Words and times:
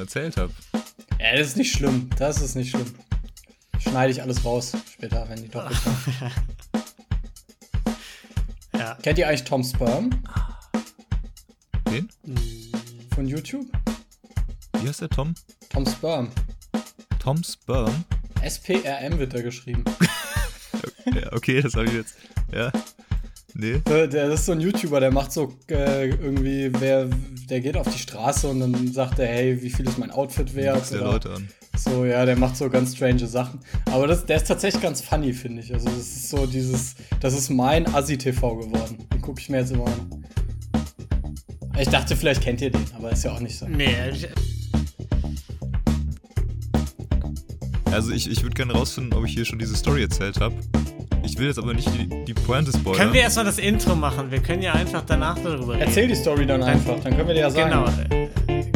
erzählt 0.00 0.36
habe. 0.36 0.52
Ja, 1.18 1.36
das 1.36 1.48
ist 1.48 1.56
nicht 1.56 1.72
schlimm. 1.72 2.10
Das 2.18 2.40
ist 2.40 2.54
nicht 2.54 2.70
schlimm. 2.70 2.92
Schneide 3.78 4.12
ich 4.12 4.20
alles 4.22 4.44
raus 4.44 4.72
später, 4.92 5.26
wenn 5.28 5.42
die 5.42 5.48
doch 5.48 5.70
kommen. 5.84 6.32
Ja. 8.76 8.94
Kennt 9.02 9.18
ihr 9.18 9.28
eigentlich 9.28 9.44
Tom 9.44 9.62
Sperm 9.62 10.10
Den? 11.90 12.08
von 13.14 13.26
YouTube? 13.26 13.66
Wie 14.80 14.88
heißt 14.88 15.02
der 15.02 15.08
Tom? 15.10 15.34
Tom 15.68 15.86
Sperm. 15.86 16.30
Tom 17.18 17.42
Sperm? 17.44 18.04
S-P-R-M 18.42 19.18
wird 19.18 19.34
da 19.34 19.42
geschrieben. 19.42 19.84
Ja, 21.14 21.32
okay, 21.32 21.60
das 21.60 21.74
habe 21.74 21.86
ich 21.86 21.92
jetzt. 21.94 22.14
Ja. 22.52 22.70
Nee. 23.54 23.78
Der, 23.80 24.06
der 24.06 24.28
das 24.28 24.40
ist 24.40 24.46
so 24.46 24.52
ein 24.52 24.60
YouTuber, 24.60 25.00
der 25.00 25.10
macht 25.10 25.32
so 25.32 25.58
äh, 25.68 26.08
irgendwie, 26.10 26.70
wer, 26.78 27.08
der 27.50 27.60
geht 27.60 27.76
auf 27.76 27.88
die 27.92 27.98
Straße 27.98 28.48
und 28.48 28.60
dann 28.60 28.92
sagt 28.92 29.18
er, 29.18 29.26
hey, 29.26 29.60
wie 29.60 29.70
viel 29.70 29.86
ist 29.86 29.98
mein 29.98 30.10
Outfit 30.10 30.54
wert? 30.54 30.90
Der 30.92 31.00
Leute 31.00 31.30
an. 31.34 31.48
So, 31.76 32.04
ja, 32.04 32.24
der 32.24 32.36
macht 32.36 32.56
so 32.56 32.70
ganz 32.70 32.94
strange 32.94 33.26
Sachen. 33.26 33.60
Aber 33.86 34.06
das, 34.06 34.24
der 34.24 34.36
ist 34.36 34.46
tatsächlich 34.46 34.82
ganz 34.82 35.00
funny, 35.00 35.32
finde 35.32 35.62
ich. 35.62 35.72
Also, 35.72 35.88
das 35.88 35.98
ist 35.98 36.30
so 36.30 36.46
dieses, 36.46 36.94
das 37.20 37.34
ist 37.34 37.50
mein 37.50 37.92
Assi-TV 37.92 38.56
geworden. 38.56 38.98
Den 39.12 39.20
gucke 39.20 39.40
ich 39.40 39.48
mir 39.48 39.58
jetzt 39.58 39.72
immer 39.72 39.86
an. 39.86 40.24
Ich 41.78 41.88
dachte, 41.88 42.14
vielleicht 42.14 42.42
kennt 42.42 42.60
ihr 42.60 42.70
den, 42.70 42.84
aber 42.96 43.10
ist 43.10 43.24
ja 43.24 43.32
auch 43.32 43.40
nicht 43.40 43.58
so. 43.58 43.66
Nee, 43.66 43.94
ich, 44.12 44.28
Also 47.92 48.12
ich, 48.12 48.30
ich 48.30 48.42
würde 48.42 48.54
gerne 48.54 48.72
rausfinden, 48.72 49.14
ob 49.14 49.24
ich 49.24 49.34
hier 49.34 49.44
schon 49.44 49.58
diese 49.58 49.74
Story 49.74 50.02
erzählt 50.02 50.38
habe. 50.40 50.54
Ich 51.40 51.42
will 51.42 51.48
jetzt 51.48 51.58
aber 51.58 51.72
nicht 51.72 51.88
die, 51.94 52.24
die 52.26 52.34
Pointe 52.34 52.70
spoilern. 52.70 53.00
können 53.00 53.14
wir 53.14 53.22
erstmal 53.22 53.46
das 53.46 53.56
Intro 53.56 53.96
machen? 53.96 54.30
Wir 54.30 54.40
können 54.40 54.60
ja 54.60 54.74
einfach 54.74 55.02
danach 55.06 55.38
darüber 55.38 55.72
reden. 55.72 55.80
Erzähl 55.80 56.06
die 56.06 56.14
Story 56.14 56.44
dann 56.44 56.62
einfach, 56.62 57.00
dann 57.02 57.16
können 57.16 57.28
wir 57.28 57.34
dir 57.34 57.40
ja 57.40 57.50
sagen. 57.50 57.70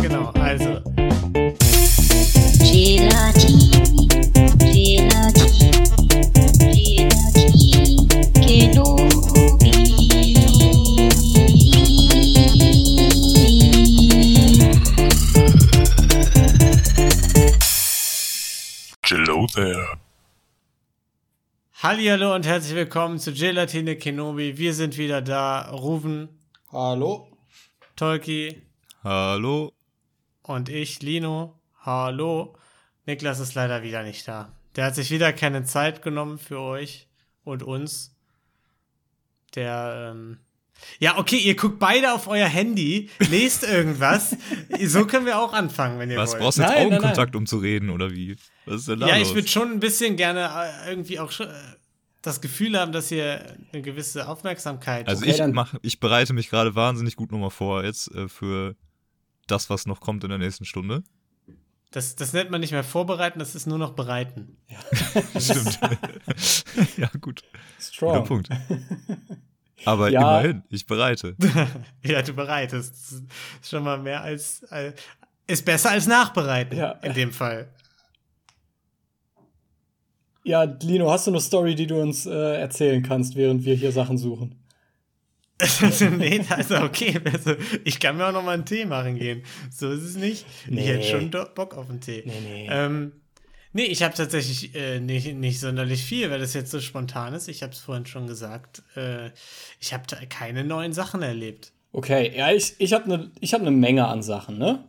Genau, 0.01 0.31
genau, 0.31 0.31
also. 0.43 0.81
Gelati, 2.61 3.44
Hallihallo 21.85 22.35
und 22.35 22.47
herzlich 22.47 22.75
willkommen 22.75 23.19
zu 23.19 23.35
Gelatine 23.35 23.97
Kenobi. 23.97 24.57
Wir 24.57 24.73
sind 24.73 24.97
wieder 24.97 25.21
da. 25.21 25.69
Ruven, 25.71 26.31
Hallo? 26.73 27.29
Tolki 27.95 28.63
Hallo? 29.03 29.71
und 30.45 30.71
ich, 30.71 31.03
Lino. 31.03 31.61
Hallo. 31.81 32.57
Niklas 33.05 33.39
ist 33.39 33.55
leider 33.55 33.83
wieder 33.83 34.03
nicht 34.03 34.27
da. 34.27 34.57
Der 34.77 34.87
hat 34.87 34.95
sich 34.95 35.11
wieder 35.11 35.35
keine 35.35 35.65
Zeit 35.65 36.01
genommen 36.01 36.39
für 36.39 36.59
euch 36.59 37.07
und 37.45 37.63
uns. 37.63 38.17
Der, 39.55 40.13
ähm 40.15 40.39
ja, 40.99 41.19
okay, 41.19 41.37
ihr 41.39 41.57
guckt 41.57 41.79
beide 41.79 42.13
auf 42.15 42.27
euer 42.29 42.47
Handy, 42.49 43.11
lest 43.31 43.63
irgendwas. 43.65 44.37
so 44.85 45.07
können 45.07 45.27
wir 45.27 45.39
auch 45.39 45.53
anfangen, 45.53 45.99
wenn 45.99 46.11
ihr 46.11 46.17
Was 46.17 46.33
wollt. 46.33 46.43
brauchst 46.43 46.59
du 46.59 46.63
jetzt 46.63 46.71
Nein, 46.73 46.89
nein, 46.89 46.99
Augenkontakt, 46.99 47.37
um 47.37 47.47
zu 47.47 47.59
reden, 47.59 47.91
oder 47.91 48.11
wie? 48.11 48.37
Was 48.67 48.81
ist 48.83 48.89
denn 48.89 49.01
da 49.01 49.09
Ja, 49.09 49.17
los? 49.17 49.29
ich 49.29 49.35
würde 49.35 49.49
schon 49.49 49.71
ein 49.73 49.81
bisschen 49.81 50.17
gerne 50.17 50.51
äh, 50.87 50.91
irgendwie 50.91 51.19
auch 51.19 51.31
schon, 51.31 51.49
äh, 51.49 51.53
das 52.23 52.41
Gefühl 52.41 52.79
haben, 52.79 52.93
dass 52.93 53.11
ihr 53.11 53.55
eine 53.73 53.83
gewisse 53.83 54.27
Aufmerksamkeit. 54.29 55.07
Also 55.09 55.23
Okay, 55.23 55.31
ich 55.33 55.37
dann- 55.37 55.53
mach, 55.53 55.75
ich 55.83 56.01
bereite 56.01 56.33
mich 56.33 56.49
gerade 56.49 56.75
wahnsinnig 56.75 57.17
gut 57.17 57.31
nochmal 57.33 57.51
vor 57.51 57.85
jetzt 57.85 58.11
äh, 58.15 58.29
für 58.29 58.77
das, 59.47 59.69
was 59.69 59.85
noch 59.87 60.01
kommt 60.01 60.25
in 60.25 60.31
der 60.31 60.39
nächsten 60.39 60.65
Stunde. 60.65 61.03
das, 61.91 62.17
das 62.17 62.33
nennt 62.33 62.51
man 62.51 62.63
nicht 62.63 62.73
mehr 62.73 62.83
vorbereiten, 62.83 63.39
das 63.41 63.55
ist 63.55 63.67
nur 63.67 63.77
noch 63.77 63.93
bereiten. 63.93 64.57
Stimmt. 65.39 65.79
ja, 66.97 67.09
gut. 67.21 67.43
Guter 67.43 67.43
Strong. 67.79 68.25
Punkt. 68.25 68.49
Aber 69.85 70.11
Ja. 70.11 70.41
immerhin, 70.41 70.63
ich 70.71 70.87
bereite. 70.87 71.37
Ja, 72.05 72.23
du 72.23 72.33
bereitest. 72.35 72.93
Das 72.95 73.13
ist 73.13 73.71
schon 73.71 73.83
mal 73.85 73.99
mehr 73.99 74.23
als, 74.23 74.65
als 74.71 74.95
ist 75.47 75.65
besser 75.65 75.91
als 75.91 76.07
nachbereiten 76.07 76.77
Ja. 76.79 76.93
in 77.03 77.13
dem 77.15 77.33
Fall. 77.33 77.69
Ja, 80.43 80.63
Lino, 80.65 81.11
hast 81.11 81.27
du 81.27 81.31
eine 81.31 81.41
Story, 81.41 81.75
die 81.75 81.87
du 81.87 82.01
uns 82.01 82.27
äh, 82.27 82.31
erzählen 82.61 83.03
kannst, 83.03 83.35
während 83.35 83.65
wir 83.65 83.75
hier 83.75 83.93
Sachen 83.93 84.19
suchen? 84.19 84.57
Nee, 86.19 86.45
also 86.51 86.77
okay, 86.79 87.19
also, 87.33 87.55
ich 87.85 88.01
kann 88.01 88.17
mir 88.17 88.27
auch 88.27 88.33
noch 88.33 88.43
mal 88.43 88.53
einen 88.55 88.65
Tee 88.67 88.85
machen 88.85 89.15
gehen. 89.17 89.45
So 89.71 89.91
ist 89.91 90.03
es 90.03 90.17
nicht. 90.17 90.45
Nee. 90.69 90.81
Ich 90.81 90.87
hätte 90.89 91.05
schon 91.05 91.31
Bock 91.55 91.75
auf 91.77 91.89
einen 91.89 92.01
Tee. 92.01 92.23
Nee, 92.27 92.41
nee. 92.43 92.69
Ähm, 92.71 93.13
nee, 93.75 93.85
ich 93.85 94.03
habe 94.03 94.15
tatsächlich 94.15 94.75
äh, 94.75 94.99
nicht, 95.01 95.35
nicht 95.35 95.61
sonderlich 95.61 96.03
viel, 96.03 96.31
weil 96.31 96.39
das 96.41 96.55
jetzt 96.55 96.71
so 96.71 96.81
spontan 96.81 97.35
ist. 97.35 97.49
Ich 97.49 97.63
habe 97.63 97.73
es 97.73 97.79
vorhin 97.81 98.07
schon 98.07 98.27
gesagt. 98.27 98.83
Äh, 98.97 99.31
ich 99.81 99.93
habe 99.93 100.05
da 100.09 100.17
keine 100.29 100.65
neuen 100.65 100.95
Sachen 100.95 101.21
erlebt. 101.21 101.73
Okay, 101.93 102.33
ja, 102.35 102.51
ich, 102.51 102.75
ich 102.79 102.93
habe 102.95 103.05
eine 103.05 103.31
hab 103.43 103.63
ne 103.63 103.71
Menge 103.71 104.09
an 104.09 104.23
Sachen, 104.23 104.57
ne? 104.59 104.83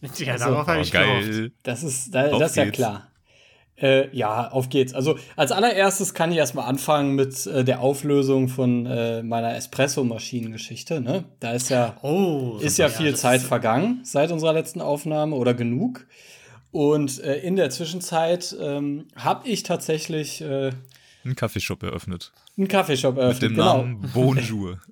Ja, 0.00 0.32
Also, 0.32 0.46
darauf 0.46 0.66
habe 0.66 0.78
Oh, 0.80 0.82
ich 0.82 0.90
gehofft. 0.90 1.30
geil. 1.30 1.52
Das 1.62 1.84
ist, 1.84 2.12
da, 2.12 2.28
das 2.36 2.50
ist 2.50 2.56
ja 2.56 2.70
klar. 2.70 3.08
Äh, 3.76 4.14
ja, 4.14 4.50
auf 4.50 4.68
geht's. 4.68 4.92
Also 4.94 5.16
als 5.34 5.50
allererstes 5.50 6.12
kann 6.12 6.30
ich 6.30 6.36
erstmal 6.38 6.66
anfangen 6.68 7.14
mit 7.14 7.46
äh, 7.46 7.64
der 7.64 7.80
Auflösung 7.80 8.48
von 8.48 8.84
äh, 8.86 9.22
meiner 9.22 9.54
Espresso-Maschinen-Geschichte. 9.56 11.00
Ne? 11.00 11.24
Da 11.40 11.52
ist 11.52 11.70
ja, 11.70 11.96
Oh, 12.02 12.58
ist 12.60 12.78
ja 12.78 12.88
viel 12.88 13.12
das 13.12 13.20
Zeit 13.22 13.40
ist- 13.40 13.46
vergangen 13.46 14.00
seit 14.04 14.30
unserer 14.30 14.52
letzten 14.52 14.80
Aufnahme 14.80 15.36
oder 15.36 15.54
genug. 15.54 16.06
Und 16.72 17.20
äh, 17.22 17.36
in 17.40 17.54
der 17.56 17.70
Zwischenzeit 17.70 18.56
ähm, 18.60 19.06
habe 19.14 19.46
ich 19.48 19.62
tatsächlich 19.62 20.40
äh, 20.40 20.70
Einen 21.24 21.36
Kaffeeshop 21.36 21.82
eröffnet. 21.82 22.32
einen 22.56 22.66
Kaffeeshop 22.68 23.14
Mit 23.14 23.22
eröffnet. 23.22 23.42
dem 23.50 23.54
Genau. 23.56 23.76
Namen 23.78 24.10
Bonjour. 24.12 24.80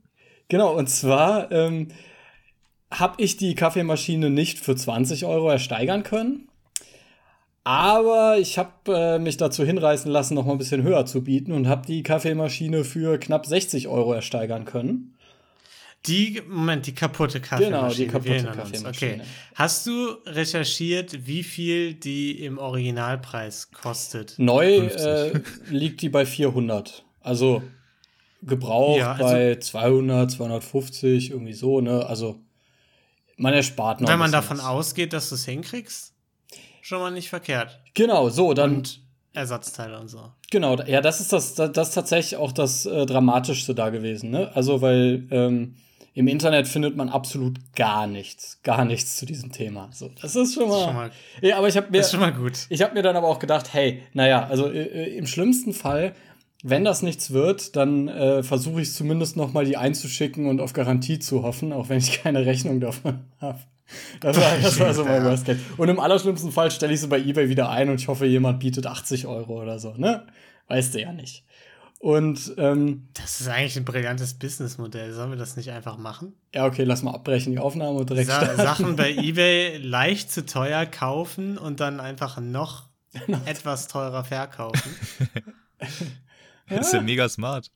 Genau, 0.48 0.76
und 0.76 0.88
zwar 0.90 1.52
ähm, 1.52 1.88
habe 2.90 3.22
ich 3.22 3.36
die 3.36 3.54
Kaffeemaschine 3.54 4.30
nicht 4.30 4.58
für 4.58 4.74
20 4.74 5.24
Euro 5.24 5.48
ersteigern 5.48 6.02
können. 6.02 6.48
Aber 7.62 8.36
ich 8.36 8.58
habe 8.58 8.70
äh, 8.88 9.18
mich 9.20 9.36
dazu 9.36 9.64
hinreißen 9.64 10.10
lassen, 10.10 10.34
noch 10.34 10.46
mal 10.46 10.52
ein 10.52 10.58
bisschen 10.58 10.82
höher 10.82 11.06
zu 11.06 11.22
bieten 11.22 11.52
und 11.52 11.68
habe 11.68 11.86
die 11.86 12.02
Kaffeemaschine 12.02 12.82
für 12.82 13.18
knapp 13.18 13.46
60 13.46 13.86
Euro 13.86 14.12
ersteigern 14.12 14.64
können. 14.64 15.14
Die, 16.06 16.40
Moment, 16.48 16.86
die 16.86 16.94
kaputte 16.94 17.40
Kaffeemaschine. 17.40 17.76
Genau, 17.80 17.92
die 17.94 18.06
kaputte. 18.06 18.56
Kaffeemaschine. 18.56 19.14
Okay. 19.14 19.20
Hast 19.54 19.86
du 19.86 20.16
recherchiert, 20.26 21.26
wie 21.26 21.42
viel 21.42 21.92
die 21.94 22.42
im 22.42 22.56
Originalpreis 22.58 23.70
kostet? 23.70 24.34
Neu 24.38 24.88
50. 24.88 25.00
äh, 25.06 25.40
liegt 25.70 26.00
die 26.00 26.08
bei 26.08 26.24
400. 26.24 27.04
Also 27.20 27.62
gebraucht 28.42 28.98
Ja, 28.98 29.12
also- 29.12 29.24
bei 29.24 29.56
200, 29.56 30.30
250, 30.30 31.30
irgendwie 31.30 31.52
so, 31.52 31.80
ne? 31.82 32.06
Also 32.06 32.40
man 33.36 33.52
erspart 33.52 34.00
noch. 34.00 34.08
Wenn 34.08 34.18
man 34.18 34.32
davon 34.32 34.58
was. 34.58 34.64
ausgeht, 34.64 35.12
dass 35.12 35.28
du 35.28 35.34
es 35.34 35.44
hinkriegst, 35.44 36.14
schon 36.80 37.00
mal 37.00 37.10
nicht 37.10 37.28
verkehrt. 37.28 37.78
Genau, 37.94 38.30
so, 38.30 38.54
dann 38.54 38.76
Und 38.76 39.00
Ersatzteile 39.32 39.98
und 40.00 40.08
so. 40.08 40.32
Genau, 40.50 40.76
ja, 40.82 41.00
das 41.00 41.20
ist 41.20 41.32
das, 41.32 41.54
das, 41.54 41.72
das 41.72 41.88
ist 41.90 41.94
tatsächlich 41.94 42.36
auch 42.36 42.52
das 42.52 42.84
äh, 42.86 43.06
Dramatischste 43.06 43.74
da 43.74 43.90
gewesen, 43.90 44.30
ne? 44.30 44.50
Also, 44.54 44.80
weil 44.82 45.26
ähm, 45.30 45.76
im 46.14 46.26
Internet 46.28 46.66
findet 46.66 46.96
man 46.96 47.08
absolut 47.08 47.58
gar 47.76 48.06
nichts, 48.06 48.60
gar 48.62 48.84
nichts 48.84 49.16
zu 49.16 49.26
diesem 49.26 49.52
Thema. 49.52 49.88
So, 49.92 50.10
das 50.20 50.34
ist 50.34 50.54
schon 50.54 50.68
mal. 50.68 50.84
Schon 50.84 50.94
mal, 50.94 51.10
ja, 51.40 51.56
aber 51.56 51.68
ich 51.68 51.76
habe 51.76 51.90
mir, 51.90 51.98
das 51.98 52.06
ist 52.06 52.12
schon 52.12 52.20
mal 52.20 52.32
gut. 52.32 52.66
ich 52.68 52.82
habe 52.82 52.94
mir 52.94 53.02
dann 53.02 53.16
aber 53.16 53.28
auch 53.28 53.38
gedacht, 53.38 53.72
hey, 53.72 54.02
naja, 54.12 54.46
also 54.46 54.70
äh, 54.70 54.82
äh, 54.82 55.16
im 55.16 55.26
schlimmsten 55.26 55.72
Fall, 55.72 56.14
wenn 56.62 56.84
das 56.84 57.02
nichts 57.02 57.30
wird, 57.30 57.76
dann 57.76 58.08
äh, 58.08 58.42
versuche 58.42 58.82
ich 58.82 58.92
zumindest 58.92 59.36
noch 59.36 59.52
mal 59.52 59.64
die 59.64 59.76
einzuschicken 59.76 60.46
und 60.46 60.60
auf 60.60 60.72
Garantie 60.72 61.18
zu 61.18 61.42
hoffen, 61.42 61.72
auch 61.72 61.88
wenn 61.88 61.98
ich 61.98 62.22
keine 62.22 62.44
Rechnung 62.44 62.80
davon 62.80 63.20
habe. 63.40 63.60
Das 64.20 64.36
war, 64.36 64.58
das 64.62 64.78
war 64.78 64.94
so 64.94 65.04
mein. 65.04 65.24
Worst 65.24 65.46
Case. 65.46 65.58
Und 65.76 65.88
im 65.88 65.98
allerschlimmsten 65.98 66.52
Fall 66.52 66.70
stelle 66.70 66.92
ich 66.92 67.00
sie 67.00 67.08
bei 67.08 67.18
eBay 67.18 67.48
wieder 67.48 67.70
ein 67.70 67.88
und 67.88 68.00
ich 68.00 68.08
hoffe, 68.08 68.26
jemand 68.26 68.60
bietet 68.60 68.86
80 68.86 69.26
Euro 69.26 69.60
oder 69.60 69.78
so, 69.78 69.94
ne? 69.96 70.26
Weißt 70.68 70.94
du 70.94 71.00
ja 71.00 71.12
nicht. 71.12 71.44
Und 72.00 72.54
ähm, 72.56 73.08
Das 73.12 73.42
ist 73.42 73.48
eigentlich 73.48 73.76
ein 73.76 73.84
brillantes 73.84 74.32
Businessmodell. 74.32 75.12
Sollen 75.12 75.28
wir 75.32 75.36
das 75.36 75.56
nicht 75.56 75.70
einfach 75.70 75.98
machen? 75.98 76.32
ja, 76.54 76.64
okay, 76.64 76.84
lass 76.84 77.02
mal 77.02 77.12
abbrechen, 77.14 77.52
die 77.52 77.58
Aufnahme 77.58 77.98
und 77.98 78.08
direkt 78.08 78.28
Sa 78.28 78.40
starten. 78.40 78.56
Sachen 78.56 78.96
bei 78.96 79.12
eBay 79.16 79.76
leicht 79.76 80.32
zu 80.32 80.46
teuer 80.46 80.86
kaufen 80.86 81.58
und 81.58 81.78
dann 81.80 82.00
einfach 82.00 82.40
noch 82.40 82.88
etwas 83.44 83.86
teurer 83.88 84.24
verkaufen. 84.24 84.96
Das 86.68 86.86
ist 86.86 86.92
ja 86.94 87.02
mega 87.02 87.28
smart. 87.28 87.70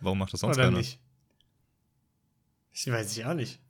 Warum 0.00 0.18
macht 0.18 0.32
das 0.32 0.40
sonst 0.40 0.56
Oder 0.56 0.64
keiner? 0.66 0.78
nicht? 0.78 0.98
Ich 2.72 2.90
weiß 2.90 3.16
ich 3.16 3.24
auch 3.24 3.34
nicht. 3.34 3.60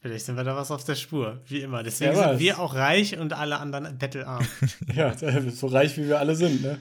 Vielleicht 0.00 0.26
sind 0.26 0.36
wir 0.36 0.44
da 0.44 0.54
was 0.54 0.70
auf 0.70 0.84
der 0.84 0.96
Spur, 0.96 1.40
wie 1.46 1.60
immer. 1.62 1.82
Deswegen 1.82 2.14
weiß. 2.14 2.30
sind 2.30 2.40
wir 2.40 2.60
auch 2.60 2.74
reich 2.74 3.18
und 3.18 3.32
alle 3.32 3.58
anderen 3.58 3.96
bettelarm. 3.96 4.46
Ja, 4.94 5.14
so 5.16 5.66
reich 5.68 5.96
wie 5.96 6.06
wir 6.08 6.18
alle 6.18 6.34
sind, 6.36 6.60
ne? 6.62 6.78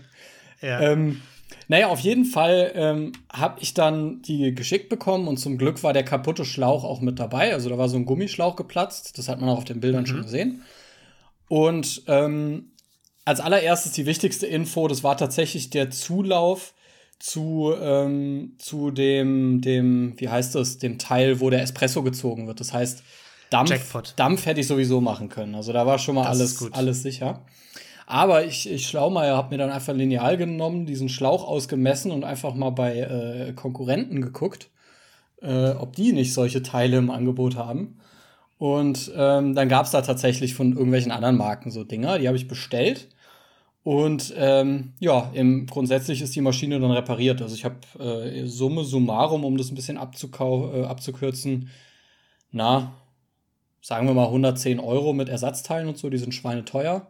ja. 0.62 0.82
Ähm, 0.82 1.22
naja, 1.68 1.88
auf 1.88 2.00
jeden 2.00 2.25
Fall 2.25 2.72
ähm, 2.75 3.12
habe 3.31 3.60
ich 3.62 3.74
dann 3.74 4.22
die 4.22 4.54
geschickt 4.54 4.90
bekommen 4.90 5.28
und 5.28 5.38
zum 5.38 5.57
Glück 5.57 5.81
war 5.84 5.94
der 5.94 6.04
kaputte 6.04 6.46
Schlauch 6.46 6.84
auch 6.84 7.02
mit 7.02 7.19
dabei. 7.19 7.54
Also 7.54 7.69
da 7.69 7.78
war 7.78 7.90
so 7.90 7.98
ein 7.98 8.06
Gummischlauch 8.06 8.56
geplatzt. 8.56 9.18
Das 9.18 9.28
hat 9.28 9.40
man 9.42 9.50
auch 9.50 9.57
auf 9.57 9.66
den 9.66 9.80
Bildern 9.80 10.06
schon 10.06 10.22
gesehen. 10.22 10.62
Und 11.48 12.04
ähm, 12.07 12.72
als 13.25 13.40
allererstes 13.40 13.94
die 13.94 14.06
wichtigste 14.06 14.46
Info, 14.46 14.88
das 14.88 15.04
war 15.04 15.18
tatsächlich 15.18 15.72
der 15.72 15.90
Zulauf 15.90 16.74
zu, 17.19 17.74
ähm, 17.80 18.56
zu 18.60 18.92
dem, 18.92 19.62
dem, 19.62 20.13
wie 20.18 20.30
heißt 20.30 20.54
das, 20.56 20.78
dem 20.78 21.00
Teil, 21.00 21.40
wo 21.40 21.50
der 21.50 21.62
Espresso 21.62 22.04
gezogen 22.04 22.48
wird. 22.48 22.60
Das 22.60 22.74
heißt, 22.74 23.04
Dampf, 23.50 23.69
Jackpot. 23.69 24.13
Dampf 24.18 24.46
hätte 24.46 24.60
ich 24.60 24.68
sowieso 24.68 25.01
machen 25.01 25.30
können. 25.30 25.56
Also 25.56 25.72
da 25.72 25.86
war 25.86 25.98
schon 25.98 26.16
mal 26.16 26.24
Das 26.24 26.40
alles, 26.40 26.58
gut. 26.58 26.74
alles 26.74 27.04
sicher. 27.04 27.46
Aber 28.06 28.46
ich, 28.46 28.69
ich 28.69 28.88
Schlaumeier 28.88 29.36
habe 29.36 29.50
mir 29.50 29.57
dann 29.57 29.72
einfach 29.72 29.94
ein 29.94 30.00
Lineal 30.00 30.38
genommen, 30.38 30.86
diesen 30.86 31.10
Schlauch 31.10 31.48
ausgemessen 31.48 32.12
und 32.12 32.24
einfach 32.24 32.54
mal 32.54 32.69
bei 32.69 33.00
äh, 33.00 33.54
Konkurrenten 33.54 34.22
geguckt, 34.22 34.69
äh, 35.42 35.72
ob 35.72 35.96
die 35.96 36.13
nicht 36.13 36.34
solche 36.34 36.62
Teile 36.62 36.98
im 36.98 37.10
Angebot 37.10 37.56
haben. 37.56 38.00
Und 38.57 39.12
ähm, 39.16 39.56
dann 39.56 39.69
gab 39.69 39.86
es 39.86 39.92
da 39.92 40.02
tatsächlich 40.02 40.54
von 40.54 40.74
irgendwelchen 40.74 41.12
anderen 41.12 41.38
Marken 41.38 41.72
so 41.72 41.84
Dinger, 41.84 42.19
die 42.19 42.28
habe 42.28 42.38
ich 42.38 42.48
bestellt. 42.48 43.10
Und 43.84 44.34
ähm, 44.38 44.94
ja, 45.00 45.30
im, 45.34 45.68
grundsätzlich 45.68 46.22
ist 46.22 46.36
die 46.36 46.42
Maschine 46.42 46.80
dann 46.80 46.92
repariert. 46.92 47.42
Also 47.42 47.56
ich 47.56 47.66
habe 47.66 47.78
äh, 48.00 48.46
Summe 48.48 48.84
summarum, 48.84 49.44
um 49.46 49.58
das 49.58 49.72
ein 49.72 49.75
bisschen 49.75 49.98
äh, 49.98 50.84
abzukürzen, 50.86 51.69
na, 52.51 52.94
sagen 53.81 54.08
wir 54.08 54.13
mal 54.13 54.25
110 54.25 54.80
Euro 54.80 55.13
mit 55.13 55.30
Ersatzteilen 55.30 55.88
und 55.88 55.98
so, 55.98 56.10
die 56.10 56.18
sind 56.18 56.34
schweineteuer 56.34 57.06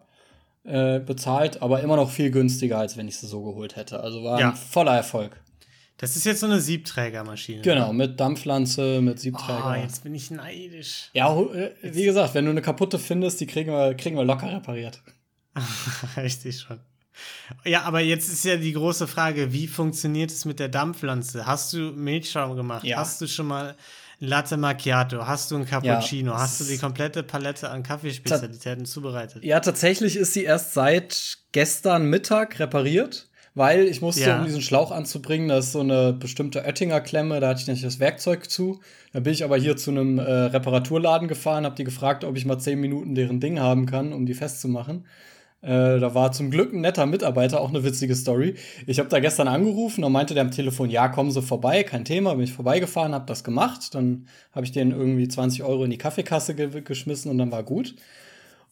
äh, 0.65 1.00
bezahlt, 1.00 1.62
aber 1.62 1.81
immer 1.81 1.95
noch 1.95 2.09
viel 2.12 2.31
günstiger, 2.31 2.79
als 2.79 2.97
wenn 2.97 3.07
ich 3.07 3.17
sie 3.17 3.27
so 3.27 3.44
geholt 3.44 3.75
hätte. 3.75 4.00
Also 4.00 4.23
war 4.23 4.39
Ja. 4.39 4.50
ein 4.50 4.56
voller 4.56 4.95
Erfolg. 4.95 5.39
Das 5.97 6.15
ist 6.17 6.25
jetzt 6.25 6.41
so 6.41 6.45
eine 6.47 6.59
Siebträgermaschine. 6.59 7.62
Genau, 7.62 7.94
mit 7.94 8.19
Dampflanze, 8.19 9.00
mit 9.01 9.15
Oh, 9.17 9.21
Siebträger. 9.21 9.77
jetzt 9.81 10.03
bin 10.03 10.13
ich 10.13 10.29
neidisch. 10.31 11.09
ja, 11.13 11.33
äh, 11.39 11.71
wie 11.83 12.03
gesagt, 12.03 12.33
wenn 12.33 12.44
du 12.45 12.51
eine 12.51 12.62
kaputte 12.62 13.00
findest, 13.00 13.39
die 13.39 13.47
kriegen 13.47 13.71
wir, 13.71 13.94
kriegen 13.95 14.17
wir 14.17 14.25
locker 14.25 14.51
repariert. 14.51 15.01
Richtig 16.17 16.59
schon. 16.59 16.79
Ja, 17.63 17.83
aber 17.83 18.01
jetzt 18.01 18.27
ist 18.27 18.44
ja 18.44 18.57
die 18.57 18.73
große 18.73 19.07
Frage, 19.07 19.53
wie 19.53 19.67
funktioniert 19.67 20.31
es 20.31 20.44
mit 20.44 20.59
der 20.59 20.67
Dampfpflanze? 20.67 21.45
Hast 21.45 21.71
du 21.71 21.77
Milchschaum 21.94 22.57
gemacht? 22.57 22.83
Ja. 22.83 22.97
Hast 22.97 23.21
du 23.21 23.27
schon 23.27 23.47
mal 23.47 23.75
Latte 24.19 24.57
Macchiato? 24.57 25.27
Hast 25.27 25.51
du 25.51 25.57
ein 25.57 25.65
Cappuccino? 25.65 26.31
Ja, 26.31 26.39
Hast 26.39 26.59
du 26.62 26.63
die 26.63 26.77
komplette 26.77 27.23
Palette 27.23 27.69
an 27.69 27.83
Kaffeespezialitäten 27.83 28.85
zubereitet? 28.85 29.44
Ja, 29.44 29.59
tatsächlich 29.59 30.15
ist 30.15 30.33
sie 30.33 30.44
erst 30.44 30.73
seit 30.73 31.38
gestern 31.51 32.09
Mittag 32.09 32.59
repariert, 32.59 33.29
weil 33.53 33.85
ich 33.85 34.01
musste, 34.01 34.21
Ja. 34.21 34.39
um 34.39 34.45
diesen 34.45 34.62
Schlauch 34.62 34.91
anzubringen, 34.91 35.47
da 35.50 35.57
ist 35.57 35.71
so 35.71 35.79
eine 35.81 36.13
bestimmte 36.13 36.59
Oettinger-Klemme, 36.63 37.39
da 37.39 37.50
hatte 37.50 37.62
ich 37.62 37.67
nicht 37.67 37.83
das 37.83 38.00
Werkzeug 38.00 38.50
zu. 38.50 38.81
Da 39.13 39.19
bin 39.21 39.33
ich 39.33 39.44
aber 39.44 39.57
hier 39.57 39.77
zu 39.77 39.91
einem 39.91 40.19
äh, 40.19 40.23
Reparaturladen 40.23 41.27
gefahren, 41.27 41.65
habe 41.65 41.75
die 41.75 41.83
gefragt, 41.83 42.23
ob 42.23 42.35
ich 42.38 42.45
mal 42.45 42.59
zehn 42.59 42.79
Minuten 42.79 43.15
deren 43.15 43.39
Ding 43.39 43.59
haben 43.59 43.85
kann, 43.85 44.13
um 44.13 44.25
die 44.25 44.33
festzumachen. 44.33 45.06
Äh, 45.65 46.00
da 46.00 46.13
war 46.13 46.31
zum 46.31 46.51
Glück 46.51 46.73
ein 46.73 46.81
netter 46.81 47.07
Mitarbeiter, 47.07 47.59
auch 47.59 47.69
eine 47.69 47.83
witzige 47.83 48.13
Story. 48.13 48.53
Ich 48.85 49.00
habe 49.00 49.09
da 49.09 49.19
gestern 49.19 49.47
angerufen 49.47 50.03
und 50.03 50.12
meinte 50.12 50.35
der 50.35 50.44
am 50.44 50.51
Telefon, 50.51 50.91
ja, 50.91 51.07
kommen 51.07 51.31
Sie 51.31 51.41
vorbei, 51.41 51.81
kein 51.81 52.06
Thema. 52.06 52.35
Bin 52.35 52.44
ich 52.44 52.53
vorbeigefahren, 52.53 53.15
habe 53.15 53.25
das 53.25 53.44
gemacht. 53.44 53.95
Dann 53.95 54.27
habe 54.51 54.65
ich 54.65 54.71
denen 54.71 54.91
irgendwie 54.91 55.27
20 55.27 55.63
Euro 55.63 55.83
in 55.83 55.89
die 55.89 55.97
Kaffeekasse 55.97 56.53
ge 56.53 56.81
geschmissen 56.81 57.31
und 57.31 57.39
dann 57.39 57.51
war 57.51 57.63
gut. 57.63 57.95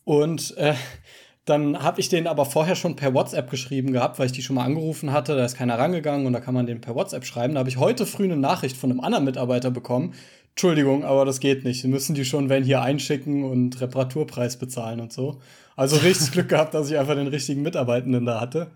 Und 0.06 0.56
äh, 0.58 0.76
dann 1.46 1.82
habe 1.82 2.00
ich 2.00 2.10
den 2.10 2.28
aber 2.28 2.46
vorher 2.46 2.76
schon 2.76 2.96
per 2.96 3.16
WhatsApp 3.16 3.50
geschrieben 3.50 3.92
gehabt, 3.92 4.20
weil 4.20 4.28
ich 4.28 4.32
die 4.32 4.44
schon 4.44 4.56
mal 4.56 4.64
angerufen 4.64 5.12
hatte. 5.12 5.36
Da 5.36 5.46
ist 5.46 5.58
keiner 5.58 5.80
rangegangen 5.80 6.28
und 6.28 6.34
da 6.34 6.42
kann 6.42 6.54
man 6.54 6.68
den 6.68 6.80
per 6.80 6.94
WhatsApp 6.94 7.26
schreiben. 7.26 7.56
Da 7.56 7.62
habe 7.62 7.70
ich 7.70 7.78
heute 7.78 8.06
früh 8.06 8.26
eine 8.26 8.38
Nachricht 8.38 8.78
von 8.78 8.92
einem 8.92 9.00
anderen 9.00 9.26
Mitarbeiter 9.26 9.72
bekommen. 9.72 10.14
Entschuldigung, 10.52 11.04
aber 11.04 11.26
das 11.26 11.40
geht 11.40 11.64
nicht. 11.64 11.82
Sie 11.82 11.88
müssen 11.88 12.14
die 12.14 12.24
schon, 12.24 12.50
wenn 12.50 12.64
hier 12.64 12.84
einschicken 12.84 13.44
und 13.44 13.82
Reparaturpreis 13.82 14.58
bezahlen 14.58 15.00
und 15.00 15.12
so. 15.12 15.42
Also 15.76 15.98
richtig 15.98 16.32
Glück 16.32 16.50
gehabt, 16.50 16.74
dass 16.74 16.90
ich 16.90 16.98
einfach 16.98 17.16
den 17.16 17.28
richtigen 17.28 17.62
Mitarbeitenden 17.62 18.26
da 18.26 18.40
hatte. 18.40 18.72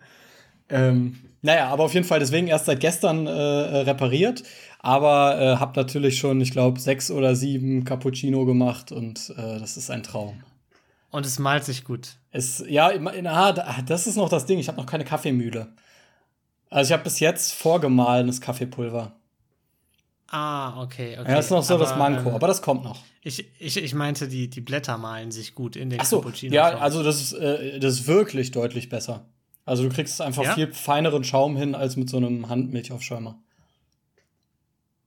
Ähm, 0.69 1.17
naja, 1.41 1.67
aber 1.69 1.83
auf 1.85 1.93
jeden 1.93 2.05
Fall 2.05 2.19
deswegen 2.19 2.47
erst 2.47 2.65
seit 2.65 2.79
gestern 2.79 3.27
äh, 3.27 3.31
äh, 3.31 3.77
repariert. 3.81 4.43
Aber 4.79 5.39
äh, 5.39 5.55
habe 5.57 5.79
natürlich 5.79 6.17
schon, 6.17 6.41
ich 6.41 6.51
glaube, 6.51 6.79
sechs 6.79 7.09
oder 7.11 7.35
sieben 7.35 7.83
Cappuccino 7.83 8.45
gemacht 8.45 8.91
und 8.91 9.33
äh, 9.37 9.59
das 9.59 9.77
ist 9.77 9.89
ein 9.89 10.03
Traum. 10.03 10.41
Und 11.09 11.25
es 11.25 11.39
malt 11.39 11.63
sich 11.63 11.83
gut. 11.83 12.17
Es, 12.31 12.63
ja, 12.67 12.91
na, 13.21 13.51
da- 13.53 13.77
das 13.85 14.07
ist 14.07 14.17
noch 14.17 14.29
das 14.29 14.45
Ding. 14.45 14.59
Ich 14.59 14.67
habe 14.67 14.77
noch 14.77 14.85
keine 14.85 15.05
Kaffeemühle. 15.05 15.67
Also 16.69 16.89
ich 16.89 16.93
habe 16.93 17.03
bis 17.03 17.19
jetzt 17.19 17.53
vorgemahlenes 17.53 18.41
Kaffeepulver. 18.41 19.13
Ah, 20.29 20.81
okay, 20.81 21.17
okay. 21.17 21.29
Ja, 21.29 21.35
das 21.37 21.45
ist 21.45 21.51
noch 21.51 21.63
so 21.63 21.77
das 21.77 21.89
Aber, 21.93 21.99
Manko, 22.09 22.29
ähm, 22.29 22.35
aber 22.35 22.47
das 22.47 22.61
kommt 22.61 22.83
noch. 22.83 23.01
ich, 23.21 23.45
ich, 23.59 23.77
ich 23.77 23.93
meinte, 23.93 24.27
die, 24.27 24.49
die 24.49 24.59
Blätter 24.61 24.97
malen 24.97 25.31
sich 25.31 25.55
gut 25.55 25.75
in 25.77 25.89
den 25.89 26.01
Ach 26.01 26.05
so, 26.05 26.19
Cappuccino. 26.19 26.53
ja, 26.53 26.77
also 26.77 27.01
das 27.03 27.21
ist, 27.21 27.33
äh, 27.33 27.79
das 27.79 27.93
ist 27.93 28.07
wirklich 28.07 28.51
deutlich 28.51 28.89
besser. 28.89 29.25
Also 29.65 29.83
du 29.83 29.89
kriegst 29.89 30.19
einfach 30.21 30.43
Ja? 30.43 30.53
viel 30.53 30.73
feineren 30.73 31.23
Schaum 31.23 31.55
hin 31.55 31.75
als 31.75 31.95
mit 31.95 32.09
so 32.09 32.17
einem 32.17 32.49
Handmilchaufschäumer. 32.49 33.37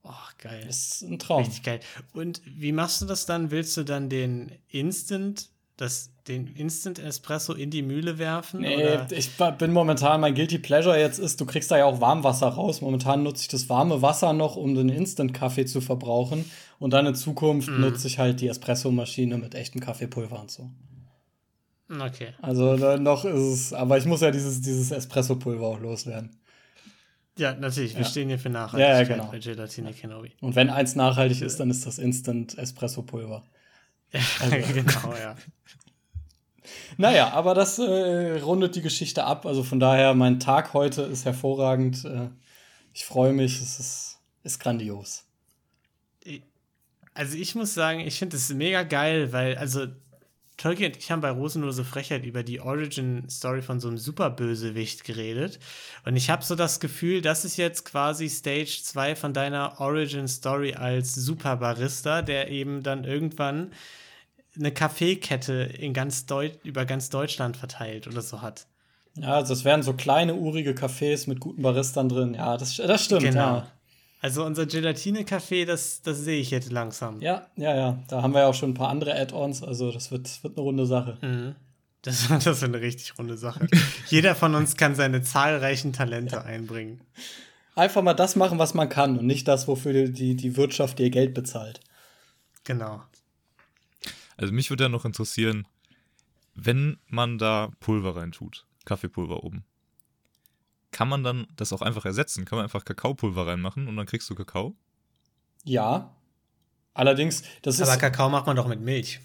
Oh, 0.02 0.10
geil. 0.38 0.64
Das 0.66 0.76
ist 0.76 1.02
ein 1.02 1.18
Traum. 1.18 1.42
Richtig 1.44 1.62
geil. 1.62 1.80
Und 2.14 2.40
wie 2.44 2.72
machst 2.72 3.02
du 3.02 3.06
das 3.06 3.26
dann? 3.26 3.50
Willst 3.50 3.76
du 3.76 3.84
dann 3.84 4.08
den 4.08 4.52
Instant, 4.68 5.50
das, 5.76 6.10
den 6.30 6.46
Instant 6.54 6.98
Espresso 6.98 7.52
in 7.52 7.70
die 7.70 7.82
Mühle 7.82 8.18
werfen? 8.18 8.60
Nee, 8.60 8.76
oder? 8.76 9.06
ich 9.10 9.30
bin 9.58 9.72
momentan, 9.72 10.20
mein 10.20 10.34
Guilty 10.34 10.58
Pleasure 10.58 10.98
jetzt 10.98 11.18
ist, 11.18 11.40
du 11.40 11.44
kriegst 11.46 11.70
da 11.70 11.76
ja 11.78 11.84
auch 11.84 12.00
Warmwasser 12.00 12.48
raus. 12.48 12.80
Momentan 12.80 13.22
nutze 13.22 13.42
ich 13.42 13.48
das 13.48 13.68
warme 13.68 14.00
Wasser 14.02 14.32
noch, 14.32 14.56
um 14.56 14.74
den 14.74 14.88
Instant-Kaffee 14.88 15.66
zu 15.66 15.80
verbrauchen. 15.80 16.50
Und 16.78 16.92
dann 16.92 17.04
in 17.06 17.14
Zukunft 17.14 17.68
Mhm. 17.68 17.80
nutze 17.80 18.06
ich 18.06 18.18
halt 18.18 18.40
die 18.40 18.48
Espresso-Maschine 18.48 19.36
mit 19.36 19.54
echtem 19.54 19.80
Kaffeepulver 19.80 20.40
und 20.40 20.50
so. 20.50 20.70
Okay. 21.90 22.28
Also 22.40 22.76
noch 22.98 23.24
ist 23.24 23.34
es, 23.34 23.72
aber 23.72 23.98
ich 23.98 24.04
muss 24.06 24.20
ja 24.20 24.30
dieses, 24.30 24.60
dieses 24.60 24.92
Espresso-Pulver 24.92 25.66
auch 25.66 25.80
loswerden. 25.80 26.36
Ja, 27.36 27.54
natürlich. 27.54 27.94
Wir 27.94 28.02
Ja. 28.02 28.08
stehen 28.08 28.28
hier 28.28 28.38
für 28.38 28.48
Ja, 28.48 28.52
Nachhaltigkeit 28.52 29.08
ja, 29.08 29.14
genau. 29.16 29.30
bei 29.30 29.38
Gelatine 29.38 29.92
Kenobi. 29.92 30.32
Und 30.40 30.54
wenn 30.56 30.70
eins 30.70 30.94
nachhaltig 30.94 31.40
ist, 31.42 31.58
dann 31.58 31.70
ist 31.70 31.84
das 31.86 31.98
Instant-Espresso-Pulver. 31.98 33.42
Also. 34.40 34.56
genau, 34.74 35.14
ja. 35.20 35.36
Naja, 36.96 37.30
aber 37.32 37.54
das 37.54 37.78
äh, 37.78 38.40
rundet 38.40 38.76
die 38.76 38.82
Geschichte 38.82 39.24
ab. 39.24 39.46
Also 39.46 39.62
von 39.62 39.80
daher, 39.80 40.14
mein 40.14 40.40
Tag 40.40 40.74
heute 40.74 41.02
ist 41.02 41.24
hervorragend. 41.24 42.04
Äh, 42.04 42.28
ich 42.92 43.04
freue 43.04 43.32
mich, 43.32 43.60
es 43.60 43.78
ist, 43.78 44.18
ist 44.42 44.60
grandios. 44.60 45.24
Also 47.14 47.36
ich 47.36 47.54
muss 47.54 47.74
sagen, 47.74 48.00
ich 48.00 48.18
finde 48.18 48.36
es 48.36 48.52
mega 48.52 48.82
geil, 48.82 49.32
weil, 49.32 49.56
also 49.56 49.86
Tolkien 50.60 50.92
und 50.92 50.98
ich 50.98 51.10
haben 51.10 51.22
bei 51.22 51.30
Rosenlose 51.30 51.84
Frechheit 51.84 52.24
über 52.26 52.42
die 52.42 52.60
Origin-Story 52.60 53.62
von 53.62 53.80
so 53.80 53.88
einem 53.88 53.96
Superbösewicht 53.96 55.04
geredet. 55.04 55.58
Und 56.04 56.16
ich 56.16 56.28
habe 56.28 56.44
so 56.44 56.54
das 56.54 56.80
Gefühl, 56.80 57.22
das 57.22 57.46
ist 57.46 57.56
jetzt 57.56 57.86
quasi 57.86 58.28
Stage 58.28 58.80
2 58.82 59.16
von 59.16 59.32
deiner 59.32 59.80
Origin-Story 59.80 60.74
als 60.74 61.14
Superbarista, 61.14 62.20
der 62.20 62.50
eben 62.50 62.82
dann 62.82 63.04
irgendwann 63.04 63.72
eine 64.56 64.72
Kaffeekette 64.72 65.52
in 65.52 65.94
ganz 65.94 66.26
Deu 66.26 66.50
über 66.64 66.84
ganz 66.84 67.10
Deutschland 67.10 67.56
verteilt 67.56 68.06
oder 68.06 68.22
so 68.22 68.42
hat. 68.42 68.66
Ja, 69.16 69.34
also 69.34 69.52
es 69.52 69.64
wären 69.64 69.82
so 69.82 69.92
kleine, 69.92 70.34
urige 70.34 70.72
Cafés 70.72 71.28
mit 71.28 71.40
guten 71.40 71.62
Baristern 71.62 72.08
drin. 72.08 72.34
Ja, 72.34 72.56
das, 72.56 72.76
das 72.76 73.04
stimmt. 73.04 73.22
Genau. 73.22 73.56
Ja. 73.56 73.72
Also 74.22 74.44
unser 74.44 74.66
Gelatine-Café, 74.66 75.64
das, 75.64 76.02
das 76.02 76.18
sehe 76.18 76.40
ich 76.40 76.50
jetzt 76.50 76.70
langsam. 76.70 77.20
ja, 77.20 77.46
ja, 77.56 77.74
ja. 77.74 77.98
Da 78.08 78.22
haben 78.22 78.34
wir 78.34 78.40
ja 78.40 78.46
auch 78.48 78.54
schon 78.54 78.70
ein 78.70 78.74
paar 78.74 78.90
andere 78.90 79.18
Add-ons. 79.18 79.62
Also 79.62 79.90
das 79.90 80.10
wird, 80.10 80.42
wird 80.42 80.56
eine 80.56 80.62
runde 80.62 80.86
Sache. 80.86 81.16
Mhm. 81.22 81.54
Das, 82.02 82.28
das 82.28 82.46
ist 82.46 82.64
eine 82.64 82.80
richtig 82.80 83.18
runde 83.18 83.36
Sache. 83.36 83.66
Jeder 84.08 84.34
von 84.34 84.54
uns 84.54 84.76
kann 84.76 84.94
seine 84.94 85.22
zahlreichen 85.22 85.92
Talente 85.92 86.44
einbringen. 86.44 87.00
Einfach 87.74 88.02
mal 88.02 88.14
das 88.14 88.36
machen, 88.36 88.58
was 88.58 88.74
man 88.74 88.88
kann 88.88 89.18
und 89.18 89.26
nicht 89.26 89.48
das, 89.48 89.66
wofür 89.68 89.92
die, 89.92 90.12
die, 90.12 90.36
die 90.36 90.56
Wirtschaft 90.56 90.98
dir 90.98 91.10
Geld 91.10 91.32
bezahlt. 91.34 91.80
Genau. 92.64 93.02
Also 94.40 94.54
mich 94.54 94.70
würde 94.70 94.84
ja 94.84 94.88
noch 94.88 95.04
interessieren, 95.04 95.66
wenn 96.54 96.98
man 97.06 97.36
da 97.38 97.70
Pulver 97.78 98.16
reintut, 98.16 98.66
Kaffeepulver 98.86 99.44
oben, 99.44 99.64
kann 100.92 101.08
man 101.08 101.22
dann 101.22 101.46
das 101.56 101.72
auch 101.72 101.82
einfach 101.82 102.04
ersetzen? 102.04 102.44
Kann 102.46 102.56
man 102.56 102.64
einfach 102.64 102.84
Kakaopulver 102.84 103.46
reinmachen 103.46 103.86
und 103.86 103.96
dann 103.96 104.06
kriegst 104.06 104.28
du 104.30 104.34
Kakao? 104.34 104.74
Ja. 105.64 106.14
Allerdings, 106.94 107.42
das 107.62 107.80
Aber 107.80 107.92
ist. 107.92 107.98
Kakao 108.00 108.28
macht 108.30 108.46
man 108.46 108.56
doch 108.56 108.66
mit 108.66 108.80
Milch. 108.80 109.20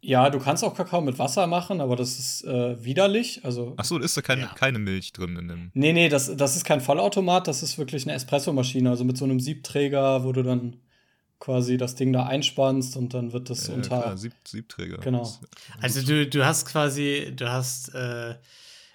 Ja, 0.00 0.30
du 0.30 0.38
kannst 0.38 0.64
auch 0.64 0.74
Kakao 0.74 1.02
mit 1.02 1.18
Wasser 1.18 1.46
machen, 1.46 1.80
aber 1.82 1.96
das 1.96 2.18
ist 2.18 2.44
äh, 2.44 2.82
widerlich. 2.82 3.44
Also. 3.44 3.74
Achso, 3.76 3.98
ist 3.98 4.16
da 4.16 4.22
keine, 4.22 4.42
Ja. 4.42 4.54
keine 4.54 4.78
Milch 4.78 5.12
drin 5.12 5.36
in 5.36 5.48
dem. 5.48 5.70
Nee, 5.74 5.92
nee, 5.92 6.08
das, 6.08 6.34
das 6.36 6.56
ist 6.56 6.64
kein 6.64 6.80
Vollautomat, 6.80 7.46
das 7.48 7.62
ist 7.62 7.76
wirklich 7.76 8.04
eine 8.04 8.14
Espressomaschine. 8.14 8.88
Also 8.88 9.04
mit 9.04 9.18
so 9.18 9.26
einem 9.26 9.40
Siebträger, 9.40 10.24
wo 10.24 10.32
du 10.32 10.42
dann 10.42 10.76
quasi 11.40 11.76
das 11.76 11.96
Ding 11.96 12.12
da 12.12 12.26
einspannst 12.26 12.96
und 12.96 13.12
dann 13.14 13.32
wird 13.32 13.50
das 13.50 13.68
Äh, 13.68 13.72
unter. 13.72 14.00
klar, 14.00 14.16
Sieb, 14.16 14.34
Siebträger. 14.46 14.98
Genau. 14.98 15.32
Also 15.80 16.02
du, 16.02 16.26
du 16.26 16.44
hast 16.46 16.66
quasi, 16.66 17.32
du 17.34 17.50
hast 17.50 17.94
äh, 17.94 18.36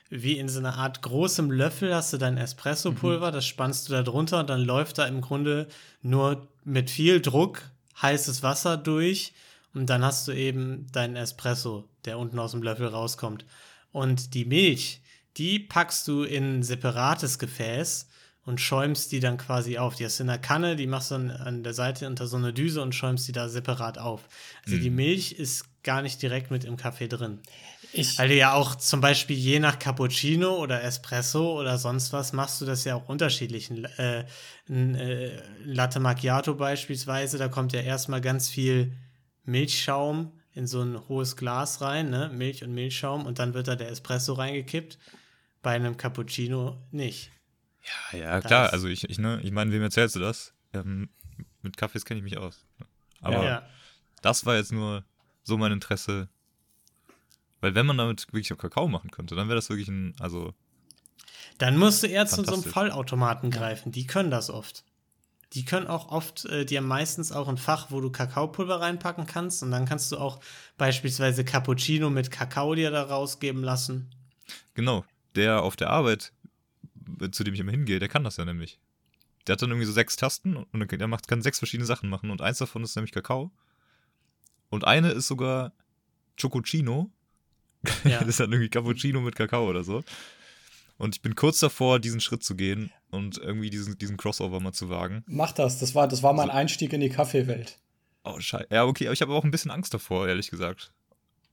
wie 0.10 0.38
in 0.38 0.48
so 0.48 0.60
einer 0.60 0.76
Art 0.78 1.02
großem 1.02 1.52
Löffel 1.52 1.94
hast 1.94 2.14
du 2.14 2.18
dein 2.18 2.38
Espresso-Pulver, 2.38 3.32
das 3.32 3.46
spannst 3.46 3.90
du 3.90 3.94
da 3.94 4.04
drunter 4.04 4.40
und 4.40 4.50
dann 4.50 4.62
läuft 4.62 5.00
da 5.00 5.06
im 5.08 5.20
Grunde 5.20 5.68
nur 6.02 6.48
mit 6.64 6.90
viel 6.90 7.20
Druck 7.20 7.64
heißes 8.02 8.44
Wasser 8.44 8.78
durch 8.78 9.34
Und 9.74 9.90
dann 9.90 10.06
hast 10.06 10.28
du 10.28 10.32
eben 10.32 10.88
deinen 10.94 11.18
Espresso, 11.18 11.84
der 12.06 12.18
unten 12.18 12.40
aus 12.40 12.52
dem 12.52 12.64
Löffel 12.64 12.88
rauskommt. 12.88 13.46
Und 13.92 14.34
die 14.34 14.46
Milch, 14.46 15.02
die 15.38 15.60
packst 15.60 16.08
du 16.08 16.24
in 16.24 16.60
ein 16.60 16.64
separates 16.64 17.40
Gefäß 17.40 18.08
und 18.46 18.62
schäumst 18.62 19.12
die 19.12 19.20
dann 19.20 19.38
quasi 19.38 19.78
auf. 19.78 19.96
Die 19.96 20.06
hast 20.06 20.20
du 20.20 20.24
in 20.24 20.28
der 20.28 20.38
Kanne, 20.38 20.76
die 20.76 20.88
machst 20.88 21.12
du 21.12 21.16
dann 21.16 21.32
an 21.32 21.64
der 21.64 21.74
Seite 21.74 22.08
unter 22.08 22.28
so 22.28 22.38
eine 22.38 22.54
Düse 22.54 22.82
und 22.82 22.94
schäumst 22.94 23.28
die 23.28 23.32
da 23.32 23.50
separat 23.50 23.98
auf. 23.98 24.22
Also 24.66 24.78
die 24.78 24.92
Milch 24.92 25.34
ist 25.34 25.66
gar 25.84 26.02
nicht 26.02 26.22
direkt 26.22 26.52
mit 26.52 26.64
im 26.64 26.78
Kaffee 26.78 27.08
drin. 27.08 27.40
Ich, 27.92 28.20
Weil 28.20 28.30
du 28.30 28.36
ja 28.36 28.54
auch 28.54 28.76
zum 28.76 29.02
Beispiel 29.02 29.38
je 29.38 29.60
nach 29.60 29.80
Cappuccino 29.80 30.58
oder 30.58 30.84
Espresso 30.84 31.60
oder 31.60 31.78
sonst 31.78 32.12
was 32.12 32.34
machst 32.34 32.60
du 32.60 32.66
das 32.66 32.84
ja 32.84 32.96
auch 32.96 33.08
unterschiedlich. 33.08 33.70
Ein, 33.70 33.86
äh, 33.98 34.26
ein 34.68 34.96
äh, 34.96 35.42
Latte 35.64 36.00
Macchiato 36.00 36.56
beispielsweise, 36.56 37.38
da 37.38 37.48
kommt 37.48 37.74
ja 37.74 37.82
erstmal 37.82 38.22
ganz 38.22 38.50
viel 38.50 38.92
Milchschaum 39.46 40.34
in 40.54 40.68
so 40.68 40.82
ein 40.82 41.08
hohes 41.08 41.36
Glas 41.36 41.82
rein, 41.82 42.10
ne? 42.10 42.30
Milch 42.34 42.64
und 42.64 42.74
Milchschaum 42.74 43.26
und 43.26 43.40
dann 43.40 43.54
wird 43.54 43.68
da 43.68 43.76
der 43.76 43.90
Espresso 43.90 44.34
reingekippt. 44.34 44.98
Bei 45.62 45.72
einem 45.72 45.98
Cappuccino 45.98 46.78
nicht. 46.92 47.32
Ja, 48.12 48.18
ja, 48.20 48.42
klar. 48.42 48.64
Das- 48.66 48.74
Also 48.74 48.88
ich, 48.88 49.10
ich, 49.10 49.18
ne, 49.20 49.40
ich 49.44 49.52
meine, 49.52 49.72
wem 49.72 49.82
erzählst 49.82 50.16
du 50.16 50.20
das? 50.20 50.54
Ähm, 50.74 51.10
mit 51.62 51.78
Kaffees 51.78 52.06
kenne 52.06 52.20
ich 52.20 52.24
mich 52.24 52.38
aus. 52.38 52.66
Aber 53.22 53.44
ja. 53.46 53.68
das 54.22 54.46
war 54.46 54.56
jetzt 54.56 54.72
nur 54.72 55.04
so 55.44 55.58
mein 55.58 55.72
Interesse. 55.72 56.30
Weil 57.62 57.74
wenn 57.76 57.86
man 57.86 57.98
damit 57.98 58.28
wirklich 58.28 58.52
auch 58.54 58.58
Kakao 58.58 58.88
machen 58.88 59.10
könnte, 59.12 59.36
dann 59.36 59.48
wäre 59.48 59.56
das 59.56 59.70
wirklich 59.70 59.88
ein, 59.88 60.14
also 60.20 60.54
Dann 61.58 61.78
musst 61.78 62.04
du 62.04 62.08
eher 62.08 62.26
zu 62.28 62.44
so 62.44 62.54
einem. 62.54 62.64
Vollautomaten 62.64 63.50
greifen. 63.52 63.92
Die 63.92 64.06
können 64.06 64.30
das 64.32 64.50
oft. 64.50 64.84
Die 65.54 65.64
können 65.64 65.88
auch 65.88 66.12
oft, 66.12 66.46
äh, 66.46 66.66
die 66.66 66.78
haben 66.78 66.88
meistens 66.88 67.32
auch 67.32 67.48
ein 67.48 67.58
Fach, 67.58 67.88
wo 67.90 68.02
du 68.02 68.12
Kakaopulver 68.12 68.82
reinpacken 68.82 69.26
kannst 69.26 69.64
und 69.64 69.72
dann 69.72 69.86
kannst 69.86 70.12
du 70.12 70.18
auch 70.18 70.42
beispielsweise 70.78 71.46
Cappuccino 71.46 72.10
mit 72.10 72.30
Kakao 72.30 72.76
dir 72.76 72.92
da 72.92 73.04
rausgeben 73.04 73.64
lassen. 73.64 74.12
genau, 74.74 75.06
der 75.36 75.62
auf 75.64 75.76
der 75.76 75.90
Arbeit, 75.92 76.34
zu 77.32 77.44
dem 77.44 77.54
ich 77.54 77.60
immer 77.60 77.72
hingehe, 77.72 78.00
der 78.00 78.10
kann 78.10 78.24
das 78.24 78.38
ja 78.38 78.46
nämlich. 78.46 78.80
Der 79.48 79.54
hat 79.54 79.62
dann 79.62 79.70
irgendwie 79.70 79.86
so 79.86 79.94
sechs 79.94 80.16
Tasten 80.16 80.56
und 80.56 80.92
der 80.92 81.08
macht, 81.08 81.28
kann 81.28 81.42
sechs 81.42 81.60
verschiedene 81.60 81.86
Sachen 81.86 82.10
machen 82.10 82.32
und 82.32 82.42
eins 82.42 82.58
davon 82.58 82.84
ist 82.84 82.96
nämlich 82.96 83.12
Kakao. 83.12 83.52
Und 84.70 84.86
eine 84.86 85.12
ist 85.12 85.28
sogar 85.28 85.72
Chococino. 86.40 87.12
Ja. 88.04 88.20
das 88.20 88.30
ist 88.30 88.40
dann 88.40 88.52
irgendwie 88.52 88.70
Cappuccino 88.70 89.22
mit 89.22 89.36
Kakao 89.36 89.70
oder 89.70 89.84
so. 89.84 90.04
Und 90.98 91.16
ich 91.16 91.22
bin 91.22 91.36
kurz 91.36 91.60
davor, 91.60 92.00
diesen 92.00 92.22
Schritt 92.22 92.44
zu 92.44 92.56
gehen 92.56 92.92
und 93.12 93.38
irgendwie 93.38 93.70
diesen, 93.70 93.98
diesen 93.98 94.18
Crossover 94.18 94.60
mal 94.60 94.72
zu 94.72 94.90
wagen. 94.90 95.24
mach 95.28 95.52
das. 95.52 95.80
Das 95.80 95.94
war, 95.94 96.08
das 96.08 96.24
war 96.24 96.34
mein 96.34 96.50
Einstieg 96.50 96.94
in 96.94 97.02
die 97.02 97.10
Kaffeewelt. 97.10 97.78
Oh, 98.24 98.40
scheiße. 98.40 98.68
Ja, 98.72 98.86
okay, 98.86 99.08
aber 99.08 99.14
ich 99.14 99.22
habe 99.22 99.34
auch 99.34 99.44
ein 99.44 99.52
bisschen 99.52 99.72
Angst 99.72 99.94
davor, 99.94 100.28
ehrlich 100.28 100.50
gesagt. 100.50 100.92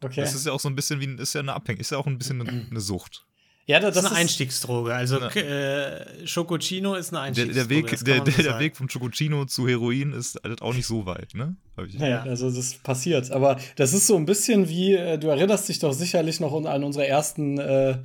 Okay. 0.01 0.21
Das 0.21 0.35
ist 0.35 0.47
ja 0.47 0.53
auch 0.53 0.61
so 0.61 0.69
ein 0.69 0.75
bisschen 0.75 1.01
wie, 1.01 1.21
ist 1.21 1.35
ja 1.35 1.41
eine 1.41 1.55
Abhängigkeit, 1.55 1.83
ist 1.83 1.91
ja 1.91 1.99
auch 1.99 2.07
ein 2.07 2.19
bisschen 2.19 2.41
eine, 2.41 2.67
eine 2.71 2.81
Sucht. 2.81 3.27
Ja, 3.67 3.79
Das, 3.81 3.97
ist 3.97 4.05
eine 4.05 4.15
Einstiegsdroge. 4.17 4.95
Also 4.95 5.21
Ja. 5.21 5.29
äh, 5.31 6.27
Schokocino 6.27 6.95
ist 6.95 7.09
eine 7.15 7.33
Der, 7.33 7.45
Einstiegsdroge. 7.45 7.69
der, 7.69 7.71
Weg, 7.71 7.91
das 7.91 8.05
der, 8.05 8.17
man 8.17 8.25
der, 8.25 8.35
so 8.35 8.43
der 8.43 8.51
sagen. 8.53 8.65
Weg 8.65 8.77
vom 8.77 8.89
Chococino 8.89 9.45
zu 9.47 9.69
Heroin 9.69 10.13
ist 10.13 10.41
halt 10.43 10.63
auch 10.63 10.75
nicht 10.75 10.87
so 10.87 11.07
weit, 11.07 11.35
ne? 11.35 11.57
Hab 11.77 11.87
ich, 11.87 11.95
Ja, 11.95 12.09
Ja. 12.09 12.23
also 12.23 12.51
das 12.51 12.75
passiert. 12.75 13.31
Aber 13.31 13.59
das 13.77 13.93
ist 13.93 14.07
so 14.07 14.17
ein 14.17 14.27
bisschen 14.27 14.69
wie, 14.69 14.95
äh, 14.95 15.19
du 15.19 15.29
erinnerst 15.29 15.69
dich 15.69 15.79
doch 15.79 15.93
sicherlich 15.93 16.41
noch 16.41 16.53
an 16.65 16.85
unsere 16.85 17.07
ersten 17.07 17.59
äh, 17.59 17.99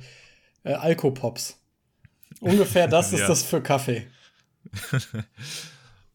äh, 0.64 0.72
Alkopops. 0.74 1.58
Ungefähr 2.40 2.86
das 2.88 3.12
ist 3.12 3.20
Ja. 3.20 3.26
das 3.28 3.42
für 3.42 3.60
Kaffee. 3.62 4.06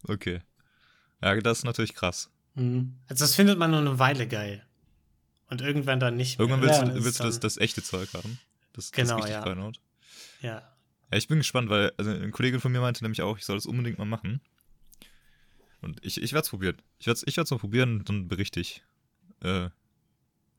Okay. 0.07 0.41
Ja, 1.21 1.35
das 1.39 1.59
ist 1.59 1.63
natürlich 1.63 1.93
krass. 1.95 2.29
Mhm. 2.55 2.95
Also 3.07 3.23
das 3.23 3.35
findet 3.35 3.57
man 3.57 3.71
nur 3.71 3.79
eine 3.79 3.99
Weile 3.99 4.27
geil. 4.27 4.63
Und 5.49 5.61
irgendwann 5.61 5.99
dann 5.99 6.15
nicht 6.17 6.37
mehr. 6.39 6.47
Irgendwann 6.47 6.61
willst 6.67 6.79
Ja, 6.81 6.85
du, 6.85 6.93
Das 6.95 7.03
willst 7.05 7.19
du 7.19 7.27
ist 7.27 7.43
das, 7.43 7.55
das 7.55 7.57
echte 7.61 7.83
Zeug 7.83 8.09
haben. 8.13 8.39
Das, 8.73 8.91
Genau, 8.91 9.17
das 9.17 9.25
richtig 9.25 9.31
ja. 9.35 9.45
dann- 9.45 9.73
Ja. 10.41 10.51
Ja, 11.11 11.17
ich 11.17 11.27
bin 11.27 11.37
gespannt, 11.37 11.69
weil 11.69 11.91
also 11.97 12.09
eine 12.11 12.31
Kollegin 12.31 12.59
von 12.59 12.71
mir 12.71 12.81
meinte 12.81 13.03
nämlich 13.03 13.21
auch, 13.21 13.37
ich 13.37 13.45
soll 13.45 13.55
das 13.55 13.65
unbedingt 13.67 13.99
mal 13.99 14.05
machen. 14.05 14.41
Und 15.81 16.03
ich, 16.03 16.21
ich 16.21 16.33
werde 16.33 16.43
es 16.45 16.49
probieren. 16.49 16.77
Ich 16.99 17.07
werde 17.07 17.17
es 17.17 17.27
ich 17.27 17.37
werd's 17.37 17.51
mal 17.51 17.57
probieren 17.59 17.99
und 17.99 18.09
dann 18.09 18.27
berichte 18.27 18.59
ich, 18.59 18.83
äh, 19.41 19.69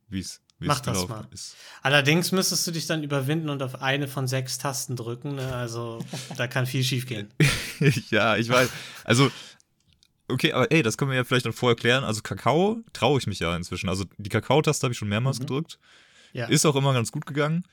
wie 0.08 0.20
es 0.20 0.40
Mach 0.60 0.80
das 0.80 1.08
mal. 1.08 1.26
ist. 1.32 1.56
Allerdings 1.82 2.30
müsstest 2.30 2.66
du 2.66 2.70
dich 2.70 2.86
dann 2.86 3.02
überwinden 3.02 3.48
und 3.50 3.62
auf 3.62 3.82
eine 3.82 4.06
von 4.06 4.28
sechs 4.28 4.56
Tasten 4.58 4.96
drücken. 4.96 5.34
Ne? 5.34 5.52
Also 5.54 5.98
da 6.36 6.46
kann 6.46 6.66
viel 6.66 6.84
schief 6.84 7.06
gehen. 7.06 7.28
ja, 8.10 8.36
ich 8.36 8.48
weiß. 8.48 8.70
Also, 9.02 9.30
okay, 10.28 10.52
aber 10.52 10.70
ey, 10.70 10.82
das 10.82 10.96
können 10.96 11.10
wir 11.10 11.16
ja 11.16 11.24
vielleicht 11.24 11.46
noch 11.46 11.54
vorher 11.54 11.74
klären. 11.76 12.04
Also 12.04 12.22
Kakao 12.22 12.82
traue 12.92 13.18
ich 13.18 13.26
mich 13.26 13.40
ja 13.40 13.54
inzwischen. 13.56 13.88
Also 13.88 14.04
die 14.18 14.28
Kakaotaste 14.30 14.84
habe 14.86 14.92
ich 14.92 14.98
schon 14.98 15.08
mehrmals 15.08 15.38
Mhm. 15.38 15.46
gedrückt. 15.46 15.78
Ja. 16.32 16.46
Ist 16.46 16.64
auch 16.66 16.76
immer 16.76 16.92
ganz 16.92 17.10
gut 17.12 17.26
gegangen. 17.26 17.64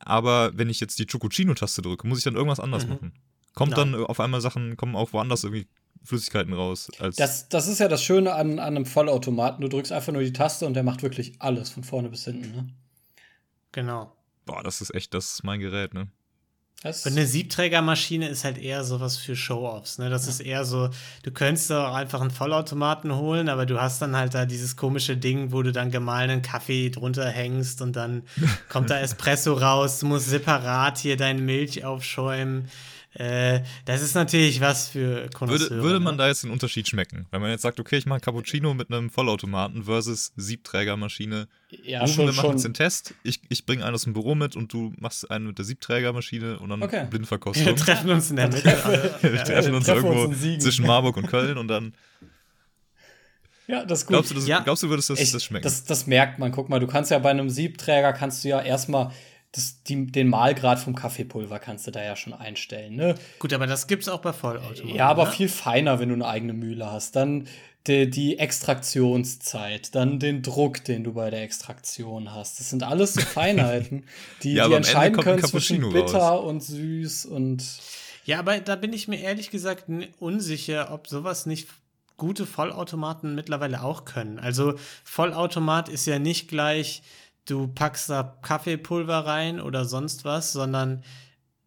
Aber 0.00 0.56
wenn 0.56 0.68
ich 0.70 0.80
jetzt 0.80 0.98
die 0.98 1.06
Chococino-Taste 1.06 1.82
drücke, 1.82 2.06
muss 2.08 2.18
ich 2.18 2.24
dann 2.24 2.34
irgendwas 2.34 2.60
anders 2.60 2.84
Mhm. 2.84 2.90
machen. 2.92 3.12
Kommt 3.54 3.72
Nein. 3.76 3.92
dann 3.92 4.04
auf 4.04 4.20
einmal 4.20 4.40
Sachen, 4.40 4.76
kommen 4.76 4.96
auch 4.96 5.12
woanders 5.12 5.44
irgendwie 5.44 5.66
Flüssigkeiten 6.04 6.52
raus. 6.54 6.88
Als 6.98 7.16
Das, 7.16 7.48
das 7.48 7.66
ist 7.68 7.78
ja 7.80 7.88
das 7.88 8.02
Schöne 8.02 8.32
an, 8.32 8.52
an 8.58 8.76
einem 8.76 8.86
Vollautomaten. 8.86 9.60
Du 9.60 9.68
drückst 9.68 9.92
einfach 9.92 10.12
nur 10.12 10.22
die 10.22 10.32
Taste 10.32 10.66
und 10.66 10.74
der 10.74 10.82
macht 10.82 11.02
wirklich 11.02 11.34
alles 11.40 11.68
von 11.70 11.84
vorne 11.84 12.08
bis 12.08 12.24
hinten. 12.24 12.50
Ne? 12.52 12.68
Genau. 13.72 14.16
boah, 14.46 14.62
das 14.62 14.80
ist 14.80 14.94
echt, 14.94 15.14
das 15.14 15.34
ist 15.34 15.44
mein 15.44 15.60
Gerät, 15.60 15.94
ne? 15.94 16.08
Das, 16.82 17.04
Und 17.04 17.12
eine 17.12 17.26
Siebträgermaschine 17.26 18.28
ist 18.28 18.44
halt 18.44 18.56
eher 18.56 18.84
sowas 18.84 19.18
für 19.18 19.36
Show-Offs. 19.36 19.98
Ne? 19.98 20.08
Das 20.08 20.26
ist 20.26 20.40
eher 20.40 20.64
so, 20.64 20.88
du 21.22 21.30
könntest 21.30 21.70
auch 21.72 21.94
einfach 21.94 22.22
einen 22.22 22.30
Vollautomaten 22.30 23.14
holen, 23.14 23.50
aber 23.50 23.66
du 23.66 23.78
hast 23.78 24.00
dann 24.00 24.16
halt 24.16 24.32
da 24.32 24.46
dieses 24.46 24.76
komische 24.76 25.18
Ding, 25.18 25.52
wo 25.52 25.62
du 25.62 25.72
dann 25.72 25.90
gemahlenen 25.90 26.40
Kaffee 26.40 26.88
drunter 26.88 27.28
hängst 27.28 27.82
und 27.82 27.96
dann 27.96 28.22
kommt 28.70 28.88
da 28.88 28.98
Espresso 29.00 29.52
raus, 29.52 29.98
du 29.98 30.06
musst 30.06 30.30
separat 30.30 30.96
hier 30.96 31.18
deine 31.18 31.42
Milch 31.42 31.84
aufschäumen. 31.84 32.70
Äh, 33.14 33.62
das 33.86 34.02
ist 34.02 34.14
natürlich 34.14 34.60
was 34.60 34.88
für 34.88 35.28
Konnoisseure. 35.34 35.70
Würde, 35.70 35.82
würde 35.82 36.00
man 36.00 36.14
ne? 36.14 36.18
da 36.18 36.28
jetzt 36.28 36.44
den 36.44 36.50
Unterschied 36.52 36.86
schmecken? 36.88 37.26
Wenn 37.32 37.40
man 37.40 37.50
jetzt 37.50 37.62
sagt, 37.62 37.80
okay, 37.80 37.96
ich 37.96 38.06
mache 38.06 38.20
Cappuccino 38.20 38.72
mit 38.72 38.92
einem 38.92 39.10
Vollautomaten 39.10 39.82
versus 39.84 40.32
Siebträgermaschine. 40.36 41.48
ja, 41.82 42.02
Rufen, 42.02 42.14
schon, 42.14 42.26
wir 42.26 42.32
machen 42.34 42.42
schon. 42.42 42.50
jetzt 42.52 42.64
den 42.66 42.74
Test. 42.74 43.14
Ich, 43.24 43.40
ich 43.48 43.66
bringe 43.66 43.84
einen 43.84 43.94
aus 43.96 44.04
dem 44.04 44.12
Büro 44.12 44.36
mit 44.36 44.54
und 44.54 44.72
du 44.72 44.92
machst 44.98 45.28
einen 45.28 45.48
mit 45.48 45.58
der 45.58 45.64
Siebträgermaschine 45.64 46.60
und 46.60 46.68
dann 46.68 46.82
Okay. 46.84 47.00
Wir 47.02 47.04
Blindverkostung. 47.06 47.74
treffen 47.74 48.10
uns 48.10 48.30
in 48.30 48.36
der 48.36 48.46
Mitte. 48.52 48.64
Wir 49.22 49.42
treffen 49.42 49.74
uns 49.74 49.86
treffen 49.86 50.04
uns 50.04 50.16
irgendwo 50.18 50.34
Siegen. 50.34 50.60
zwischen 50.60 50.86
Marburg 50.86 51.16
und 51.16 51.26
Köln 51.26 51.58
und 51.58 51.66
dann. 51.66 51.94
Ja, 53.66 53.84
das 53.84 54.00
ist 54.00 54.06
gut. 54.06 54.14
Glaubst 54.14 54.30
du, 54.30 54.34
das, 54.36 54.46
Ja. 54.46 54.60
glaubst 54.60 54.82
du 54.82 54.88
würdest 54.88 55.10
das, 55.10 55.20
Ich, 55.20 55.30
das 55.32 55.44
schmecken? 55.44 55.62
das, 55.62 55.84
das 55.84 56.06
merkt 56.06 56.38
man. 56.38 56.50
Guck 56.50 56.68
mal, 56.68 56.80
du 56.80 56.86
kannst 56.88 57.10
ja 57.10 57.18
bei 57.18 57.30
einem 57.30 57.50
Siebträger 57.50 58.12
kannst 58.12 58.42
du 58.44 58.48
ja 58.48 58.60
erstmal 58.60 59.12
das, 59.52 59.82
die, 59.82 60.06
den 60.06 60.28
Mahlgrad 60.28 60.78
vom 60.78 60.94
Kaffeepulver 60.94 61.58
kannst 61.58 61.86
du 61.86 61.90
da 61.90 62.02
ja 62.02 62.14
schon 62.14 62.32
einstellen. 62.32 62.94
Ne? 62.94 63.16
Gut, 63.40 63.52
aber 63.52 63.66
das 63.66 63.88
gibt's 63.88 64.08
auch 64.08 64.20
bei 64.20 64.32
Vollautomaten. 64.32 64.94
Ja, 64.94 65.08
aber 65.08 65.24
ne? 65.24 65.32
viel 65.32 65.48
feiner, 65.48 65.98
wenn 65.98 66.08
du 66.08 66.14
eine 66.14 66.26
eigene 66.26 66.52
Mühle 66.52 66.90
hast. 66.90 67.16
Dann 67.16 67.48
die, 67.86 68.08
die 68.08 68.38
Extraktionszeit, 68.38 69.94
dann 69.94 70.18
den 70.18 70.42
Druck, 70.42 70.84
den 70.84 71.02
du 71.02 71.14
bei 71.14 71.30
der 71.30 71.42
Extraktion 71.42 72.32
hast. 72.32 72.60
Das 72.60 72.70
sind 72.70 72.82
alles 72.82 73.14
so 73.14 73.20
Feinheiten, 73.22 74.04
die, 74.42 74.52
Ja, 74.52 74.54
die 74.54 74.60
aber 74.60 74.66
am 74.66 74.72
Ende 74.76 74.88
entscheiden 74.88 75.20
können 75.20 75.44
zwischen 75.44 75.92
bitter 75.92 76.42
und 76.42 76.62
süß 76.62 77.26
und 77.26 77.64
Ja, 78.24 78.38
aber 78.38 78.58
da 78.60 78.76
bin 78.76 78.92
ich 78.92 79.08
mir 79.08 79.20
ehrlich 79.20 79.50
gesagt 79.50 79.86
unsicher, 80.18 80.92
ob 80.92 81.08
sowas 81.08 81.46
nicht 81.46 81.68
gute 82.16 82.44
Vollautomaten 82.44 83.34
mittlerweile 83.34 83.82
auch 83.82 84.04
können. 84.04 84.38
Also 84.38 84.74
Vollautomat 85.02 85.88
ist 85.88 86.06
ja 86.06 86.18
nicht 86.18 86.48
gleich, 86.48 87.02
du 87.50 87.68
packst 87.68 88.08
da 88.10 88.38
Kaffeepulver 88.42 89.26
rein 89.26 89.60
oder 89.60 89.84
sonst 89.84 90.24
was, 90.24 90.52
sondern 90.52 91.02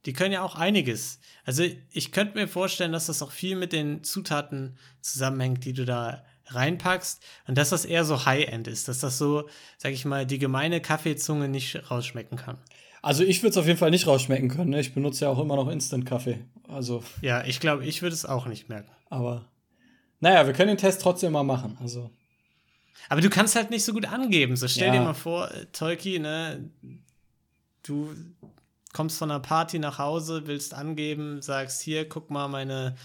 die 0.05 0.13
können 0.13 0.33
ja 0.33 0.41
auch 0.43 0.55
einiges. 0.55 1.19
Also 1.45 1.63
ich 1.91 2.11
könnte 2.11 2.37
mir 2.37 2.47
vorstellen, 2.47 2.91
dass 2.91 3.07
das 3.07 3.21
auch 3.21 3.31
viel 3.31 3.55
mit 3.55 3.71
den 3.73 4.03
Zutaten 4.03 4.77
zusammenhängt, 5.01 5.63
die 5.65 5.73
du 5.73 5.85
da 5.85 6.23
reinpackst 6.47 7.23
und 7.47 7.57
dass 7.57 7.69
das 7.69 7.85
eher 7.85 8.03
so 8.03 8.25
High-End 8.25 8.67
ist, 8.67 8.87
dass 8.87 8.99
das 8.99 9.17
so, 9.17 9.47
sag 9.77 9.93
ich 9.93 10.03
mal, 10.05 10.25
die 10.25 10.39
gemeine 10.39 10.81
Kaffeezunge 10.81 11.47
nicht 11.47 11.89
rausschmecken 11.89 12.37
kann. 12.37 12.57
also 13.01 13.23
ich 13.23 13.41
würde 13.41 13.51
es 13.51 13.57
auf 13.57 13.65
jeden 13.65 13.79
Fall 13.79 13.91
nicht 13.91 14.07
rausschmecken 14.07 14.49
können. 14.49 14.71
Ne? 14.71 14.79
Ich 14.81 14.93
benutze 14.93 15.25
ja 15.25 15.31
auch 15.31 15.39
immer 15.39 15.55
noch 15.55 15.69
Instant-Kaffee. 15.69 16.43
Also, 16.67 17.03
Ja, 17.21 17.43
ich 17.45 17.59
glaube, 17.61 17.85
ich 17.85 18.01
würde 18.01 18.13
es 18.13 18.25
auch 18.25 18.45
nicht 18.45 18.67
merken. 18.69 18.91
aber 19.09 19.45
naja, 20.19 20.45
wir 20.47 20.53
können 20.53 20.69
den 20.69 20.77
Test 20.77 21.01
trotzdem 21.01 21.33
mal 21.33 21.43
machen. 21.43 21.77
Also, 21.81 22.09
Aber 23.09 23.21
du 23.21 23.29
kannst 23.29 23.55
halt 23.55 23.69
nicht 23.69 23.83
so 23.85 23.93
gut 23.93 24.05
angeben. 24.05 24.55
So 24.55 24.67
stell 24.67 24.87
Ja. 24.87 24.93
dir 24.93 25.01
mal 25.01 25.13
vor, 25.13 25.51
äh, 25.51 25.65
Tolki, 25.73 26.19
ne, 26.19 26.69
du 27.83 28.13
kommst 28.93 29.17
von 29.17 29.29
einer 29.31 29.39
Party 29.39 29.79
nach 29.79 29.97
Hause, 29.97 30.43
willst 30.45 30.73
angeben, 30.73 31.41
sagst 31.41 31.81
hier, 31.81 32.07
guck 32.07 32.29
mal 32.29 32.47
meine, 32.47 32.95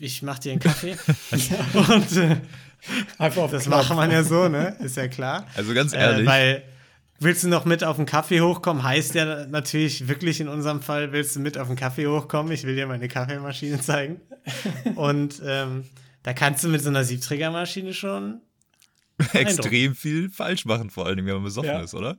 ich 0.00 0.22
mach 0.22 0.38
dir 0.38 0.52
einen 0.52 0.60
Kaffee. 0.60 0.96
Und 1.74 2.16
äh, 2.16 2.36
einfach 3.18 3.42
auf 3.42 3.50
das 3.50 3.64
Knopf. 3.64 3.88
macht 3.88 3.96
man 3.96 4.10
ja 4.10 4.22
so, 4.22 4.48
ne, 4.48 4.76
ist 4.80 4.96
ja 4.96 5.08
klar. 5.08 5.46
also 5.54 5.74
ganz 5.74 5.92
Äh, 5.92 5.98
ehrlich, 5.98 6.26
weil 6.26 6.62
willst 7.18 7.44
du 7.44 7.48
noch 7.48 7.64
mit 7.64 7.84
auf 7.84 7.96
den 7.96 8.06
Kaffee 8.06 8.40
hochkommen, 8.40 8.82
heißt 8.82 9.14
ja 9.14 9.46
natürlich 9.46 10.08
wirklich 10.08 10.40
in 10.40 10.48
unserem 10.48 10.80
Fall, 10.82 11.12
willst 11.12 11.36
du 11.36 11.40
mit 11.40 11.58
auf 11.58 11.66
den 11.68 11.76
Kaffee 11.76 12.06
hochkommen? 12.06 12.52
Ich 12.52 12.64
will 12.64 12.74
dir 12.76 12.86
meine 12.86 13.08
Kaffeemaschine 13.08 13.80
zeigen. 13.80 14.20
Und 14.96 15.40
ähm, 15.44 15.84
da 16.22 16.32
kannst 16.32 16.64
du 16.64 16.68
mit 16.68 16.82
so 16.82 16.88
einer 16.88 17.04
Siebträgermaschine 17.04 17.92
schon 17.94 18.40
extrem 19.32 19.94
viel 19.94 20.30
falsch 20.30 20.64
machen, 20.64 20.90
vor 20.90 21.06
allen 21.06 21.16
Dingen, 21.16 21.26
wenn 21.28 21.34
man 21.34 21.44
besoffen 21.44 21.70
Ja. 21.70 21.80
ist, 21.82 21.94
oder? 21.94 22.16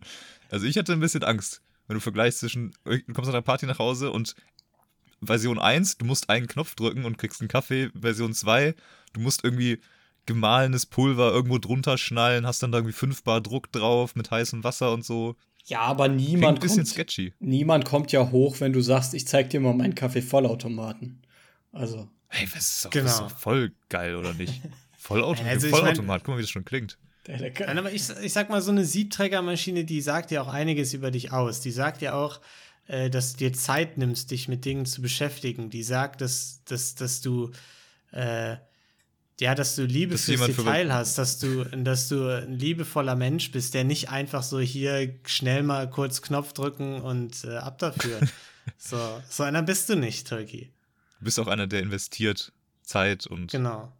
Also 0.50 0.66
ich 0.66 0.78
hatte 0.78 0.94
ein 0.94 1.00
bisschen 1.00 1.24
Angst, 1.24 1.62
wenn 1.88 1.96
du 1.96 2.00
vergleichst 2.02 2.40
zwischen, 2.40 2.74
du 2.86 3.00
kommst 3.14 3.28
nach 3.28 3.34
der 3.34 3.42
Party 3.42 3.66
nach 3.66 3.80
Hause 3.80 4.12
und 4.12 4.36
Version 5.24 5.60
1, 5.60 5.98
du 5.98 6.06
musst 6.06 6.30
einen 6.30 6.48
Knopf 6.48 6.76
drücken 6.76 7.06
und 7.06 7.18
kriegst 7.18 7.42
einen 7.42 7.48
Kaffee, 7.48 7.90
Version 8.00 8.34
2, 8.34 8.74
du 9.14 9.20
musst 9.22 9.44
irgendwie 9.44 9.80
gemahlenes 10.26 10.86
Pulver 10.86 11.32
irgendwo 11.32 11.58
drunter 11.58 11.98
schnallen, 11.98 12.46
hast 12.48 12.64
dann 12.64 12.72
da 12.72 12.80
irgendwie 12.80 12.94
5 12.94 13.24
Bar 13.24 13.42
Druck 13.42 13.72
drauf 13.72 14.16
mit 14.16 14.32
heißem 14.32 14.64
Wasser 14.64 14.92
und 14.94 15.04
so. 15.06 15.36
Ja, 15.66 15.82
aber 15.82 16.06
Klingt 16.10 16.22
ein 16.22 16.26
niemand 16.32 16.60
bisschen 16.60 16.78
kommt, 16.78 16.88
sketchy. 16.90 17.34
niemand 17.40 17.86
kommt 17.86 18.12
ja 18.12 18.32
hoch, 18.32 18.60
wenn 18.60 18.74
du 18.74 18.82
sagst, 18.82 19.14
ich 19.14 19.28
zeig 19.28 19.50
dir 19.52 19.60
mal 19.60 19.74
meinen 19.74 19.94
Kaffee-Vollautomaten. 19.96 21.22
Also, 21.72 22.10
Hey, 22.30 22.48
das 22.54 22.76
ist, 22.76 22.86
doch, 22.86 22.90
Genau. 22.92 23.06
das 23.06 23.14
ist 23.16 23.22
doch 23.22 23.38
voll 23.40 23.74
geil, 23.90 24.16
oder 24.16 24.34
nicht? 24.34 24.62
Vollauto 25.02 25.44
Also 25.44 25.68
ich 25.68 25.74
Vollautomat, 25.74 26.24
guck 26.24 26.34
mal, 26.34 26.38
wie 26.38 26.44
das 26.44 26.52
schon 26.52 26.66
klingt. 26.66 26.98
Nein, 27.28 27.78
aber 27.78 27.92
ich, 27.92 28.10
ich 28.22 28.34
sag 28.34 28.50
mal, 28.50 28.62
so 28.62 28.72
eine 28.72 28.86
Siebträgermaschine, 28.86 29.84
die 29.84 30.02
sagt 30.02 30.32
ja 30.32 30.42
auch 30.42 30.48
einiges 30.48 30.94
über 30.94 31.12
dich 31.12 31.32
aus. 31.32 31.60
Die 31.62 31.72
sagt 31.72 32.02
ja 32.02 32.14
auch, 32.14 32.40
äh, 32.88 33.10
dass 33.10 33.34
du 33.34 33.38
dir 33.40 33.54
Zeit 33.54 33.98
nimmst, 33.98 34.32
dich 34.32 34.48
mit 34.48 34.66
Dingen 34.66 34.86
zu 34.86 35.02
beschäftigen. 35.02 35.70
Die 35.70 35.84
sagt, 35.84 36.22
dass, 36.22 36.64
dass, 36.66 36.96
dass 36.96 37.22
du 37.22 37.52
äh, 38.12 38.58
ja, 39.40 39.56
dass 39.56 39.76
du 39.76 39.86
Liebe 39.86 40.12
Dass 40.12 40.26
fürs 40.26 40.46
Detail 40.46 40.94
hast, 40.94 41.18
dass 41.18 41.40
du, 41.40 41.64
dass 41.64 42.08
du 42.10 42.28
ein 42.28 42.60
liebevoller 42.60 43.16
Mensch 43.16 43.50
bist, 43.52 43.74
der 43.74 43.84
nicht 43.84 44.10
einfach 44.10 44.44
so 44.44 44.60
hier 44.60 45.16
schnell 45.26 45.64
mal 45.64 45.90
kurz 45.90 46.22
Knopf 46.22 46.54
drücken 46.54 47.02
und 47.02 47.44
äh, 47.46 47.58
ab 47.58 47.80
dafür. 47.80 48.20
so, 48.78 49.00
so 49.28 49.42
einer 49.42 49.64
bist 49.64 49.90
du 49.90 49.96
nicht, 49.96 50.28
Turkey. 50.28 50.72
Du 51.18 51.26
bist 51.26 51.40
auch 51.40 51.48
einer, 51.48 51.66
der 51.66 51.80
investiert 51.80 52.52
Zeit 52.84 53.26
und 53.26 53.50
Genau. 53.52 53.92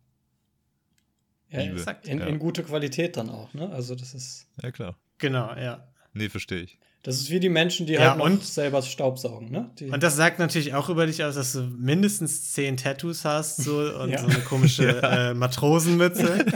Ja, 1.52 1.62
Liebe. 1.62 1.76
exakt, 1.80 2.08
in, 2.08 2.20
ja. 2.20 2.26
in 2.28 2.40
gute 2.40 2.64
Qualität 2.64 3.18
dann 3.18 3.30
auch, 3.30 3.54
ne? 3.54 3.70
Also, 3.72 3.94
das 3.96 4.14
ist, 4.14 4.48
ja 4.62 4.72
klar. 4.72 4.96
Genau, 5.18 5.54
ja. 5.56 5.86
Nee, 6.14 6.30
verstehe 6.30 6.62
ich. 6.62 6.78
das 7.04 7.16
ist 7.20 7.30
wie 7.30 7.40
die 7.40 7.50
Menschen, 7.50 7.86
die 7.88 7.94
Ja, 7.94 8.10
halt 8.12 8.18
noch 8.20 8.26
und- 8.26 8.44
selber 8.44 8.82
Staubsaugen, 8.82 9.50
ne? 9.52 9.70
Die, 9.80 9.90
Und 9.90 10.02
das 10.04 10.16
sagt 10.16 10.40
natürlich 10.40 10.74
auch 10.74 10.88
über 10.90 11.06
dich 11.06 11.24
aus, 11.24 11.36
dass 11.36 11.54
du 11.54 11.62
mindestens 11.64 12.52
zehn 12.54 12.78
Tattoos 12.78 13.26
hast 13.26 13.58
so, 13.58 13.80
und 14.02 14.10
Ja. 14.12 14.20
so 14.20 14.28
eine 14.28 14.40
komische 14.40 15.02
äh, 15.04 15.34
Matrosenmütze. 15.34 16.46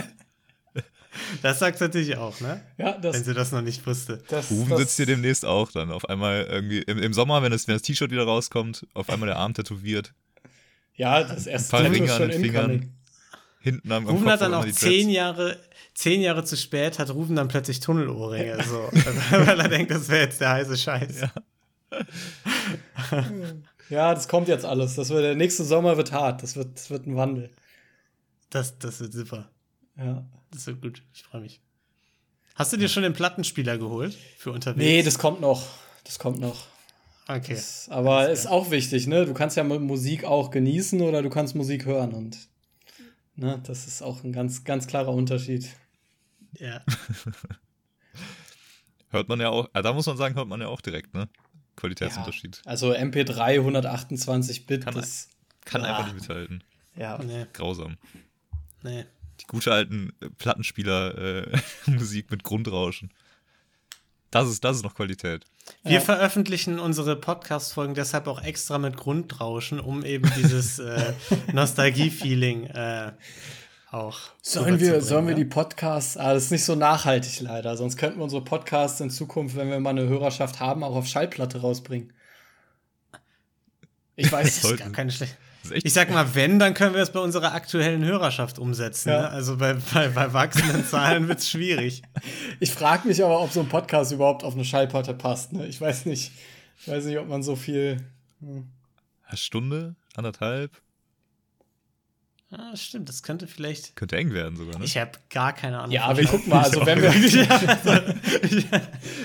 Das 1.42 1.58
sagt 1.58 1.80
natürlich 1.80 2.16
auch, 2.18 2.40
ne? 2.40 2.60
ja, 2.76 2.94
Wenn 2.94 3.02
das, 3.02 3.24
sie 3.24 3.32
das 3.32 3.50
noch 3.50 3.62
nicht 3.62 3.86
wusste. 3.86 4.22
das, 4.28 4.50
Rufen 4.50 4.68
das, 4.70 4.80
sitzt 4.80 4.96
hier 4.96 5.06
demnächst 5.06 5.46
auch 5.46 5.72
dann. 5.72 5.90
Auf 5.90 6.08
einmal 6.10 6.44
irgendwie 6.44 6.80
im, 6.82 6.98
im 6.98 7.12
Sommer, 7.14 7.42
wenn 7.42 7.50
das, 7.50 7.66
wenn 7.66 7.74
das 7.74 7.82
T-Shirt 7.82 8.10
wieder 8.10 8.24
rauskommt, 8.24 8.86
auf 8.92 9.08
einmal 9.08 9.26
der 9.28 9.36
Arm 9.38 9.54
tätowiert. 9.54 10.12
Ja, 10.94 11.22
das 11.24 11.46
erste 11.46 11.70
paar 11.70 11.80
Tattoo 11.80 11.94
Ringe 11.94 12.04
ist 12.06 12.12
an 12.12 12.18
schon 12.18 12.30
den 12.30 12.40
Fingern. 12.42 12.92
Hinten 13.66 13.90
am, 13.92 14.06
Rufen 14.06 14.28
hat 14.30 14.40
dann 14.40 14.54
auch 14.54 14.64
zehn. 14.66 15.10
Jahre, 15.10 15.58
zehn 15.94 16.20
Jahre 16.22 16.44
zu 16.44 16.56
spät, 16.56 16.98
hat 17.00 17.10
Rufen 17.10 17.34
dann 17.34 17.48
plötzlich 17.48 17.80
Tunnelohrringe, 17.80 18.62
so, 18.68 18.88
weil 19.30 19.58
er 19.60 19.68
denkt, 19.68 19.90
das 19.90 20.08
wäre 20.08 20.22
jetzt 20.24 20.40
der 20.40 20.50
heiße 20.50 20.76
Scheiß. 20.78 21.20
Ja. 21.22 21.32
Ja, 23.88 24.12
das 24.14 24.26
kommt 24.26 24.48
jetzt 24.48 24.64
alles. 24.64 24.96
Das 24.96 25.10
wird, 25.10 25.22
der 25.22 25.36
nächste 25.36 25.62
Sommer 25.62 25.96
wird 25.96 26.10
hart. 26.10 26.42
Das 26.42 26.56
wird, 26.56 26.74
das 26.74 26.90
wird 26.90 27.06
ein 27.06 27.14
Wandel. 27.14 27.50
Das, 28.50 28.76
das 28.80 28.98
wird 28.98 29.12
super. 29.12 29.48
Ja. 29.96 30.26
Das 30.50 30.66
wird 30.66 30.82
gut. 30.82 31.02
Ich 31.14 31.22
freue 31.22 31.42
mich. 31.42 31.60
Hast 32.56 32.72
du 32.72 32.76
dir 32.78 32.88
schon 32.88 33.04
den 33.04 33.12
Plattenspieler 33.12 33.78
geholt 33.78 34.16
für 34.38 34.50
unterwegs? 34.50 34.78
Nee, 34.84 35.02
das 35.04 35.18
kommt 35.18 35.40
noch. 35.40 35.62
Das 36.02 36.18
kommt 36.18 36.40
noch. 36.40 36.66
Okay. 37.28 37.54
Das, 37.54 37.88
aber 37.88 38.28
ist 38.30 38.46
auch 38.48 38.72
wichtig, 38.72 39.06
ne? 39.06 39.24
Du 39.24 39.34
kannst 39.34 39.56
ja 39.56 39.62
mu- 39.62 39.78
Musik 39.78 40.24
auch 40.24 40.50
genießen 40.50 41.00
oder 41.02 41.22
du 41.22 41.30
kannst 41.30 41.54
Musik 41.54 41.84
hören 41.84 42.12
und 42.12 42.36
ne, 43.36 43.60
das 43.64 43.86
ist 43.86 44.02
auch 44.02 44.24
ein 44.24 44.32
ganz, 44.32 44.64
ganz 44.64 44.86
klarer 44.86 45.12
Unterschied. 45.12 45.68
Ja. 46.58 46.80
Hört 49.10 49.28
man 49.28 49.40
ja 49.40 49.50
auch, 49.50 49.68
ah, 49.72 49.82
da 49.82 49.92
muss 49.92 50.06
man 50.06 50.16
sagen, 50.16 50.34
hört 50.34 50.48
man 50.48 50.60
ja 50.60 50.68
auch 50.68 50.80
direkt, 50.80 51.14
ne? 51.14 51.28
Qualitätsunterschied. 51.76 52.60
Also 52.64 52.92
MP3 52.92 53.40
128 53.60 54.66
Bit, 54.66 54.84
Kann 54.84 54.94
das, 54.94 55.28
Kann 55.64 55.84
Ah. 55.84 55.98
einfach 55.98 56.12
nicht 56.12 56.22
mithalten. 56.22 56.64
ja. 56.96 57.18
Nee, 57.22 57.46
Grausam. 57.52 57.96
nee. 58.82 59.04
Die 59.40 59.44
gute 59.46 59.70
alten 59.72 60.12
äh, 60.20 60.30
Plattenspieler-Musik 60.30 61.86
mit 62.30 62.42
Grundrauschen. 62.42 63.10
Das 64.30 64.48
ist, 64.48 64.64
das 64.64 64.78
ist 64.78 64.82
noch 64.82 64.94
Qualität. 64.94 65.44
Wir 65.82 65.92
Ja. 65.94 66.00
veröffentlichen 66.00 66.78
unsere 66.78 67.16
Podcast-Folgen 67.16 67.94
deshalb 67.94 68.26
auch 68.28 68.42
extra 68.42 68.78
mit 68.78 68.96
Grundrauschen, 68.96 69.80
um 69.80 70.04
eben 70.04 70.30
dieses 70.36 70.78
äh, 70.78 71.12
Nostalgie-Feeling 71.52 72.66
äh, 72.66 73.12
auch 73.90 74.18
Sollen 74.42 74.80
wir, 74.80 75.00
sollen 75.00 75.28
wir 75.28 75.34
die 75.34 75.44
Podcasts, 75.44 76.16
ah, 76.16 76.34
das 76.34 76.44
ist 76.44 76.50
nicht 76.50 76.64
so 76.64 76.74
nachhaltig 76.74 77.40
leider, 77.40 77.76
sonst 77.76 77.96
könnten 77.96 78.18
wir 78.18 78.24
unsere 78.24 78.42
Podcasts 78.42 79.00
in 79.00 79.10
Zukunft, 79.10 79.56
wenn 79.56 79.70
wir 79.70 79.78
mal 79.80 79.90
eine 79.90 80.06
Hörerschaft 80.08 80.60
haben, 80.60 80.82
auch 80.82 80.96
auf 80.96 81.06
Schallplatte 81.06 81.60
rausbringen. 81.60 82.12
Ich 84.16 84.30
weiß, 84.30 84.60
Das 84.62 84.70
ist 84.72 84.78
gar 84.78 84.90
keine 84.90 85.12
schlechte. 85.12 85.36
Ich 85.72 85.92
sag 85.92 86.10
mal, 86.10 86.34
wenn, 86.34 86.58
dann 86.58 86.74
können 86.74 86.94
wir 86.94 87.02
es 87.02 87.10
bei 87.10 87.20
unserer 87.20 87.52
aktuellen 87.52 88.04
Hörerschaft 88.04 88.58
umsetzen. 88.58 89.10
Ja. 89.10 89.22
Ne? 89.22 89.30
Also 89.30 89.56
bei, 89.56 89.74
bei, 89.92 90.08
bei 90.08 90.32
wachsenden 90.32 90.84
Zahlen 90.86 91.28
wird 91.28 91.40
es 91.40 91.50
schwierig. 91.50 92.02
Ich 92.60 92.70
frage 92.70 93.08
mich 93.08 93.22
aber, 93.22 93.40
ob 93.40 93.52
so 93.52 93.60
ein 93.60 93.68
Podcast 93.68 94.12
überhaupt 94.12 94.44
auf 94.44 94.54
eine 94.54 94.64
Schallplatte 94.64 95.14
passt. 95.14 95.52
Ne? 95.52 95.66
Ich 95.66 95.80
weiß 95.80 96.06
nicht. 96.06 96.32
Ich 96.78 96.88
weiß 96.88 97.04
nicht, 97.06 97.18
ob 97.18 97.28
man 97.28 97.42
so 97.42 97.56
viel. 97.56 97.98
eine 98.40 99.36
Stunde, 99.36 99.96
anderthalb. 100.14 100.70
Ah, 102.50 102.76
stimmt, 102.76 103.08
das 103.08 103.24
könnte 103.24 103.48
vielleicht. 103.48 103.96
Könnte 103.96 104.16
eng 104.16 104.32
werden 104.32 104.56
sogar, 104.56 104.78
ne? 104.78 104.84
Ich 104.84 104.96
habe 104.96 105.10
gar 105.30 105.52
keine 105.52 105.78
Ahnung. 105.78 105.90
Ja, 105.90 106.16
wir 106.16 106.24
gucken 106.26 106.48
mal. 106.48 106.62
Also 106.62 106.86
wenn 106.86 107.02
wir, 107.02 107.10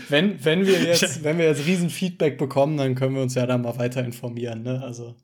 wenn, 0.10 0.43
wenn 0.43 0.65
wir 0.65 0.82
jetzt, 0.82 1.23
wenn 1.23 1.38
wir 1.38 1.45
jetzt 1.45 1.67
riesen 1.67 1.91
Feedback 1.91 2.39
bekommen, 2.39 2.77
dann 2.77 2.95
können 2.95 3.13
wir 3.13 3.21
uns 3.21 3.36
ja 3.36 3.45
da 3.45 3.60
mal 3.60 3.77
weiter 3.77 4.04
informieren. 4.04 4.63
Ne? 4.63 4.82
Also 4.84 5.15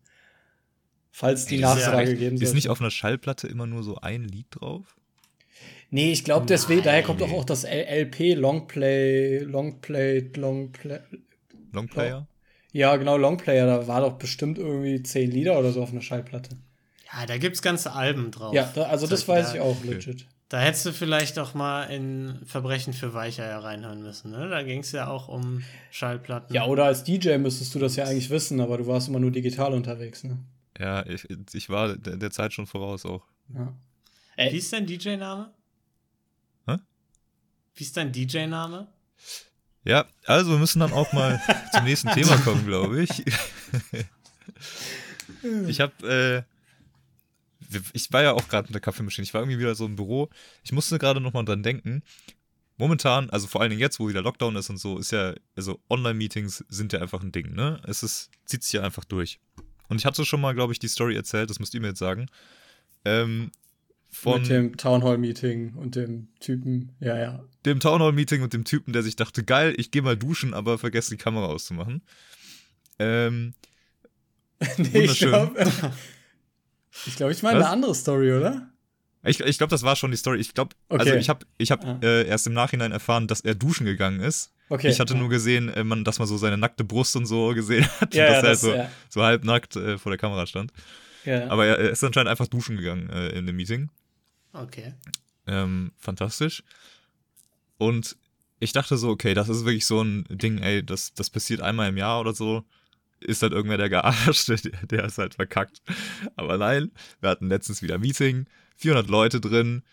falls 1.20 1.46
die 1.48 1.56
Ey, 1.56 1.62
das 1.62 1.78
ist 1.78 1.82
ja 1.82 1.88
Nachfrage 1.88 2.12
echt- 2.12 2.20
geben 2.20 2.36
Ist 2.36 2.42
sollte. 2.42 2.56
nicht 2.56 2.70
auf 2.70 2.80
einer 2.80 2.92
Schallplatte 2.92 3.48
immer 3.48 3.66
nur 3.66 3.82
so 3.84 3.96
ein 3.98 4.24
Lied 4.26 4.46
drauf? 4.52 4.96
Nee, 5.90 6.12
ich 6.12 6.24
glaube, 6.24 6.46
deswegen, 6.46 6.84
daher 6.84 7.02
kommt 7.02 7.22
doch 7.22 7.32
auch 7.32 7.46
das 7.46 7.64
LP, 7.64 8.34
Longplay, 8.36 9.40
Longplay, 9.40 10.30
Longplay. 10.36 11.00
Longplayer? 11.72 12.28
Ja, 12.74 12.96
genau, 12.98 13.18
Longplayer, 13.18 13.66
da 13.66 13.88
war 13.88 14.02
doch 14.02 14.14
bestimmt 14.18 14.58
irgendwie 14.58 15.02
zehn 15.02 15.32
Lieder 15.32 15.58
oder 15.58 15.72
so 15.72 15.82
auf 15.82 15.92
einer 15.92 16.02
Schallplatte. 16.02 16.58
ja, 17.14 17.26
da 17.26 17.38
gibt 17.38 17.56
es 17.56 17.62
ganze 17.62 17.94
Alben 17.94 18.32
drauf. 18.32 18.54
Ja, 18.54 18.70
da, 18.76 18.84
also 18.84 19.08
das 19.08 19.26
Da- 19.26 19.34
weiß 19.34 19.54
ich 19.56 19.60
auch 19.62 19.78
okay. 19.80 19.94
legit. 19.94 20.28
Da 20.50 20.60
hättest 20.62 20.86
du 20.86 20.94
vielleicht 20.94 21.40
auch 21.40 21.54
mal 21.54 21.84
in 21.86 22.40
Verbrechen 22.46 22.94
für 22.94 23.14
Weicheier 23.14 23.60
reinhören 23.64 24.02
müssen. 24.02 24.32
Ne? 24.32 24.48
Da 24.50 24.64
ging 24.64 24.80
es 24.80 24.94
ja 24.94 25.08
auch 25.08 25.28
um 25.28 25.62
Schallplatten. 25.92 26.54
Ja, 26.56 26.66
oder 26.66 26.86
als 26.86 27.04
DJ 27.04 27.38
müsstest 27.38 27.76
du 27.76 27.80
das 27.80 27.98
ja 27.98 28.06
eigentlich 28.06 28.30
wissen, 28.30 28.62
aber 28.62 28.78
du 28.78 28.88
warst 28.88 29.10
immer 29.10 29.20
nur 29.20 29.32
digital 29.32 29.74
unterwegs, 29.74 30.24
ne? 30.24 30.38
Ja, 30.80 31.06
ich, 31.06 31.28
ich 31.54 31.70
war 31.70 31.98
der, 31.98 32.18
der 32.18 32.32
Zeit 32.32 32.54
schon 32.54 32.68
voraus 32.68 33.06
auch. 33.06 33.26
Ja. 33.54 33.74
Wie 34.36 34.42
Ey, 34.42 34.58
ist 34.58 34.72
dein 34.72 34.86
DJ-Name? 34.86 35.52
Hä? 36.68 36.78
Wie 37.76 37.84
ist 37.84 37.98
dein 37.98 38.12
DJ-Name? 38.12 38.88
Ja, 39.84 40.06
also 40.26 40.52
wir 40.52 40.60
müssen 40.60 40.80
dann 40.80 40.94
auch 40.94 41.12
mal 41.14 41.42
zum 41.74 41.86
nächsten 41.86 42.10
Thema 42.10 42.38
kommen, 42.38 42.66
glaube 42.66 43.02
ich. 43.04 43.24
ich 45.68 45.80
habe, 45.80 46.46
äh, 47.72 47.78
ich 47.94 48.12
war 48.12 48.22
ja 48.22 48.34
auch 48.34 48.48
gerade 48.48 48.68
mit 48.68 48.76
der 48.76 48.82
Kaffeemaschine. 48.82 49.24
Ich 49.24 49.34
war 49.34 49.42
irgendwie 49.42 49.60
wieder 49.60 49.76
so 49.76 49.86
im 49.86 49.96
Büro. 49.96 50.30
Ich 50.64 50.72
musste 50.72 51.00
gerade 51.00 51.20
noch 51.20 51.34
mal 51.34 51.44
dran 51.44 51.64
denken. 51.64 52.04
Momentan, 52.78 53.32
also 53.32 53.48
vor 53.48 53.62
allen 53.62 53.72
Dingen 53.72 53.82
jetzt, 53.82 54.00
wo 54.00 54.08
wieder 54.08 54.22
Lockdown 54.22 54.56
ist 54.56 54.70
und 54.70 54.78
so, 54.78 55.00
ist 55.00 55.12
ja, 55.12 55.34
also 55.56 55.80
Online-Meetings 55.90 56.64
sind 56.70 56.94
ja 56.94 57.00
einfach 57.02 57.24
ein 57.24 57.32
Ding, 57.32 57.56
ne? 57.56 57.82
Es 57.88 58.04
ist, 58.04 58.30
zieht 58.46 58.64
sich 58.64 58.74
ja 58.74 58.84
einfach 58.84 59.04
durch. 59.04 59.40
Und 59.90 59.98
ich 59.98 60.06
hatte 60.06 60.26
schon 60.26 60.42
mal, 60.42 60.54
glaube 60.54 60.74
ich, 60.74 60.80
die 60.80 60.88
Story 60.88 61.16
erzählt, 61.16 61.50
das 61.50 61.60
müsst 61.60 61.74
ihr 61.74 61.82
mir 61.82 61.88
jetzt 61.88 62.00
sagen. 62.00 62.28
Ähm, 63.06 63.52
von 64.10 64.42
mit 64.42 64.50
dem 64.50 64.78
Townhall-Meeting 64.78 65.74
und 65.76 65.96
dem 65.96 66.30
Typen, 66.40 66.92
ja, 67.00 67.18
ja. 67.18 67.44
dem 67.66 67.80
Townhall-Meeting 67.80 68.42
und 68.42 68.54
dem 68.54 68.64
Typen, 68.64 68.94
der 68.94 69.04
sich 69.04 69.16
dachte, 69.16 69.44
geil, 69.44 69.74
ich 69.78 69.92
gehe 69.92 70.02
mal 70.02 70.18
duschen, 70.18 70.54
aber 70.54 70.78
vergesse 70.78 71.12
die 71.12 71.18
Kamera 71.18 71.46
auszumachen. 71.46 72.02
Ähm, 73.00 73.54
nee, 74.78 75.02
ich 75.02 75.20
glaube, 75.20 75.72
ich, 77.06 77.16
glaub, 77.16 77.32
ich 77.32 77.44
meine 77.44 77.60
eine 77.60 77.70
andere 77.70 77.94
Story, 77.94 78.34
oder? 78.34 78.70
Ich 79.28 79.40
ich 79.42 79.58
glaube, 79.58 79.72
das 79.72 79.84
war 79.84 79.96
schon 79.96 80.12
die 80.12 80.18
Story. 80.18 80.40
Ich 80.40 80.54
glaube, 80.54 80.76
also 80.90 81.10
Okay. 81.12 81.20
ich 81.20 81.30
habe 81.30 81.46
ich 81.58 81.72
hab, 81.72 81.84
Ah. 81.86 82.00
äh, 82.02 82.28
erst 82.28 82.48
im 82.48 82.54
Nachhinein 82.54 82.92
erfahren, 82.92 83.28
dass 83.28 83.42
er 83.42 83.56
duschen 83.56 83.86
gegangen 83.86 84.20
ist. 84.20 84.52
Okay. 84.70 84.90
Ich 84.90 85.00
hatte 85.00 85.16
nur 85.16 85.30
gesehen, 85.30 85.70
äh, 85.70 85.84
man, 85.84 86.04
dass 86.04 86.20
man 86.20 86.28
so 86.28 86.38
seine 86.38 86.58
nackte 86.58 86.84
Brust 86.84 87.16
und 87.16 87.26
so 87.26 87.54
gesehen 87.54 87.86
hat, 88.02 88.14
ja, 88.14 88.26
dass 88.28 88.34
ja, 88.34 88.36
er 88.36 88.42
das, 88.44 88.62
so, 88.62 88.74
ja, 88.74 88.92
so 89.10 89.24
halbnackt 89.24 89.76
äh, 89.76 89.98
vor 89.98 90.12
der 90.12 90.18
Kamera 90.20 90.46
stand. 90.48 90.72
ja. 91.26 91.48
Aber 91.50 91.66
er, 91.66 91.78
er 91.80 91.90
ist 91.92 92.04
anscheinend 92.04 92.30
einfach 92.30 92.48
duschen 92.48 92.78
gegangen 92.78 93.10
äh, 93.10 93.30
in 93.30 93.46
dem 93.46 93.56
Meeting. 93.56 93.90
Okay. 94.54 94.94
Ähm, 95.46 95.92
fantastisch. 95.98 96.64
Und 97.78 98.18
ich 98.60 98.74
dachte 98.74 98.98
so, 98.98 99.10
okay, 99.10 99.34
das 99.34 99.50
ist 99.50 99.66
wirklich 99.66 99.86
so 99.86 100.02
ein 100.02 100.26
Ding, 100.30 100.58
ey, 100.60 100.84
das, 100.84 101.14
das 101.14 101.30
passiert 101.30 101.62
einmal 101.62 101.90
im 101.90 101.98
Jahr 101.98 102.20
oder 102.20 102.34
so. 102.34 102.64
Ist 103.20 103.42
halt 103.42 103.54
irgendwer 103.54 103.78
der 103.78 103.90
Gearschte, 103.90 104.56
der, 104.56 104.72
der 104.90 105.06
ist 105.06 105.18
halt 105.18 105.36
verkackt. 105.36 105.82
Aber 106.36 106.58
nein, 106.58 106.92
wir 107.22 107.30
hatten 107.30 107.48
letztens 107.50 107.82
wieder 107.82 107.96
ein 107.96 108.02
Meeting, 108.02 108.46
400 108.78 109.10
Leute 109.10 109.42
drin. 109.42 109.84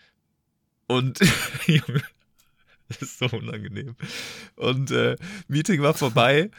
Und, 0.87 1.19
das 2.87 3.01
ist 3.01 3.19
so 3.19 3.25
unangenehm. 3.27 3.95
Und 4.55 4.91
äh, 4.91 5.17
Meeting 5.47 5.81
war 5.81 5.93
vorbei. 5.93 6.49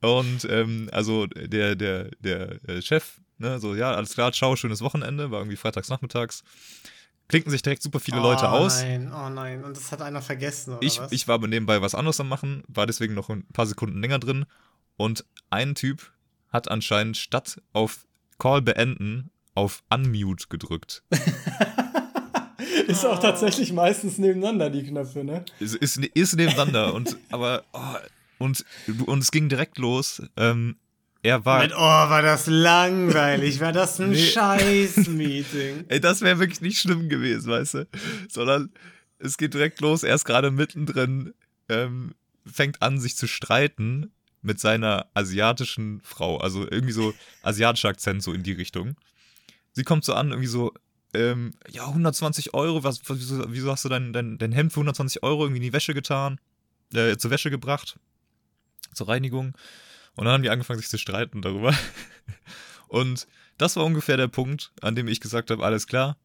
Und 0.00 0.44
ähm, 0.48 0.88
also 0.92 1.26
der, 1.26 1.74
der, 1.74 2.10
der 2.20 2.62
äh, 2.68 2.82
Chef, 2.82 3.20
ne, 3.38 3.58
so, 3.58 3.74
ja, 3.74 3.92
alles 3.92 4.14
klar, 4.14 4.32
ciao, 4.32 4.54
schönes 4.54 4.80
Wochenende, 4.80 5.30
war 5.30 5.40
irgendwie 5.40 5.56
freitags 5.56 5.88
nachmittags. 5.88 6.44
Klicken 7.28 7.50
sich 7.50 7.62
direkt 7.62 7.82
super 7.82 8.00
viele 8.00 8.18
Leute 8.18 8.44
oh, 8.44 8.48
aus. 8.48 8.80
Nein, 8.82 9.12
oh 9.12 9.28
nein. 9.28 9.64
Und 9.64 9.76
das 9.76 9.92
hat 9.92 10.00
einer 10.00 10.22
vergessen, 10.22 10.74
oder 10.74 10.82
Ich, 10.82 10.98
was? 10.98 11.12
ich 11.12 11.28
war 11.28 11.34
aber 11.34 11.46
nebenbei 11.46 11.82
was 11.82 11.94
anderes 11.94 12.20
am 12.20 12.28
machen, 12.28 12.62
war 12.68 12.86
deswegen 12.86 13.14
noch 13.14 13.28
ein 13.28 13.44
paar 13.52 13.66
Sekunden 13.66 14.00
länger 14.00 14.18
drin. 14.18 14.46
Und 14.96 15.24
ein 15.50 15.74
Typ 15.74 16.12
hat 16.50 16.70
anscheinend 16.70 17.16
statt 17.16 17.60
auf 17.72 18.06
Call 18.38 18.62
beenden 18.62 19.30
auf 19.58 19.82
Unmute 19.90 20.46
gedrückt. 20.48 21.02
Ist 22.86 23.04
auch 23.04 23.18
tatsächlich 23.18 23.72
meistens 23.72 24.16
nebeneinander, 24.16 24.70
die 24.70 24.84
Knöpfe, 24.84 25.24
ne? 25.24 25.44
Ist, 25.58 25.74
ist, 25.74 25.98
ist 25.98 26.36
nebeneinander 26.36 26.94
und 26.94 27.16
aber 27.30 27.64
oh, 27.72 27.96
und, 28.38 28.64
und 29.06 29.18
es 29.18 29.30
ging 29.32 29.48
direkt 29.48 29.78
los. 29.78 30.22
Ähm, 30.36 30.76
er 31.22 31.44
war. 31.44 31.62
Mit, 31.62 31.72
oh, 31.74 31.76
war 31.76 32.22
das 32.22 32.46
langweilig. 32.46 33.60
War 33.60 33.72
das 33.72 34.00
ein 34.00 34.10
Nee. 34.12 34.18
Scheiß-Meeting. 34.18 35.86
Ey, 35.88 36.00
das 36.00 36.20
wäre 36.20 36.38
wirklich 36.38 36.60
nicht 36.60 36.78
schlimm 36.78 37.08
gewesen, 37.08 37.50
weißt 37.50 37.74
du? 37.74 37.88
Sondern 38.28 38.70
es 39.18 39.36
geht 39.36 39.54
direkt 39.54 39.80
los, 39.80 40.04
er 40.04 40.14
ist 40.14 40.24
gerade 40.24 40.52
mittendrin, 40.52 41.34
ähm, 41.68 42.14
fängt 42.46 42.80
an, 42.80 43.00
sich 43.00 43.16
zu 43.16 43.26
streiten 43.26 44.12
mit 44.40 44.60
seiner 44.60 45.06
asiatischen 45.14 46.00
Frau. 46.02 46.38
Also 46.38 46.62
irgendwie 46.62 46.92
so 46.92 47.12
asiatischer 47.42 47.88
Akzent 47.88 48.22
so 48.22 48.32
in 48.32 48.44
die 48.44 48.52
Richtung. 48.52 48.94
Sie 49.78 49.84
kommt 49.84 50.04
so 50.04 50.12
an, 50.12 50.30
irgendwie 50.30 50.48
so, 50.48 50.74
ähm, 51.14 51.52
ja, 51.70 51.86
120 51.86 52.52
Euro, 52.52 52.82
was, 52.82 53.00
wieso, 53.08 53.44
wieso 53.52 53.70
hast 53.70 53.84
du 53.84 53.88
dein, 53.88 54.12
dein, 54.12 54.36
dein 54.36 54.50
Hemd 54.50 54.72
für 54.72 54.80
120 54.80 55.22
Euro 55.22 55.44
irgendwie 55.44 55.58
in 55.58 55.62
die 55.62 55.72
Wäsche 55.72 55.94
getan, 55.94 56.40
äh, 56.92 57.16
zur 57.16 57.30
Wäsche 57.30 57.48
gebracht, 57.48 57.96
zur 58.92 59.06
Reinigung. 59.06 59.56
Und 60.16 60.24
dann 60.24 60.34
haben 60.34 60.42
die 60.42 60.50
angefangen, 60.50 60.80
sich 60.80 60.88
zu 60.88 60.98
streiten 60.98 61.42
darüber. 61.42 61.72
Und 62.88 63.28
das 63.56 63.76
war 63.76 63.84
ungefähr 63.84 64.16
der 64.16 64.26
Punkt, 64.26 64.72
an 64.80 64.96
dem 64.96 65.06
ich 65.06 65.20
gesagt 65.20 65.52
habe, 65.52 65.64
alles 65.64 65.86
klar, 65.86 66.16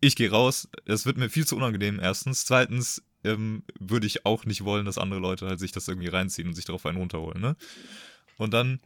ich 0.00 0.16
gehe 0.16 0.32
raus. 0.32 0.68
Es 0.84 1.06
wird 1.06 1.16
mir 1.16 1.30
viel 1.30 1.46
zu 1.46 1.54
unangenehm, 1.54 2.00
erstens. 2.00 2.44
Zweitens 2.44 3.04
ähm, 3.22 3.62
würde 3.78 4.08
ich 4.08 4.26
auch 4.26 4.46
nicht 4.46 4.64
wollen, 4.64 4.84
dass 4.84 4.98
andere 4.98 5.20
Leute 5.20 5.46
halt 5.46 5.60
sich 5.60 5.70
das 5.70 5.86
irgendwie 5.86 6.08
reinziehen 6.08 6.48
und 6.48 6.54
sich 6.54 6.64
darauf 6.64 6.86
einen 6.86 6.98
runterholen, 6.98 7.40
ne? 7.40 7.56
Und 8.36 8.52
dann 8.52 8.80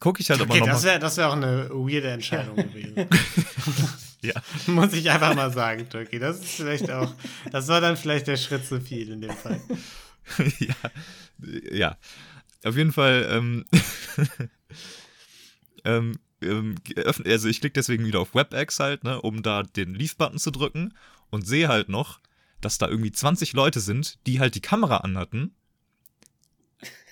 gucke 0.00 0.20
ich 0.20 0.30
halt 0.30 0.40
Okay, 0.40 0.58
aber 0.58 0.66
das 0.66 0.76
nochmal. 0.78 0.90
wäre 0.90 0.98
das 0.98 1.16
wär 1.16 1.28
auch 1.28 1.34
eine 1.34 1.70
weirde 1.70 2.10
Entscheidung 2.10 2.56
gewesen. 2.56 2.94
Ja. 4.22 4.34
Muss 4.66 4.92
ich 4.92 5.08
einfach 5.10 5.34
mal 5.34 5.50
sagen, 5.50 5.88
Turkey. 5.88 6.18
Das 6.18 6.40
ist 6.40 6.50
vielleicht 6.56 6.90
auch, 6.90 7.14
das 7.50 7.68
war 7.68 7.80
dann 7.80 7.96
vielleicht 7.96 8.26
der 8.26 8.36
Schritt 8.36 8.66
zu 8.66 8.78
viel 8.78 9.10
in 9.12 9.22
dem 9.22 9.30
Fall. 9.34 9.58
ja, 10.58 10.74
ja. 11.72 11.96
Auf 12.62 12.76
jeden 12.76 12.92
Fall, 12.92 13.26
ähm, 13.30 13.64
ähm, 15.86 16.18
ähm, 16.42 16.74
also 17.24 17.48
ich 17.48 17.60
klicke 17.60 17.72
deswegen 17.72 18.04
wieder 18.04 18.20
auf 18.20 18.34
WebEx 18.34 18.78
halt, 18.78 19.04
ne, 19.04 19.22
um 19.22 19.42
da 19.42 19.62
den 19.62 19.94
Leave-Button 19.94 20.38
zu 20.38 20.50
drücken 20.50 20.92
und 21.30 21.46
sehe 21.46 21.68
halt 21.68 21.88
noch, 21.88 22.20
dass 22.60 22.76
da 22.76 22.88
irgendwie 22.88 23.12
20 23.12 23.54
Leute 23.54 23.80
sind, 23.80 24.18
die 24.26 24.38
halt 24.38 24.54
die 24.54 24.60
Kamera 24.60 24.98
anhatten 24.98 25.54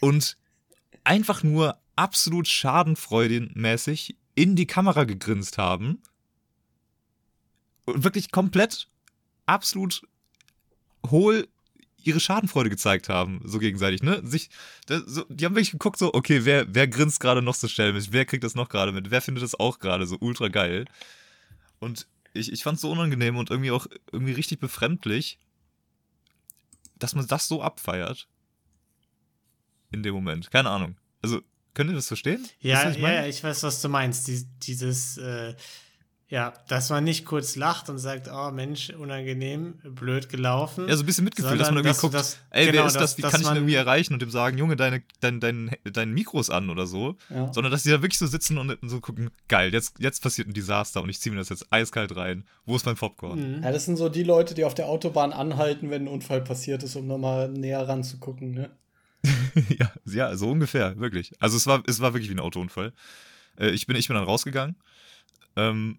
und 0.00 0.36
einfach 1.04 1.42
nur 1.42 1.78
absolut 1.98 2.46
schadenfreudenmäßig 2.46 4.16
in 4.36 4.54
die 4.54 4.68
Kamera 4.68 5.02
gegrinst 5.02 5.58
haben 5.58 6.00
und 7.86 8.04
wirklich 8.04 8.30
komplett 8.30 8.88
absolut 9.46 10.02
hohl 11.04 11.48
ihre 11.96 12.20
Schadenfreude 12.20 12.70
gezeigt 12.70 13.08
haben, 13.08 13.40
so 13.44 13.58
gegenseitig, 13.58 14.02
ne? 14.04 14.20
Sich, 14.24 14.48
da, 14.86 15.00
so, 15.04 15.24
die 15.28 15.44
haben 15.44 15.56
wirklich 15.56 15.72
geguckt, 15.72 15.98
so, 15.98 16.14
okay, 16.14 16.44
wer, 16.44 16.72
wer 16.72 16.86
grinst 16.86 17.18
gerade 17.18 17.42
noch 17.42 17.54
so 17.54 17.66
schelmisch, 17.66 18.06
wer 18.12 18.24
kriegt 18.24 18.44
das 18.44 18.54
noch 18.54 18.68
gerade 18.68 18.92
mit, 18.92 19.10
wer 19.10 19.20
findet 19.20 19.42
das 19.42 19.58
auch 19.58 19.80
gerade 19.80 20.06
so 20.06 20.16
ultra 20.20 20.46
geil. 20.46 20.84
Und 21.80 22.06
ich, 22.32 22.52
ich 22.52 22.62
fand 22.62 22.76
es 22.76 22.82
so 22.82 22.92
unangenehm 22.92 23.36
und 23.36 23.50
irgendwie 23.50 23.72
auch 23.72 23.88
irgendwie 24.12 24.32
richtig 24.32 24.60
befremdlich, 24.60 25.40
dass 26.96 27.16
man 27.16 27.26
das 27.26 27.48
so 27.48 27.60
abfeiert. 27.60 28.28
In 29.90 30.04
dem 30.04 30.14
Moment. 30.14 30.50
Keine 30.52 30.70
Ahnung. 30.70 30.96
Also, 31.22 31.42
könnt 31.74 31.90
ihr 31.90 31.96
das 31.96 32.08
verstehen? 32.08 32.46
Ja, 32.60 32.86
was 32.86 32.96
ich 32.96 33.02
ja, 33.02 33.26
ich 33.26 33.42
weiß, 33.42 33.62
was 33.62 33.80
du 33.80 33.88
meinst. 33.88 34.26
Dies, 34.28 34.46
dieses, 34.62 35.18
äh, 35.18 35.54
ja, 36.30 36.52
dass 36.68 36.90
man 36.90 37.04
nicht 37.04 37.24
kurz 37.24 37.56
lacht 37.56 37.88
und 37.88 37.96
sagt, 37.96 38.28
oh 38.30 38.50
Mensch, 38.50 38.90
unangenehm, 38.90 39.78
blöd 39.82 40.28
gelaufen. 40.28 40.86
Ja, 40.86 40.94
so 40.94 41.02
ein 41.02 41.06
bisschen 41.06 41.24
Mitgefühl, 41.24 41.56
dass 41.56 41.68
man 41.68 41.78
irgendwie 41.78 41.88
dass- 41.88 42.00
guckt, 42.02 42.12
dass- 42.12 42.36
ey, 42.50 42.66
genau, 42.66 42.80
wer 42.80 42.86
ist 42.86 42.96
das, 42.96 43.16
wie 43.16 43.22
kann 43.22 43.40
ich 43.40 43.46
ihn 43.46 43.54
irgendwie 43.54 43.74
erreichen 43.76 44.12
und 44.12 44.20
dem 44.20 44.30
sagen, 44.30 44.58
Junge, 44.58 44.76
deine, 44.76 45.02
dein, 45.20 45.40
dein, 45.40 45.74
dein 45.90 46.12
Mikro 46.12 46.38
ist 46.38 46.50
an 46.50 46.68
oder 46.68 46.86
so. 46.86 47.16
Ja. 47.30 47.50
Sondern 47.54 47.70
dass 47.72 47.82
die 47.84 47.88
da 47.88 48.02
wirklich 48.02 48.18
so 48.18 48.26
sitzen 48.26 48.58
und 48.58 48.76
so 48.82 49.00
gucken, 49.00 49.30
geil, 49.48 49.72
jetzt, 49.72 50.00
jetzt 50.00 50.22
passiert 50.22 50.48
ein 50.48 50.52
Desaster 50.52 51.02
und 51.02 51.08
ich 51.08 51.18
ziehe 51.18 51.32
mir 51.32 51.38
das 51.38 51.48
jetzt 51.48 51.66
eiskalt 51.70 52.14
rein. 52.14 52.44
Wo 52.66 52.76
ist 52.76 52.84
mein 52.84 52.96
Popcorn? 52.96 53.56
Mhm. 53.58 53.62
Ja, 53.62 53.72
das 53.72 53.86
sind 53.86 53.96
so 53.96 54.10
die 54.10 54.22
Leute, 54.22 54.52
die 54.54 54.64
auf 54.64 54.74
der 54.74 54.86
Autobahn 54.88 55.32
anhalten, 55.32 55.88
wenn 55.88 56.02
ein 56.04 56.08
Unfall 56.08 56.42
passiert 56.42 56.82
ist, 56.82 56.94
um 56.94 57.06
nochmal 57.06 57.48
näher 57.48 57.88
ranzugucken, 57.88 58.50
ne? 58.50 58.70
ja, 59.78 59.92
ja, 60.04 60.36
so 60.36 60.50
ungefähr, 60.50 60.98
wirklich. 60.98 61.32
Also 61.40 61.56
es 61.56 61.66
war, 61.66 61.82
es 61.86 62.00
war 62.00 62.14
wirklich 62.14 62.30
wie 62.30 62.34
ein 62.34 62.40
Autounfall. 62.40 62.92
Äh, 63.58 63.70
ich, 63.70 63.86
bin, 63.86 63.96
ich 63.96 64.08
bin 64.08 64.14
dann 64.14 64.24
rausgegangen. 64.24 64.76
Ähm, 65.56 65.98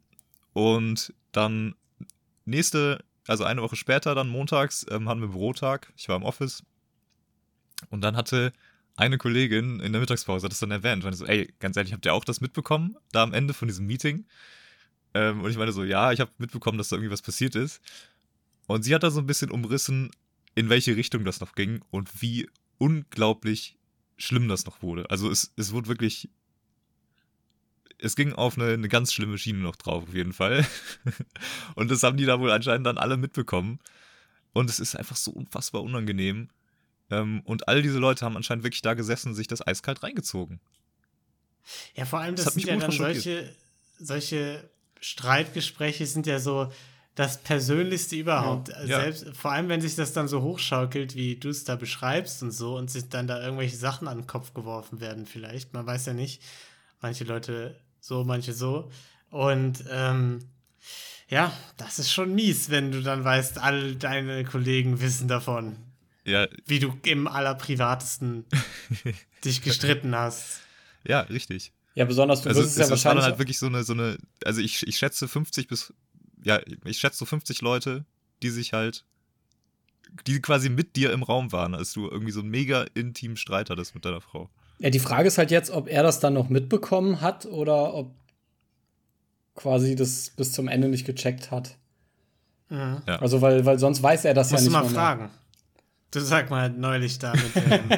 und 0.53 1.13
dann 1.31 1.75
nächste, 2.45 3.03
also 3.27 3.43
eine 3.43 3.61
Woche 3.61 3.75
später, 3.75 4.15
dann 4.15 4.29
montags, 4.29 4.85
ähm, 4.89 5.09
hatten 5.09 5.21
wir 5.21 5.29
Bürotag. 5.29 5.91
Ich 5.97 6.09
war 6.09 6.15
im 6.15 6.23
Office. 6.23 6.63
Und 7.89 8.01
dann 8.01 8.15
hatte 8.15 8.53
eine 8.95 9.17
Kollegin 9.17 9.79
in 9.79 9.93
der 9.93 10.01
Mittagspause 10.01 10.49
das 10.49 10.59
dann 10.59 10.71
erwähnt. 10.71 11.05
Ich 11.05 11.15
so, 11.15 11.25
ey, 11.25 11.53
ganz 11.59 11.77
ehrlich, 11.77 11.93
habt 11.93 12.05
ihr 12.05 12.13
auch 12.13 12.25
das 12.25 12.41
mitbekommen, 12.41 12.97
da 13.11 13.23
am 13.23 13.33
Ende 13.33 13.53
von 13.53 13.67
diesem 13.67 13.85
Meeting? 13.85 14.25
Ähm, 15.13 15.41
und 15.41 15.49
ich 15.49 15.57
meine 15.57 15.71
so, 15.71 15.83
ja, 15.83 16.11
ich 16.11 16.19
habe 16.19 16.31
mitbekommen, 16.37 16.77
dass 16.77 16.89
da 16.89 16.97
irgendwie 16.97 17.11
was 17.11 17.21
passiert 17.21 17.55
ist. 17.55 17.81
Und 18.67 18.83
sie 18.83 18.93
hat 18.93 19.03
da 19.03 19.09
so 19.09 19.19
ein 19.19 19.25
bisschen 19.25 19.51
umrissen, 19.51 20.11
in 20.55 20.69
welche 20.69 20.95
Richtung 20.95 21.23
das 21.23 21.39
noch 21.39 21.55
ging 21.55 21.81
und 21.91 22.21
wie 22.21 22.49
unglaublich 22.79 23.77
schlimm 24.17 24.47
das 24.47 24.65
noch 24.65 24.81
wurde. 24.81 25.09
Also 25.11 25.29
es, 25.29 25.53
es 25.55 25.71
wurde 25.71 25.87
wirklich. 25.87 26.29
Es 28.01 28.15
ging 28.15 28.31
auf 28.31 28.57
eine, 28.57 28.73
eine 28.73 28.87
ganz 28.87 29.11
schlimme 29.11 29.37
Schiene 29.37 29.59
noch 29.59 29.75
drauf, 29.75 30.03
auf 30.07 30.13
jeden 30.13 30.31
Fall. 30.31 30.65
Und 31.75 31.91
das 31.91 32.01
haben 32.01 32.15
die 32.15 32.25
da 32.25 32.39
wohl 32.39 32.49
anscheinend 32.49 32.87
dann 32.87 32.97
alle 32.97 33.17
mitbekommen. 33.17 33.79
Und 34.53 34.69
es 34.69 34.79
ist 34.79 34.95
einfach 34.95 35.17
so 35.17 35.31
unfassbar 35.31 35.83
unangenehm. 35.83 36.49
Ähm, 37.11 37.41
Und 37.43 37.67
all 37.67 37.81
diese 37.81 37.99
Leute 37.99 38.23
haben 38.25 38.37
anscheinend 38.37 38.63
wirklich 38.63 38.81
da 38.81 38.93
gesessen 38.93 39.29
und 39.29 39.35
sich 39.35 39.47
das 39.47 39.65
eiskalt 39.65 40.01
reingezogen. 40.01 40.61
Ja, 41.93 42.05
vor 42.05 42.19
allem, 42.19 42.35
Das 42.35 42.45
das, 42.45 42.53
sind 42.53 42.63
mich 42.63 42.73
ja 42.73 42.79
dann 42.79 42.91
solche, 42.91 43.53
solche 43.99 44.69
Streitgespräche 45.01 46.05
sind 46.05 46.25
ja 46.25 46.39
so 46.39 46.71
das 47.19 47.37
Persönlichste 47.43 48.15
überhaupt. 48.15 48.69
Ja. 48.69 49.01
Selbst, 49.01 49.35
Vor 49.35 49.51
allem, 49.51 49.67
wenn 49.67 49.81
sich 49.81 49.95
das 49.95 50.13
dann 50.13 50.29
so 50.29 50.41
hochschaukelt, 50.41 51.15
wie 51.15 51.35
du 51.35 51.49
es 51.49 51.65
da 51.65 51.75
beschreibst 51.75 52.41
und 52.43 52.51
so, 52.51 52.77
und 52.77 52.89
sich 52.89 53.09
dann 53.09 53.27
da 53.27 53.43
irgendwelche 53.43 53.75
Sachen 53.75 54.07
an 54.07 54.19
den 54.19 54.27
Kopf 54.27 54.53
geworfen 54.53 55.01
werden, 55.01 55.25
vielleicht. 55.25 55.73
Man 55.73 55.85
weiß 55.85 56.05
ja 56.05 56.13
nicht. 56.13 56.41
Manche 57.01 57.25
Leute 57.25 57.75
so, 57.99 58.23
manche 58.23 58.53
so. 58.53 58.89
Und 59.31 59.83
ähm, 59.91 60.39
ja, 61.27 61.51
das 61.75 61.99
ist 61.99 62.09
schon 62.09 62.33
mies, 62.33 62.69
wenn 62.69 62.93
du 62.93 63.01
dann 63.01 63.25
weißt, 63.25 63.57
all 63.57 63.95
deine 63.95 64.45
Kollegen 64.45 65.01
wissen 65.01 65.27
davon, 65.27 65.75
Ja, 66.23 66.47
wie 66.67 66.79
du 66.79 66.97
im 67.03 67.27
allerprivatesten 67.27 68.45
dich 69.43 69.61
gestritten 69.61 70.15
hast. 70.15 70.61
ja, 71.03 71.19
richtig. 71.21 71.73
Ja, 71.95 72.05
besonders 72.05 72.43
du 72.43 72.49
Also 72.49 72.61
wirst 72.61 72.77
es, 72.77 72.77
es 72.77 72.89
ja 72.89 72.95
es 72.95 73.03
war 73.03 73.11
dann 73.15 73.17
wahrscheinlich. 73.17 73.23
halt 73.25 73.39
wirklich 73.39 73.59
so 73.59 73.65
eine, 73.65 73.83
so 73.83 73.91
eine, 73.93 74.17
also 74.45 74.61
ich, 74.61 74.87
ich 74.87 74.97
schätze 74.97 75.27
50 75.27 75.67
bis, 75.67 75.93
ja, 76.43 76.59
ich 76.85 76.97
schätze 76.99 77.17
so 77.17 77.25
50 77.25 77.61
Leute, 77.61 78.05
die 78.41 78.49
sich 78.49 78.73
halt, 78.73 79.05
die 80.27 80.41
quasi 80.41 80.69
mit 80.69 80.95
dir 80.95 81.11
im 81.11 81.23
Raum 81.23 81.51
waren, 81.51 81.75
als 81.75 81.93
du 81.93 82.09
irgendwie 82.09 82.31
so 82.31 82.39
einen 82.39 82.49
mega 82.49 82.85
intimen 82.93 83.37
Streit 83.37 83.69
hattest 83.69 83.93
mit 83.95 84.05
deiner 84.05 84.21
Frau. 84.21 84.49
ja, 84.79 84.89
die 84.89 84.99
Frage 84.99 85.27
ist 85.27 85.37
halt 85.37 85.51
jetzt, 85.51 85.69
ob 85.71 85.87
er 85.87 86.03
das 86.03 86.19
dann 86.19 86.33
noch 86.33 86.49
mitbekommen 86.49 87.21
hat 87.21 87.45
oder 87.45 87.93
ob 87.93 88.13
quasi 89.55 89.95
das 89.95 90.29
bis 90.31 90.51
zum 90.53 90.67
Ende 90.67 90.87
nicht 90.87 91.05
gecheckt 91.05 91.51
hat. 91.51 91.77
Mhm. 92.69 93.01
Ja. 93.07 93.17
Also, 93.17 93.41
weil, 93.41 93.65
weil 93.65 93.77
sonst 93.79 94.01
weiß 94.01 94.25
er 94.25 94.33
das 94.33 94.51
Musst 94.51 94.65
ja 94.65 94.69
du 94.71 94.77
nicht 94.77 94.83
mal 94.83 94.89
mehr. 94.89 94.99
fragen. 94.99 95.29
Du 96.11 96.19
sag 96.21 96.49
mal 96.49 96.71
neulich 96.71 97.19
da 97.19 97.33
mit 97.33 97.55
dem, 97.55 97.89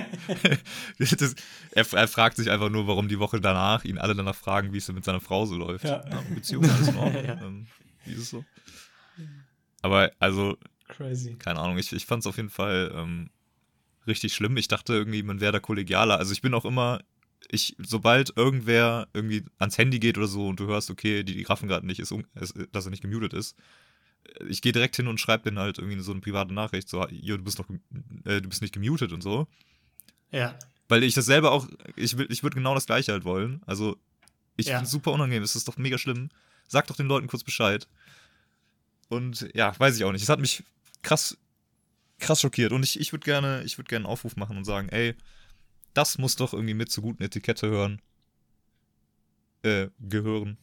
das, 1.17 1.35
er, 1.71 1.85
er 1.93 2.07
fragt 2.09 2.35
sich 2.35 2.49
einfach 2.51 2.69
nur, 2.69 2.85
warum 2.85 3.07
die 3.07 3.19
Woche 3.19 3.39
danach 3.39 3.85
ihn 3.85 3.97
alle 3.97 4.15
danach 4.15 4.35
fragen, 4.35 4.73
wie 4.73 4.79
es 4.79 4.85
denn 4.85 4.95
mit 4.95 5.05
seiner 5.05 5.21
Frau 5.21 5.45
so 5.45 5.55
läuft. 5.55 5.85
Ja. 5.85 6.03
Beziehung, 6.35 6.69
alles 6.69 6.89
in 6.89 6.97
Ordnung. 6.97 7.23
Ja. 7.25 7.33
ähm, 7.41 7.67
wie 8.05 8.13
ist 8.13 8.19
es 8.19 8.29
so? 8.29 8.45
Aber, 9.81 10.11
also, 10.19 10.57
Crazy. 10.87 11.35
keine 11.35 11.59
Ahnung, 11.59 11.77
ich, 11.77 11.91
ich 11.93 12.05
fand 12.05 12.21
es 12.23 12.27
auf 12.27 12.37
jeden 12.37 12.49
Fall 12.49 12.91
ähm, 12.95 13.29
richtig 14.07 14.33
schlimm. 14.33 14.57
Ich 14.57 14.67
dachte 14.67 14.93
irgendwie, 14.93 15.23
man 15.23 15.39
wäre 15.41 15.51
da 15.53 15.59
kollegialer. 15.59 16.17
Also 16.17 16.33
ich 16.33 16.41
bin 16.41 16.53
auch 16.53 16.65
immer, 16.65 17.01
ich, 17.49 17.75
sobald 17.79 18.35
irgendwer 18.37 19.07
irgendwie 19.13 19.43
ans 19.57 19.77
Handy 19.77 19.99
geht 19.99 20.17
oder 20.17 20.27
so 20.27 20.47
und 20.47 20.59
du 20.59 20.67
hörst, 20.67 20.89
okay, 20.91 21.23
die, 21.23 21.35
die 21.35 21.43
raffen 21.43 21.67
gerade 21.67 21.85
nicht, 21.87 21.99
ist, 21.99 22.13
ist, 22.35 22.53
dass 22.71 22.85
er 22.85 22.91
nicht 22.91 23.01
gemutet 23.01 23.33
ist, 23.33 23.55
ich 24.47 24.61
gehe 24.61 24.71
direkt 24.71 24.95
hin 24.95 25.07
und 25.07 25.19
schreibe 25.19 25.43
denen 25.43 25.57
halt 25.57 25.79
irgendwie 25.79 25.99
so 26.01 26.11
eine 26.11 26.21
private 26.21 26.53
Nachricht, 26.53 26.87
so, 26.87 27.05
jo, 27.09 27.37
du 27.37 27.43
bist 27.43 27.57
doch, 27.57 27.67
äh, 28.25 28.39
du 28.41 28.49
bist 28.49 28.61
nicht 28.61 28.73
gemutet 28.73 29.11
und 29.13 29.21
so. 29.21 29.47
Ja. 30.31 30.57
Weil 30.87 31.03
ich 31.03 31.15
das 31.15 31.25
selber 31.25 31.51
auch, 31.51 31.67
ich, 31.95 32.17
will- 32.17 32.27
ich 32.29 32.43
würde 32.43 32.55
genau 32.55 32.75
das 32.75 32.85
gleiche 32.85 33.13
halt 33.13 33.23
wollen. 33.23 33.61
Also, 33.65 33.97
ich 34.57 34.67
Ja. 34.67 34.73
finde 34.73 34.85
es 34.85 34.91
super 34.91 35.11
unangenehm, 35.11 35.41
es 35.43 35.55
ist 35.55 35.67
doch 35.67 35.77
mega 35.77 35.97
schlimm. 35.97 36.29
Sag 36.71 36.87
doch 36.87 36.95
den 36.95 37.07
Leuten 37.07 37.27
kurz 37.27 37.43
Bescheid. 37.43 37.85
Und 39.09 39.45
ja, 39.53 39.77
weiß 39.77 39.97
ich 39.97 40.05
auch 40.05 40.13
nicht. 40.13 40.21
Es 40.21 40.29
hat 40.29 40.39
mich 40.39 40.63
krass, 41.01 41.37
krass 42.17 42.39
schockiert. 42.39 42.71
Und 42.71 42.81
ich, 42.83 42.97
ich 42.97 43.11
würde 43.11 43.25
gerne, 43.25 43.61
ich 43.65 43.77
würde 43.77 43.89
gerne 43.89 44.05
einen 44.05 44.13
Aufruf 44.13 44.37
machen 44.37 44.55
und 44.55 44.63
sagen, 44.63 44.87
ey, 44.87 45.17
das 45.93 46.17
muss 46.17 46.37
doch 46.37 46.53
irgendwie 46.53 46.73
mit 46.73 46.89
zur 46.89 47.03
guten 47.03 47.23
Etikette 47.23 47.67
hören. 47.67 48.01
Äh, 49.63 49.89
gehören. 49.99 50.57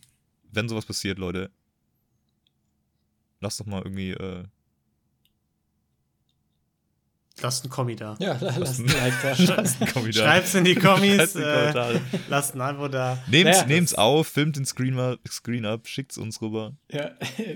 Wenn 0.50 0.70
sowas 0.70 0.86
passiert, 0.86 1.18
Leute. 1.18 1.50
Lass 3.40 3.58
doch 3.58 3.66
mal 3.66 3.82
irgendwie, 3.82 4.12
äh, 4.12 4.44
Lasst 7.40 7.64
einen 7.64 7.70
Kommi 7.70 7.94
da. 7.96 8.16
Ja, 8.18 8.36
lasst 8.40 8.58
Lass 8.58 8.78
ein 8.78 8.88
ein- 8.90 8.96
Like 8.96 9.14
da. 9.22 9.28
lasst 9.56 9.80
einen 9.82 9.92
Kommentar. 9.92 10.24
Schreibt's 10.24 10.54
in 10.54 10.64
die 10.64 10.74
Kommis. 10.74 11.14
Schreibt's 11.16 11.34
in 11.36 11.40
die 11.42 11.46
äh, 11.96 12.00
lasst 12.28 12.54
ein 12.54 12.60
Abo 12.60 12.88
da. 12.88 13.22
Nehmt's, 13.28 13.58
Naja, 13.58 13.66
nehmt's 13.66 13.94
auf, 13.94 14.26
filmt 14.28 14.56
den 14.56 14.64
Screen, 14.66 14.94
mal, 14.94 15.18
Screen 15.28 15.64
ab, 15.64 15.86
schickt's 15.86 16.18
uns 16.18 16.40
rüber, 16.42 16.74
Ja, 16.90 17.10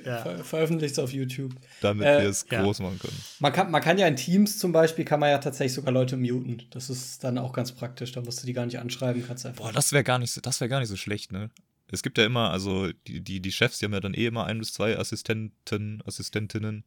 Ja. 0.04 0.18
ver 0.22 0.44
veröffentlicht 0.44 0.98
auf 1.00 1.12
YouTube. 1.12 1.52
damit 1.80 2.06
Äh, 2.06 2.22
wir 2.22 2.28
es 2.28 2.46
ja. 2.50 2.62
groß 2.62 2.80
machen 2.80 2.98
können. 2.98 3.16
Man 3.40 3.52
kann, 3.52 3.70
man 3.70 3.82
kann 3.82 3.98
ja 3.98 4.06
in 4.06 4.16
Teams 4.16 4.58
zum 4.58 4.72
Beispiel, 4.72 5.04
kann 5.04 5.20
man 5.20 5.30
ja 5.30 5.38
tatsächlich 5.38 5.74
sogar 5.74 5.92
Leute 5.92 6.16
muten. 6.16 6.62
Das 6.70 6.88
ist 6.90 7.24
dann 7.24 7.38
auch 7.38 7.52
ganz 7.52 7.72
praktisch. 7.72 8.12
Da 8.12 8.20
musst 8.20 8.42
du 8.42 8.46
die 8.46 8.52
gar 8.52 8.66
nicht 8.66 8.78
anschreiben, 8.78 9.24
kannst 9.26 9.46
einfach. 9.46 9.64
Boah, 9.64 9.72
das 9.72 9.92
wäre 9.92 10.04
gar 10.04 10.18
nicht, 10.18 10.44
das 10.46 10.60
wäre 10.60 10.68
gar 10.68 10.80
nicht 10.80 10.88
so 10.88 10.96
schlecht, 10.96 11.32
ne? 11.32 11.50
Es 11.94 12.02
gibt 12.02 12.16
ja 12.16 12.24
immer, 12.24 12.50
also 12.50 12.90
die, 13.06 13.20
die, 13.20 13.40
die 13.40 13.52
Chefs, 13.52 13.78
die 13.78 13.84
haben 13.84 13.92
ja 13.92 14.00
dann 14.00 14.14
eh 14.14 14.24
immer 14.26 14.46
ein 14.46 14.58
bis 14.58 14.72
zwei 14.72 14.96
Assistenten, 14.98 16.02
Assistentinnen, 16.06 16.84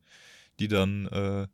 die 0.59 0.67
dann 0.67 1.05
äh, 1.07 1.47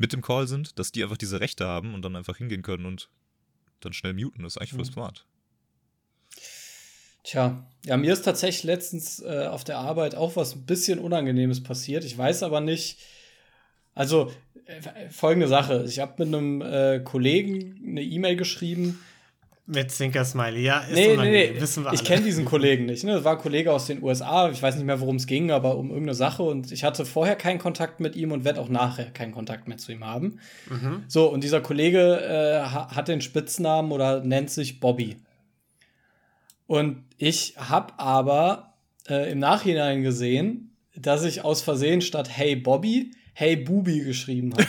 mit 0.00 0.14
im 0.14 0.22
Call 0.22 0.46
sind, 0.48 0.78
dass 0.78 0.92
die 0.92 1.02
einfach 1.02 1.18
diese 1.18 1.40
Rechte 1.40 1.66
haben 1.66 1.94
und 1.94 2.02
dann 2.02 2.16
einfach 2.16 2.38
hingehen 2.38 2.62
können 2.62 2.86
und 2.86 3.10
dann 3.80 3.92
schnell 3.92 4.14
muten. 4.14 4.42
Das 4.42 4.54
ist 4.54 4.58
eigentlich 4.58 4.70
voll 4.72 4.80
Mhm. 4.86 4.92
smart. 4.92 5.26
Tja, 7.22 7.66
ja, 7.84 7.96
mir 7.98 8.12
ist 8.14 8.22
tatsächlich 8.22 8.64
letztens 8.64 9.20
äh, 9.20 9.46
auf 9.46 9.62
der 9.62 9.78
Arbeit 9.78 10.14
auch 10.14 10.36
was 10.36 10.54
ein 10.56 10.64
bisschen 10.64 10.98
Unangenehmes 10.98 11.62
passiert. 11.62 12.04
Ich 12.04 12.16
weiß 12.16 12.42
aber 12.42 12.60
nicht. 12.62 12.98
Also, 13.94 14.32
äh, 14.64 15.10
folgende 15.10 15.46
Sache. 15.46 15.84
Ich 15.86 15.98
habe 15.98 16.24
mit 16.24 16.34
einem 16.34 16.62
äh, 16.62 17.00
Kollegen 17.00 17.78
eine 17.86 18.02
E-Mail 18.02 18.36
geschrieben. 18.36 19.00
Mit 19.66 19.92
Zwinker-Smiley. 19.92 20.62
Ja, 20.62 20.80
ist 20.80 20.92
Nee, 20.94 21.06
nee, 21.08 21.12
unangenehm. 21.12 21.54
nee. 21.54 21.60
Wissen 21.60 21.84
wir 21.84 21.92
Ich 21.92 22.00
alle. 22.00 22.08
kenne 22.08 22.24
diesen 22.24 22.44
Kollegen 22.54 22.86
nicht. 22.86 23.04
Ne? 23.04 23.12
Das 23.12 23.22
war 23.24 23.36
ein 23.36 23.38
Kollege 23.42 23.72
aus 23.72 23.86
den 23.86 24.02
USA. 24.02 24.50
Ich 24.50 24.60
weiß 24.60 24.74
nicht 24.74 24.84
mehr, 24.84 25.00
worum 25.00 25.16
es 25.16 25.26
ging, 25.28 25.50
aber 25.52 25.76
um 25.76 25.90
irgendeine 25.90 26.14
Sache. 26.14 26.42
Und 26.42 26.72
ich 26.72 26.82
hatte 26.82 27.04
vorher 27.06 27.36
keinen 27.36 27.58
Kontakt 27.60 28.00
mit 28.00 28.16
ihm 28.16 28.32
und 28.32 28.44
werde 28.44 28.60
auch 28.60 28.68
nachher 28.68 29.10
keinen 29.12 29.30
Kontakt 29.32 29.68
mehr 29.68 29.78
zu 29.78 29.92
ihm 29.92 30.04
haben. 30.04 30.40
Mhm. 30.68 31.04
So, 31.06 31.28
und 31.30 31.44
dieser 31.44 31.60
Kollege 31.60 32.20
äh, 32.20 32.62
ha- 32.68 32.94
hat 32.96 33.06
den 33.08 33.20
Spitznamen 33.20 33.92
oder 33.92 34.24
nennt 34.24 34.50
sich 34.50 34.80
Bobby. 34.80 35.18
Und 36.66 37.04
ich 37.18 37.54
habe 37.56 37.92
aber 37.98 38.74
äh, 39.08 39.30
im 39.30 39.38
Nachhinein 39.38 40.02
gesehen, 40.02 40.74
dass 40.96 41.22
ich 41.24 41.44
aus 41.44 41.62
Versehen 41.62 42.00
statt 42.00 42.28
Hey 42.32 42.56
Bobby, 42.56 43.12
Hey 43.34 43.54
Bubi 43.56 44.00
geschrieben 44.00 44.52
habe. 44.54 44.66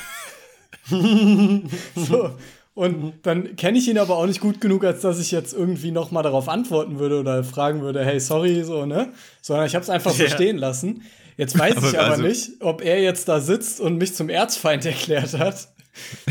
so. 1.95 2.36
Und 2.73 3.13
dann 3.23 3.55
kenne 3.57 3.77
ich 3.77 3.88
ihn 3.89 3.97
aber 3.97 4.15
auch 4.15 4.25
nicht 4.25 4.39
gut 4.39 4.62
genug, 4.62 4.86
als 4.86 5.01
dass 5.01 5.19
ich 5.19 5.31
jetzt 5.31 5.53
irgendwie 5.53 5.91
noch 5.91 6.12
mal 6.12 6.23
darauf 6.23 6.47
antworten 6.47 6.99
würde 6.99 7.19
oder 7.19 7.43
fragen 7.43 7.81
würde, 7.81 8.03
hey, 8.05 8.19
sorry, 8.19 8.63
so, 8.63 8.86
ne? 8.86 9.12
Sondern 9.41 9.65
ich 9.65 9.75
habe 9.75 9.84
es 9.84 9.89
einfach 9.89 10.12
so 10.15 10.23
Ja. 10.23 10.29
stehen 10.29 10.57
lassen. 10.57 11.03
Jetzt 11.38 11.57
weiß 11.57 11.77
Aber 11.77 11.89
ich 11.89 11.99
aber 11.99 12.12
also- 12.12 12.23
nicht, 12.23 12.49
ob 12.62 12.81
er 12.84 13.01
jetzt 13.01 13.27
da 13.27 13.39
sitzt 13.41 13.79
und 13.81 13.97
mich 13.97 14.13
zum 14.15 14.29
Erzfeind 14.29 14.86
erklärt 14.88 15.38
hat, 15.38 15.67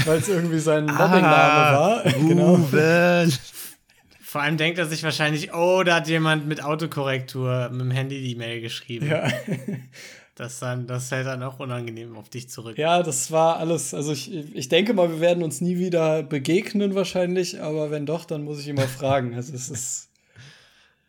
weil 0.06 0.18
es 0.18 0.28
irgendwie 0.28 0.60
sein 0.60 0.86
Mobbingname 0.86 1.22
war. 1.76 2.02
genau. 2.28 2.54
Ruben. 2.54 3.32
Vor 4.22 4.40
allem 4.42 4.56
denkt 4.56 4.78
er 4.78 4.86
sich 4.86 5.02
wahrscheinlich, 5.02 5.52
oh, 5.52 5.82
da 5.82 5.96
hat 5.96 6.08
jemand 6.08 6.46
mit 6.46 6.62
Autokorrektur 6.62 7.68
mit 7.72 7.80
dem 7.80 7.90
Handy 7.90 8.22
die 8.22 8.36
Mail 8.36 8.60
geschrieben. 8.60 9.08
Ja. 9.08 9.28
Das, 10.40 10.58
dann, 10.58 10.86
das 10.86 11.10
fällt 11.10 11.26
dann 11.26 11.42
auch 11.42 11.58
unangenehm 11.58 12.16
auf 12.16 12.30
dich 12.30 12.48
zurück. 12.48 12.78
ja, 12.78 13.02
das 13.02 13.30
war 13.30 13.58
alles. 13.58 13.92
Also 13.92 14.12
ich, 14.12 14.32
ich 14.54 14.70
denke 14.70 14.94
mal, 14.94 15.10
wir 15.10 15.20
werden 15.20 15.42
uns 15.42 15.60
nie 15.60 15.76
wieder 15.76 16.22
begegnen 16.22 16.94
wahrscheinlich, 16.94 17.60
aber 17.60 17.90
wenn 17.90 18.06
doch, 18.06 18.24
dann 18.24 18.44
muss 18.44 18.58
ich 18.58 18.68
immer 18.68 18.88
fragen. 18.88 19.34
Also 19.34 19.52
es 19.52 19.68
ist. 19.68 20.08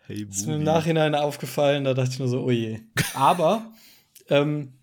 Hey, 0.06 0.28
ist 0.30 0.48
mir 0.48 0.56
im. 0.56 0.63
Nachhinein 0.63 1.15
aufgefallen, 1.15 1.86
da 1.86 1.94
dachte 1.94 2.10
ich 2.12 2.20
nur 2.20 2.28
so, 2.28 2.44
oh 2.44 2.52
je. 2.52 2.82
Aber 3.13 3.72
ähm, 4.28 4.74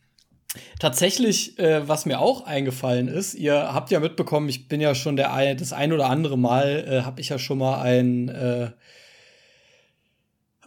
tatsächlich, 0.79 1.59
äh, 1.59 1.87
was 1.87 2.07
mir 2.07 2.19
auch 2.19 2.47
eingefallen 2.47 3.09
ist, 3.09 3.35
ihr 3.35 3.75
habt 3.75 3.91
ja 3.91 4.01
mitbekommen, 4.01 4.49
ich 4.49 4.67
bin 4.67 4.81
ja 4.81 4.95
schon 4.95 5.17
der 5.17 5.35
ein, 5.35 5.59
das 5.59 5.75
ein 5.75 5.93
oder 5.93 6.09
andere 6.09 6.39
Mal, 6.39 6.87
äh, 6.89 7.03
habe 7.03 7.21
ich 7.21 7.29
ja 7.29 7.39
schon 7.39 7.59
mal 7.59 7.83
ein, 7.83 8.31
äh, 8.31 8.71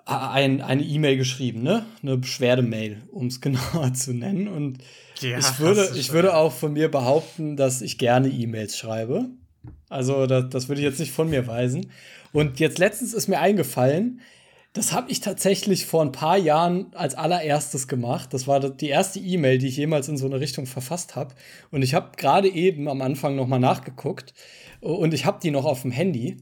ein, 0.06 0.62
eine 0.62 0.84
E-Mail 0.84 1.18
geschrieben, 1.18 1.64
ne? 1.64 1.86
Eine 2.02 2.18
Beschwerdemail, 2.18 3.02
um 3.12 3.28
es 3.28 3.42
genauer 3.42 3.94
zu 3.94 4.14
nennen. 4.14 4.48
Und 4.48 4.80
Ja, 5.20 5.38
ich 5.38 5.60
würde, 5.60 5.92
ich 5.96 6.12
würde 6.12 6.36
auch 6.36 6.52
von 6.52 6.74
mir 6.74 6.90
behaupten, 6.90 7.56
dass 7.56 7.82
ich 7.82 7.98
gerne 7.98 8.30
E-Mails 8.30 8.78
schreibe. 8.78 9.30
Also, 9.90 10.26
das, 10.26 10.50
das 10.50 10.70
würde 10.70 10.82
ich 10.82 10.86
jetzt 10.86 11.00
nicht 11.00 11.12
von 11.12 11.30
mir 11.30 11.48
weisen. 11.48 11.92
Und 12.34 12.60
jetzt 12.60 12.80
letztens 12.80 13.14
ist 13.14 13.28
mir 13.28 13.40
eingefallen, 13.40 14.22
das 14.74 14.94
habe 14.94 15.12
ich 15.12 15.20
tatsächlich 15.20 15.86
vor 15.86 16.02
ein 16.02 16.14
paar 16.14 16.38
Jahren 16.38 16.94
als 16.94 17.16
allererstes 17.16 17.90
gemacht. 17.90 18.34
Das 18.34 18.48
war 18.48 18.62
die 18.62 18.88
erste 18.88 19.20
E-Mail, 19.20 19.58
die 19.58 19.68
ich 19.68 19.76
jemals 19.76 20.08
in 20.08 20.16
so 20.16 20.26
eine 20.26 20.40
Richtung 20.40 20.66
verfasst 20.66 21.18
habe. 21.18 21.36
Und 21.72 21.82
ich 21.82 21.94
habe 21.94 22.16
gerade 22.16 22.48
eben 22.48 22.88
am 22.88 23.02
Anfang 23.02 23.36
noch 23.36 23.48
mal 23.48 23.60
nachgeguckt 23.60 24.34
und 24.80 25.14
ich 25.14 25.26
habe 25.26 25.40
die 25.44 25.52
noch 25.52 25.66
auf 25.66 25.82
dem 25.82 25.92
Handy. 25.92 26.38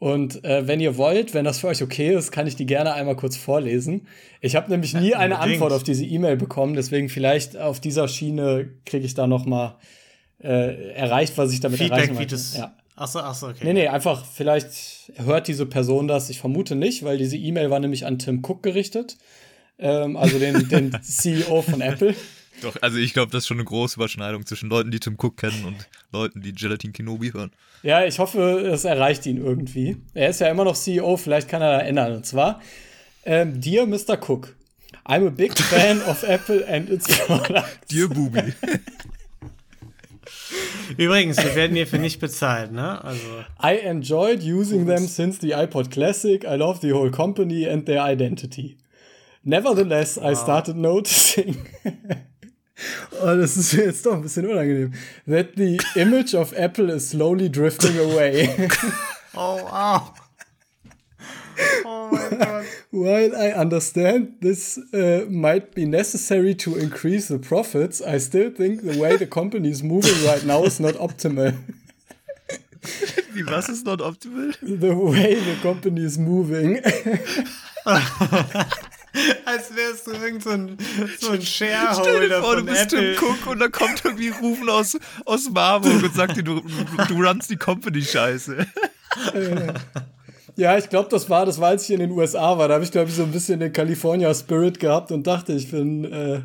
Und 0.00 0.42
äh, 0.46 0.66
wenn 0.66 0.80
ihr 0.80 0.96
wollt, 0.96 1.34
wenn 1.34 1.44
das 1.44 1.58
für 1.58 1.68
euch 1.68 1.82
okay 1.82 2.14
ist, 2.14 2.32
kann 2.32 2.46
ich 2.46 2.56
die 2.56 2.64
gerne 2.64 2.94
einmal 2.94 3.16
kurz 3.16 3.36
vorlesen. 3.36 4.08
Ich 4.40 4.56
habe 4.56 4.70
nämlich 4.70 4.94
nie 4.94 5.14
eine 5.14 5.34
unbedingt. 5.34 5.56
Antwort 5.56 5.72
auf 5.74 5.82
diese 5.82 6.06
E-Mail 6.06 6.38
bekommen, 6.38 6.74
deswegen 6.74 7.10
vielleicht 7.10 7.58
auf 7.58 7.80
dieser 7.80 8.08
Schiene 8.08 8.70
kriege 8.86 9.04
ich 9.04 9.12
da 9.12 9.26
noch 9.26 9.44
mal 9.44 9.76
äh, 10.42 10.92
erreicht, 10.94 11.36
was 11.36 11.52
ich 11.52 11.60
damit 11.60 11.78
Feedback, 11.78 11.98
erreichen 11.98 12.16
wollte. 12.16 12.34
das. 12.34 12.56
Ja. 12.56 12.74
Achso, 12.96 13.18
achso, 13.18 13.48
okay. 13.48 13.58
Nee, 13.62 13.74
nee, 13.74 13.88
einfach 13.88 14.24
vielleicht 14.24 15.12
hört 15.16 15.48
diese 15.48 15.66
Person 15.66 16.08
das. 16.08 16.30
Ich 16.30 16.40
vermute 16.40 16.76
nicht, 16.76 17.04
weil 17.04 17.18
diese 17.18 17.36
E-Mail 17.36 17.68
war 17.68 17.78
nämlich 17.78 18.06
an 18.06 18.18
Tim 18.18 18.42
Cook 18.42 18.62
gerichtet. 18.62 19.18
Ähm, 19.78 20.16
also 20.16 20.38
den, 20.38 20.66
den 20.70 20.96
CEO 21.02 21.60
von 21.60 21.82
Apple. 21.82 22.14
Doch, 22.62 22.76
also 22.80 22.98
ich 22.98 23.12
glaube, 23.12 23.32
das 23.32 23.44
ist 23.44 23.48
schon 23.48 23.56
eine 23.56 23.64
große 23.64 23.96
Überschneidung 23.96 24.44
zwischen 24.46 24.68
Leuten, 24.68 24.90
die 24.90 25.00
Tim 25.00 25.16
Cook 25.18 25.36
kennen 25.36 25.64
und 25.64 25.88
Leuten, 26.12 26.42
die 26.42 26.52
Gelatin 26.52 26.92
Kenobi 26.92 27.32
hören. 27.32 27.50
Ja, 27.82 28.04
ich 28.04 28.18
hoffe, 28.18 28.60
es 28.60 28.84
erreicht 28.84 29.26
ihn 29.26 29.38
irgendwie. 29.38 29.96
Er 30.14 30.30
ist 30.30 30.40
ja 30.40 30.48
immer 30.48 30.64
noch 30.64 30.76
CEO, 30.76 31.16
vielleicht 31.16 31.48
kann 31.48 31.62
er 31.62 31.78
da 31.78 31.80
ändern. 31.80 32.16
Und 32.16 32.26
zwar, 32.26 32.60
ähm, 33.24 33.60
Dear 33.60 33.86
Mr. 33.86 34.18
Cook, 34.20 34.54
I'm 35.06 35.26
a 35.26 35.30
big 35.30 35.58
fan 35.58 36.02
of 36.02 36.22
Apple 36.28 36.66
and 36.68 36.90
its 36.90 37.06
products. 37.26 37.86
Dir, 37.90 38.08
Bubi. 38.08 38.52
Übrigens, 40.96 41.36
wir 41.38 41.54
werden 41.54 41.76
hierfür 41.76 41.98
nicht 41.98 42.20
bezahlt, 42.20 42.72
ne? 42.72 43.02
Also, 43.04 43.44
I 43.62 43.78
enjoyed 43.78 44.42
using 44.42 44.86
them 44.86 45.06
since 45.06 45.40
the 45.40 45.54
iPod 45.54 45.90
Classic. 45.90 46.44
I 46.44 46.56
love 46.56 46.80
the 46.82 46.92
whole 46.92 47.10
company 47.10 47.68
and 47.68 47.86
their 47.86 48.04
identity. 48.04 48.76
Nevertheless, 49.42 50.18
I 50.18 50.34
started 50.34 50.76
noticing. 50.76 51.56
oh, 53.22 53.36
das 53.36 53.56
ist 53.56 53.74
mir 53.74 53.86
jetzt 53.86 54.04
doch 54.06 54.14
ein 54.14 54.22
bisschen 54.22 54.46
unangenehm. 54.46 54.92
That 55.26 55.56
the 55.56 55.78
image 55.94 56.34
of 56.34 56.52
Apple 56.52 56.90
is 56.90 57.10
slowly 57.10 57.50
drifting 57.50 57.98
away. 57.98 58.68
oh, 59.34 59.60
au. 59.70 60.14
Oh 61.84 62.08
mein 62.10 62.38
Gott. 62.38 62.64
While 62.90 63.36
I 63.36 63.52
understand 63.52 64.40
this 64.40 64.78
uh, 64.92 65.26
might 65.28 65.74
be 65.74 65.84
necessary 65.84 66.54
to 66.56 66.76
increase 66.76 67.28
the 67.28 67.38
profits, 67.38 68.00
I 68.00 68.18
still 68.18 68.50
think 68.50 68.82
the 68.82 68.98
way 68.98 69.16
the 69.16 69.26
company 69.26 69.70
is 69.70 69.82
moving 69.82 70.24
right 70.26 70.44
now 70.44 70.64
is 70.64 70.80
not 70.80 70.94
optimal. 70.94 71.54
Wie, 73.32 73.44
was 73.44 73.68
ist 73.68 73.84
not 73.84 74.00
optimal? 74.00 74.54
The 74.62 74.96
way 74.96 75.34
the 75.34 75.56
company 75.62 76.04
is 76.04 76.18
moving. 76.18 76.80
Als 79.44 79.74
wärst 79.74 80.06
du 80.06 80.12
irgend 80.12 80.42
so 80.42 80.50
ein, 80.50 80.78
so 81.18 81.32
ein 81.32 81.42
Stell 81.42 81.68
dir 81.68 81.74
Shareholder 81.74 82.42
vor, 82.42 82.56
du 82.56 82.58
von 82.58 82.66
bist 82.66 82.92
Apple. 82.92 83.16
Tim 83.16 83.24
Cook 83.24 83.46
und 83.46 83.58
dann 83.58 83.72
kommt 83.72 84.04
irgendwie 84.04 84.28
Rufen 84.28 84.68
aus, 84.68 84.96
aus 85.24 85.50
Marburg 85.50 86.02
und 86.02 86.14
sagt 86.14 86.36
dir, 86.36 86.44
du, 86.44 86.62
du 87.08 87.22
runst 87.22 87.50
die 87.50 87.56
Company-Scheiße. 87.56 88.66
Ja, 90.56 90.76
ich 90.76 90.88
glaube, 90.88 91.08
das 91.10 91.30
war, 91.30 91.46
das 91.46 91.60
war, 91.60 91.68
als 91.70 91.84
ich 91.84 91.90
in 91.92 92.00
den 92.00 92.10
USA 92.10 92.58
war. 92.58 92.68
Da 92.68 92.74
habe 92.74 92.84
ich, 92.84 92.92
glaube 92.92 93.08
ich, 93.08 93.16
so 93.16 93.22
ein 93.22 93.32
bisschen 93.32 93.60
den 93.60 93.72
California 93.72 94.32
Spirit 94.34 94.78
gehabt 94.78 95.10
und 95.10 95.26
dachte, 95.26 95.52
ich 95.52 95.70
bin, 95.70 96.04
äh, 96.04 96.40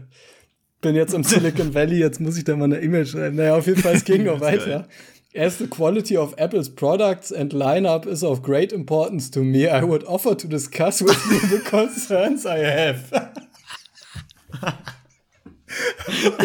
bin 0.81 0.95
jetzt 0.95 1.13
im 1.13 1.23
Silicon 1.23 1.73
Valley, 1.73 1.97
jetzt 1.97 2.19
muss 2.21 2.37
ich 2.37 2.43
da 2.43 2.55
mal 2.55 2.65
eine 2.65 2.81
E-Mail 2.81 3.05
schreiben. 3.05 3.35
Naja, 3.35 3.55
auf 3.55 3.67
jeden 3.67 3.81
Fall, 3.81 3.95
es 3.95 4.05
ging 4.05 4.23
noch 4.25 4.39
weiter. 4.39 4.87
As 5.35 5.57
the 5.57 5.67
quality 5.67 6.15
of 6.15 6.33
Apple's 6.37 6.69
products 6.69 7.29
and 7.29 7.51
lineup 7.51 8.07
is 8.07 8.23
of 8.23 8.41
great 8.41 8.71
importance 8.71 9.29
to 9.31 9.41
me, 9.41 9.67
I 9.67 9.83
would 9.83 10.05
offer 10.05 10.33
to 10.33 10.47
discuss 10.47 11.01
with 11.01 11.21
you 11.25 11.57
the 11.57 11.59
concerns 11.65 12.45
I 12.45 12.59
have. 12.59 13.33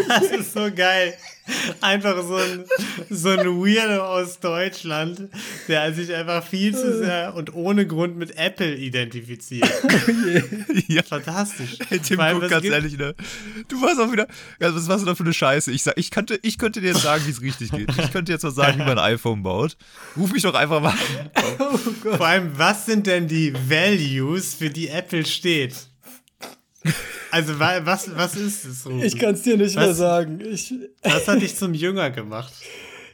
Das 0.09 0.33
ist 0.33 0.53
so 0.53 0.73
geil. 0.73 1.15
Einfach 1.81 2.23
so 2.23 2.37
ein, 2.37 2.65
so 3.11 3.31
ein 3.31 3.47
Weirdo 3.47 4.03
aus 4.05 4.41
Deutschland, 4.41 5.29
der 5.69 5.93
sich 5.95 6.13
einfach 6.15 6.45
viel 6.47 6.75
zu 6.77 6.99
sehr 6.99 7.35
und 7.35 7.55
ohne 7.55 7.87
Grund 7.87 8.17
mit 8.17 8.37
Apple 8.37 8.75
identifiziert. 8.75 9.69
ja. 10.89 11.03
Fantastisch. 11.03 11.79
Hey, 11.89 11.99
Tim 11.99 12.21
allem, 12.21 12.41
was 12.43 12.51
ganz 12.51 12.63
gibt- 12.63 12.75
ehrlich, 12.75 12.97
ne? 12.97 13.15
Du 13.69 13.81
warst 13.83 14.01
auch 14.01 14.13
wieder. 14.13 14.27
Ja, 14.61 14.75
was 14.75 14.89
warst 14.89 15.03
du 15.03 15.07
da 15.07 15.15
für 15.15 15.25
eine 15.25 15.33
Scheiße? 15.33 15.73
Ich, 15.73 15.83
sag, 15.83 15.97
ich, 15.99 16.11
könnte, 16.11 16.39
ich 16.43 16.59
könnte 16.59 16.81
dir 16.81 16.89
jetzt 16.89 17.03
sagen, 17.03 17.23
wie 17.27 17.31
es 17.31 17.43
richtig 17.43 17.71
geht. 17.73 17.89
Ich 17.99 18.13
könnte 18.13 18.33
jetzt 18.33 18.43
mal 18.43 18.51
sagen, 18.51 18.79
wie 18.81 18.85
man 18.85 18.99
ein 18.99 19.15
iPhone 19.15 19.43
baut. 19.43 19.77
Ruf 20.17 20.33
mich 20.33 20.43
doch 20.43 20.55
einfach 20.55 20.81
mal 20.81 20.91
an. 20.91 22.17
Vor 22.17 22.27
allem, 22.27 22.51
was 22.57 22.87
sind 22.87 23.07
denn 23.07 23.29
die 23.29 23.53
Values, 23.69 24.55
für 24.55 24.71
die 24.71 24.89
Apple 24.89 25.25
steht? 25.27 25.75
Also, 27.31 27.59
wa- 27.59 27.81
was, 27.85 28.15
was 28.17 28.35
ist 28.37 28.65
es? 28.65 28.87
Ruben? 28.87 29.03
Ich 29.03 29.19
kann 29.19 29.35
es 29.35 29.43
dir 29.43 29.57
nicht 29.57 29.77
mehr 29.77 29.91
Was? 29.91 29.97
sagen. 29.99 30.41
Ich, 30.41 30.75
Was 31.03 31.29
hat 31.29 31.41
dich 31.43 31.55
zum 31.57 31.75
Jünger 31.75 32.11
gemacht? 32.11 32.53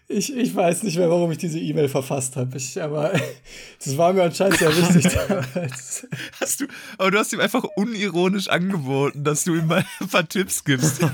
ich, 0.09 0.33
ich 0.37 0.55
weiß 0.55 0.85
nicht 0.85 0.97
mehr, 0.99 1.11
warum 1.11 1.33
ich 1.33 1.39
diese 1.39 1.59
E-Mail 1.59 1.89
verfasst 1.89 2.37
habe. 2.37 2.57
Ich, 2.57 2.81
aber 2.81 3.13
das 3.85 3.97
war 3.99 4.13
mir 4.13 4.23
anscheinend 4.23 4.59
sehr 4.59 4.71
wichtig 4.77 5.13
damals. 5.29 6.07
Hast 6.41 6.61
du, 6.61 6.67
aber 6.97 7.11
du 7.11 7.19
hast 7.19 7.33
ihm 7.33 7.41
einfach 7.41 7.65
unironisch 7.75 8.49
angeboten, 8.49 9.25
dass 9.25 9.43
du 9.45 9.55
ihm 9.57 9.67
mal 9.67 9.85
ein 10.01 10.09
paar 10.09 10.29
Tipps 10.29 10.63
gibst. 10.65 11.01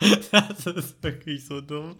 Das 0.30 0.74
ist 0.76 1.02
wirklich 1.02 1.46
so 1.46 1.60
dumm. 1.60 1.96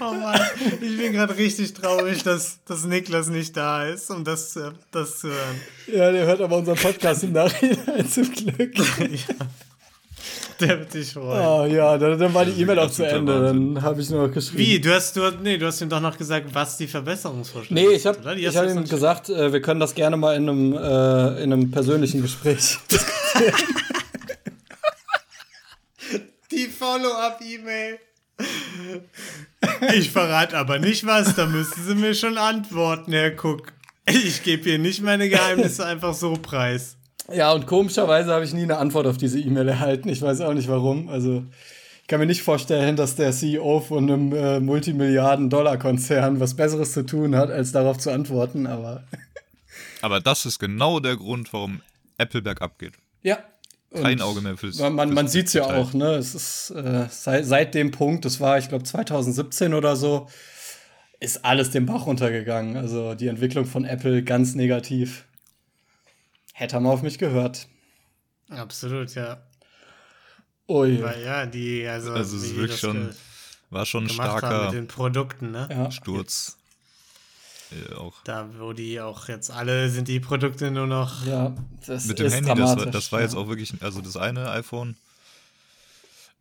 Oh 0.00 0.12
Mann, 0.12 0.40
ich 0.80 0.96
bin 0.98 1.12
gerade 1.12 1.36
richtig 1.36 1.72
traurig, 1.74 2.22
dass, 2.22 2.62
dass 2.64 2.84
Niklas 2.84 3.28
nicht 3.28 3.56
da 3.56 3.86
ist, 3.86 4.10
um 4.10 4.24
das, 4.24 4.52
zu- 4.52 4.72
das 4.90 5.20
zu 5.20 5.28
hören. 5.28 5.60
Ja, 5.86 6.12
der 6.12 6.26
hört 6.26 6.40
aber 6.40 6.58
unseren 6.58 6.76
Podcast 6.76 7.24
im 7.24 7.32
Nachhinein 7.32 8.08
zum 8.10 8.30
Glück. 8.32 8.72
Der 10.60 10.78
wird 10.80 10.92
sich 10.92 11.14
freuen. 11.14 11.40
Ah 11.40 11.66
ja, 11.66 11.96
dann, 11.96 12.18
dann 12.18 12.34
war 12.34 12.44
die 12.44 12.60
E-Mail 12.60 12.78
auch 12.80 12.90
zu 12.90 13.02
Ende. 13.02 13.40
Dann 13.44 13.80
habe 13.80 14.02
ich 14.02 14.10
nur 14.10 14.26
noch 14.26 14.34
geschrieben. 14.34 14.58
Wie? 14.58 14.78
Du 14.78 14.92
hast, 14.92 15.16
du, 15.16 15.22
nee, 15.42 15.56
du 15.56 15.64
hast 15.66 15.80
ihm 15.80 15.88
doch 15.88 16.00
noch 16.02 16.18
gesagt, 16.18 16.48
was 16.52 16.76
die 16.76 16.86
Verbesserungsvorschläge 16.86 17.74
Nee, 17.88 17.94
ich 17.96 18.02
sind, 18.02 18.18
habe? 18.18 18.34
Die 18.36 18.42
ich 18.42 18.48
hast 18.48 18.56
hab 18.56 18.66
ihm 18.68 18.84
gesagt, 18.84 19.30
äh, 19.30 19.50
wir 19.54 19.62
können 19.62 19.80
das 19.80 19.94
gerne 19.94 20.18
mal 20.18 20.36
in 20.36 20.46
einem, 20.50 20.72
äh, 20.74 21.42
in 21.42 21.52
einem 21.54 21.70
persönlichen 21.70 22.20
Gespräch. 22.20 22.78
Die 26.50 26.66
Follow-up-E-Mail. 26.66 27.98
Ich 29.94 30.10
verrate 30.10 30.56
aber 30.56 30.78
nicht 30.78 31.06
was, 31.06 31.34
da 31.36 31.46
müssen 31.46 31.84
Sie 31.86 31.94
mir 31.94 32.14
schon 32.14 32.38
antworten, 32.38 33.12
Herr 33.12 33.32
Cook. 33.42 33.72
Ich 34.08 34.42
gebe 34.42 34.64
hier 34.64 34.78
nicht 34.78 35.02
meine 35.02 35.28
Geheimnisse 35.28 35.84
einfach 35.86 36.14
so 36.14 36.34
preis. 36.34 36.96
Ja, 37.32 37.52
und 37.52 37.66
komischerweise 37.66 38.32
habe 38.32 38.44
ich 38.44 38.52
nie 38.54 38.62
eine 38.62 38.78
Antwort 38.78 39.06
auf 39.06 39.16
diese 39.18 39.38
E-Mail 39.38 39.68
erhalten. 39.68 40.08
Ich 40.08 40.20
weiß 40.22 40.40
auch 40.40 40.54
nicht 40.54 40.68
warum. 40.68 41.08
Also, 41.08 41.44
ich 42.02 42.08
kann 42.08 42.18
mir 42.18 42.26
nicht 42.26 42.42
vorstellen, 42.42 42.96
dass 42.96 43.14
der 43.14 43.30
CEO 43.32 43.80
von 43.80 44.10
einem 44.10 44.32
äh, 44.32 44.58
Multimilliarden-Dollar-Konzern 44.58 46.40
was 46.40 46.56
Besseres 46.56 46.92
zu 46.92 47.04
tun 47.06 47.36
hat, 47.36 47.50
als 47.50 47.70
darauf 47.72 47.98
zu 47.98 48.10
antworten. 48.10 48.66
Aber 48.66 49.04
Aber 50.02 50.20
das 50.20 50.46
ist 50.46 50.58
genau 50.58 50.98
der 50.98 51.16
Grund, 51.16 51.52
warum 51.52 51.82
Apple 52.18 52.42
bergab 52.42 52.78
geht. 52.78 52.94
ja. 53.22 53.38
Kein 53.92 54.20
Und 54.20 54.22
Auge 54.22 54.40
mehr 54.40 54.56
fürs. 54.56 54.78
Man, 54.78 54.94
man, 54.94 55.12
man 55.12 55.26
sieht 55.26 55.48
es 55.48 55.52
ja 55.52 55.64
auch, 55.64 55.92
ne? 55.94 56.14
Es 56.14 56.34
ist 56.34 56.70
äh, 56.70 57.06
seit, 57.10 57.44
seit 57.44 57.74
dem 57.74 57.90
Punkt, 57.90 58.24
das 58.24 58.38
war, 58.38 58.56
ich 58.58 58.68
glaube, 58.68 58.84
2017 58.84 59.74
oder 59.74 59.96
so, 59.96 60.28
ist 61.18 61.44
alles 61.44 61.70
den 61.70 61.86
Bach 61.86 62.06
runtergegangen. 62.06 62.76
Also 62.76 63.14
die 63.14 63.26
Entwicklung 63.26 63.66
von 63.66 63.84
Apple 63.84 64.22
ganz 64.22 64.54
negativ. 64.54 65.24
Hätte 66.54 66.76
er 66.76 66.80
mal 66.80 66.90
auf 66.90 67.02
mich 67.02 67.18
gehört. 67.18 67.66
Absolut, 68.48 69.14
ja. 69.14 69.42
Ui. 70.68 71.02
Weil, 71.02 71.22
ja, 71.24 71.46
die, 71.46 71.86
also, 71.86 72.12
Also 72.12 72.36
es 72.36 72.42
wie 72.44 72.46
ist 72.46 72.56
wirklich 72.56 72.70
das 72.72 72.80
schon, 72.80 73.10
war 73.70 73.86
schon 73.86 74.04
ein 74.04 74.08
starker 74.10 74.66
mit 74.66 74.74
den 74.74 74.86
Produkten, 74.86 75.50
ne? 75.50 75.68
Ja. 75.68 75.90
Sturz. 75.90 76.58
Äh, 77.72 77.94
auch. 77.94 78.22
Da, 78.24 78.48
wo 78.58 78.72
die 78.72 79.00
auch 79.00 79.28
jetzt 79.28 79.50
alle 79.50 79.88
sind 79.90 80.08
die 80.08 80.20
Produkte 80.20 80.70
nur 80.70 80.86
noch. 80.86 81.24
ja, 81.26 81.54
das 81.86 82.06
Mit 82.06 82.18
dem 82.18 82.26
ist 82.26 82.34
Handy, 82.34 82.54
das 82.54 82.76
war, 82.76 82.86
das 82.86 83.12
war 83.12 83.20
jetzt 83.20 83.34
ja. 83.34 83.40
auch 83.40 83.48
wirklich, 83.48 83.74
also 83.82 84.00
das 84.00 84.16
eine 84.16 84.50
iPhone 84.50 84.96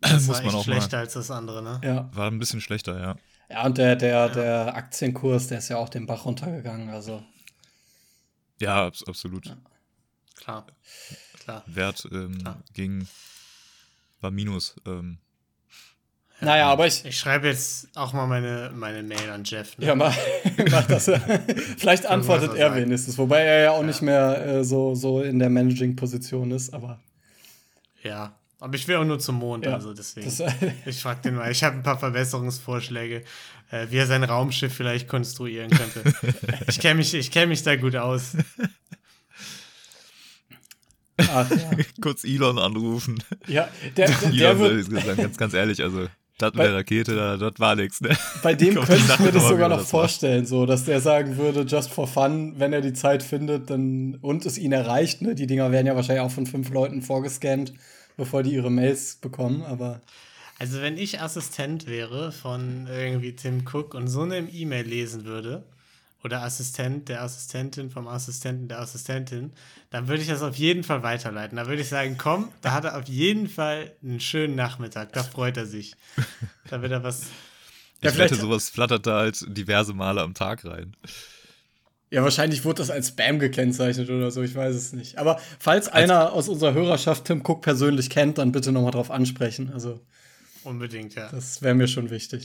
Das 0.01 0.27
muss 0.27 0.27
war 0.27 0.35
man 0.37 0.45
echt 0.45 0.55
auch 0.55 0.63
schlechter 0.63 0.97
mal, 0.97 1.03
als 1.03 1.13
das 1.13 1.31
andere, 1.31 1.61
ne? 1.61 1.81
Ja. 1.83 2.09
war 2.13 2.27
ein 2.27 2.39
bisschen 2.39 2.61
schlechter, 2.61 2.99
ja. 2.99 3.15
ja, 3.49 3.65
und 3.65 3.77
der, 3.77 3.95
der, 3.95 4.29
der 4.29 4.75
Aktienkurs, 4.75 5.47
der 5.47 5.59
ist 5.59 5.69
ja 5.69 5.77
auch 5.77 5.89
den 5.89 6.05
Bach 6.05 6.25
runtergegangen. 6.25 6.89
Also, 6.89 7.23
Ja, 8.59 8.85
abs 8.85 9.03
absolut. 9.05 9.55
Klar. 10.35 10.65
Klar. 11.39 11.63
Wert 11.67 12.07
ähm, 12.11 12.37
Klar. 12.37 12.63
ging, 12.73 13.07
war 14.21 14.31
Minus. 14.31 14.75
Ähm, 14.85 15.17
naja, 16.41 16.69
aber 16.69 16.87
ich. 16.87 17.03
Ich 17.05 17.17
schreibe 17.17 17.47
jetzt 17.47 17.89
auch 17.95 18.13
mal 18.13 18.27
meine, 18.27 18.71
meine 18.73 19.03
Mail 19.03 19.29
an 19.29 19.43
Jeff. 19.43 19.77
Ne? 19.77 19.87
Ja, 19.87 19.95
mach, 19.95 20.15
mach 20.71 20.87
das. 20.87 21.11
Vielleicht 21.77 22.05
antwortet 22.05 22.55
er 22.55 22.75
wenigstens, 22.75 23.17
wobei 23.17 23.41
er 23.41 23.63
ja 23.63 23.71
auch 23.71 23.83
nicht 23.83 24.01
mehr 24.01 24.45
äh, 24.45 24.63
so, 24.63 24.95
so 24.95 25.21
in 25.21 25.39
der 25.39 25.49
Managing-Position 25.49 26.51
ist, 26.51 26.73
aber. 26.73 26.99
Ja. 28.03 28.35
Aber 28.61 28.75
ich 28.75 28.87
will 28.87 28.97
auch 28.97 29.05
nur 29.05 29.19
zum 29.19 29.35
Mond, 29.35 29.65
Ja, 29.65 29.73
also 29.73 29.93
deswegen. 29.93 30.25
Das, 30.25 30.41
ich 30.85 31.01
frag 31.01 31.21
den 31.21 31.35
mal. 31.35 31.49
Ich 31.49 31.63
habe 31.63 31.77
ein 31.77 31.83
paar 31.83 31.97
Verbesserungsvorschläge, 31.97 33.23
äh, 33.71 33.87
wie 33.89 33.97
er 33.97 34.05
sein 34.05 34.23
Raumschiff 34.23 34.73
vielleicht 34.73 35.07
konstruieren 35.07 35.69
könnte. 35.69 36.13
ich 36.67 36.79
kenne 36.79 36.95
mich, 36.95 37.13
ich 37.13 37.31
kenn 37.31 37.47
mich 37.47 37.63
da 37.63 37.77
gut 37.77 37.95
aus. 37.95 38.35
ach, 41.17 41.49
ja. 41.51 41.71
kurz 42.01 42.25
Elon 42.25 42.59
anrufen. 42.59 43.23
ja, 43.47 43.69
der, 43.95 44.07
der, 44.07 44.17
der 44.17 44.49
Elon 44.49 44.59
wird, 44.59 44.93
ich 44.93 45.05
sagen, 45.05 45.21
ganz, 45.21 45.37
ganz 45.37 45.53
ehrlich, 45.53 45.81
also 45.81 46.07
das 46.41 46.49
mit 46.53 46.57
Bei- 46.57 46.67
der 46.67 46.75
Rakete, 46.77 47.15
da- 47.15 47.37
das 47.37 47.53
war 47.59 47.75
nichts, 47.75 48.01
ne? 48.01 48.17
bei 48.43 48.53
dem 48.55 48.73
könnte 48.85 48.95
ich 48.95 49.19
mir 49.19 49.31
das 49.31 49.47
sogar 49.47 49.69
noch 49.69 49.77
das 49.79 49.89
vorstellen, 49.89 50.45
so, 50.45 50.65
dass 50.65 50.85
der 50.85 50.99
sagen 51.01 51.37
würde, 51.37 51.61
just 51.61 51.91
for 51.91 52.07
fun, 52.07 52.55
wenn 52.57 52.73
er 52.73 52.81
die 52.81 52.93
Zeit 52.93 53.21
findet, 53.23 53.69
dann 53.69 54.15
und 54.21 54.45
es 54.45 54.57
ihn 54.57 54.71
erreicht, 54.71 55.21
ne? 55.21 55.35
Die 55.35 55.47
Dinger 55.47 55.71
werden 55.71 55.87
ja 55.87 55.95
wahrscheinlich 55.95 56.23
auch 56.23 56.31
von 56.31 56.45
fünf 56.47 56.69
Leuten 56.71 57.01
vorgescannt, 57.01 57.73
bevor 58.17 58.41
die 58.43 58.51
ihre 58.53 58.71
Mails 58.71 59.17
bekommen, 59.21 59.61
aber 59.63 60.01
Also, 60.59 60.81
wenn 60.81 60.97
ich 60.97 61.21
Assistent 61.21 61.87
wäre 61.87 62.31
von 62.33 62.87
irgendwie 62.91 63.33
Tim 63.35 63.63
Cook 63.71 63.93
und 63.93 64.07
so 64.07 64.23
eine 64.23 64.39
E-Mail 64.39 64.85
lesen 64.85 65.23
würde, 65.25 65.63
oder 66.23 66.41
Assistent 66.43 67.07
der 67.09 67.21
Assistentin 67.23 67.89
vom 67.89 68.07
Assistenten 68.07 68.67
der 68.67 68.79
Assistentin, 68.79 69.51
dann 69.89 70.07
würde 70.07 70.21
ich 70.21 70.27
das 70.27 70.41
auf 70.41 70.55
jeden 70.57 70.83
Fall 70.83 71.01
weiterleiten. 71.03 71.55
Da 71.57 71.67
würde 71.67 71.81
ich 71.81 71.87
sagen, 71.89 72.17
komm, 72.17 72.49
da 72.61 72.71
hat 72.73 72.85
er 72.85 72.97
auf 72.97 73.07
jeden 73.07 73.47
Fall 73.47 73.91
einen 74.03 74.19
schönen 74.19 74.55
Nachmittag, 74.55 75.13
da 75.13 75.23
freut 75.23 75.55
er 75.57 75.65
sich. 75.65 75.95
Da 76.69 76.81
wird 76.81 76.91
er 76.91 77.03
was. 77.03 77.21
Ja, 78.01 78.09
Ich 78.09 78.15
vielleicht- 78.15 78.31
wette, 78.33 78.41
sowas 78.41 78.69
flattert 78.69 79.07
da 79.07 79.19
halt 79.19 79.43
diverse 79.47 79.93
Male 79.93 80.21
am 80.21 80.33
Tag 80.33 80.65
rein. 80.65 80.95
Ja, 82.11 82.23
wahrscheinlich 82.23 82.65
wurde 82.65 82.79
das 82.79 82.89
als 82.89 83.09
Spam 83.09 83.37
gekennzeichnet 83.39 84.09
oder 84.09 84.31
so, 84.31 84.41
ich 84.41 84.55
weiß 84.55 84.75
es 84.75 84.93
nicht. 84.93 85.17
Aber 85.19 85.39
falls 85.59 85.87
einer 85.87 86.33
aus 86.33 86.49
unserer 86.49 86.73
Hörerschaft 86.73 87.25
Tim 87.25 87.41
Cook 87.45 87.61
persönlich 87.61 88.09
kennt, 88.09 88.39
dann 88.39 88.51
bitte 88.51 88.71
nochmal 88.71 88.91
drauf 88.91 89.11
ansprechen. 89.11 89.71
Also, 89.73 89.99
Unbedingt, 90.63 91.15
ja. 91.15 91.29
das 91.29 91.61
wäre 91.61 91.73
mir 91.75 91.87
schon 91.87 92.09
wichtig. 92.09 92.43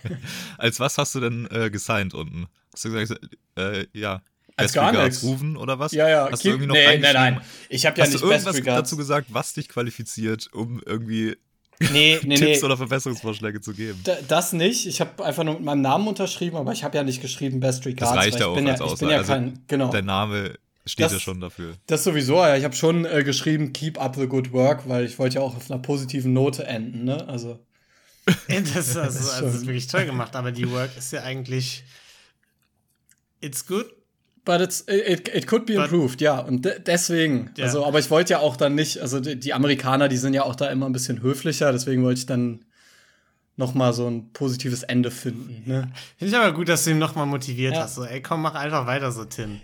Als 0.58 0.80
was 0.80 0.98
hast 0.98 1.14
du 1.14 1.20
denn 1.20 1.48
äh, 1.50 1.70
gesigned 1.70 2.14
unten? 2.14 2.46
Hast 2.72 2.84
du 2.84 2.90
gesagt, 2.92 3.20
äh, 3.56 3.86
ja, 3.92 4.22
Als 4.56 4.72
Best 4.72 4.74
gar 4.74 4.90
Regards 4.92 5.22
nichts. 5.22 5.24
Rufen 5.24 5.56
oder 5.56 5.78
was? 5.78 5.92
Ja, 5.92 6.08
ja, 6.08 6.28
Hast 6.30 6.44
du 6.44 6.48
irgendwie 6.48 6.66
noch 6.66 6.74
nee, 6.74 6.98
nein, 6.98 7.14
nein. 7.14 7.40
Ich 7.68 7.86
habe 7.86 7.96
ja 7.98 8.04
Hast 8.04 8.12
nicht 8.12 8.22
du 8.22 8.30
irgendwas 8.30 8.62
dazu 8.62 8.96
gesagt, 8.96 9.28
was 9.32 9.54
dich 9.54 9.68
qualifiziert, 9.68 10.48
um 10.52 10.82
irgendwie 10.84 11.36
Nee, 11.78 11.90
nee, 11.90 12.18
nee. 12.24 12.36
Tipps 12.36 12.64
oder 12.64 12.76
Verbesserungsvorschläge 12.76 13.60
zu 13.60 13.72
geben? 13.74 14.02
D- 14.06 14.12
Das 14.28 14.52
nicht. 14.54 14.86
Ich 14.86 15.00
habe 15.00 15.22
einfach 15.24 15.44
nur 15.44 15.54
mit 15.54 15.62
meinem 15.62 15.82
Namen 15.82 16.08
unterschrieben, 16.08 16.56
aber 16.56 16.72
ich 16.72 16.84
habe 16.84 16.96
ja 16.96 17.04
nicht 17.04 17.20
geschrieben 17.20 17.60
Best 17.60 17.80
Das 17.80 17.86
Regards. 17.86 18.16
reicht 18.16 18.34
weil 18.34 18.40
ja 18.40 18.46
ich 18.46 18.50
auch 18.50 18.54
bin 18.56 18.68
als 18.68 18.80
ja, 18.80 18.86
ich 18.86 18.92
Aussage. 18.92 19.00
bin 19.00 19.10
ja 19.10 19.16
also 19.18 19.32
kein, 19.32 19.64
genau. 19.68 19.90
Der 19.90 20.02
Name 20.02 20.54
steht 20.86 21.06
Das- 21.06 21.12
ja 21.12 21.20
schon 21.20 21.40
dafür. 21.40 21.74
Das 21.86 22.04
sowieso, 22.04 22.36
ja. 22.36 22.56
Ich 22.56 22.64
habe 22.64 22.74
schon 22.74 23.04
äh, 23.04 23.22
geschrieben, 23.24 23.72
keep 23.72 24.00
up 24.00 24.16
the 24.16 24.26
good 24.26 24.52
work, 24.52 24.88
weil 24.88 25.04
ich 25.04 25.18
wollte 25.18 25.36
ja 25.36 25.40
auch 25.42 25.56
auf 25.56 25.70
einer 25.70 25.80
positiven 25.80 26.32
Note 26.32 26.64
enden, 26.66 27.04
ne? 27.04 27.26
Also, 27.28 27.58
Das 28.48 28.58
ist, 28.76 28.76
also, 28.76 28.80
ist 28.80 28.96
also, 28.96 29.00
das 29.08 29.16
ist 29.16 29.38
schon- 29.60 29.66
wirklich 29.66 29.86
toll 29.88 30.06
gemacht, 30.06 30.34
aber 30.36 30.52
die 30.52 30.70
Work 30.70 30.90
ist 30.98 31.12
ja 31.12 31.22
eigentlich. 31.22 31.84
It's 33.40 33.66
good. 33.66 33.86
but 34.44 34.60
it's, 34.60 34.84
it, 34.86 35.28
it 35.34 35.46
could 35.48 35.66
be 35.66 35.74
But- 35.74 35.84
improved, 35.90 36.20
ja. 36.20 36.38
Und 36.38 36.64
de 36.64 36.78
deswegen, 36.80 37.50
Ja. 37.56 37.64
also, 37.64 37.84
aber 37.84 37.98
ich 37.98 38.10
wollte 38.10 38.32
ja 38.34 38.38
auch 38.38 38.56
dann 38.56 38.74
nicht, 38.76 39.00
also 39.00 39.18
die, 39.20 39.38
die 39.38 39.52
Amerikaner, 39.52 40.08
die 40.08 40.16
sind 40.16 40.34
ja 40.34 40.44
auch 40.44 40.54
da 40.54 40.68
immer 40.68 40.86
ein 40.86 40.92
bisschen 40.92 41.20
höflicher, 41.20 41.72
deswegen 41.72 42.02
wollte 42.04 42.20
ich 42.20 42.26
dann 42.26 42.64
noch 43.56 43.74
mal 43.74 43.92
so 43.92 44.06
ein 44.08 44.32
positives 44.32 44.82
Ende 44.84 45.10
finden, 45.10 45.62
ne? 45.68 45.90
Finde 46.18 46.30
ich 46.32 46.36
aber 46.40 46.52
gut, 46.52 46.68
dass 46.68 46.84
du 46.84 46.90
ihn 46.90 46.98
nochmal 46.98 47.26
motiviert 47.26 47.74
Ja. 47.74 47.82
hast. 47.82 47.96
So, 47.96 48.04
ey, 48.04 48.22
komm, 48.22 48.42
mach 48.42 48.54
einfach 48.54 48.86
weiter 48.86 49.10
so, 49.10 49.24
Tim. 49.24 49.60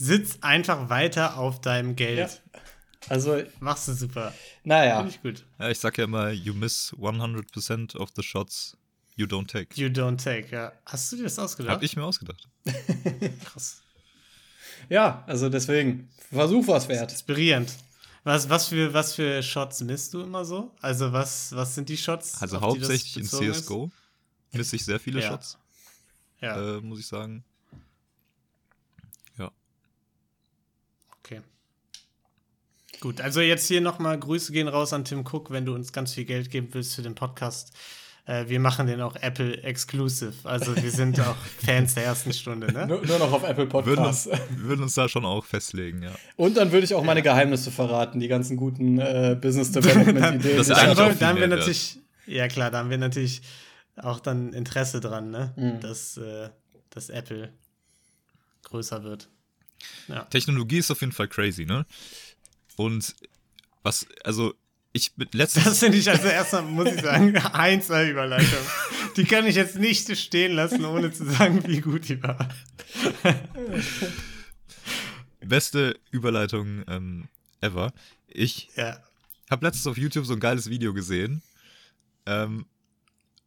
Sitz 0.00 0.38
einfach 0.40 0.88
weiter 0.88 1.36
auf 1.36 1.60
deinem 1.60 1.94
Geld. 1.96 2.18
Ja. 2.54 2.60
Also, 3.08 3.42
Machst 3.60 3.88
du 3.88 3.92
super. 3.94 4.32
naja. 4.64 4.96
Finde 4.98 5.10
ich 5.14 5.22
gut. 5.22 5.44
Ja, 5.58 5.68
ich 5.70 5.78
sag 5.78 5.96
ja 5.98 6.04
immer, 6.04 6.30
you 6.30 6.54
miss 6.54 6.92
100% 6.98 7.96
of 7.96 8.10
the 8.16 8.22
shots 8.22 8.76
you 9.16 9.26
don't 9.26 9.46
take. 9.46 9.68
You 9.80 9.88
don't 9.88 10.22
take, 10.22 10.54
ja. 10.54 10.72
Hast 10.86 11.12
du 11.12 11.16
dir 11.16 11.24
das 11.24 11.38
ausgedacht? 11.38 11.74
Hab 11.76 11.82
ich 11.82 11.96
mir 11.96 12.04
ausgedacht. 12.04 12.48
Krass. 13.44 13.82
Ja, 14.88 15.22
also 15.26 15.48
deswegen, 15.48 16.08
Versuch 16.30 16.66
was 16.68 16.88
wert. 16.88 17.10
Inspirierend. 17.12 17.72
Was, 18.24 18.48
was, 18.48 18.68
für, 18.68 18.92
was 18.92 19.14
für 19.14 19.42
Shots 19.42 19.80
misst 19.80 20.12
du 20.14 20.22
immer 20.22 20.44
so? 20.44 20.70
Also 20.80 21.12
was, 21.12 21.54
was 21.54 21.74
sind 21.74 21.88
die 21.88 21.96
Shots? 21.96 22.40
Also 22.40 22.58
auf 22.58 22.74
die 22.74 22.80
das 22.80 22.88
hauptsächlich 22.88 23.16
in 23.16 23.22
bezogen 23.22 23.50
ist? 23.50 23.60
CSGO 23.62 23.90
misse 24.52 24.76
ich 24.76 24.84
sehr 24.84 25.00
viele 25.00 25.20
Ja. 25.20 25.30
Shots, 25.30 25.58
Ja, 26.40 26.76
äh, 26.76 26.80
muss 26.80 27.00
ich 27.00 27.06
sagen. 27.06 27.44
Ja. 29.38 29.50
okay. 31.18 31.40
Gut, 33.00 33.22
also 33.22 33.40
jetzt 33.40 33.66
hier 33.66 33.80
nochmal 33.80 34.18
Grüße 34.18 34.52
gehen 34.52 34.68
raus 34.68 34.92
an 34.92 35.04
Tim 35.06 35.20
Cook, 35.20 35.50
wenn 35.50 35.64
du 35.64 35.74
uns 35.74 35.92
ganz 35.92 36.12
viel 36.12 36.26
Geld 36.26 36.50
geben 36.50 36.68
willst 36.72 36.94
für 36.94 37.02
den 37.02 37.14
Podcast. 37.14 37.72
Äh, 38.26 38.48
wir 38.48 38.60
machen 38.60 38.86
den 38.86 39.00
auch 39.00 39.16
Apple 39.16 39.62
Exclusive. 39.62 40.34
Also 40.44 40.76
wir 40.76 40.90
sind 40.90 41.18
auch 41.26 41.36
Fans 41.64 41.94
der 41.94 42.04
ersten 42.04 42.34
Stunde, 42.34 42.70
ne? 42.70 42.86
Nur, 42.86 43.04
nur 43.06 43.18
noch 43.18 43.32
auf 43.32 43.42
Apple 43.42 43.72
Würden 43.72 44.04
uns, 44.04 44.24
Podcasts. 44.24 44.54
würden 44.54 44.82
uns 44.82 44.94
da 44.94 45.08
schon 45.08 45.24
auch 45.24 45.46
festlegen, 45.46 46.02
ja. 46.02 46.10
Und 46.36 46.58
dann 46.58 46.72
würde 46.72 46.84
ich 46.84 46.94
auch 46.94 47.02
meine 47.02 47.22
Geheimnisse 47.22 47.70
verraten, 47.70 48.20
die 48.20 48.28
ganzen 48.28 48.58
guten 48.58 48.98
äh, 48.98 49.34
Business 49.40 49.72
Development 49.72 50.18
Ideen. 50.44 50.58
Das 50.58 50.66
die 50.66 50.72
ist 50.72 50.78
ich 50.78 50.84
eigentlich 50.84 50.98
auch 50.98 51.08
viel 51.08 51.18
da 51.18 51.28
haben 51.28 51.40
wir 51.40 51.48
natürlich, 51.48 51.98
ja 52.26 52.48
klar, 52.48 52.70
da 52.70 52.78
haben 52.80 52.90
wir 52.90 52.98
natürlich 52.98 53.40
auch 53.96 54.20
dann 54.20 54.52
Interesse 54.52 55.00
dran, 55.00 55.30
ne? 55.30 55.54
Mhm. 55.56 55.80
Dass, 55.80 56.18
äh, 56.18 56.50
dass 56.90 57.08
Apple 57.08 57.50
größer 58.64 59.02
wird. 59.04 59.30
Ja. 60.08 60.24
Technologie 60.24 60.78
ist 60.78 60.90
auf 60.90 61.00
jeden 61.00 61.12
Fall 61.12 61.28
crazy, 61.28 61.64
ne? 61.64 61.86
Und 62.80 63.14
was, 63.82 64.06
also, 64.24 64.54
ich 64.94 65.12
bin 65.12 65.28
letztens. 65.32 65.64
Das 65.66 65.78
finde 65.80 65.98
ich 65.98 66.08
also 66.08 66.28
erstmal, 66.28 66.62
muss 66.62 66.88
ich 66.90 67.02
sagen, 67.02 67.36
eins 67.52 67.90
Überleitung. 67.90 68.58
Die 69.18 69.24
kann 69.24 69.46
ich 69.46 69.54
jetzt 69.56 69.76
nicht 69.76 70.16
stehen 70.16 70.52
lassen, 70.52 70.86
ohne 70.86 71.12
zu 71.12 71.26
sagen, 71.30 71.62
wie 71.66 71.82
gut 71.82 72.08
die 72.08 72.22
war. 72.22 72.48
beste 75.40 75.98
Überleitung 76.10 76.82
ähm, 76.88 77.28
ever. 77.60 77.92
Ich 78.28 78.70
Ja. 78.76 78.98
habe 79.50 79.66
letztens 79.66 79.86
auf 79.86 79.98
YouTube 79.98 80.24
so 80.24 80.32
ein 80.32 80.40
geiles 80.40 80.70
Video 80.70 80.94
gesehen. 80.94 81.42
Ähm, 82.24 82.64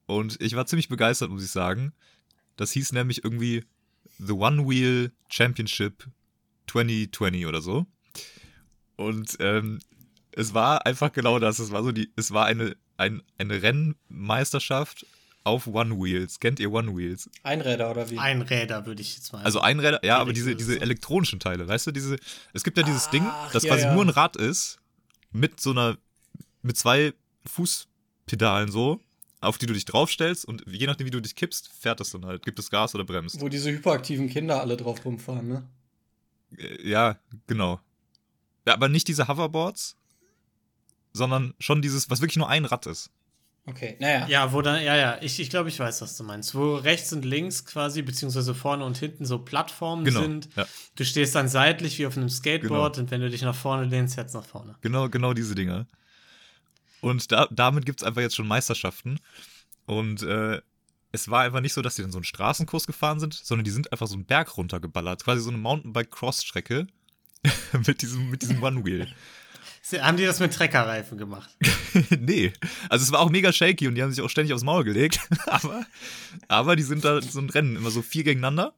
und 0.06 0.40
ich 0.42 0.56
war 0.56 0.68
ziemlich 0.68 0.90
begeistert, 0.90 1.32
muss 1.32 1.44
ich 1.44 1.52
sagen. 1.52 1.92
Das 2.56 2.72
hieß 2.72 2.92
nämlich 2.92 3.24
irgendwie 3.24 3.64
The 4.20 4.34
One 4.34 4.70
Wheel 4.70 5.12
Championship 5.28 6.06
2020 6.70 7.48
oder 7.48 7.62
so. 7.62 7.88
Und 8.96 9.38
ähm, 9.40 9.80
es 10.32 10.54
war 10.54 10.86
einfach 10.86 11.12
genau 11.12 11.40
das. 11.40 11.60
Es 11.60 11.72
war 11.72 11.84
so 11.84 11.92
die, 11.92 12.12
es 12.16 12.32
war 12.32 12.46
eine, 12.46 12.76
ein, 12.98 13.22
eine 13.38 13.62
Rennmeisterschaft 13.62 15.06
auf 15.44 15.68
One 15.68 15.96
Wheels. 15.96 16.40
Kennt 16.40 16.60
ihr 16.60 16.72
One 16.72 16.96
Wheels? 16.96 17.30
Einräder 17.44 17.92
oder 17.92 18.10
wie? 18.10 18.18
Einräder 18.18 18.86
würde 18.86 19.02
ich 19.02 19.16
jetzt 19.16 19.34
mal. 19.34 19.44
Also 19.44 19.60
Einräder, 19.60 20.04
ja, 20.04 20.18
aber 20.18 20.34
diese, 20.34 20.56
diese 20.56 20.80
elektronischen 20.80 21.40
Teile, 21.40 21.68
weißt 21.68 21.88
du, 21.88 21.92
diese, 21.92 22.18
es 22.54 22.64
gibt 22.64 22.78
ja 22.78 22.84
dieses 22.84 23.10
Ding, 23.10 23.24
Ach, 23.26 23.52
das 23.52 23.64
ja, 23.64 23.70
quasi 23.72 23.86
ja. 23.86 23.94
nur 23.94 24.06
ein 24.06 24.10
Rad 24.10 24.36
ist, 24.38 24.80
mit 25.32 25.60
so 25.60 25.72
einer, 25.72 25.98
mit 26.62 26.78
zwei 26.78 27.14
Fußpedalen 27.46 28.72
so, 28.72 29.02
auf 29.42 29.58
die 29.58 29.66
du 29.66 29.74
dich 29.74 29.86
draufstellst 29.86 30.46
und 30.46 30.64
je 30.68 30.88
nachdem, 30.88 31.08
wie 31.08 31.12
du 31.12 31.20
dich 31.20 31.36
kippst, 31.36 31.70
fährt 31.78 32.00
das 32.00 32.12
dann 32.12 32.26
halt, 32.26 32.44
gibt 32.44 32.60
es 32.60 32.70
Gas 32.70 32.96
oder 32.96 33.04
bremst. 33.04 33.42
Wo 33.42 33.50
diese 33.50 33.70
hyperaktiven 33.72 34.30
Kinder 34.30 34.62
alle 34.62 34.78
drauf 34.78 35.04
rumfahren, 35.04 35.48
ne? 35.48 35.64
Äh, 36.58 36.90
Ja, 36.90 37.18
genau. 37.48 37.82
Ja, 38.66 38.74
aber 38.74 38.90
nicht 38.90 39.08
diese 39.08 39.28
Hoverboards, 39.28 39.98
sondern 41.12 41.54
schon 41.60 41.82
dieses, 41.82 42.10
was 42.10 42.22
wirklich 42.22 42.38
nur 42.38 42.50
ein 42.50 42.66
Rad 42.66 42.86
ist. 42.88 43.10
Okay, 43.66 43.96
naja. 44.02 44.28
ja, 44.28 44.52
wo 44.52 44.62
dann, 44.62 44.84
ja, 44.84 44.96
ja, 44.98 45.18
ich, 45.22 45.40
ich 45.40 45.50
glaube, 45.50 45.70
ich 45.70 45.80
weiß, 45.80 46.02
was 46.02 46.18
du 46.18 46.24
meinst. 46.26 46.54
Wo 46.54 46.76
rechts 46.76 47.14
und 47.14 47.24
links 47.24 47.64
quasi, 47.64 48.02
beziehungsweise 48.02 48.54
vorne 48.54 48.84
und 48.84 48.98
hinten 48.98 49.26
so 49.26 49.40
Plattformen 49.40 50.04
Genau. 50.04 50.22
sind. 50.22 50.50
Ja, 50.58 50.66
Du 50.96 51.06
stehst 51.06 51.34
dann 51.36 51.48
seitlich 51.48 51.98
wie 51.98 52.06
auf 52.06 52.18
einem 52.18 52.28
Skateboard 52.30 52.96
Genau. 52.96 53.04
und 53.06 53.12
wenn 53.12 53.22
du 53.22 53.30
dich 53.30 53.42
nach 53.42 53.56
vorne 53.56 53.86
lehnst, 53.86 54.18
jetzt 54.18 54.34
nach 54.34 54.44
vorne. 54.46 54.76
genau, 54.82 55.08
genau 55.08 55.34
diese 55.34 55.56
Dinger. 55.56 55.88
Und 57.00 57.32
da, 57.32 57.48
damit 57.52 57.86
gibt 57.86 58.02
es 58.02 58.08
einfach 58.08 58.22
jetzt 58.22 58.36
schon 58.36 58.48
Meisterschaften. 58.48 59.20
Und 59.86 60.24
äh, 60.24 60.62
es 61.14 61.30
war 61.30 61.44
einfach 61.44 61.62
nicht 61.62 61.74
so, 61.74 61.82
dass 61.82 61.96
die 61.96 62.02
dann 62.02 62.12
so 62.12 62.18
einen 62.18 62.26
Straßenkurs 62.26 62.86
gefahren 62.86 63.20
sind, 63.22 63.34
sondern 63.34 63.64
die 63.64 63.72
sind 63.72 63.92
einfach 63.94 64.08
so 64.08 64.16
einen 64.16 64.26
Berg 64.26 64.58
runtergeballert. 64.58 65.24
Quasi 65.24 65.42
so 65.42 65.50
eine 65.50 65.58
Mountainbike-Cross-Strecke 65.60 66.88
mit 67.88 68.02
diesem, 68.02 68.30
mit 68.30 68.42
diesem 68.42 68.62
One-Wheel. 68.62 69.08
Haben 70.00 70.16
die 70.18 70.24
das 70.26 70.40
mit 70.40 70.54
Treckerreifen 70.54 71.18
gemacht? 71.18 71.50
nee. 72.20 72.54
Also 72.90 73.04
es 73.04 73.12
war 73.12 73.20
auch 73.20 73.30
mega 73.30 73.52
shaky 73.52 73.88
und 73.88 73.96
die 73.96 74.02
haben 74.02 74.12
sich 74.12 74.24
auch 74.24 74.30
ständig 74.30 74.54
aufs 74.54 74.64
Maul 74.64 74.84
gelegt. 74.86 75.20
aber, 75.46 75.86
aber 76.48 76.76
die 76.78 76.84
sind 76.84 77.04
da 77.04 77.22
so 77.22 77.40
ein 77.40 77.50
Rennen, 77.50 77.76
immer 77.76 77.92
so 77.92 78.02
vier 78.02 78.24
gegeneinander, 78.24 78.74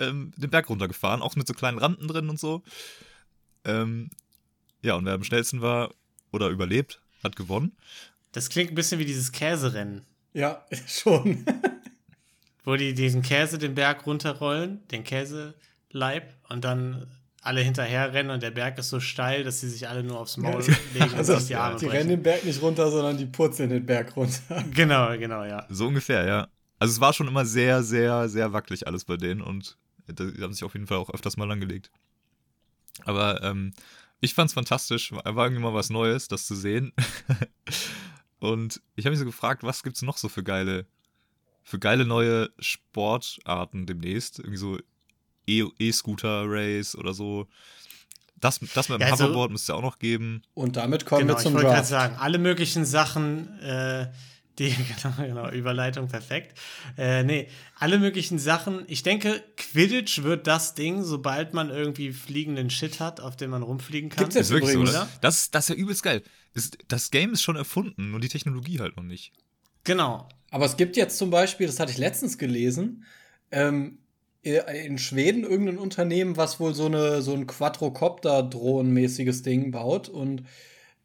ähm, 0.00 0.32
den 0.36 0.48
Berg 0.50 0.70
runtergefahren, 0.70 1.20
auch 1.20 1.36
mit 1.36 1.46
so 1.46 1.52
kleinen 1.52 1.78
Randen 1.78 2.08
drin 2.08 2.30
und 2.30 2.40
so. 2.40 2.62
Ähm, 3.64 4.08
ja, 4.80 4.94
und 4.94 5.04
wer 5.04 5.12
am 5.12 5.22
schnellsten 5.22 5.60
war 5.60 5.92
oder 6.32 6.48
überlebt, 6.48 7.00
hat 7.22 7.36
gewonnen. 7.36 7.76
Das 8.32 8.48
klingt 8.48 8.72
ein 8.72 8.74
bisschen 8.74 8.98
wie 8.98 9.04
dieses 9.04 9.32
Käserennen, 9.32 10.06
Ja, 10.32 10.64
schon. 10.88 11.44
wo 12.64 12.74
die 12.76 12.94
diesen 12.94 13.20
Käse 13.22 13.58
den 13.58 13.74
Berg 13.74 14.06
runterrollen, 14.06 14.80
den 14.88 15.04
Käseleib, 15.04 16.34
und 16.48 16.64
dann 16.64 17.06
alle 17.42 17.60
hinterher 17.60 18.12
rennen 18.12 18.30
und 18.30 18.42
der 18.42 18.52
Berg 18.52 18.78
ist 18.78 18.88
so 18.88 19.00
steil, 19.00 19.42
dass 19.42 19.60
sie 19.60 19.68
sich 19.68 19.88
alle 19.88 20.04
nur 20.04 20.18
aufs 20.18 20.36
Maul 20.36 20.62
legen 20.94 21.10
und 21.10 21.14
Also, 21.14 21.36
sich 21.38 21.48
die 21.48 21.56
Arme 21.56 21.78
die 21.78 21.86
rennen 21.86 22.08
den 22.08 22.22
Berg 22.22 22.44
nicht 22.44 22.62
runter, 22.62 22.90
sondern 22.90 23.18
die 23.18 23.26
purzeln 23.26 23.70
den 23.70 23.84
Berg 23.84 24.16
runter. 24.16 24.64
Genau, 24.72 25.16
genau, 25.18 25.44
ja. 25.44 25.66
So 25.68 25.88
ungefähr, 25.88 26.24
ja. 26.24 26.48
Also 26.78 26.92
es 26.92 27.00
war 27.00 27.12
schon 27.12 27.28
immer 27.28 27.44
sehr, 27.44 27.82
sehr, 27.82 28.28
sehr 28.28 28.52
wackelig 28.52 28.86
alles 28.86 29.04
bei 29.04 29.16
denen 29.16 29.40
und 29.40 29.76
die 30.08 30.42
haben 30.42 30.52
sich 30.52 30.64
auf 30.64 30.74
jeden 30.74 30.86
Fall 30.86 30.98
auch 30.98 31.10
öfters 31.10 31.36
mal 31.36 31.50
angelegt. 31.50 31.90
Aber 33.04 33.42
ähm, 33.42 33.72
ich 34.20 34.34
fand's 34.34 34.52
fantastisch, 34.52 35.12
war 35.12 35.24
war 35.34 35.46
irgendwie 35.46 35.62
mal 35.62 35.74
was 35.74 35.90
Neues, 35.90 36.28
das 36.28 36.46
zu 36.46 36.54
sehen. 36.54 36.92
und 38.38 38.80
ich 38.94 39.04
habe 39.04 39.10
mich 39.10 39.18
so 39.18 39.24
gefragt, 39.24 39.64
was 39.64 39.82
gibt's 39.82 40.02
noch 40.02 40.16
so 40.16 40.28
für 40.28 40.44
geile, 40.44 40.86
für 41.64 41.80
geile 41.80 42.04
neue 42.04 42.50
Sportarten 42.58 43.86
demnächst? 43.86 44.38
Irgendwie 44.38 44.58
so 44.58 44.78
E-Scooter-Race 45.46 46.96
oder 46.96 47.14
so. 47.14 47.46
Das, 48.40 48.58
das 48.74 48.88
mit 48.88 49.00
dem 49.00 49.06
Ja, 49.06 49.12
also- 49.12 49.24
Hoverboard 49.24 49.52
müsste 49.52 49.72
es 49.72 49.76
auch 49.78 49.82
noch 49.82 49.98
geben. 49.98 50.42
Und 50.54 50.76
damit 50.76 51.06
kommen 51.06 51.22
genau, 51.22 51.34
wir 51.34 51.38
ich 51.38 51.42
zum 51.44 51.54
wollte 51.54 51.66
gerade 51.66 51.78
Draft. 51.78 51.90
sagen, 51.90 52.16
alle 52.16 52.38
möglichen 52.38 52.84
Sachen, 52.84 53.58
äh, 53.60 54.10
die, 54.58 54.74
genau, 55.02 55.14
genau, 55.16 55.50
Überleitung 55.50 56.08
perfekt. 56.08 56.58
Äh, 56.98 57.22
nee, 57.22 57.48
alle 57.78 57.98
möglichen 57.98 58.38
Sachen. 58.38 58.84
Ich 58.88 59.02
denke, 59.02 59.42
Quidditch 59.56 60.24
wird 60.24 60.46
das 60.46 60.74
Ding, 60.74 61.04
sobald 61.04 61.54
man 61.54 61.70
irgendwie 61.70 62.12
fliegenden 62.12 62.68
Shit 62.68 62.98
hat, 63.00 63.20
auf 63.20 63.36
dem 63.36 63.50
man 63.50 63.62
rumfliegen 63.62 64.10
kann. 64.10 64.24
Gibt's 64.24 64.34
jetzt 64.34 64.46
Ist 64.46 64.50
wirklich 64.50 64.72
so, 64.72 64.80
oder? 64.80 65.08
Das, 65.20 65.50
das 65.50 65.64
ist 65.64 65.68
ja 65.70 65.74
übelst 65.76 66.02
geil. 66.02 66.22
Ist, 66.54 66.78
das 66.88 67.10
Game 67.12 67.32
ist 67.32 67.42
schon 67.42 67.56
erfunden, 67.56 68.10
nur 68.10 68.20
die 68.20 68.28
Technologie 68.28 68.80
halt 68.80 68.96
noch 68.96 69.04
nicht. 69.04 69.32
Genau. 69.84 70.28
Aber 70.50 70.66
es 70.66 70.76
gibt 70.76 70.96
jetzt 70.96 71.16
zum 71.16 71.30
Beispiel, 71.30 71.66
das 71.66 71.80
hatte 71.80 71.92
ich 71.92 71.98
letztens 71.98 72.36
gelesen, 72.36 73.04
ähm, 73.52 73.98
in 74.42 74.98
Schweden 74.98 75.44
irgendein 75.44 75.78
Unternehmen, 75.78 76.36
was 76.36 76.58
wohl 76.58 76.74
so 76.74 76.86
eine 76.86 77.22
so 77.22 77.32
ein 77.32 77.46
Quadrocopter-Drohnen-mäßiges 77.46 79.42
Ding 79.42 79.70
baut 79.70 80.08
und 80.08 80.42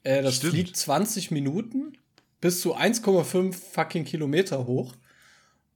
äh, 0.02 0.22
das 0.22 0.36
Stimmt. 0.36 0.54
fliegt 0.54 0.76
20 0.76 1.30
Minuten 1.30 1.96
bis 2.40 2.60
zu 2.60 2.76
1,5 2.76 3.54
fucking 3.54 4.04
Kilometer 4.04 4.66
hoch 4.66 4.94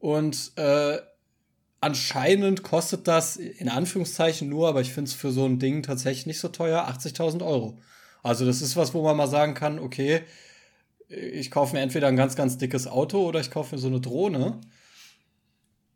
und 0.00 0.52
äh, 0.56 0.98
anscheinend 1.80 2.62
kostet 2.64 3.06
das 3.06 3.36
in 3.36 3.68
Anführungszeichen 3.68 4.48
nur, 4.48 4.68
aber 4.68 4.80
ich 4.80 4.92
finde 4.92 5.08
es 5.08 5.14
für 5.14 5.30
so 5.30 5.44
ein 5.44 5.58
Ding 5.58 5.82
tatsächlich 5.82 6.26
nicht 6.26 6.40
so 6.40 6.48
teuer, 6.48 6.88
80.000 6.88 7.44
Euro. 7.44 7.78
Also 8.22 8.44
das 8.46 8.62
ist 8.62 8.76
was, 8.76 8.94
wo 8.94 9.02
man 9.02 9.16
mal 9.16 9.28
sagen 9.28 9.54
kann, 9.54 9.78
okay, 9.78 10.22
ich 11.08 11.50
kaufe 11.50 11.74
mir 11.74 11.82
entweder 11.82 12.08
ein 12.08 12.16
ganz, 12.16 12.36
ganz 12.36 12.56
dickes 12.56 12.86
Auto 12.86 13.26
oder 13.26 13.40
ich 13.40 13.50
kaufe 13.50 13.74
mir 13.74 13.80
so 13.80 13.88
eine 13.88 14.00
Drohne. 14.00 14.60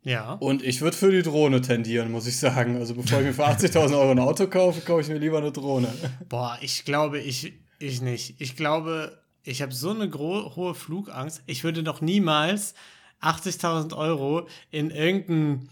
Ja. 0.07 0.33
Und 0.33 0.63
ich 0.63 0.79
würde 0.79 0.95
für 0.95 1.11
die 1.11 1.21
Drohne 1.21 1.59
tendieren, 1.59 2.11
muss 2.11 2.27
ich 2.27 2.37
sagen. 2.37 2.77
Also 2.77 2.95
bevor 2.95 3.19
ich 3.19 3.25
mir 3.25 3.33
für 3.33 3.45
80.000 3.47 3.91
Euro 3.99 4.11
ein 4.11 4.19
Auto 4.19 4.47
kaufe, 4.47 4.79
kaufe 4.79 5.01
ich 5.01 5.09
mir 5.09 5.17
lieber 5.17 5.39
eine 5.39 5.51
Drohne. 5.51 5.89
Boah, 6.29 6.57
ich 6.61 6.85
glaube, 6.85 7.19
ich, 7.19 7.53
ich 7.77 8.01
nicht. 8.01 8.39
Ich 8.39 8.55
glaube, 8.55 9.21
ich 9.43 9.61
habe 9.61 9.73
so 9.73 9.89
eine 9.89 10.09
hohe 10.13 10.75
Flugangst. 10.75 11.43
Ich 11.45 11.65
würde 11.65 11.83
noch 11.83 11.99
niemals 11.99 12.73
80.000 13.21 13.97
Euro 13.97 14.47
in 14.71 14.91
irgendein 14.91 15.69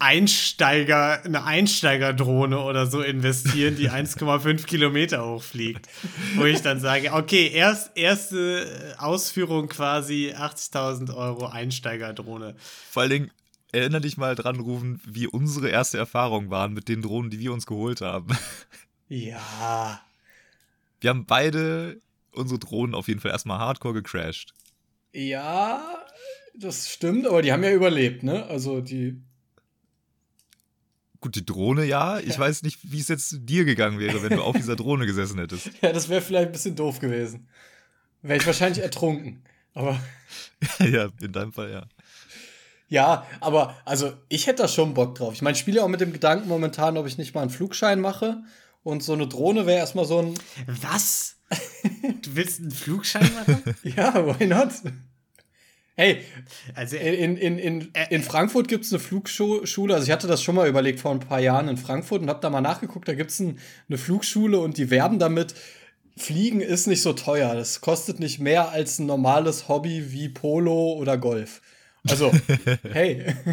Einsteiger, 0.00 1.22
eine 1.24 1.44
Einsteigerdrohne 1.44 2.58
oder 2.58 2.86
so 2.86 3.02
investieren, 3.02 3.76
die 3.76 3.90
1,5 3.90 4.66
Kilometer 4.66 5.24
hochfliegt. 5.24 5.88
Wo 6.36 6.44
ich 6.44 6.62
dann 6.62 6.80
sage, 6.80 7.12
okay, 7.12 7.48
erst, 7.48 7.96
erste 7.96 8.96
Ausführung 8.98 9.68
quasi 9.68 10.34
80.000 10.36 11.14
Euro 11.14 11.46
Einsteigerdrohne. 11.46 12.56
Vor 12.90 13.02
allen 13.02 13.10
Dingen, 13.10 13.30
erinnere 13.72 14.00
dich 14.00 14.16
mal 14.16 14.34
dran, 14.34 14.58
Rufen, 14.58 15.00
wie 15.06 15.26
unsere 15.26 15.68
erste 15.68 15.98
Erfahrungen 15.98 16.50
waren 16.50 16.72
mit 16.72 16.88
den 16.88 17.02
Drohnen, 17.02 17.30
die 17.30 17.38
wir 17.38 17.52
uns 17.52 17.66
geholt 17.66 18.00
haben. 18.00 18.36
Ja. 19.08 20.00
Wir 21.00 21.10
haben 21.10 21.26
beide 21.26 22.00
unsere 22.32 22.58
Drohnen 22.58 22.94
auf 22.94 23.08
jeden 23.08 23.20
Fall 23.20 23.32
erstmal 23.32 23.58
hardcore 23.58 23.94
gecrashed. 23.94 24.54
Ja, 25.12 25.82
das 26.54 26.88
stimmt, 26.88 27.26
aber 27.26 27.42
die 27.42 27.52
haben 27.52 27.64
ja 27.64 27.72
überlebt, 27.72 28.22
ne? 28.22 28.46
Also 28.46 28.80
die. 28.80 29.20
Gut, 31.20 31.36
die 31.36 31.44
Drohne 31.44 31.84
ja. 31.84 32.18
Ich 32.18 32.38
weiß 32.38 32.62
nicht, 32.62 32.78
wie 32.82 33.00
es 33.00 33.08
jetzt 33.08 33.36
dir 33.42 33.64
gegangen 33.64 33.98
wäre, 33.98 34.22
wenn 34.22 34.36
du 34.38 34.42
auf 34.42 34.56
dieser 34.56 34.76
Drohne 34.76 35.06
gesessen 35.06 35.38
hättest. 35.38 35.70
Ja, 35.82 35.92
das 35.92 36.08
wäre 36.08 36.22
vielleicht 36.22 36.46
ein 36.46 36.52
bisschen 36.52 36.76
doof 36.76 36.98
gewesen. 36.98 37.48
Wäre 38.22 38.38
ich 38.38 38.46
wahrscheinlich 38.46 38.82
ertrunken. 38.82 39.42
Aber 39.74 40.00
ja, 40.78 41.08
in 41.20 41.32
deinem 41.32 41.52
Fall 41.52 41.70
ja. 41.70 41.86
ja, 42.88 43.26
aber 43.40 43.76
also 43.84 44.14
ich 44.28 44.46
hätte 44.46 44.62
da 44.62 44.68
schon 44.68 44.94
Bock 44.94 45.14
drauf. 45.14 45.34
Ich 45.34 45.42
meine, 45.42 45.54
ich 45.54 45.60
spiele 45.60 45.82
auch 45.82 45.88
mit 45.88 46.00
dem 46.00 46.12
Gedanken 46.12 46.48
momentan, 46.48 46.96
ob 46.96 47.06
ich 47.06 47.18
nicht 47.18 47.34
mal 47.34 47.42
einen 47.42 47.50
Flugschein 47.50 48.00
mache. 48.00 48.42
Und 48.82 49.02
so 49.02 49.12
eine 49.12 49.28
Drohne 49.28 49.66
wäre 49.66 49.78
erstmal 49.78 50.06
so 50.06 50.22
ein, 50.22 50.34
Was? 50.66 51.36
Du 52.22 52.34
willst 52.34 52.60
einen 52.60 52.70
Flugschein 52.70 53.30
machen? 53.34 53.74
ja, 53.82 54.14
why 54.14 54.46
not? 54.46 54.70
Hey, 55.96 56.24
Also, 56.74 56.96
in, 56.96 57.36
in, 57.36 57.58
in, 57.58 57.92
in 58.10 58.22
Frankfurt 58.22 58.68
gibt 58.68 58.84
es 58.84 58.92
eine 58.92 59.00
Flugschule. 59.00 59.94
Also 59.94 60.06
ich 60.06 60.10
hatte 60.10 60.26
das 60.26 60.42
schon 60.42 60.54
mal 60.54 60.68
überlegt 60.68 61.00
vor 61.00 61.10
ein 61.10 61.20
paar 61.20 61.40
Jahren 61.40 61.68
in 61.68 61.76
Frankfurt 61.76 62.22
und 62.22 62.28
habe 62.28 62.40
da 62.40 62.48
mal 62.50 62.60
nachgeguckt. 62.60 63.06
Da 63.08 63.14
gibt 63.14 63.30
es 63.30 63.40
ein, 63.40 63.58
eine 63.88 63.98
Flugschule 63.98 64.58
und 64.60 64.78
die 64.78 64.90
werben 64.90 65.18
damit, 65.18 65.54
Fliegen 66.16 66.60
ist 66.60 66.86
nicht 66.86 67.02
so 67.02 67.12
teuer. 67.12 67.54
Das 67.54 67.80
kostet 67.80 68.20
nicht 68.20 68.40
mehr 68.40 68.70
als 68.70 68.98
ein 68.98 69.06
normales 69.06 69.68
Hobby 69.68 70.12
wie 70.12 70.28
Polo 70.28 70.94
oder 70.94 71.18
Golf. 71.18 71.60
Also, 72.08 72.32
hey. 72.92 73.34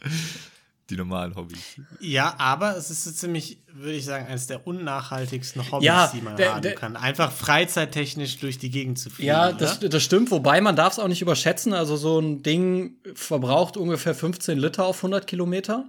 Die 0.90 0.96
normalen 0.96 1.34
Hobbys. 1.36 1.58
ja, 2.00 2.34
aber 2.38 2.76
es 2.76 2.90
ist 2.90 3.04
so 3.04 3.12
ziemlich, 3.12 3.58
würde 3.72 3.92
ich 3.94 4.04
sagen, 4.04 4.26
eines 4.26 4.46
der 4.48 4.66
unnachhaltigsten 4.66 5.70
Hobbys, 5.70 5.86
Ja, 5.86 6.10
die 6.12 6.20
man 6.20 6.36
der- 6.36 6.54
haben 6.54 6.62
der- 6.62 6.74
kann. 6.74 6.96
Einfach 6.96 7.30
freizeittechnisch 7.32 8.38
durch 8.40 8.58
die 8.58 8.70
Gegend 8.70 8.98
zu 8.98 9.08
fliegen. 9.08 9.28
Ja, 9.28 9.52
das, 9.52 9.78
das 9.80 10.02
stimmt, 10.02 10.30
wobei 10.30 10.60
man 10.60 10.76
darf 10.76 10.94
es 10.94 10.98
auch 10.98 11.08
nicht 11.08 11.22
überschätzen. 11.22 11.72
Also 11.72 11.96
so 11.96 12.18
ein 12.18 12.42
Ding 12.42 12.96
verbraucht 13.14 13.76
ungefähr 13.76 14.14
15 14.14 14.58
Liter 14.58 14.84
auf 14.84 14.96
100 14.98 15.26
Kilometer. 15.26 15.88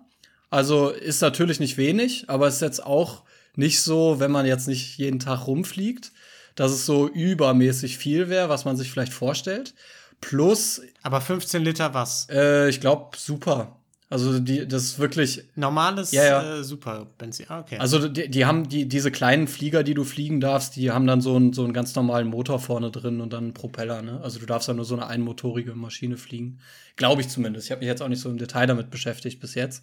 Also 0.49 0.89
ist 0.89 1.21
natürlich 1.21 1.59
nicht 1.59 1.77
wenig, 1.77 2.25
aber 2.29 2.47
ist 2.47 2.61
jetzt 2.61 2.85
auch 2.85 3.23
nicht 3.55 3.81
so, 3.81 4.19
wenn 4.19 4.31
man 4.31 4.45
jetzt 4.45 4.67
nicht 4.67 4.97
jeden 4.97 5.19
Tag 5.19 5.47
rumfliegt, 5.47 6.11
dass 6.55 6.71
es 6.71 6.85
so 6.85 7.07
übermäßig 7.07 7.97
viel 7.97 8.29
wäre, 8.29 8.49
was 8.49 8.65
man 8.65 8.77
sich 8.77 8.91
vielleicht 8.91 9.13
vorstellt. 9.13 9.73
Plus, 10.19 10.81
Aber 11.01 11.19
15 11.21 11.63
Liter 11.63 11.93
was? 11.93 12.27
äh, 12.29 12.69
ich 12.69 12.79
glaube, 12.79 13.17
super. 13.17 13.77
Also 14.11 14.39
die, 14.39 14.67
das 14.67 14.83
ist 14.83 14.99
wirklich 14.99 15.45
Normales 15.55 16.11
Ja, 16.11 16.25
ja. 16.25 16.57
Äh, 16.57 16.63
Super 16.65 17.07
Benzin. 17.17 17.45
Ah, 17.47 17.61
okay. 17.61 17.77
Also 17.77 18.09
die, 18.09 18.29
die 18.29 18.45
haben 18.45 18.67
die, 18.67 18.85
diese 18.85 19.09
kleinen 19.09 19.47
Flieger, 19.47 19.83
die 19.83 19.93
du 19.93 20.03
fliegen 20.03 20.41
darfst, 20.41 20.75
die 20.75 20.91
haben 20.91 21.07
dann 21.07 21.21
so 21.21 21.33
einen, 21.37 21.53
so 21.53 21.63
einen 21.63 21.71
ganz 21.71 21.95
normalen 21.95 22.27
Motor 22.27 22.59
vorne 22.59 22.91
drin 22.91 23.21
und 23.21 23.31
dann 23.31 23.45
einen 23.45 23.53
Propeller. 23.53 24.01
Ne? 24.01 24.19
Also 24.21 24.39
du 24.39 24.45
darfst 24.45 24.67
dann 24.67 24.75
nur 24.75 24.83
so 24.83 24.95
eine 24.95 25.07
einmotorige 25.07 25.75
Maschine 25.75 26.17
fliegen. 26.17 26.59
Glaube 26.97 27.21
ich 27.21 27.29
zumindest. 27.29 27.67
Ich 27.67 27.71
habe 27.71 27.79
mich 27.79 27.87
jetzt 27.87 28.01
auch 28.01 28.09
nicht 28.09 28.19
so 28.19 28.29
im 28.29 28.37
Detail 28.37 28.67
damit 28.67 28.89
beschäftigt 28.89 29.39
bis 29.39 29.55
jetzt. 29.55 29.81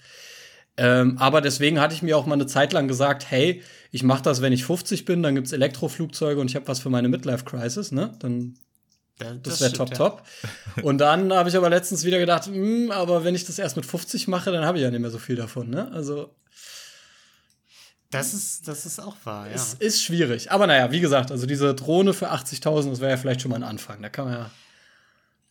Ähm, 0.76 1.16
aber 1.16 1.40
deswegen 1.40 1.80
hatte 1.80 1.94
ich 1.94 2.02
mir 2.02 2.18
auch 2.18 2.26
mal 2.26 2.34
eine 2.34 2.46
Zeit 2.46 2.74
lang 2.74 2.86
gesagt, 2.86 3.30
hey, 3.30 3.62
ich 3.90 4.02
mache 4.02 4.22
das, 4.22 4.42
wenn 4.42 4.52
ich 4.52 4.66
50 4.66 5.06
bin, 5.06 5.22
dann 5.22 5.36
gibt's 5.36 5.52
Elektroflugzeuge 5.52 6.38
und 6.38 6.50
ich 6.50 6.54
habe 6.54 6.68
was 6.68 6.80
für 6.80 6.90
meine 6.90 7.08
Midlife-Crisis, 7.08 7.92
ne? 7.92 8.14
Dann 8.20 8.58
Ja, 9.20 9.34
das 9.34 9.60
wäre 9.60 9.72
top, 9.72 9.90
ja. 9.90 9.96
top. 9.96 10.22
Und 10.82 10.98
dann 10.98 11.32
habe 11.32 11.48
ich 11.48 11.56
aber 11.56 11.68
letztens 11.70 12.04
wieder 12.04 12.18
gedacht, 12.18 12.46
hm, 12.46 12.90
aber 12.90 13.24
wenn 13.24 13.34
ich 13.34 13.44
das 13.44 13.58
erst 13.58 13.76
mit 13.76 13.84
50 13.86 14.28
mache, 14.28 14.52
dann 14.52 14.64
habe 14.64 14.78
ich 14.78 14.84
ja 14.84 14.90
nicht 14.90 15.00
mehr 15.00 15.10
so 15.10 15.18
viel 15.18 15.36
davon, 15.36 15.70
ne? 15.70 15.90
Also 15.92 16.34
Das 18.10 18.32
ist, 18.32 18.66
das 18.68 18.86
ist 18.86 19.00
auch 19.00 19.16
wahr, 19.24 19.48
ja. 19.48 19.54
Es 19.54 19.74
ist 19.74 20.02
schwierig. 20.02 20.50
Aber 20.50 20.66
naja, 20.66 20.90
wie 20.90 21.00
gesagt, 21.00 21.30
also 21.30 21.46
diese 21.46 21.74
Drohne 21.74 22.14
für 22.14 22.32
80.000, 22.32 22.90
das 22.90 23.00
wäre 23.00 23.10
ja 23.10 23.16
vielleicht 23.16 23.42
schon 23.42 23.50
mal 23.50 23.56
ein 23.56 23.64
Anfang. 23.64 24.00
Da 24.00 24.08
kann 24.08 24.24
man 24.26 24.34
ja. 24.34 24.50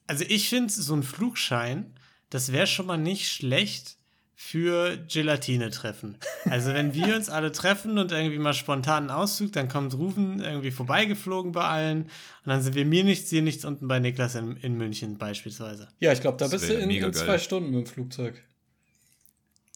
Also 0.07 0.24
ich 0.28 0.49
finde, 0.49 0.72
so 0.72 0.95
ein 0.95 1.03
Flugschein, 1.03 1.93
das 2.30 2.51
wäre 2.51 2.68
schon 2.68 2.86
mal 2.86 2.97
nicht 2.97 3.30
schlecht 3.30 3.97
für 4.40 4.98
Gelatine-Treffen. 4.98 6.16
Also 6.46 6.72
wenn 6.72 6.94
wir 6.94 7.16
uns 7.16 7.28
alle 7.28 7.52
treffen 7.52 7.98
und 7.98 8.12
irgendwie 8.12 8.38
mal 8.38 8.54
spontan 8.54 9.10
einen 9.10 9.10
Auszug, 9.10 9.52
dann 9.54 9.68
kommt 9.68 9.96
Rufen 9.96 10.40
irgendwie 10.42 10.70
vorbeigeflogen 10.70 11.54
bei 11.54 11.64
allen 11.64 12.04
und 12.04 12.10
dann 12.46 12.62
sind 12.62 12.76
wir 12.76 12.86
mir 12.86 13.04
nichts, 13.04 13.32
dir 13.32 13.42
nichts 13.42 13.66
unten 13.66 13.88
bei 13.88 13.98
Niklas 13.98 14.36
in, 14.36 14.56
in 14.58 14.78
München 14.78 15.18
beispielsweise. 15.18 15.88
Ja, 16.00 16.12
ich 16.14 16.22
glaube, 16.22 16.38
da 16.38 16.46
Das 16.46 16.52
bist 16.52 16.70
du 16.70 16.76
in, 16.76 16.92
in 16.92 17.14
zwei 17.14 17.40
Stunden 17.40 17.72
mit 17.72 17.88
dem 17.88 17.92
Flugzeug. 17.92 18.44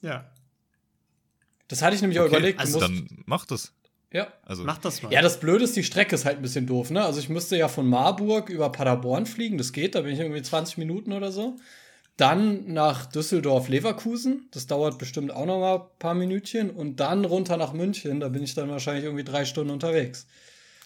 Ja, 0.03 0.30
Das 1.68 1.82
hatte 1.82 1.95
ich 1.95 2.01
nämlich 2.01 2.20
auch 2.20 2.26
Okay, 2.26 2.36
überlegt. 2.36 2.59
Du 2.59 2.64
also 2.64 2.80
Dann 2.80 3.07
mach 3.26 3.47
das. 3.47 3.74
ja. 4.14 4.32
Also, 4.45 4.64
mach 4.64 4.78
das 4.78 5.01
mal. 5.01 5.12
ja, 5.12 5.24
das 5.24 5.39
Blöde 5.39 5.64
ist, 5.64 5.76
die 5.76 5.84
Strecke 5.84 6.14
ist 6.14 6.26
halt 6.26 6.36
ein 6.38 6.43
bisschen 6.43 6.68
doof, 6.68 6.91
ne? 6.91 7.03
Also 7.03 7.20
ich 7.20 7.30
müsste 7.30 7.57
ja 7.57 7.68
von 7.68 7.88
Marburg 7.88 8.49
über 8.49 8.72
Paderborn 8.72 9.26
fliegen, 9.26 9.57
das 9.57 9.74
geht, 9.74 9.95
da 9.95 10.01
bin 10.01 10.14
ich 10.14 10.20
irgendwie 10.20 10.43
20 10.43 10.78
Minuten 10.78 11.14
oder 11.14 11.32
so. 11.32 11.57
Dann 12.18 12.72
nach 12.74 13.05
Düsseldorf-Leverkusen, 13.07 14.47
das 14.51 14.68
dauert 14.68 14.99
bestimmt 14.99 15.32
auch 15.32 15.45
noch 15.45 15.59
mal 15.59 15.76
ein 15.76 15.82
paar 15.99 16.14
Minütchen. 16.14 16.70
Und 16.70 16.99
dann 16.99 17.26
runter 17.26 17.57
nach 17.57 17.74
München, 17.74 18.20
da 18.20 18.30
bin 18.30 18.43
ich 18.43 18.53
dann 18.53 18.70
wahrscheinlich 18.70 19.05
irgendwie 19.05 19.24
drei 19.24 19.45
Stunden 19.45 19.72
unterwegs. 19.72 20.28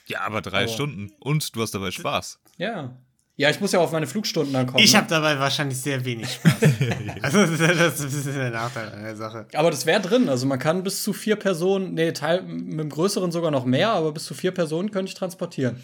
ja, 0.07 0.21
aber 0.21 0.41
drei 0.41 0.63
Aber- 0.63 0.67
Stunden. 0.71 1.11
Und 1.19 1.55
du 1.55 1.61
hast 1.61 1.73
dabei 1.73 1.91
Spaß. 1.91 2.39
Ja. 2.57 2.95
Ja, 3.37 3.49
ich 3.49 3.59
muss 3.59 3.73
ja 3.73 3.81
auf 3.81 3.91
meine 3.91 4.07
Flugstunden 4.07 4.53
dann 4.53 4.65
kommen. 4.65 4.81
ich 4.81 4.93
ne? 4.93 4.99
habe 4.99 5.09
dabei 5.09 5.37
wahrscheinlich 5.37 5.77
sehr 5.81 6.05
wenig 6.05 6.31
Spaß. 6.35 6.53
also 7.21 7.39
das 7.45 7.49
ist- 7.51 7.59
das 7.59 7.93
ist 7.95 8.01
ein 8.01 8.11
bisschen 8.11 8.33
der 8.35 8.51
Nachteil 8.51 8.89
an 8.93 9.03
der 9.03 9.15
Sache. 9.17 9.47
Aber 9.55 9.71
das 9.71 9.85
wäre 9.85 9.99
drin. 9.99 10.29
Also 10.29 10.45
man 10.45 10.57
kann 10.57 10.83
bis 10.83 11.03
zu 11.03 11.11
vier 11.11 11.35
Personen, 11.35 11.95
nee, 11.95 12.13
Teil, 12.13 12.43
mit 12.43 12.79
dem 12.79 12.89
größeren 12.89 13.33
sogar 13.33 13.51
noch 13.51 13.65
mehr, 13.65 13.89
aber 13.89 14.13
bis 14.13 14.23
zu 14.23 14.33
vier 14.35 14.51
Personen 14.51 14.89
könnte 14.91 15.09
ich 15.09 15.15
transportieren. 15.17 15.83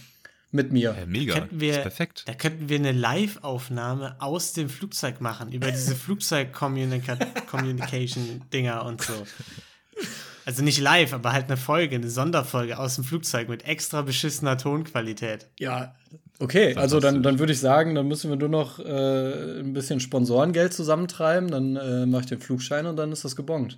Mit 0.52 0.74
mir. 0.74 0.96
Ja, 1.00 1.06
mega. 1.06 1.48
Wir, 1.50 1.72
ist 1.72 1.82
perfekt. 1.82 2.24
Da 2.26 2.34
könnten 2.34 2.68
wir 2.68 2.78
eine 2.78 2.92
Live-Aufnahme 2.92 4.18
aus 4.20 4.52
dem 4.54 4.70
Flugzeug 4.70 5.22
machen, 5.22 5.52
über 5.52 5.72
diese 5.72 5.96
Flugzeug-Communication-Dinger 6.04 8.86
und 8.86 9.02
so. 9.02 9.14
Also 10.46 10.64
nicht 10.64 10.80
live, 10.80 11.14
aber 11.14 11.34
halt 11.34 11.46
eine 11.46 11.58
Folge, 11.58 11.96
eine 11.96 12.10
Sonderfolge 12.10 12.80
aus 12.80 12.96
dem 12.96 13.04
Flugzeug 13.04 13.48
mit 13.48 13.66
extra 13.66 14.02
beschissener 14.02 14.58
Tonqualität. 14.58 15.48
Ja, 15.60 15.94
okay. 16.40 16.76
Also 16.76 17.00
dann, 17.00 17.22
dann 17.24 17.40
würde 17.40 17.54
ich 17.54 17.60
sagen, 17.60 17.96
dann 17.96 18.08
müssen 18.08 18.30
wir 18.30 18.38
nur 18.38 18.50
noch 18.50 18.80
äh, 18.80 19.60
ein 19.60 19.74
bisschen 19.74 20.00
Sponsorengeld 20.00 20.74
zusammentreiben. 20.74 21.52
Dann 21.52 21.76
äh, 21.76 22.08
mache 22.08 22.24
ich 22.24 22.28
den 22.28 22.42
Flugschein 22.42 22.88
und 22.88 22.98
dann 22.98 23.12
ist 23.12 23.24
das 23.24 23.36
gebongt. 23.36 23.78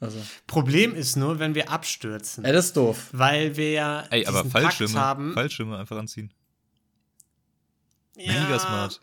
Also, 0.00 0.18
Problem 0.46 0.94
ist 0.94 1.16
nur, 1.16 1.38
wenn 1.38 1.54
wir 1.54 1.70
abstürzen. 1.70 2.44
ey, 2.44 2.52
das 2.52 2.66
ist 2.66 2.76
doof. 2.76 3.08
weil 3.12 3.56
wir 3.56 3.70
ja 3.72 4.00
Ey, 4.10 4.24
aber 4.26 4.44
Fallschirme, 4.46 4.94
haben. 4.98 5.34
Fallschirme 5.34 5.76
einfach 5.78 5.98
anziehen. 5.98 6.32
ja, 8.16 8.32
Mega 8.44 8.58
smart. 8.58 9.00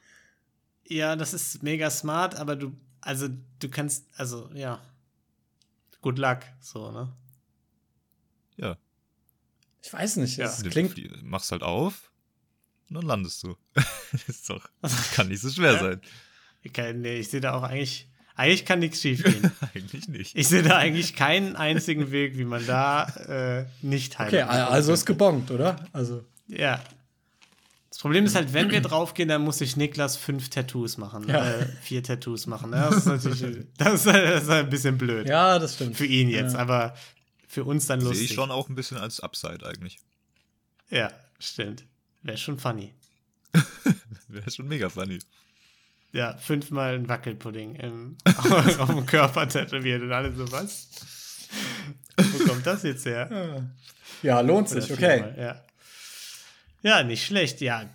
Ja, 0.88 1.16
das 1.16 1.34
ist 1.34 1.62
mega 1.64 1.90
smart, 1.92 2.36
aber 2.36 2.56
du, 2.56 2.76
also 3.02 3.28
du 3.60 3.70
kannst, 3.70 4.06
also 4.18 4.50
ja, 4.54 4.82
good 6.02 6.18
luck, 6.18 6.40
so, 6.62 6.92
ne? 6.92 7.14
Ja. 8.56 8.78
Ich 9.84 9.94
weiß 9.94 10.16
nicht. 10.18 10.38
Ja. 10.38 10.48
Es 10.48 10.64
Du 10.64 10.70
klingt. 10.70 10.96
machst 11.24 11.52
halt 11.52 11.62
auf 11.62 12.12
und 12.90 12.96
dann 12.96 13.04
landest 13.06 13.44
du. 13.44 13.56
das 14.12 14.28
ist 14.30 14.50
doch, 14.50 14.68
kann 15.14 15.28
nicht 15.28 15.42
so 15.42 15.50
schwer 15.52 15.74
Ja. 15.74 15.80
sein. 15.80 16.02
Ich, 16.64 16.74
kann, 16.74 17.02
nee, 17.02 17.20
ich 17.20 17.30
sehe 17.30 17.40
da 17.42 17.54
auch 17.54 17.64
eigentlich, 17.64 18.10
eigentlich 18.38 18.66
kann 18.66 18.80
nichts 18.80 19.02
schief 19.02 19.24
gehen. 19.24 19.52
Eigentlich 19.76 20.08
nicht. 20.08 20.36
Ich 20.38 20.48
sehe 20.48 20.62
da 20.64 20.78
eigentlich 20.78 21.16
keinen 21.16 21.56
einzigen 21.56 22.12
Weg, 22.12 22.38
wie 22.38 22.46
man 22.46 22.66
da 22.68 23.08
äh, 23.28 23.66
nicht 23.82 24.14
Okay, 24.20 24.44
heiraten 24.44 24.74
also 24.74 24.94
ist 24.94 25.06
gebongt, 25.06 25.50
oder? 25.52 25.76
Also. 25.92 26.24
Ja. 26.48 26.82
Das 27.90 27.98
Problem 27.98 28.26
ist 28.26 28.36
halt, 28.36 28.54
wenn 28.54 28.70
wir 28.70 28.82
draufgehen, 28.82 29.28
dann 29.28 29.42
muss 29.42 29.58
sich 29.58 29.76
Niklas 29.76 30.18
fünf 30.18 30.50
Tattoos 30.50 30.98
machen. 30.98 31.28
Ja. 31.28 31.50
Äh, 31.50 31.68
vier 31.82 32.04
Tattoos 32.04 32.46
machen. 32.46 32.70
ne? 32.70 32.78
Das 32.78 32.98
ist 32.98 33.06
natürlich 33.08 33.66
das 33.78 33.94
ist, 33.96 34.06
das 34.06 34.44
ist 34.44 34.50
ein 34.50 34.70
bisschen 34.70 35.00
blöd. 35.00 35.28
Ja, 35.28 35.58
das 35.58 35.74
stimmt. 35.74 35.98
Für 35.98 36.06
ihn 36.06 36.30
jetzt, 36.30 36.54
Ja. 36.54 36.60
aber 36.60 36.96
für 37.48 37.64
uns 37.64 37.88
dann 37.88 38.00
Sehe 38.02 38.10
lustig. 38.10 38.30
ich 38.30 38.36
schon 38.36 38.52
auch 38.52 38.70
ein 38.70 38.76
bisschen 38.76 38.98
als 38.98 39.20
Upside 39.20 39.66
eigentlich. 39.66 39.98
Ja, 40.92 41.12
stimmt. 41.40 41.86
Wäre 42.22 42.38
schon 42.38 42.60
funny. 42.60 42.94
Wäre 44.28 44.52
schon 44.52 44.68
mega 44.68 44.90
funny. 44.90 45.18
Ja, 46.14 46.38
fünfmal 46.38 46.96
ein 46.96 47.10
Wackelpudding 47.10 47.76
im, 47.76 48.18
auf 48.80 48.90
dem 48.90 49.06
Körper 49.06 49.48
tätowiert 49.48 50.02
und 50.02 50.12
alle 50.12 50.34
so, 50.34 50.52
was? 50.52 50.90
Wo 52.18 52.46
kommt 52.46 52.66
das 52.66 52.84
jetzt 52.84 53.06
her? 53.06 53.70
Ja, 54.24 54.40
lohnt 54.42 54.72
Oder 54.72 54.82
sich, 54.82 54.92
okay. 54.92 55.34
Ja. 55.38 55.64
ja, 56.82 57.04
nicht 57.04 57.26
schlecht, 57.26 57.62
ja. 57.62 57.90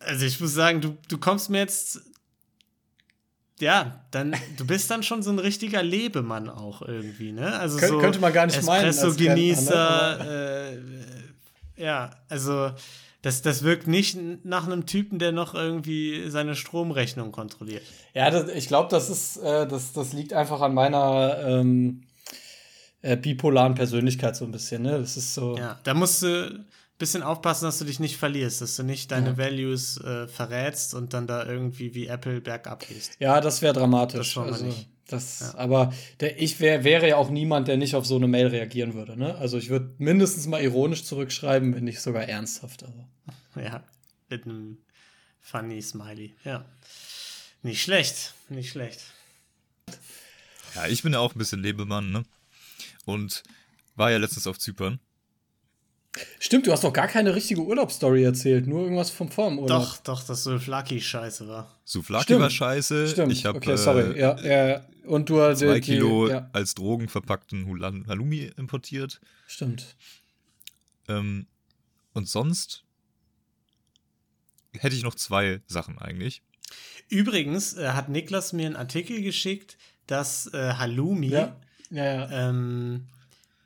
Also 0.00 0.26
ich 0.26 0.38
muss 0.40 0.52
sagen, 0.54 0.80
du, 0.80 0.96
du 1.08 1.18
kommst 1.18 1.50
mir 1.50 1.58
jetzt. 1.58 2.00
Ja, 3.60 4.04
dann, 4.10 4.34
du 4.56 4.66
bist 4.66 4.90
dann 4.90 5.02
schon 5.02 5.22
so 5.22 5.30
ein 5.30 5.38
richtiger 5.38 5.82
Lebemann 5.82 6.48
auch 6.48 6.82
irgendwie, 6.82 7.32
ne? 7.32 7.58
Also 7.58 7.78
Kön- 7.78 7.88
so 7.88 7.98
könnte 7.98 8.18
man 8.18 8.32
gar 8.32 8.46
nicht 8.46 8.62
meinen 8.64 8.86
als 8.86 8.96
Espresso-Genießer, 8.98 10.72
äh, 10.72 10.78
ja, 11.76 12.10
also 12.28 12.72
das, 13.22 13.40
das 13.42 13.62
wirkt 13.62 13.86
nicht 13.86 14.18
nach 14.44 14.66
einem 14.66 14.84
Typen, 14.86 15.18
der 15.18 15.32
noch 15.32 15.54
irgendwie 15.54 16.28
seine 16.28 16.54
Stromrechnung 16.56 17.32
kontrolliert. 17.32 17.82
Ja, 18.14 18.30
das, 18.30 18.48
ich 18.50 18.68
glaube, 18.68 18.88
das 18.90 19.08
ist, 19.10 19.36
äh, 19.38 19.66
das, 19.66 19.92
das 19.92 20.12
liegt 20.12 20.32
einfach 20.32 20.60
an 20.60 20.74
meiner 20.74 21.38
ähm, 21.44 22.02
äh, 23.00 23.16
bipolaren 23.16 23.74
Persönlichkeit 23.74 24.36
so 24.36 24.44
ein 24.44 24.52
bisschen, 24.52 24.82
ne? 24.82 24.98
Das 24.98 25.16
ist 25.16 25.34
so. 25.34 25.56
Ja, 25.56 25.78
da 25.84 25.94
musst 25.94 26.22
du 26.22 26.46
ein 26.46 26.64
bisschen 26.98 27.22
aufpassen, 27.22 27.64
dass 27.64 27.78
du 27.78 27.84
dich 27.84 28.00
nicht 28.00 28.16
verlierst, 28.16 28.60
dass 28.60 28.76
du 28.76 28.82
nicht 28.82 29.10
deine 29.10 29.30
Ja. 29.30 29.38
Values 29.38 29.98
äh, 30.00 30.26
verrätst 30.28 30.94
und 30.94 31.14
dann 31.14 31.26
da 31.26 31.44
irgendwie 31.46 31.94
wie 31.94 32.06
Apple 32.06 32.40
bergab 32.40 32.86
gehst. 32.86 33.16
Ja, 33.18 33.40
das 33.40 33.62
wäre 33.62 33.72
Das 33.72 33.80
dramatisch. 33.80 34.36
wollen 34.36 34.48
wir 34.48 34.52
also, 34.54 34.66
nicht. 34.66 34.88
Das, 35.08 35.54
Aber 35.56 35.92
der, 36.20 36.40
ich 36.40 36.60
wär, 36.60 36.84
wäre 36.84 37.08
ja 37.08 37.16
auch 37.16 37.28
niemand, 37.28 37.68
der 37.68 37.76
nicht 37.76 37.94
auf 37.94 38.06
so 38.06 38.16
eine 38.16 38.28
Mail 38.28 38.46
reagieren 38.46 38.94
würde. 38.94 39.16
Ne? 39.18 39.34
Also 39.36 39.58
ich 39.58 39.68
würde 39.68 39.94
mindestens 39.98 40.46
mal 40.46 40.62
ironisch 40.62 41.04
zurückschreiben, 41.04 41.74
wenn 41.74 41.84
nicht 41.84 42.00
sogar 42.00 42.24
ernsthaft. 42.24 42.84
Also. 42.84 43.04
Ja, 43.56 43.82
mit 44.30 44.44
einem 44.44 44.78
funny 45.40 45.82
Smiley. 45.82 46.34
Ja. 46.44 46.64
Nicht 47.62 47.82
schlecht, 47.82 48.34
nicht 48.48 48.70
schlecht. 48.70 49.00
Ja, 50.74 50.86
ich 50.86 51.02
bin 51.02 51.12
ja 51.12 51.18
auch 51.18 51.34
ein 51.34 51.38
bisschen 51.38 51.62
Lebemann, 51.62 52.10
ne? 52.10 52.24
Und 53.04 53.42
war 53.94 54.10
ja 54.10 54.18
letztens 54.18 54.46
auf 54.46 54.58
Zypern. 54.58 54.98
Stimmt, 56.38 56.66
du 56.66 56.72
hast 56.72 56.84
doch 56.84 56.92
gar 56.92 57.08
keine 57.08 57.34
richtige 57.34 57.62
Urlaubsstory 57.62 58.22
erzählt, 58.22 58.66
nur 58.66 58.82
irgendwas 58.82 59.10
vom 59.10 59.30
Formurlaub. 59.30 59.82
Doch, 59.82 59.96
doch, 59.98 60.22
dass 60.24 60.44
so 60.44 60.58
Flaky 60.58 61.00
scheiße 61.00 61.48
war. 61.48 61.80
Souflaki 61.84 62.24
Stimmt. 62.24 62.40
war 62.40 62.50
scheiße. 62.50 63.08
Stimmt. 63.08 63.32
Ich 63.32 63.46
habe 63.46 63.58
okay, 63.58 63.76
sorry. 63.76 64.18
Ja, 64.18 64.38
ja. 64.40 64.84
Und 65.04 65.28
du 65.28 65.40
hast 65.40 65.58
zwei 65.60 65.74
die- 65.80 65.92
Kilo 65.92 66.28
Ja, 66.28 66.48
als 66.52 66.74
Drogen 66.74 67.08
verpackten 67.08 67.66
Halloumi 68.06 68.50
importiert. 68.56 69.20
stimmt. 69.46 69.96
Ähm, 71.08 71.46
und 72.12 72.28
sonst 72.28 72.84
hätte 74.72 74.94
ich 74.96 75.02
noch 75.02 75.14
zwei 75.14 75.60
Sachen 75.66 75.98
eigentlich. 75.98 76.42
Übrigens 77.08 77.74
äh, 77.74 77.88
hat 77.90 78.08
Niklas 78.08 78.52
mir 78.52 78.66
einen 78.66 78.76
Artikel 78.76 79.20
geschickt, 79.22 79.76
dass 80.06 80.46
äh, 80.54 80.74
Halloumi 80.74 81.28
Ja, 81.28 81.56
ja, 81.90 82.04
ja. 82.30 82.48
ähm, 82.48 83.06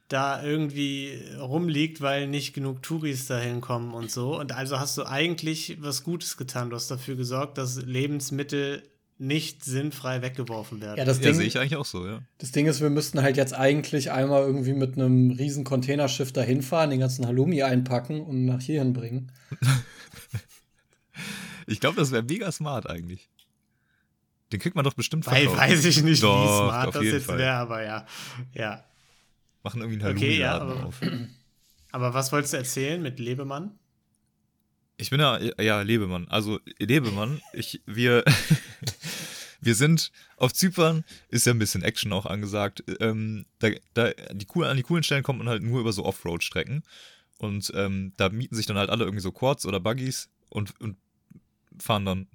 da 0.09 0.43
irgendwie 0.43 1.21
rumliegt, 1.39 2.01
weil 2.01 2.27
nicht 2.29 2.55
genug 2.55 2.83
Touris 2.83 3.27
dahin 3.27 3.61
kommen 3.61 3.93
und 3.93 4.11
so. 4.11 4.39
Und 4.39 4.53
also 4.53 4.79
hast 4.81 4.97
du 4.97 5.05
eigentlich 5.05 5.77
was 5.81 6.05
Gutes 6.05 6.37
getan. 6.37 6.71
Du 6.71 6.77
hast 6.77 6.91
dafür 6.91 7.17
gesorgt, 7.17 7.59
dass 7.59 7.77
Lebensmittel 7.83 8.83
nicht 9.19 9.65
sinnfrei 9.65 10.21
weggeworfen 10.23 10.81
werden. 10.81 10.99
ja, 10.99 11.05
das 11.05 11.21
Ja, 11.25 11.33
sehe 11.33 11.47
ich 11.47 11.59
eigentlich 11.59 11.77
auch 11.77 11.87
so, 11.87 12.07
ja. 12.07 12.21
Das 12.39 12.53
Ding 12.53 12.67
ist, 12.67 12.81
wir 12.83 12.91
müssten 12.91 13.23
halt 13.23 13.37
jetzt 13.37 13.55
eigentlich 13.55 14.11
einmal 14.11 14.43
irgendwie 14.43 14.75
mit 14.75 14.97
einem 14.99 15.31
riesen 15.31 15.65
Containerschiff 15.65 16.33
dahin 16.33 16.61
fahren, 16.63 16.91
den 16.91 17.01
ganzen 17.01 17.27
Halloumi 17.27 17.63
einpacken 17.63 18.21
und 18.21 18.45
nach 18.45 18.61
hierhin 18.61 18.93
bringen. 18.93 19.33
Ich 21.67 21.81
glaube, 21.81 21.97
das 21.97 22.13
wäre 22.13 22.23
mega 22.23 22.53
smart 22.53 22.89
eigentlich. 22.89 23.29
Den 24.53 24.61
kriegt 24.61 24.77
man 24.77 24.85
doch 24.85 24.95
bestimmt 24.95 25.27
weil 25.27 25.49
verkauft. 25.49 25.59
weiß 25.61 25.85
ich 25.85 26.03
nicht, 26.03 26.19
wie 26.23 26.27
Doch, 26.27 26.47
smart 26.69 26.89
auf 26.89 26.95
das 26.95 27.05
jetzt 27.05 27.27
wäre, 27.29 27.55
aber 27.55 27.83
ja. 27.83 28.07
Ja. 28.55 28.85
Machen 29.65 29.81
irgendwie 29.81 30.05
einen 30.05 30.17
Okay, 30.17 30.39
ja, 30.39 30.59
aber- 30.61 30.87
auf. 30.87 31.01
Aber 31.93 32.13
was 32.13 32.31
wolltest 32.31 32.53
du 32.53 32.59
erzählen 32.59 33.03
mit 33.03 33.19
Lebemann? 33.19 33.79
Ich 34.99 35.09
bin 35.11 35.19
ja, 35.19 35.39
ja, 35.61 35.81
Lebemann. 35.81 36.29
Also, 36.29 36.61
Lebemann, 36.79 37.41
ich, 37.55 37.81
wir, 37.87 38.23
wir 39.67 39.75
sind 39.75 40.13
auf 40.37 40.55
Zypern, 40.55 41.05
ist 41.29 41.45
ja 41.45 41.53
ein 41.53 41.59
bisschen 41.59 41.83
Action 41.83 42.13
auch 42.13 42.25
angesagt. 42.25 42.85
Ähm, 43.01 43.45
da, 43.59 43.69
da, 43.95 44.11
die 44.33 44.47
an 44.63 44.77
die 44.77 44.83
coolen 44.83 45.03
Stellen 45.03 45.23
kommt 45.23 45.41
man 45.41 45.49
halt 45.49 45.63
nur 45.63 45.81
über 45.81 45.93
so 45.93 46.05
Offroad-Strecken. 46.05 46.85
Und 47.39 47.71
ähm, 47.75 48.13
da 48.17 48.31
mieten 48.31 48.55
sich 48.55 48.67
dann 48.67 48.79
halt 48.79 48.89
alle 48.89 49.05
irgendwie 49.05 49.23
so 49.23 49.33
Quads 49.33 49.67
oder 49.67 49.81
Buggies 49.81 50.31
und, 50.49 50.81
und 50.81 50.97
fahren 51.79 52.07
dann 52.07 52.27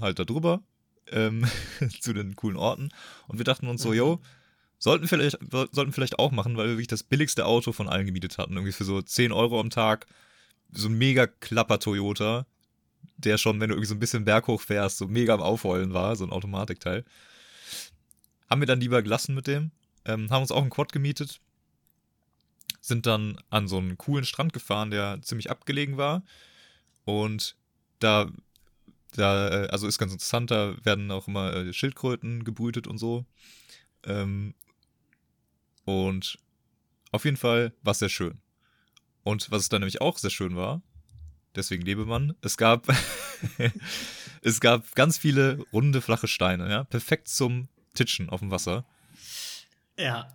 halt 0.00 0.18
da 0.18 0.24
drüber 0.24 0.62
ähm, 1.10 1.44
zu 2.00 2.12
den 2.12 2.36
coolen 2.36 2.56
Orten. 2.56 2.90
Und 3.28 3.38
wir 3.38 3.44
dachten 3.44 3.66
uns 3.66 3.82
so, 3.82 3.92
yo, 3.92 4.20
sollten 4.78 5.08
vielleicht, 5.08 5.38
sollten 5.50 5.92
vielleicht 5.92 6.18
auch 6.18 6.30
machen, 6.30 6.56
weil 6.56 6.66
wir 6.68 6.74
wirklich 6.74 6.88
das 6.88 7.02
billigste 7.02 7.44
Auto 7.44 7.72
von 7.72 7.88
allen 7.88 8.06
gemietet 8.06 8.38
hatten. 8.38 8.54
Irgendwie 8.54 8.72
für 8.72 8.84
so 8.84 9.02
10 9.02 9.32
Euro 9.32 9.60
am 9.60 9.70
Tag. 9.70 10.06
So 10.70 10.88
ein 10.88 10.96
mega 10.96 11.26
klapper 11.26 11.78
Toyota, 11.78 12.46
der 13.16 13.38
schon, 13.38 13.60
wenn 13.60 13.68
du 13.68 13.74
irgendwie 13.74 13.88
so 13.88 13.94
ein 13.94 14.00
bisschen 14.00 14.24
berghoch 14.24 14.60
fährst, 14.60 14.98
so 14.98 15.06
mega 15.06 15.34
am 15.34 15.40
Aufheulen 15.40 15.94
war, 15.94 16.16
so 16.16 16.24
ein 16.24 16.32
Automatikteil. 16.32 17.04
Haben 18.48 18.60
wir 18.60 18.66
dann 18.66 18.80
lieber 18.80 19.02
gelassen 19.02 19.34
mit 19.34 19.46
dem. 19.46 19.70
Ähm, 20.04 20.30
haben 20.30 20.42
uns 20.42 20.52
auch 20.52 20.60
einen 20.60 20.70
Quad 20.70 20.92
gemietet. 20.92 21.40
Sind 22.80 23.06
dann 23.06 23.38
an 23.50 23.68
so 23.68 23.78
einen 23.78 23.96
coolen 23.96 24.24
Strand 24.24 24.52
gefahren, 24.52 24.90
der 24.90 25.20
ziemlich 25.22 25.50
abgelegen 25.50 25.96
war. 25.96 26.22
Und 27.04 27.56
da, 28.00 28.30
da, 29.14 29.64
äh, 29.64 29.68
also 29.68 29.86
ist 29.86 29.98
ganz 29.98 30.12
interessant, 30.12 30.50
da 30.50 30.74
werden 30.84 31.10
auch 31.10 31.28
immer 31.28 31.54
äh, 31.54 31.72
Schildkröten 31.72 32.44
gebrütet 32.44 32.86
und 32.86 32.98
so. 32.98 33.24
Ähm, 34.04 34.54
und 35.84 36.38
auf 37.12 37.24
jeden 37.24 37.36
Fall 37.36 37.72
war 37.82 37.92
es 37.92 37.98
sehr 38.00 38.08
schön. 38.08 38.40
Und 39.22 39.50
was 39.50 39.68
dann 39.68 39.80
nämlich 39.80 40.00
auch 40.00 40.18
sehr 40.18 40.30
schön 40.30 40.56
war, 40.56 40.82
deswegen 41.54 41.84
Lebemann, 41.84 42.34
es 42.42 42.56
gab, 42.56 42.86
es 44.42 44.60
gab 44.60 44.94
ganz 44.94 45.18
viele 45.18 45.58
runde, 45.72 46.00
flache 46.00 46.28
Steine, 46.28 46.68
ja, 46.70 46.84
perfekt 46.84 47.28
zum 47.28 47.68
Titschen 47.94 48.30
auf 48.30 48.40
dem 48.40 48.50
Wasser. 48.50 48.84
Ja. 49.98 50.28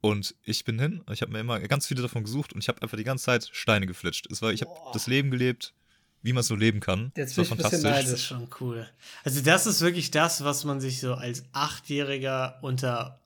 Und 0.00 0.34
ich 0.42 0.64
bin 0.64 0.78
hin, 0.78 1.02
ich 1.12 1.22
habe 1.22 1.32
mir 1.32 1.40
immer 1.40 1.60
ganz 1.60 1.86
viele 1.86 2.02
davon 2.02 2.24
gesucht 2.24 2.52
und 2.52 2.60
ich 2.60 2.68
habe 2.68 2.82
einfach 2.82 2.96
die 2.96 3.04
ganze 3.04 3.24
Zeit 3.24 3.48
Steine 3.52 3.86
geflitscht. 3.86 4.30
Es 4.30 4.42
war, 4.42 4.52
ich 4.52 4.62
habe 4.62 4.72
das 4.92 5.06
Leben 5.06 5.30
gelebt, 5.30 5.74
wie 6.22 6.32
man 6.32 6.40
es 6.40 6.50
nur 6.50 6.58
leben 6.58 6.80
kann. 6.80 7.12
Jetzt 7.16 7.38
das 7.38 7.50
war 7.50 7.56
bin 7.56 7.60
ich 7.60 7.64
ein 7.66 7.70
bisschen 7.70 7.82
fantastisch. 7.82 8.10
Das 8.10 8.20
ist 8.20 8.26
schon 8.26 8.48
cool. 8.60 8.88
Also, 9.22 9.40
das 9.42 9.66
ist 9.66 9.80
wirklich 9.80 10.10
das, 10.10 10.42
was 10.42 10.64
man 10.64 10.80
sich 10.80 11.00
so 11.00 11.14
als 11.14 11.44
Achtjähriger 11.52 12.58
unter 12.62 13.20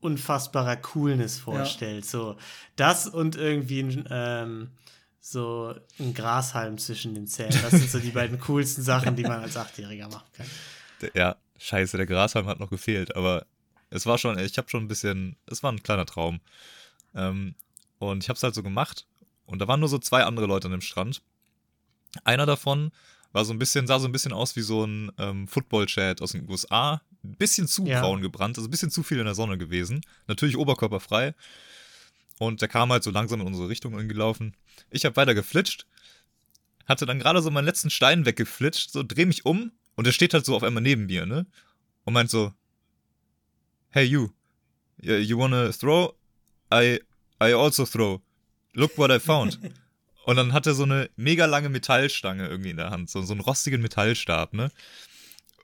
unfassbarer 0.00 0.76
Coolness 0.76 1.38
vorstellt. 1.38 2.04
So, 2.04 2.36
das 2.76 3.06
und 3.06 3.36
irgendwie 3.36 3.80
ein, 3.80 4.08
ähm, 4.10 4.70
so 5.24 5.72
ein 6.00 6.12
Grashalm 6.14 6.78
zwischen 6.78 7.14
den 7.14 7.28
Zähnen. 7.28 7.56
Das 7.62 7.70
sind 7.70 7.88
so 7.88 8.00
die 8.00 8.10
beiden 8.10 8.40
coolsten 8.40 8.82
Sachen, 8.82 9.14
die 9.14 9.22
man 9.22 9.40
als 9.40 9.56
Achtjähriger 9.56 10.08
machen 10.08 10.26
kann. 10.32 10.46
Ja, 11.14 11.36
scheiße, 11.58 11.96
der 11.96 12.06
Grashalm 12.06 12.46
hat 12.46 12.58
noch 12.58 12.70
gefehlt, 12.70 13.14
aber 13.14 13.46
es 13.88 14.04
war 14.04 14.18
schon, 14.18 14.36
ich 14.38 14.58
habe 14.58 14.68
schon 14.68 14.84
ein 14.84 14.88
bisschen, 14.88 15.36
es 15.46 15.62
war 15.62 15.70
ein 15.70 15.82
kleiner 15.82 16.06
Traum. 16.06 16.40
Ähm, 17.14 17.54
und 17.98 18.24
ich 18.24 18.28
habe 18.28 18.36
es 18.36 18.42
halt 18.42 18.54
so 18.54 18.64
gemacht 18.64 19.06
und 19.46 19.60
da 19.60 19.68
waren 19.68 19.78
nur 19.80 19.88
so 19.88 19.98
zwei 19.98 20.24
andere 20.24 20.46
Leute 20.46 20.66
an 20.66 20.72
dem 20.72 20.80
Strand. 20.80 21.22
Einer 22.24 22.44
davon 22.46 22.90
war 23.30 23.44
so 23.44 23.52
ein 23.52 23.58
bisschen, 23.60 23.86
sah 23.86 24.00
so 24.00 24.08
ein 24.08 24.12
bisschen 24.12 24.32
aus 24.32 24.56
wie 24.56 24.60
so 24.62 24.84
ein 24.84 25.12
ähm, 25.18 25.46
Football-Chat 25.46 26.20
aus 26.20 26.32
den 26.32 26.48
USA. 26.50 27.00
Ein 27.22 27.36
bisschen 27.36 27.68
zu 27.68 27.86
Ja. 27.86 28.00
braun 28.00 28.22
gebrannt, 28.22 28.58
also 28.58 28.66
ein 28.66 28.70
bisschen 28.72 28.90
zu 28.90 29.04
viel 29.04 29.18
in 29.20 29.24
der 29.24 29.36
Sonne 29.36 29.56
gewesen. 29.56 30.00
Natürlich 30.26 30.56
oberkörperfrei. 30.56 31.34
Und 32.42 32.60
der 32.60 32.66
kam 32.66 32.90
halt 32.90 33.04
so 33.04 33.12
langsam 33.12 33.40
in 33.40 33.46
unsere 33.46 33.68
Richtung 33.68 33.92
gelaufen. 34.08 34.56
Ich 34.90 35.04
habe 35.04 35.14
weiter 35.14 35.32
geflitscht, 35.32 35.86
hatte 36.86 37.06
dann 37.06 37.20
gerade 37.20 37.40
so 37.40 37.52
meinen 37.52 37.66
letzten 37.66 37.88
Stein 37.88 38.26
weggeflitscht, 38.26 38.90
so 38.90 39.04
dreh 39.04 39.26
mich 39.26 39.46
um 39.46 39.70
und 39.94 40.08
der 40.08 40.12
steht 40.12 40.34
halt 40.34 40.44
so 40.44 40.56
auf 40.56 40.64
einmal 40.64 40.82
neben 40.82 41.06
mir, 41.06 41.24
ne? 41.24 41.46
Und 42.02 42.14
meint 42.14 42.30
so, 42.30 42.52
hey 43.90 44.02
you, 44.02 44.30
you 45.00 45.14
you 45.18 45.38
wanna 45.38 45.70
throw? 45.70 46.14
I, 46.74 46.98
I 47.40 47.52
also 47.54 47.86
throw. 47.86 48.20
Look 48.72 48.98
what 48.98 49.12
I 49.12 49.20
found. 49.20 49.60
Und 50.24 50.36
dann 50.36 50.52
hat 50.52 50.66
er 50.66 50.74
so 50.74 50.84
eine 50.84 51.10
mega 51.16 51.46
lange 51.46 51.68
Metallstange 51.68 52.48
irgendwie 52.48 52.70
in 52.70 52.76
der 52.76 52.90
Hand, 52.90 53.10
so, 53.10 53.22
so 53.22 53.32
einen 53.32 53.40
rostigen 53.40 53.82
Metallstab, 53.82 54.52
ne? 54.52 54.70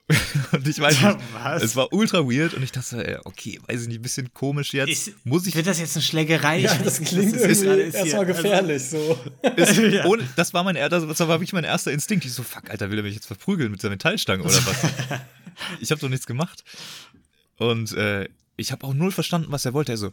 Und 0.51 0.67
ich 0.67 0.79
weiß 0.79 0.99
nicht, 1.01 1.17
Was? 1.33 1.61
es 1.61 1.75
war 1.75 1.93
ultra 1.93 2.19
weird 2.25 2.55
und 2.55 2.63
ich 2.63 2.71
dachte, 2.71 3.07
ey, 3.07 3.17
okay, 3.25 3.59
weiß 3.67 3.83
ich 3.83 3.87
nicht, 3.89 3.99
ein 3.99 4.01
bisschen 4.01 4.33
komisch 4.33 4.73
jetzt. 4.73 4.89
Ist- 4.89 5.13
Muss 5.25 5.45
ich 5.45 5.53
Wird 5.55 5.67
das 5.67 5.79
jetzt 5.79 5.95
eine 5.95 6.01
Schlägerei? 6.03 6.57
Ja, 6.59 6.73
Ich 6.73 6.81
das 6.81 6.99
klingt 7.01 7.35
irgendwie 7.35 7.51
ist 7.51 7.61
hier. 7.61 7.93
erstmal 7.93 8.25
gefährlich. 8.25 8.83
So. 8.89 9.19
Es, 9.55 9.77
Ja. 9.77 10.05
ohne, 10.05 10.27
das 10.35 10.51
war 10.53 10.63
mein 10.63 10.75
das 10.75 11.03
war 11.19 11.27
wirklich 11.27 11.53
mein 11.53 11.63
erster 11.63 11.91
Instinkt. 11.91 12.25
Ich 12.25 12.33
so, 12.33 12.41
fuck, 12.41 12.69
Alter, 12.71 12.89
will 12.89 12.97
er 12.97 13.03
mich 13.03 13.13
jetzt 13.13 13.27
verprügeln 13.27 13.69
mit 13.71 13.83
der 13.83 13.91
Metallstange 13.91 14.41
oder 14.43 14.51
was? 14.53 14.77
ich 15.79 15.91
habe 15.91 16.01
doch 16.01 16.09
nichts 16.09 16.25
gemacht. 16.25 16.63
Und 17.57 17.91
äh, 17.93 18.27
ich 18.57 18.71
habe 18.71 18.87
auch 18.87 18.93
null 18.95 19.11
verstanden, 19.11 19.51
was 19.51 19.65
er 19.65 19.73
wollte. 19.73 19.91
Er 19.91 19.97
so, 19.97 20.11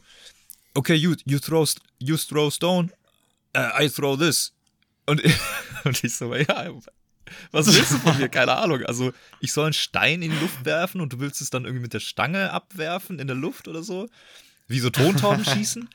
okay, 0.74 0.94
you, 0.94 1.14
you, 1.24 1.38
throw, 1.38 1.66
you 1.98 2.16
throw 2.18 2.52
stone, 2.52 2.90
uh, 3.56 3.82
I 3.82 3.88
throw 3.88 4.18
this. 4.18 4.52
Und, 5.06 5.22
und 5.84 6.04
ich 6.04 6.14
so, 6.14 6.34
ja, 6.34 6.70
was 7.52 7.66
willst 7.66 7.92
du 7.92 7.98
von 7.98 8.16
mir? 8.18 8.28
Keine 8.30 8.56
Ahnung. 8.56 8.82
Also, 8.84 9.12
ich 9.40 9.52
soll 9.52 9.64
einen 9.66 9.72
Stein 9.72 10.22
in 10.22 10.30
die 10.30 10.38
Luft 10.38 10.64
werfen 10.64 11.00
und 11.00 11.12
du 11.12 11.20
willst 11.20 11.40
es 11.40 11.50
dann 11.50 11.64
irgendwie 11.64 11.82
mit 11.82 11.92
der 11.94 12.00
Stange 12.00 12.50
abwerfen 12.52 13.18
in 13.18 13.26
der 13.26 13.36
Luft 13.36 13.68
oder 13.68 13.82
so? 13.82 14.08
Wie 14.68 14.80
so 14.80 14.90
Tontauben 14.90 15.44
schießen? 15.54 15.88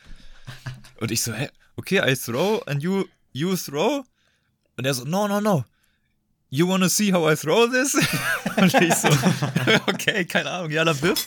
Und 1.00 1.12
ich 1.12 1.22
so, 1.22 1.34
hä? 1.34 1.50
Okay, 1.76 2.02
I 2.06 2.16
throw 2.16 2.62
and 2.68 2.84
you, 2.84 3.06
you 3.32 3.56
throw? 3.56 4.04
Und 4.78 4.86
er 4.86 4.94
so, 4.94 5.04
no, 5.06 5.28
no, 5.28 5.40
no. 5.42 5.66
You 6.50 6.68
wanna 6.68 6.90
see 6.90 7.14
how 7.14 7.32
I 7.32 7.36
throw 7.36 7.70
this? 7.72 7.96
Und 8.58 8.74
ich 8.74 8.94
so, 8.94 9.08
okay, 9.88 10.26
keine 10.26 10.50
Ahnung, 10.52 10.70
ja, 10.72 10.84
dann 10.84 11.02
wirf. 11.02 11.26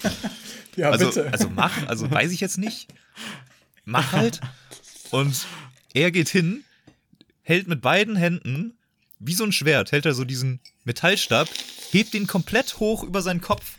Ja, 0.76 0.90
Also, 0.90 1.06
bitte. 1.06 1.32
also 1.32 1.48
mach, 1.48 1.86
also 1.86 2.10
weiß 2.10 2.30
ich 2.30 2.40
jetzt 2.40 2.58
nicht. 2.58 2.88
Mach 3.86 4.12
halt. 4.12 4.40
Und 5.10 5.46
er 5.94 6.10
geht 6.10 6.28
hin, 6.28 6.62
hält 7.42 7.68
mit 7.68 7.80
beiden 7.80 8.16
Händen, 8.16 8.76
wie 9.26 9.34
so 9.34 9.44
ein 9.44 9.52
Schwert, 9.52 9.92
hält 9.92 10.06
er 10.06 10.14
so 10.14 10.24
diesen 10.24 10.60
Metallstab, 10.84 11.48
hebt 11.90 12.14
den 12.14 12.26
komplett 12.26 12.78
hoch 12.78 13.02
über 13.02 13.22
seinen 13.22 13.40
Kopf 13.40 13.78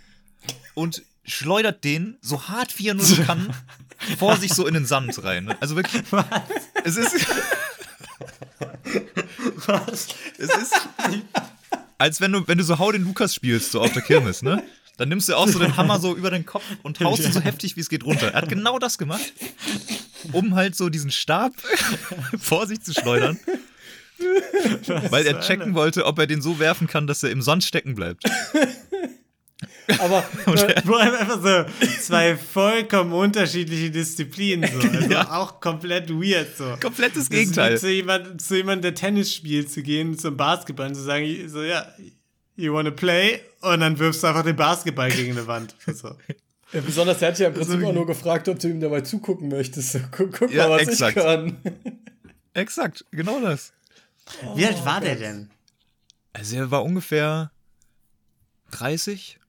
und 0.74 1.04
schleudert 1.24 1.84
den 1.84 2.18
so 2.22 2.48
hart 2.48 2.78
wie 2.78 2.90
er 2.90 2.94
nur 2.94 3.06
so 3.06 3.22
kann 3.24 3.54
vor 4.20 4.38
sich 4.38 4.54
so 4.54 4.68
in 4.68 4.74
den 4.74 4.86
Sand 4.86 5.24
rein. 5.24 5.56
Also 5.60 5.76
wirklich, 5.76 6.04
es 6.84 6.98
ist, 6.98 7.28
Was? 9.68 10.08
es 10.38 10.50
ist, 10.50 10.74
als 11.98 12.22
wenn 12.22 12.32
du, 12.32 12.48
wenn 12.48 12.58
du 12.58 12.64
so 12.64 12.80
Hau 12.80 12.92
den 12.92 13.04
Lukas 13.04 13.34
spielst, 13.36 13.72
so 13.72 13.82
auf 13.82 13.94
der 13.94 14.02
Kirmes, 14.02 14.42
ne? 14.42 14.64
Dann 14.98 15.10
nimmst 15.10 15.28
du 15.28 15.36
auch 15.36 15.48
so 15.48 15.60
den 15.60 15.76
Hammer 15.76 16.00
so 16.00 16.16
über 16.16 16.30
den 16.32 16.46
Kopf 16.46 16.64
und 16.82 17.02
haust 17.02 17.22
ihn 17.22 17.34
so 17.34 17.42
heftig, 17.42 17.76
wie 17.76 17.82
es 17.82 17.90
geht, 17.90 18.06
runter. 18.06 18.28
Er 18.28 18.42
hat 18.42 18.50
genau 18.50 18.80
das 18.80 18.98
gemacht, 18.98 19.34
um 20.32 20.56
halt 20.56 20.76
so 20.76 20.88
diesen 20.88 21.12
Stab 21.12 21.52
vor 22.40 22.66
sich 22.66 22.82
zu 22.82 22.94
schleudern. 22.94 23.38
Weil 25.10 25.26
er 25.26 25.42
checken 25.42 25.74
wollte, 25.76 26.06
ob 26.06 26.20
er 26.20 26.28
den 26.28 26.42
so 26.42 26.60
werfen 26.60 26.88
kann, 26.88 27.08
dass 27.08 27.24
er 27.24 27.32
im 27.32 27.42
Sand 27.42 27.64
stecken 27.64 27.96
bleibt. 27.96 28.24
Aber 30.00 30.26
äh, 30.48 30.82
Vor 30.82 31.00
allem 31.00 31.14
einfach 31.16 31.42
so 31.42 31.66
zwei 32.02 32.36
vollkommen 32.36 33.14
unterschiedliche 33.14 33.92
Disziplinen. 33.92 34.70
So. 34.72 34.88
Also 34.88 35.10
Ja. 35.12 35.32
auch 35.32 35.60
komplett 35.60 36.10
weird. 36.10 36.58
So. 36.58 36.76
Komplettes 36.82 37.30
Gegenteil. 37.30 37.78
Zu 37.78 37.90
jemandem, 37.92 38.40
zu 38.40 38.56
jemandem, 38.56 38.82
der 38.82 38.96
Tennis 38.96 39.34
spielt, 39.34 39.72
zu 39.72 39.84
gehen, 39.84 40.18
zum 40.18 40.38
Basketball 40.38 40.88
und 40.88 40.96
zu 40.96 41.02
sagen, 41.04 41.26
so, 41.48 41.62
ja, 41.64 41.86
you 42.56 42.74
wanna 42.74 42.92
play? 42.92 43.40
Und 43.62 43.80
dann 43.82 43.98
wirfst 44.00 44.24
du 44.24 44.28
einfach 44.28 44.44
den 44.44 44.56
Basketball 44.56 45.12
gegen 45.12 45.34
eine 45.34 45.46
Wand. 45.48 45.76
So. 45.86 46.16
ja, 46.74 46.82
besonders, 46.82 47.22
er 47.22 47.28
hat 47.30 47.40
ja 47.40 47.48
im 47.50 47.54
Prinzip 47.54 47.84
auch 47.84 47.94
nur 47.94 48.08
gefragt, 48.08 48.50
ob 48.50 48.58
du 48.60 48.68
ihm 48.68 48.80
dabei 48.80 49.02
zugucken 49.02 49.50
möchtest. 49.50 50.00
Guck, 50.12 50.34
guck 50.34 50.52
Ja, 50.52 50.68
mal, 50.68 50.80
was 50.80 50.88
exakt. 50.88 51.18
ich 51.18 51.24
kann. 51.24 51.58
Exakt, 52.54 53.06
genau 53.12 53.40
das. 53.40 53.72
Wie 54.56 54.66
alt 54.66 54.84
war 54.86 55.02
der 55.02 55.16
denn? 55.16 55.50
Also 56.34 56.58
er 56.58 56.72
war 56.72 56.84
ungefähr 56.84 57.52
30. 58.72 59.40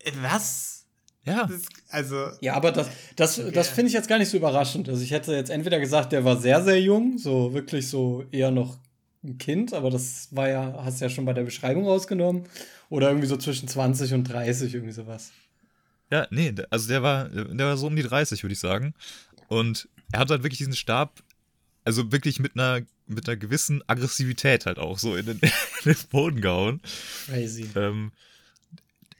Äh, 0.00 0.12
Was? 0.20 0.84
Ja. 1.24 1.46
Das, 1.46 1.62
also, 1.88 2.30
Ja, 2.40 2.54
aber 2.54 2.72
das, 2.72 2.88
das, 3.14 3.40
das 3.52 3.68
finde 3.68 3.88
ich 3.88 3.92
jetzt 3.94 4.08
gar 4.08 4.18
nicht 4.18 4.28
so 4.30 4.36
überraschend. 4.36 4.88
Also 4.88 5.02
ich 5.02 5.12
hätte 5.12 5.32
jetzt 5.34 5.50
entweder 5.50 5.78
gesagt, 5.78 6.12
der 6.12 6.24
war 6.24 6.36
sehr, 6.36 6.62
sehr 6.64 6.80
jung, 6.80 7.16
so 7.18 7.54
wirklich 7.54 7.88
so 7.88 8.24
eher 8.32 8.50
noch 8.50 8.78
ein 9.22 9.38
Kind, 9.38 9.72
aber 9.72 9.90
das 9.90 10.28
war 10.32 10.48
ja, 10.48 10.82
hast 10.84 11.00
du 11.00 11.04
ja 11.04 11.08
schon 11.10 11.24
bei 11.24 11.32
der 11.32 11.44
Beschreibung 11.44 11.86
rausgenommen. 11.86 12.44
Oder 12.88 13.08
irgendwie 13.08 13.28
so 13.28 13.36
zwischen 13.36 13.68
20 13.68 14.12
und 14.14 14.24
30, 14.24 14.74
irgendwie 14.74 14.92
sowas. 14.92 15.30
Ja, 16.10 16.26
nee, 16.30 16.50
der- 16.52 16.66
also 16.70 16.88
der 16.88 17.02
war, 17.02 17.28
der 17.28 17.66
war 17.66 17.76
so 17.76 17.86
um 17.86 17.94
die 17.96 18.02
30, 18.02 18.42
würde 18.42 18.52
ich 18.52 18.58
sagen. 18.58 18.92
Und 19.46 19.88
er 20.12 20.18
hat 20.20 20.30
halt 20.30 20.42
wirklich 20.42 20.58
diesen 20.58 20.74
Stab, 20.74 21.22
also 21.84 22.12
wirklich 22.12 22.38
mit 22.40 22.54
einer, 22.56 22.80
mit 23.06 23.28
einer 23.28 23.36
gewissen 23.36 23.82
Aggressivität 23.88 24.66
halt 24.66 24.78
auch 24.78 24.98
so 24.98 25.16
in 25.16 25.26
den, 25.26 25.38
in 25.84 25.92
den 25.92 25.96
Boden 26.10 26.40
gehauen. 26.40 26.80
Crazy. 27.26 27.68
Ähm, 27.74 28.12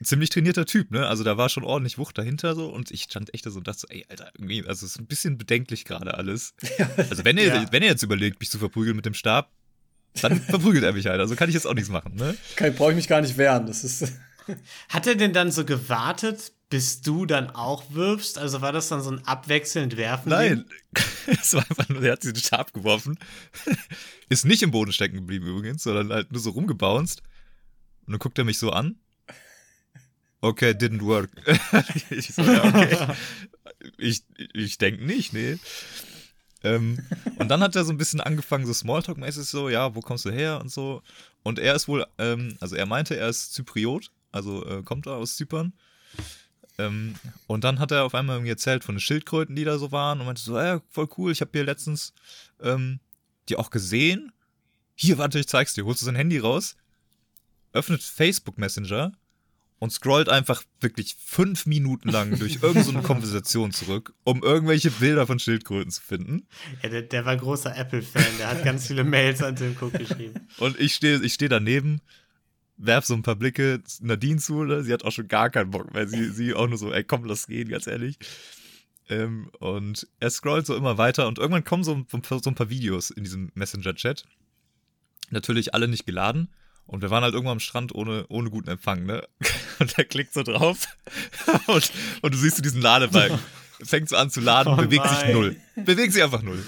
ziemlich 0.01 0.29
trainierter 0.29 0.65
Typ, 0.65 0.91
ne? 0.91 1.07
Also 1.07 1.23
da 1.23 1.37
war 1.37 1.49
schon 1.49 1.63
ordentlich 1.63 1.97
Wucht 1.97 2.17
dahinter 2.17 2.55
so 2.55 2.67
und 2.69 2.91
ich 2.91 3.03
stand 3.03 3.33
echt 3.33 3.45
da 3.45 3.51
so 3.51 3.59
und 3.59 3.67
dachte 3.67 3.79
so, 3.81 3.87
ey, 3.89 4.05
Alter, 4.09 4.31
irgendwie, 4.37 4.65
also 4.67 4.85
es 4.85 4.93
ist 4.93 4.99
ein 4.99 5.05
bisschen 5.07 5.37
bedenklich 5.37 5.85
gerade 5.85 6.13
alles. 6.15 6.53
Also 6.97 7.23
wenn 7.25 7.37
er, 7.37 7.47
Ja. 7.47 7.71
wenn 7.71 7.83
er 7.83 7.89
jetzt 7.89 8.03
überlegt, 8.03 8.39
mich 8.39 8.49
zu 8.49 8.57
verprügeln 8.59 8.95
mit 8.95 9.05
dem 9.05 9.13
Stab, 9.13 9.51
dann 10.21 10.41
verprügelt 10.41 10.83
er 10.83 10.93
mich 10.93 11.05
halt. 11.07 11.19
Also 11.19 11.35
kann 11.35 11.49
ich 11.49 11.55
jetzt 11.55 11.65
auch 11.67 11.73
nichts 11.73 11.89
machen, 11.89 12.15
ne? 12.15 12.35
Brauche 12.77 12.91
ich 12.91 12.95
mich 12.97 13.07
gar 13.07 13.21
nicht 13.21 13.37
wehren. 13.37 13.65
Das 13.65 13.83
ist. 13.83 14.11
hat 14.89 15.07
er 15.07 15.15
denn 15.15 15.31
dann 15.33 15.51
so 15.51 15.63
gewartet, 15.65 16.51
bis 16.73 17.01
du 17.01 17.27
dann 17.27 17.51
auch 17.51 17.83
wirfst? 17.91 18.39
Also 18.39 18.61
war 18.61 18.71
das 18.71 18.87
dann 18.87 19.03
so 19.03 19.11
ein 19.11 19.23
abwechselnd 19.27 19.95
Werfen? 19.95 20.31
Nein, 20.31 20.65
es 21.27 21.53
war 21.53 21.61
einfach 21.61 21.87
nur, 21.87 22.01
er 22.01 22.13
hat 22.13 22.23
diesen 22.23 22.35
Stab 22.35 22.73
geworfen. 22.73 23.19
Ist 24.29 24.43
nicht 24.43 24.63
im 24.63 24.71
Boden 24.71 24.91
stecken 24.91 25.17
geblieben 25.17 25.45
übrigens, 25.45 25.83
sondern 25.83 26.11
halt 26.11 26.31
nur 26.31 26.41
so 26.41 26.49
rumgebounced. 26.49 27.21
Und 28.07 28.13
dann 28.13 28.17
guckt 28.17 28.39
er 28.39 28.43
mich 28.43 28.57
so 28.57 28.71
an. 28.71 28.95
Okay, 30.41 30.71
didn't 30.71 31.03
work. 31.03 31.29
ich 32.09 32.33
so, 32.33 32.41
ja, 32.41 32.65
okay. 32.65 33.13
Ich, 33.99 34.23
ich 34.55 34.79
denke 34.79 35.05
nicht, 35.05 35.31
nee. 35.31 35.59
Ähm, 36.63 36.97
und 37.37 37.49
dann 37.49 37.61
hat 37.61 37.75
er 37.75 37.85
so 37.85 37.93
ein 37.93 37.99
bisschen 37.99 38.19
angefangen, 38.19 38.65
so 38.65 38.73
Smalltalk-mäßig 38.73 39.43
so, 39.43 39.69
ja, 39.69 39.93
wo 39.93 39.99
kommst 39.99 40.25
du 40.25 40.31
her 40.31 40.59
und 40.59 40.71
so. 40.71 41.03
Und 41.43 41.59
er 41.59 41.75
ist 41.75 41.87
wohl, 41.87 42.07
ähm, 42.17 42.57
also 42.59 42.75
er 42.75 42.87
meinte, 42.87 43.15
er 43.15 43.29
ist 43.29 43.53
Zypriot, 43.53 44.09
also 44.31 44.65
äh, 44.65 44.81
kommt 44.81 45.05
er 45.05 45.17
aus 45.17 45.35
Zypern. 45.35 45.73
Ähm, 46.77 47.15
und 47.47 47.63
dann 47.63 47.79
hat 47.79 47.91
er 47.91 48.03
auf 48.03 48.15
einmal 48.15 48.39
mir 48.39 48.51
erzählt 48.51 48.83
von 48.83 48.95
den 48.95 49.01
Schildkröten, 49.01 49.55
die 49.55 49.63
da 49.63 49.77
so 49.77 49.91
waren 49.91 50.19
und 50.19 50.25
meinte 50.25 50.41
so, 50.41 50.57
ja, 50.57 50.81
voll 50.89 51.07
cool, 51.17 51.31
ich 51.31 51.41
habe 51.41 51.51
hier 51.53 51.63
letztens 51.63 52.13
ähm, 52.61 52.99
die 53.49 53.57
auch 53.57 53.69
gesehen. 53.69 54.31
Hier, 54.95 55.17
warte, 55.17 55.39
ich 55.39 55.47
zeig's 55.47 55.73
dir. 55.73 55.85
Holst 55.85 56.01
du 56.01 56.05
sein 56.05 56.15
Handy 56.15 56.39
raus, 56.39 56.75
öffnet 57.73 58.03
Facebook 58.03 58.57
Messenger 58.57 59.11
und 59.79 59.91
scrollt 59.91 60.29
einfach 60.29 60.63
wirklich 60.79 61.17
fünf 61.19 61.65
Minuten 61.65 62.09
lang 62.09 62.39
durch 62.39 62.55
irgendeine 62.61 62.85
so 62.85 62.91
eine 62.91 63.01
Konversation 63.01 63.71
zurück, 63.71 64.13
um 64.23 64.41
irgendwelche 64.41 64.91
Bilder 64.91 65.27
von 65.27 65.39
Schildkröten 65.39 65.91
zu 65.91 66.01
finden. 66.01 66.47
Ja, 66.81 66.89
der, 66.89 67.01
der 67.01 67.25
war 67.25 67.35
großer 67.35 67.75
Apple-Fan, 67.75 68.37
der 68.39 68.47
hat 68.47 68.63
ganz 68.63 68.87
viele 68.87 69.03
Mails 69.03 69.43
an 69.43 69.55
Tim 69.55 69.75
Cook 69.79 69.93
geschrieben. 69.93 70.47
Und 70.57 70.79
ich 70.79 70.95
stehe 70.95 71.21
ich 71.21 71.33
steh 71.33 71.49
daneben, 71.49 72.01
werf 72.85 73.05
so 73.05 73.13
ein 73.13 73.21
paar 73.23 73.35
Blicke 73.35 73.81
Nadine 74.01 74.39
zu, 74.39 74.57
oder? 74.57 74.83
sie 74.83 74.93
hat 74.93 75.03
auch 75.03 75.11
schon 75.11 75.27
gar 75.27 75.49
keinen 75.49 75.71
Bock, 75.71 75.87
weil 75.93 76.07
sie, 76.07 76.29
sie 76.31 76.53
auch 76.53 76.67
nur 76.67 76.77
so, 76.77 76.91
ey, 76.91 77.03
komm, 77.03 77.25
lass 77.25 77.47
gehen, 77.47 77.69
ganz 77.69 77.87
ehrlich. 77.87 78.17
Ähm, 79.09 79.49
und 79.59 80.07
er 80.19 80.29
scrollt 80.29 80.65
so 80.65 80.75
immer 80.75 80.97
weiter 80.97 81.27
und 81.27 81.37
irgendwann 81.37 81.63
kommen 81.65 81.83
so, 81.83 81.93
ein- 81.93 82.05
so 82.09 82.49
ein 82.49 82.55
paar 82.55 82.69
Videos 82.69 83.09
in 83.11 83.23
diesem 83.23 83.51
Messenger-Chat. 83.53 84.25
Natürlich 85.29 85.73
alle 85.73 85.87
nicht 85.87 86.05
geladen. 86.05 86.49
Und 86.85 87.01
wir 87.01 87.09
waren 87.09 87.23
halt 87.23 87.33
irgendwann 87.33 87.53
am 87.53 87.59
Strand 87.61 87.95
ohne, 87.95 88.25
ohne 88.27 88.49
guten 88.49 88.69
Empfang, 88.69 89.05
ne? 89.05 89.25
Und 89.79 89.97
er 89.97 90.03
klickt 90.05 90.33
so 90.33 90.43
drauf 90.43 90.85
und, 91.67 91.91
und 92.21 92.33
du 92.33 92.37
siehst 92.37 92.57
so 92.57 92.61
diesen 92.61 92.81
Ladebalken. 92.81 93.39
Fängt 93.83 94.07
so 94.09 94.15
an 94.17 94.29
zu 94.29 94.39
laden, 94.41 94.73
Oh 94.73 94.75
bewegt 94.77 95.07
sich 95.09 95.19
nein. 95.21 95.33
null. 95.33 95.55
Bewegt 95.75 96.13
sich 96.13 96.21
einfach 96.23 96.41
null. 96.43 96.63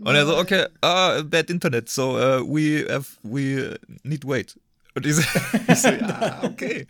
Und 0.00 0.14
er 0.14 0.26
so, 0.26 0.36
okay, 0.36 0.66
ah, 0.80 1.22
bad 1.22 1.48
Internet, 1.50 1.88
so 1.90 2.16
uh, 2.16 2.40
we 2.42 2.86
have, 2.90 3.06
we 3.22 3.78
need 4.02 4.24
wait. 4.24 4.58
Und 4.94 5.06
ich 5.06 5.14
so, 5.16 5.22
ich 5.68 5.78
so 5.78 5.88
ja, 5.88 6.42
okay. 6.44 6.86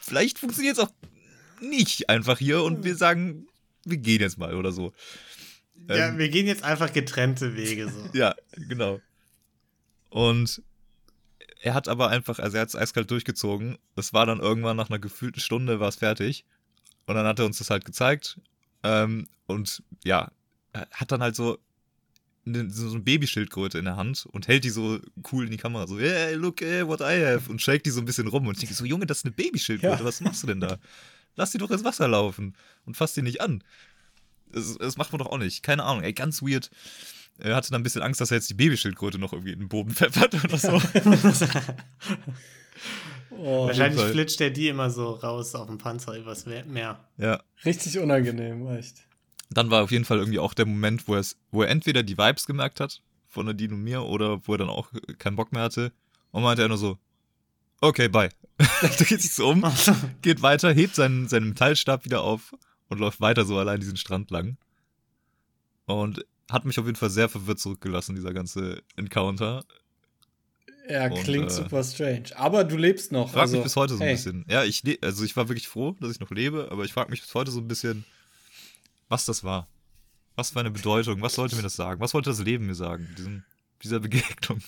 Vielleicht 0.00 0.38
funktioniert 0.38 0.78
es 0.78 0.84
auch 0.84 0.92
nicht 1.60 2.08
einfach 2.08 2.38
hier 2.38 2.62
und 2.62 2.84
wir 2.84 2.96
sagen, 2.96 3.46
wir 3.84 3.96
gehen 3.96 4.20
jetzt 4.20 4.38
mal 4.38 4.54
oder 4.54 4.72
so. 4.72 4.92
Ja, 5.88 6.08
Ähm, 6.08 6.18
wir 6.18 6.28
gehen 6.28 6.46
jetzt 6.46 6.62
einfach 6.62 6.92
getrennte 6.92 7.56
Wege 7.56 7.90
so. 7.90 8.08
ja, 8.18 8.34
genau. 8.68 9.00
Und 10.10 10.62
er 11.60 11.74
hat 11.74 11.88
aber 11.88 12.08
einfach, 12.10 12.38
also 12.38 12.56
er 12.56 12.62
hat 12.62 12.68
es 12.68 12.76
eiskalt 12.76 13.10
durchgezogen. 13.10 13.78
Es 13.96 14.12
war 14.12 14.26
dann 14.26 14.40
irgendwann 14.40 14.76
nach 14.76 14.90
einer 14.90 14.98
gefühlten 14.98 15.40
Stunde 15.40 15.80
war 15.80 15.88
es 15.88 15.96
fertig. 15.96 16.44
Und 17.06 17.14
dann 17.16 17.26
hat 17.26 17.38
er 17.38 17.46
uns 17.46 17.58
das 17.58 17.70
halt 17.70 17.84
gezeigt. 17.84 18.38
Ähm, 18.82 19.26
und 19.46 19.82
ja, 20.04 20.30
er 20.72 20.88
hat 20.92 21.10
dann 21.10 21.22
halt 21.22 21.36
so, 21.36 21.58
so 22.44 22.90
eine 22.90 23.00
Babyschildkröte 23.00 23.78
in 23.78 23.86
der 23.86 23.96
Hand 23.96 24.26
und 24.32 24.48
hält 24.48 24.64
die 24.64 24.70
so 24.70 24.98
cool 25.32 25.46
in 25.46 25.50
die 25.50 25.56
Kamera. 25.56 25.86
So, 25.86 25.98
hey, 25.98 26.34
look 26.34 26.60
eh, 26.62 26.86
what 26.86 27.00
I 27.00 27.24
have. 27.24 27.50
Und 27.50 27.62
shake 27.62 27.82
die 27.84 27.90
so 27.90 28.00
ein 28.00 28.04
bisschen 28.04 28.26
rum. 28.26 28.46
Und 28.46 28.54
ich 28.54 28.60
denke 28.60 28.74
so, 28.74 28.84
Junge, 28.84 29.06
das 29.06 29.18
ist 29.18 29.24
eine 29.24 29.32
Babyschildkröte. 29.32 29.98
Ja. 29.98 30.04
Was 30.04 30.20
machst 30.20 30.42
du 30.42 30.46
denn 30.46 30.60
da? 30.60 30.78
Lass 31.36 31.52
die 31.52 31.58
doch 31.58 31.70
ins 31.70 31.84
Wasser 31.84 32.06
laufen 32.06 32.54
und 32.84 32.96
fass 32.96 33.14
die 33.14 33.22
nicht 33.22 33.40
an. 33.40 33.64
Das, 34.52 34.76
das 34.78 34.96
macht 34.96 35.12
man 35.12 35.18
doch 35.18 35.26
auch 35.28 35.38
nicht. 35.38 35.62
Keine 35.62 35.84
Ahnung, 35.84 36.04
ey, 36.04 36.12
ganz 36.12 36.42
weird. 36.42 36.70
Er 37.38 37.56
hatte 37.56 37.70
dann 37.70 37.80
ein 37.80 37.84
bisschen 37.84 38.02
Angst, 38.02 38.20
dass 38.20 38.30
er 38.30 38.36
jetzt 38.36 38.50
die 38.50 38.54
Babyschildkröte 38.54 39.18
noch 39.18 39.32
irgendwie 39.32 39.52
in 39.52 39.58
den 39.58 39.68
Boden 39.68 39.90
pfeffert 39.90 40.34
oder 40.44 40.58
so. 40.58 40.80
Oh, 43.36 43.66
Wahrscheinlich 43.66 44.00
flitscht 44.00 44.40
er 44.40 44.50
die 44.50 44.68
immer 44.68 44.90
so 44.90 45.10
raus 45.10 45.54
auf 45.54 45.66
dem 45.66 45.78
Panzer 45.78 46.16
übers 46.16 46.46
Meer. 46.46 47.08
ja. 47.18 47.42
richtig 47.64 47.98
unangenehm, 47.98 48.66
echt. 48.68 49.06
Dann 49.50 49.70
war 49.70 49.82
auf 49.82 49.90
jeden 49.90 50.04
Fall 50.04 50.18
irgendwie 50.18 50.38
auch 50.38 50.54
der 50.54 50.66
Moment, 50.66 51.06
wo, 51.06 51.20
wo 51.50 51.62
er 51.62 51.68
entweder 51.68 52.02
die 52.02 52.18
Vibes 52.18 52.46
gemerkt 52.46 52.80
hat 52.80 53.02
von 53.28 53.46
Nadine 53.46 53.74
und 53.74 53.82
mir 53.82 54.02
oder 54.02 54.46
wo 54.46 54.52
er 54.52 54.58
dann 54.58 54.68
auch 54.68 54.90
keinen 55.18 55.36
Bock 55.36 55.52
mehr 55.52 55.62
hatte. 55.62 55.92
Und 56.30 56.42
meinte 56.42 56.62
er 56.62 56.68
nur 56.68 56.78
so, 56.78 56.98
okay, 57.80 58.08
bye. 58.08 58.30
da 58.58 58.88
dreht 58.88 59.20
sich 59.20 59.34
so 59.34 59.50
um, 59.50 59.64
geht 60.22 60.42
weiter, 60.42 60.72
hebt 60.72 60.94
seinen, 60.94 61.28
seinen 61.28 61.48
Metallstab 61.48 62.04
wieder 62.04 62.22
auf 62.22 62.54
und 62.88 62.98
läuft 62.98 63.20
weiter 63.20 63.44
so 63.44 63.58
allein 63.58 63.80
diesen 63.80 63.96
Strand 63.96 64.30
lang. 64.30 64.56
Und 65.86 66.24
hat 66.50 66.64
mich 66.64 66.78
auf 66.78 66.86
jeden 66.86 66.96
Fall 66.96 67.10
sehr 67.10 67.28
verwirrt 67.28 67.58
zurückgelassen, 67.58 68.14
dieser 68.14 68.32
ganze 68.32 68.82
Encounter. 68.96 69.64
Er 70.86 71.10
Und, 71.10 71.22
klingt 71.22 71.46
äh, 71.46 71.50
super 71.50 71.82
strange. 71.82 72.36
Aber 72.36 72.64
du 72.64 72.76
lebst 72.76 73.10
noch. 73.10 73.26
Ich 73.26 73.32
frage 73.32 73.42
also, 73.42 73.56
mich 73.56 73.64
bis 73.64 73.76
heute 73.76 73.94
so 73.94 74.00
ein 74.00 74.06
hey, 74.06 74.14
bisschen. 74.14 74.44
Ja, 74.48 74.64
ich 74.64 74.82
also 75.02 75.24
ich 75.24 75.36
war 75.36 75.48
wirklich 75.48 75.68
froh, 75.68 75.96
dass 76.00 76.10
ich 76.10 76.20
noch 76.20 76.30
lebe, 76.30 76.68
aber 76.70 76.84
ich 76.84 76.92
frage 76.92 77.10
mich 77.10 77.22
bis 77.22 77.34
heute 77.34 77.50
so 77.50 77.60
ein 77.60 77.68
bisschen, 77.68 78.04
was 79.08 79.24
das 79.24 79.44
war. 79.44 79.68
Was 80.36 80.50
für 80.50 80.60
eine 80.60 80.70
Bedeutung, 80.70 81.20
was 81.22 81.34
sollte 81.34 81.54
mir 81.56 81.62
das 81.62 81.76
sagen? 81.76 82.00
Was 82.00 82.12
wollte 82.14 82.30
das 82.30 82.40
Leben 82.40 82.66
mir 82.66 82.74
sagen, 82.74 83.08
diesen, 83.16 83.44
dieser 83.82 84.00
Begegnung? 84.00 84.60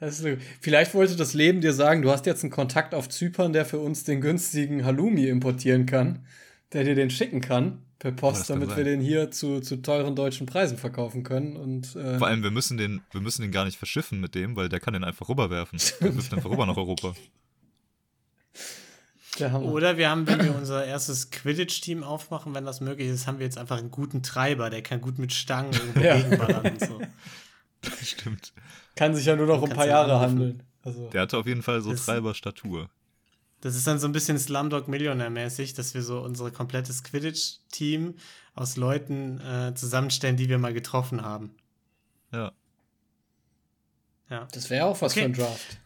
Ist, 0.00 0.26
vielleicht 0.60 0.94
wollte 0.94 1.14
das 1.16 1.32
Leben 1.32 1.60
dir 1.60 1.72
sagen, 1.72 2.02
du 2.02 2.10
hast 2.10 2.26
jetzt 2.26 2.42
einen 2.42 2.50
Kontakt 2.50 2.92
auf 2.94 3.08
Zypern, 3.08 3.52
der 3.52 3.64
für 3.64 3.78
uns 3.78 4.02
den 4.02 4.20
günstigen 4.20 4.84
Halloumi 4.84 5.28
importieren 5.28 5.86
kann, 5.86 6.26
der 6.72 6.82
dir 6.84 6.94
den 6.96 7.08
schicken 7.10 7.40
kann 7.40 7.82
per 8.00 8.10
Oh, 8.10 8.16
Post, 8.16 8.48
kann 8.48 8.56
damit 8.56 8.70
sein. 8.70 8.78
wir 8.78 8.84
den 8.84 9.00
hier 9.00 9.30
zu, 9.30 9.60
zu 9.60 9.76
teuren 9.76 10.16
deutschen 10.16 10.44
Preisen 10.46 10.76
verkaufen 10.76 11.22
können. 11.22 11.56
Und 11.56 11.94
äh, 11.94 12.18
Vor 12.18 12.26
allem, 12.26 12.42
wir 12.42 12.50
müssen 12.50 12.76
den, 12.78 13.00
wir 13.12 13.20
müssen 13.20 13.42
den 13.42 13.52
gar 13.52 13.64
nicht 13.64 13.78
verschiffen 13.78 14.20
mit 14.20 14.34
dem, 14.34 14.56
weil 14.56 14.68
der 14.68 14.80
kann 14.80 14.92
den 14.92 15.04
einfach 15.04 15.28
rüberwerfen. 15.28 15.78
Wir 16.00 16.10
müssen 16.10 16.34
einfach 16.34 16.50
rüber 16.50 16.66
nach 16.66 16.76
Europa. 16.76 17.14
Oder 19.40 19.96
wir 19.96 20.10
haben, 20.10 20.26
wenn 20.26 20.42
wir 20.44 20.54
unser 20.54 20.84
erstes 20.84 21.30
Quidditch-Team 21.30 22.04
aufmachen, 22.04 22.54
wenn 22.54 22.64
das 22.66 22.80
möglich 22.80 23.08
ist, 23.08 23.26
haben 23.26 23.38
wir 23.38 23.46
jetzt 23.46 23.56
einfach 23.58 23.78
einen 23.78 23.90
guten 23.90 24.22
Treiber, 24.22 24.68
der 24.68 24.82
kann 24.82 25.00
gut 25.00 25.18
mit 25.18 25.32
Stangen 25.32 25.72
irgendwo 25.72 26.00
Ja. 26.00 26.16
gegenballern 26.16 26.66
und 26.72 26.80
so. 26.80 27.00
Stimmt. 28.02 28.52
Kann 28.94 29.14
sich 29.14 29.24
ja 29.24 29.34
nur 29.34 29.46
noch 29.46 29.62
um 29.62 29.70
ein 29.70 29.76
paar 29.76 29.86
Jahre 29.86 30.20
handeln. 30.20 30.62
Also, 30.84 31.08
Der 31.08 31.22
hatte 31.22 31.38
auf 31.38 31.46
jeden 31.46 31.62
Fall 31.62 31.80
so 31.80 31.94
Treiberstatur. 31.94 32.90
Das 33.62 33.74
ist 33.76 33.86
dann 33.86 33.98
so 33.98 34.06
ein 34.08 34.12
bisschen 34.12 34.38
Slumdog 34.38 34.88
Millionär-mäßig, 34.88 35.74
dass 35.74 35.94
wir 35.94 36.02
so 36.02 36.20
unser 36.20 36.50
komplettes 36.50 37.02
Quidditch-Team 37.04 38.14
aus 38.54 38.76
Leuten 38.76 39.40
äh, 39.40 39.72
zusammenstellen, 39.74 40.36
die 40.36 40.48
wir 40.48 40.58
mal 40.58 40.74
getroffen 40.74 41.22
haben. 41.22 41.54
Ja. 42.32 42.52
Ja. 44.28 44.48
Das 44.52 44.68
wäre 44.68 44.86
auch 44.86 45.00
was 45.00 45.12
Okay. 45.12 45.20
für 45.20 45.26
ein 45.26 45.32
Draft. 45.34 45.78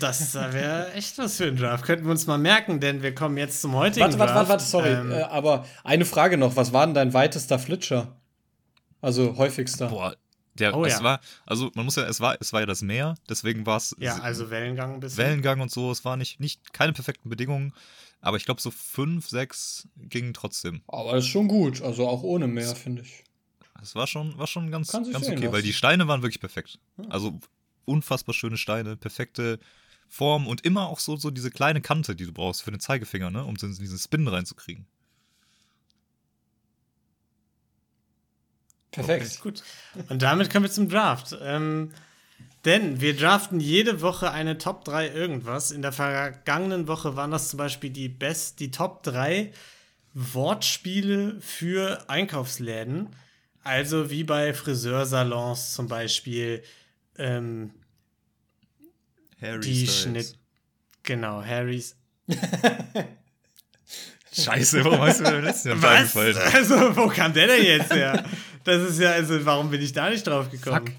Das 0.00 0.34
wäre 0.34 0.92
echt 0.94 1.16
was 1.18 1.36
für 1.36 1.46
ein 1.46 1.56
Draft. 1.56 1.84
Könnten 1.84 2.06
wir 2.06 2.10
uns 2.10 2.26
mal 2.26 2.38
merken, 2.38 2.80
denn 2.80 3.02
wir 3.02 3.14
kommen 3.14 3.36
jetzt 3.36 3.60
zum 3.60 3.74
heutigen 3.74 4.00
Warte, 4.04 4.18
warte, 4.18 4.32
Draft. 4.32 4.48
warte, 4.48 4.62
warte, 4.62 4.64
sorry. 4.64 4.90
Ähm, 4.90 5.12
äh, 5.12 5.22
aber 5.22 5.64
eine 5.84 6.04
Frage 6.04 6.36
noch. 6.36 6.56
Was 6.56 6.72
war 6.72 6.86
denn 6.86 6.94
dein 6.94 7.14
weitester 7.14 7.58
Flitscher? 7.58 8.16
Also 9.00 9.36
häufigster. 9.36 9.88
Boah, 9.88 10.16
der, 10.54 10.76
Oh 10.76 10.84
es 10.84 10.94
ja. 10.94 11.04
war, 11.04 11.20
also 11.44 11.70
man 11.74 11.84
muss 11.84 11.96
ja, 11.96 12.04
es 12.04 12.20
war, 12.20 12.36
es 12.40 12.52
war 12.52 12.60
ja 12.60 12.66
das 12.66 12.82
Meer, 12.82 13.14
deswegen 13.28 13.66
war 13.66 13.76
es 13.76 13.94
ja, 13.98 14.16
also 14.18 14.50
Wellengang 14.50 14.94
ein 14.94 15.00
bisschen. 15.00 15.18
Wellengang 15.18 15.60
und 15.60 15.70
so, 15.70 15.90
es 15.90 16.04
war 16.04 16.16
nicht, 16.16 16.40
nicht 16.40 16.72
keine 16.72 16.92
perfekten 16.92 17.28
Bedingungen, 17.28 17.72
aber 18.20 18.38
ich 18.38 18.44
glaube 18.46 18.60
so 18.60 18.70
fünf, 18.70 19.28
sechs 19.28 19.86
gingen 19.96 20.34
trotzdem. 20.34 20.80
Aber 20.88 21.12
das 21.12 21.24
ist 21.24 21.30
schon 21.30 21.46
gut. 21.46 21.82
Also 21.82 22.08
auch 22.08 22.22
ohne 22.22 22.48
mehr, 22.48 22.74
finde 22.74 23.02
ich. 23.02 23.22
Es 23.82 23.94
war 23.94 24.06
schon, 24.06 24.36
war 24.38 24.46
schon 24.46 24.70
ganz, 24.70 24.90
ganz 24.90 25.08
sehen 25.08 25.38
okay, 25.38 25.52
weil 25.52 25.62
die 25.62 25.74
Steine 25.74 26.08
waren 26.08 26.22
wirklich 26.22 26.40
perfekt. 26.40 26.78
Also 27.10 27.38
unfassbar 27.86 28.34
schöne 28.34 28.58
Steine, 28.58 28.96
perfekte 28.96 29.58
Form 30.08 30.46
und 30.46 30.64
immer 30.64 30.88
auch 30.88 31.00
so, 31.00 31.16
so 31.16 31.30
diese 31.30 31.50
kleine 31.50 31.80
Kante, 31.80 32.14
die 32.14 32.26
du 32.26 32.32
brauchst 32.32 32.62
für 32.62 32.70
den 32.70 32.80
Zeigefinger, 32.80 33.30
ne, 33.30 33.44
um 33.44 33.56
diesen 33.56 33.98
Spin 33.98 34.28
reinzukriegen. 34.28 34.86
Perfekt. 38.92 39.40
Gut. 39.40 39.62
Und 40.08 40.22
damit 40.22 40.50
kommen 40.50 40.64
wir 40.64 40.70
zum 40.70 40.88
Draft. 40.88 41.36
Ähm, 41.42 41.92
denn 42.64 43.00
wir 43.00 43.16
draften 43.16 43.60
jede 43.60 44.00
Woche 44.00 44.30
eine 44.32 44.58
Top 44.58 44.84
3 44.84 45.10
irgendwas. 45.10 45.70
In 45.70 45.82
der 45.82 45.92
vergangenen 45.92 46.88
Woche 46.88 47.14
waren 47.14 47.30
das 47.30 47.50
zum 47.50 47.58
Beispiel 47.58 47.90
die 47.90 48.08
Best, 48.08 48.58
die 48.60 48.70
Top 48.70 49.02
3 49.02 49.52
Wortspiele 50.14 51.40
für 51.40 52.08
Einkaufsläden. 52.08 53.14
Also 53.62 54.10
wie 54.10 54.24
bei 54.24 54.54
Friseursalons 54.54 55.74
zum 55.74 55.88
Beispiel 55.88 56.62
ähm, 57.18 57.70
Harry 59.40 59.60
die 59.60 59.86
Schnitt. 59.86 60.38
Genau, 61.02 61.42
Harrys. 61.42 61.96
Scheiße, 64.32 64.84
warum 64.84 65.00
hast 65.00 65.20
du 65.20 65.24
mir 65.24 65.30
beim 65.32 65.44
letzten 65.44 65.68
Jahr 65.68 65.82
Was? 65.82 66.14
Also, 66.54 66.96
wo 66.96 67.08
kam 67.08 67.32
der 67.32 67.46
denn 67.46 67.64
jetzt 67.64 67.92
her? 67.92 68.24
Das 68.64 68.82
ist 68.82 68.98
ja, 68.98 69.12
also, 69.12 69.44
warum 69.46 69.70
bin 69.70 69.80
ich 69.80 69.92
da 69.92 70.10
nicht 70.10 70.26
drauf 70.26 70.50
gekommen? 70.50 70.86
Fuck. 70.86 70.94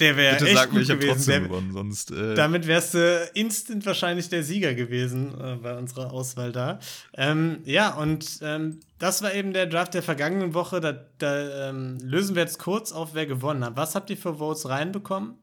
Der 0.00 0.16
wäre 0.16 0.34
Bitte 0.36 0.46
echt 0.46 0.56
sag 0.56 0.72
mir, 0.72 0.78
gut 0.78 0.82
ich 0.82 0.90
habe 0.90 1.00
gewesen. 1.00 1.14
trotzdem 1.16 1.42
Der, 1.42 1.48
gewonnen, 1.48 1.72
sonst. 1.72 2.10
Äh, 2.10 2.34
damit 2.34 2.66
wärst 2.66 2.94
du 2.94 3.30
instant 3.34 3.84
wahrscheinlich 3.86 4.28
der 4.30 4.42
Sieger 4.42 4.74
gewesen 4.74 5.34
äh, 5.38 5.56
bei 5.56 5.76
unserer 5.76 6.12
Auswahl 6.12 6.52
da. 6.52 6.80
Ähm, 7.14 7.58
ja, 7.64 7.94
und 7.94 8.38
ähm, 8.42 8.80
das 8.98 9.22
war 9.22 9.34
eben 9.34 9.52
der 9.52 9.66
Draft 9.66 9.94
der 9.94 10.02
vergangenen 10.02 10.54
Woche. 10.54 10.80
Da, 10.80 10.92
da 11.18 11.68
ähm, 11.68 11.98
lösen 12.02 12.34
wir 12.34 12.42
jetzt 12.42 12.58
kurz 12.58 12.92
auf, 12.92 13.10
wer 13.14 13.26
gewonnen 13.26 13.64
hat. 13.64 13.76
Was 13.76 13.94
habt 13.94 14.10
ihr 14.10 14.16
für 14.16 14.36
Votes 14.36 14.68
reinbekommen? 14.68 15.34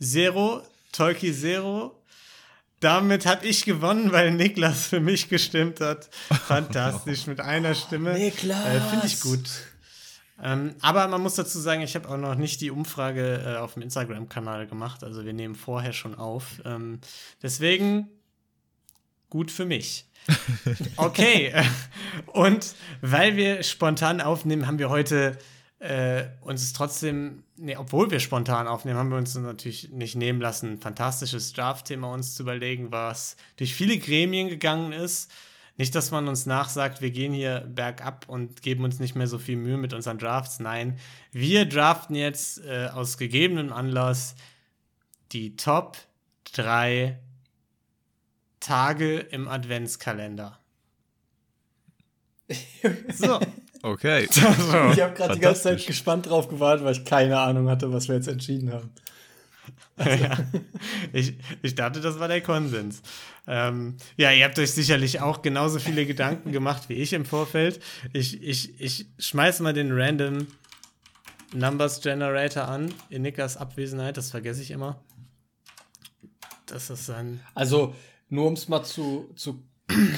Zero, 0.00 0.62
Tolki 0.92 1.32
Zero. 1.32 2.02
Damit 2.80 3.24
habe 3.24 3.46
ich 3.46 3.64
gewonnen, 3.64 4.12
weil 4.12 4.32
Niklas 4.32 4.86
für 4.88 5.00
mich 5.00 5.28
gestimmt 5.28 5.80
hat. 5.80 6.10
Fantastisch, 6.46 7.26
mit 7.26 7.40
einer 7.40 7.74
Stimme. 7.74 8.12
Niklas! 8.14 8.66
Äh, 8.66 8.80
Finde 8.80 9.06
ich 9.06 9.20
gut. 9.20 9.48
Ähm, 10.42 10.74
aber 10.82 11.08
man 11.08 11.22
muss 11.22 11.34
dazu 11.34 11.58
sagen, 11.58 11.80
ich 11.80 11.94
habe 11.94 12.08
auch 12.08 12.18
noch 12.18 12.34
nicht 12.34 12.60
die 12.60 12.70
Umfrage 12.70 13.42
äh, 13.44 13.56
auf 13.58 13.74
dem 13.74 13.82
Instagram-Kanal 13.82 14.66
gemacht. 14.66 15.02
Also 15.02 15.24
wir 15.24 15.32
nehmen 15.32 15.54
vorher 15.54 15.92
schon 15.92 16.14
auf. 16.14 16.60
Ähm, 16.64 17.00
deswegen 17.42 18.08
gut 19.30 19.50
für 19.50 19.64
mich. 19.64 20.06
Okay. 20.96 21.52
Und 22.26 22.74
weil 23.00 23.36
wir 23.36 23.62
spontan 23.62 24.20
aufnehmen, 24.20 24.66
haben 24.66 24.78
wir 24.78 24.90
heute 24.90 25.38
äh, 25.78 26.24
uns 26.40 26.72
trotzdem, 26.72 27.44
nee, 27.56 27.76
obwohl 27.76 28.10
wir 28.10 28.20
spontan 28.20 28.66
aufnehmen, 28.66 28.98
haben 28.98 29.10
wir 29.10 29.18
uns 29.18 29.34
natürlich 29.34 29.90
nicht 29.90 30.16
nehmen 30.16 30.40
lassen, 30.40 30.72
ein 30.72 30.80
fantastisches 30.80 31.52
Draft-Thema 31.52 32.12
uns 32.12 32.34
zu 32.34 32.42
überlegen, 32.42 32.90
was 32.92 33.36
durch 33.56 33.74
viele 33.74 33.98
Gremien 33.98 34.48
gegangen 34.48 34.92
ist. 34.92 35.30
Nicht, 35.78 35.94
dass 35.94 36.10
man 36.10 36.26
uns 36.26 36.46
nachsagt, 36.46 37.02
wir 37.02 37.10
gehen 37.10 37.34
hier 37.34 37.60
bergab 37.60 38.26
und 38.28 38.62
geben 38.62 38.84
uns 38.84 38.98
nicht 38.98 39.14
mehr 39.14 39.26
so 39.26 39.38
viel 39.38 39.56
Mühe 39.56 39.76
mit 39.76 39.92
unseren 39.92 40.18
Drafts. 40.18 40.58
Nein, 40.58 40.98
wir 41.32 41.66
draften 41.66 42.16
jetzt 42.16 42.64
äh, 42.64 42.88
aus 42.92 43.18
gegebenem 43.18 43.72
Anlass 43.72 44.36
die 45.32 45.56
Top 45.56 45.98
3 46.54 47.18
Tage 48.60 49.18
im 49.18 49.48
Adventskalender. 49.48 50.58
So. 53.12 53.40
okay. 53.82 54.28
Ich 54.30 54.40
habe 54.40 55.14
gerade 55.14 55.34
die 55.34 55.40
ganze 55.40 55.62
Zeit 55.62 55.84
gespannt 55.84 56.26
drauf 56.26 56.48
gewartet, 56.48 56.84
weil 56.84 56.92
ich 56.92 57.04
keine 57.04 57.38
Ahnung 57.40 57.68
hatte, 57.68 57.92
was 57.92 58.06
wir 58.06 58.14
jetzt 58.14 58.28
entschieden 58.28 58.72
haben. 58.72 58.92
ja. 59.98 60.38
ich, 61.12 61.34
ich 61.62 61.74
dachte, 61.74 62.00
das 62.00 62.18
war 62.18 62.28
der 62.28 62.40
Konsens. 62.40 63.02
Ähm, 63.46 63.96
ja, 64.16 64.32
ihr 64.32 64.44
habt 64.44 64.58
euch 64.58 64.72
sicherlich 64.72 65.20
auch 65.20 65.42
genauso 65.42 65.78
viele 65.78 66.06
Gedanken 66.06 66.52
gemacht 66.52 66.88
wie 66.88 66.94
ich 66.94 67.12
im 67.12 67.24
Vorfeld. 67.24 67.80
Ich, 68.12 68.42
ich, 68.42 68.80
ich 68.80 69.06
schmeiß 69.18 69.60
mal 69.60 69.72
den 69.72 69.92
Random 69.92 70.46
Numbers 71.54 72.00
Generator 72.00 72.68
an 72.68 72.92
in 73.08 73.22
Niklas 73.22 73.56
Abwesenheit, 73.56 74.16
das 74.16 74.30
vergesse 74.30 74.62
ich 74.62 74.70
immer. 74.70 75.00
Das 76.66 76.90
ist 76.90 77.08
dann. 77.08 77.40
Also, 77.54 77.94
nur 78.28 78.46
um 78.46 78.54
es 78.54 78.68
mal 78.68 78.82
zu, 78.82 79.30
zu 79.36 79.62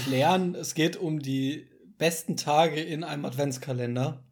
klären, 0.05 0.55
es 0.55 0.75
geht 0.75 0.97
um 0.97 1.21
die 1.21 1.69
besten 1.99 2.37
Tage 2.37 2.81
in 2.81 3.05
einem 3.05 3.25
Adventskalender. 3.25 4.23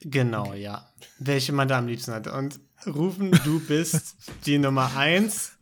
Genau, 0.00 0.54
ja. 0.54 0.88
Welche 1.18 1.52
man 1.52 1.68
da 1.68 1.78
am 1.78 1.88
liebsten 1.88 2.12
hat. 2.12 2.28
Und 2.28 2.60
rufen, 2.88 3.30
du 3.44 3.60
bist 3.60 4.16
die 4.46 4.58
Nummer 4.58 4.94
1. 4.96 5.52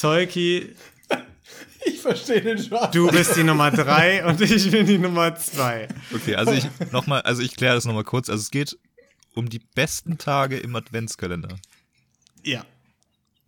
Tolki, 0.00 0.74
Ich 1.86 2.00
verstehe 2.00 2.40
den 2.40 2.58
Spaß. 2.58 2.90
du 2.92 3.08
bist 3.10 3.36
die 3.36 3.44
Nummer 3.44 3.70
3 3.70 4.24
und 4.26 4.40
ich 4.40 4.70
bin 4.70 4.86
die 4.86 4.98
Nummer 4.98 5.34
2. 5.36 5.88
Okay, 6.14 6.34
also 6.34 6.52
ich 6.52 6.66
nochmal, 6.92 7.22
also 7.22 7.42
ich 7.42 7.56
kläre 7.56 7.74
das 7.74 7.84
nochmal 7.84 8.04
kurz. 8.04 8.28
Also 8.30 8.40
es 8.42 8.50
geht 8.50 8.78
um 9.34 9.48
die 9.48 9.60
besten 9.74 10.16
Tage 10.18 10.56
im 10.58 10.74
Adventskalender. 10.76 11.56
Ja. 12.42 12.64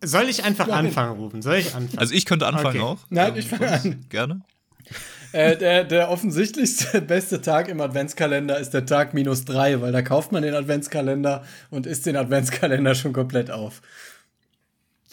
Soll 0.03 0.29
ich 0.29 0.43
einfach 0.43 0.67
Nein. 0.67 0.87
anfangen, 0.87 1.17
rufen? 1.17 1.41
Soll 1.41 1.55
ich 1.55 1.73
anfangen? 1.73 1.97
Also 1.97 2.13
ich 2.13 2.25
könnte 2.25 2.45
anfangen 2.45 2.67
Okay. 2.67 2.79
auch. 2.81 2.99
Nein, 3.09 3.33
Ähm, 3.33 3.39
ich 3.39 3.47
fange 3.47 3.71
an. 3.71 4.05
Gerne. 4.09 4.41
Äh, 5.31 5.57
der, 5.57 5.83
der 5.83 6.09
offensichtlichste 6.09 7.01
beste 7.07 7.41
Tag 7.41 7.67
im 7.67 7.81
Adventskalender 7.81 8.57
ist 8.57 8.73
der 8.73 8.85
Tag 8.85 9.13
minus 9.13 9.45
drei, 9.45 9.81
weil 9.81 9.91
da 9.91 10.01
kauft 10.01 10.31
man 10.31 10.43
den 10.43 10.53
Adventskalender 10.53 11.43
und 11.69 11.85
isst 11.85 12.05
den 12.05 12.15
Adventskalender 12.15 12.95
schon 12.95 13.13
komplett 13.13 13.51
auf. 13.51 13.81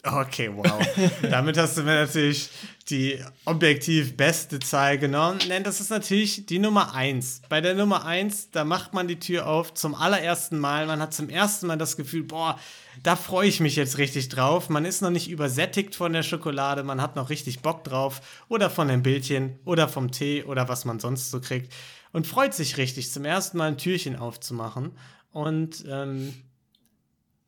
Okay, 0.06 0.50
wow. 0.54 0.86
Damit 1.22 1.56
hast 1.56 1.78
du 1.78 1.82
mir 1.82 1.94
natürlich 1.94 2.50
die 2.90 3.18
objektiv 3.46 4.16
beste 4.18 4.58
Zahl 4.58 4.98
genommen. 4.98 5.38
Nein, 5.48 5.64
das 5.64 5.80
ist 5.80 5.88
natürlich 5.88 6.44
die 6.44 6.58
Nummer 6.58 6.94
1. 6.94 7.42
Bei 7.48 7.62
der 7.62 7.74
Nummer 7.74 8.04
1, 8.04 8.50
da 8.50 8.64
macht 8.64 8.92
man 8.92 9.08
die 9.08 9.18
Tür 9.18 9.46
auf 9.46 9.72
zum 9.72 9.94
allerersten 9.94 10.58
Mal. 10.58 10.86
Man 10.86 11.00
hat 11.00 11.14
zum 11.14 11.30
ersten 11.30 11.66
Mal 11.66 11.78
das 11.78 11.96
Gefühl, 11.96 12.24
boah, 12.24 12.58
da 13.02 13.16
freue 13.16 13.48
ich 13.48 13.60
mich 13.60 13.76
jetzt 13.76 13.96
richtig 13.96 14.28
drauf. 14.28 14.68
Man 14.68 14.84
ist 14.84 15.00
noch 15.00 15.08
nicht 15.08 15.30
übersättigt 15.30 15.94
von 15.94 16.12
der 16.12 16.22
Schokolade, 16.22 16.82
man 16.82 17.00
hat 17.00 17.16
noch 17.16 17.30
richtig 17.30 17.60
Bock 17.60 17.82
drauf. 17.82 18.20
Oder 18.48 18.68
von 18.68 18.88
dem 18.88 19.02
Bildchen 19.02 19.58
oder 19.64 19.88
vom 19.88 20.10
Tee 20.10 20.44
oder 20.44 20.68
was 20.68 20.84
man 20.84 21.00
sonst 21.00 21.30
so 21.30 21.40
kriegt. 21.40 21.72
Und 22.12 22.26
freut 22.26 22.52
sich 22.52 22.76
richtig, 22.76 23.10
zum 23.10 23.24
ersten 23.24 23.56
Mal 23.56 23.68
ein 23.68 23.78
Türchen 23.78 24.16
aufzumachen. 24.16 24.92
Und 25.32 25.82
ähm, 25.88 26.34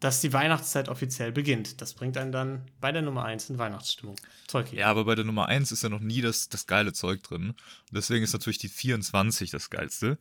dass 0.01 0.21
die 0.21 0.33
Weihnachtszeit 0.33 0.89
offiziell 0.89 1.33
beginnt. 1.33 1.81
Das 1.81 1.95
bringt 1.95 2.17
einen 2.19 2.33
dann 2.33 2.71
bei 2.81 2.93
der 2.93 3.03
Nummer 3.03 3.25
1 3.25 3.51
in 3.51 3.59
Weihnachtsstimmung. 3.59 4.17
Tolkien. 4.47 4.79
Ja, 4.79 4.89
aber 4.89 5.05
bei 5.05 5.15
der 5.15 5.25
Nummer 5.25 5.47
1 5.47 5.73
ist 5.73 5.83
ja 5.83 5.89
noch 5.89 6.01
nie 6.01 6.21
das, 6.21 6.49
das 6.49 6.67
geile 6.67 6.93
Zeug 6.93 7.23
drin. 7.23 7.55
Deswegen 7.91 8.23
ist 8.23 8.35
natürlich 8.35 8.59
die 8.59 8.69
24 8.69 9.51
das 9.51 9.71
geilste. 9.71 10.19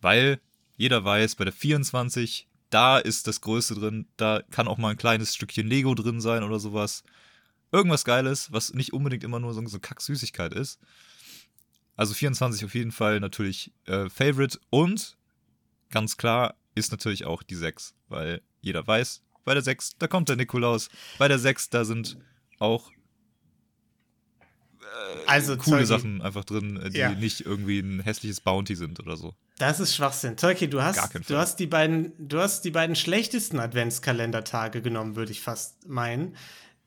Weil 0.00 0.40
jeder 0.76 1.02
weiß, 1.04 1.36
bei 1.36 1.44
der 1.44 1.52
24, 1.54 2.46
da 2.68 2.98
ist 2.98 3.26
das 3.26 3.40
Größte 3.40 3.74
drin. 3.74 4.06
Da 4.18 4.42
kann 4.50 4.68
auch 4.68 4.76
mal 4.76 4.90
ein 4.90 4.98
kleines 4.98 5.34
Stückchen 5.34 5.66
Lego 5.66 5.94
drin 5.94 6.20
sein 6.20 6.42
oder 6.42 6.58
sowas. 6.58 7.02
Irgendwas 7.72 8.04
Geiles, 8.04 8.52
was 8.52 8.74
nicht 8.74 8.92
unbedingt 8.92 9.24
immer 9.24 9.40
nur 9.40 9.54
so, 9.54 9.66
so 9.66 9.80
Kacksüßigkeit 9.80 10.52
ist. 10.52 10.78
Also 11.96 12.12
24 12.12 12.66
auf 12.66 12.74
jeden 12.74 12.92
Fall 12.92 13.20
natürlich 13.20 13.72
äh, 13.86 14.10
Favorite. 14.10 14.60
Und 14.68 15.16
ganz 15.88 16.18
klar 16.18 16.54
ist 16.74 16.92
natürlich 16.92 17.24
auch 17.24 17.42
die 17.42 17.54
6. 17.54 17.94
Weil 18.08 18.42
jeder 18.66 18.86
weiß, 18.86 19.22
bei 19.44 19.54
der 19.54 19.62
6, 19.62 19.96
da 19.98 20.08
kommt 20.08 20.28
der 20.28 20.36
Nikolaus. 20.36 20.88
Bei 21.18 21.28
der 21.28 21.38
6, 21.38 21.70
da 21.70 21.84
sind 21.84 22.18
auch 22.58 22.90
also, 25.26 25.56
coole 25.56 25.78
Tolki, 25.78 25.86
Sachen 25.86 26.22
einfach 26.22 26.44
drin, 26.44 26.80
äh, 26.80 26.90
die 26.90 26.98
Ja. 26.98 27.10
nicht 27.10 27.40
irgendwie 27.40 27.80
ein 27.80 28.00
hässliches 28.00 28.40
Bounty 28.40 28.76
sind 28.76 29.00
oder 29.00 29.16
so. 29.16 29.34
Das 29.58 29.80
ist 29.80 29.94
Schwachsinn. 29.94 30.36
Tolki, 30.36 30.68
du 30.68 30.82
hast, 30.82 31.10
du 31.28 31.36
hast 31.36 31.56
die 31.56 31.66
beiden, 31.66 32.12
du 32.18 32.38
hast 32.38 32.62
die 32.64 32.70
beiden 32.70 32.94
schlechtesten 32.94 33.58
Adventskalendertage 33.58 34.82
genommen, 34.82 35.16
würde 35.16 35.32
ich 35.32 35.40
fast 35.40 35.88
meinen. 35.88 36.36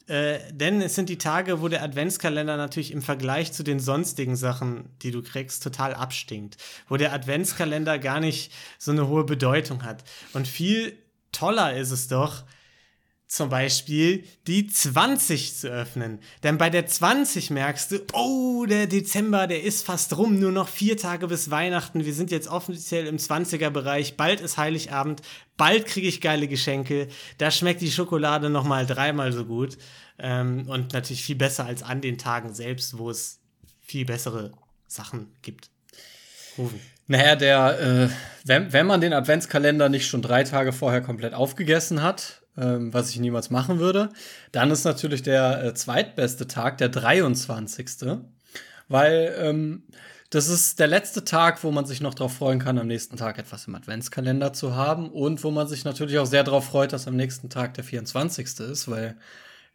Äh, 0.08 0.40
denn 0.52 0.82
es 0.82 0.96
sind 0.96 1.10
die 1.10 1.18
Tage, 1.18 1.62
wo 1.62 1.68
der 1.68 1.84
Adventskalender 1.84 2.58
natürlich 2.58 2.92
im 2.92 3.02
Vergleich 3.02 3.54
zu 3.54 3.64
den 3.64 3.80
sonstigen 3.80 4.36
Sachen, 4.36 4.90
die 5.02 5.12
du 5.12 5.22
kriegst, 5.22 5.62
total 5.62 5.94
abstinkt. 5.94 6.58
Wo 6.88 6.98
der 6.98 7.14
Adventskalender 7.14 8.00
gar 8.00 8.20
nicht 8.20 8.52
so 8.80 8.92
eine 8.92 9.08
hohe 9.08 9.24
Bedeutung 9.24 9.84
hat. 9.84 10.04
Und 10.34 10.48
viel 10.48 10.98
toller 11.32 11.76
ist 11.76 11.92
es 11.92 12.08
doch, 12.08 12.44
zum 13.30 13.50
Beispiel 13.50 14.24
die 14.48 14.66
20 14.66 15.56
zu 15.56 15.70
öffnen. 15.70 16.20
Denn 16.42 16.58
bei 16.58 16.72
der 16.72 16.88
20 16.88 17.52
merkst 17.52 17.92
du, 17.92 18.00
oh, 18.14 18.66
der 18.66 18.88
Dezember, 18.88 19.46
der 19.46 19.62
ist 19.62 19.86
fast 19.86 20.18
rum, 20.18 20.40
nur 20.40 20.52
noch 20.52 20.68
vier 20.68 20.98
Tage 20.98 21.28
bis 21.28 21.52
Weihnachten. 21.52 22.06
Wir 22.06 22.14
sind 22.16 22.32
jetzt 22.32 22.48
offiziell 22.48 23.06
im 23.06 23.18
20er-Bereich. 23.18 24.18
Bald 24.18 24.42
ist 24.42 24.58
Heiligabend, 24.58 25.22
bald 25.58 25.86
kriege 25.86 26.08
ich 26.08 26.22
geile 26.22 26.48
Geschenke. 26.48 27.08
Da 27.38 27.52
schmeckt 27.52 27.82
die 27.82 27.92
Schokolade 27.92 28.50
nochmal 28.50 28.88
dreimal 28.88 29.32
so 29.32 29.46
gut. 29.46 29.78
Ähm, 30.18 30.68
und 30.68 30.94
natürlich 30.94 31.24
viel 31.24 31.36
besser 31.36 31.66
als 31.66 31.84
an 31.84 32.02
den 32.02 32.18
Tagen 32.18 32.56
selbst, 32.56 32.98
wo 32.98 33.12
es 33.12 33.40
viel 33.80 34.06
bessere 34.06 34.54
Sachen 34.88 35.32
gibt. 35.44 35.70
Rufen. 36.58 36.82
Naja, 37.10 37.36
der, 37.36 37.80
äh, 37.80 38.10
wenn, 38.46 38.72
wenn 38.72 38.86
man 38.86 39.02
den 39.02 39.14
Adventskalender 39.14 39.90
nicht 39.90 40.06
schon 40.06 40.22
drei 40.22 40.44
Tage 40.44 40.72
vorher 40.72 41.02
komplett 41.02 41.34
aufgegessen 41.34 42.04
hat, 42.04 42.44
ähm, 42.56 42.94
was 42.94 43.10
ich 43.10 43.20
niemals 43.20 43.50
machen 43.50 43.80
würde, 43.80 44.10
dann 44.52 44.70
ist 44.70 44.84
natürlich 44.84 45.24
der 45.24 45.64
äh, 45.64 45.74
zweitbeste 45.74 46.46
Tag 46.46 46.78
der 46.78 46.90
23. 46.90 47.88
Weil 48.90 49.36
ähm, 49.40 49.86
das 50.30 50.50
ist 50.50 50.80
der 50.80 50.86
letzte 50.86 51.26
Tag, 51.26 51.64
wo 51.64 51.72
man 51.72 51.88
sich 51.88 52.00
noch 52.00 52.14
darauf 52.14 52.36
freuen 52.36 52.60
kann, 52.60 52.78
am 52.78 52.86
nächsten 52.86 53.18
Tag 53.18 53.40
etwas 53.40 53.66
im 53.66 53.74
Adventskalender 53.74 54.54
zu 54.54 54.76
haben 54.76 55.10
und 55.10 55.44
wo 55.44 55.50
man 55.50 55.68
sich 55.68 55.86
natürlich 55.86 56.20
auch 56.20 56.28
sehr 56.28 56.44
darauf 56.44 56.66
freut, 56.66 56.94
dass 56.94 57.08
am 57.08 57.16
nächsten 57.16 57.50
Tag 57.50 57.74
der 57.74 57.84
24. 57.84 58.60
ist, 58.60 58.88
weil 58.88 59.18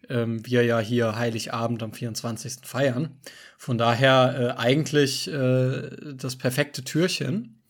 ähm, 0.09 0.45
wir 0.47 0.65
ja 0.65 0.79
hier 0.79 1.17
Heiligabend 1.17 1.83
am 1.83 1.93
24. 1.93 2.59
feiern. 2.65 3.11
Von 3.59 3.79
daher 3.79 4.57
äh, 4.57 4.61
eigentlich 4.61 5.31
äh, 5.33 5.91
das 6.15 6.37
perfekte 6.37 6.85
Türchen. 6.85 7.61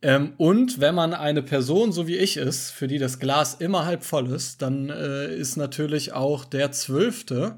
Ähm, 0.00 0.34
und 0.36 0.80
wenn 0.80 0.94
man 0.94 1.12
eine 1.12 1.42
Person 1.42 1.92
so 1.92 2.06
wie 2.06 2.16
ich 2.16 2.36
ist, 2.36 2.70
für 2.70 2.86
die 2.86 2.98
das 2.98 3.18
Glas 3.18 3.54
immer 3.54 3.84
halb 3.84 4.04
voll 4.04 4.28
ist, 4.28 4.62
dann 4.62 4.90
äh, 4.90 5.34
ist 5.34 5.56
natürlich 5.56 6.12
auch 6.12 6.44
der 6.44 6.70
zwölfte 6.70 7.56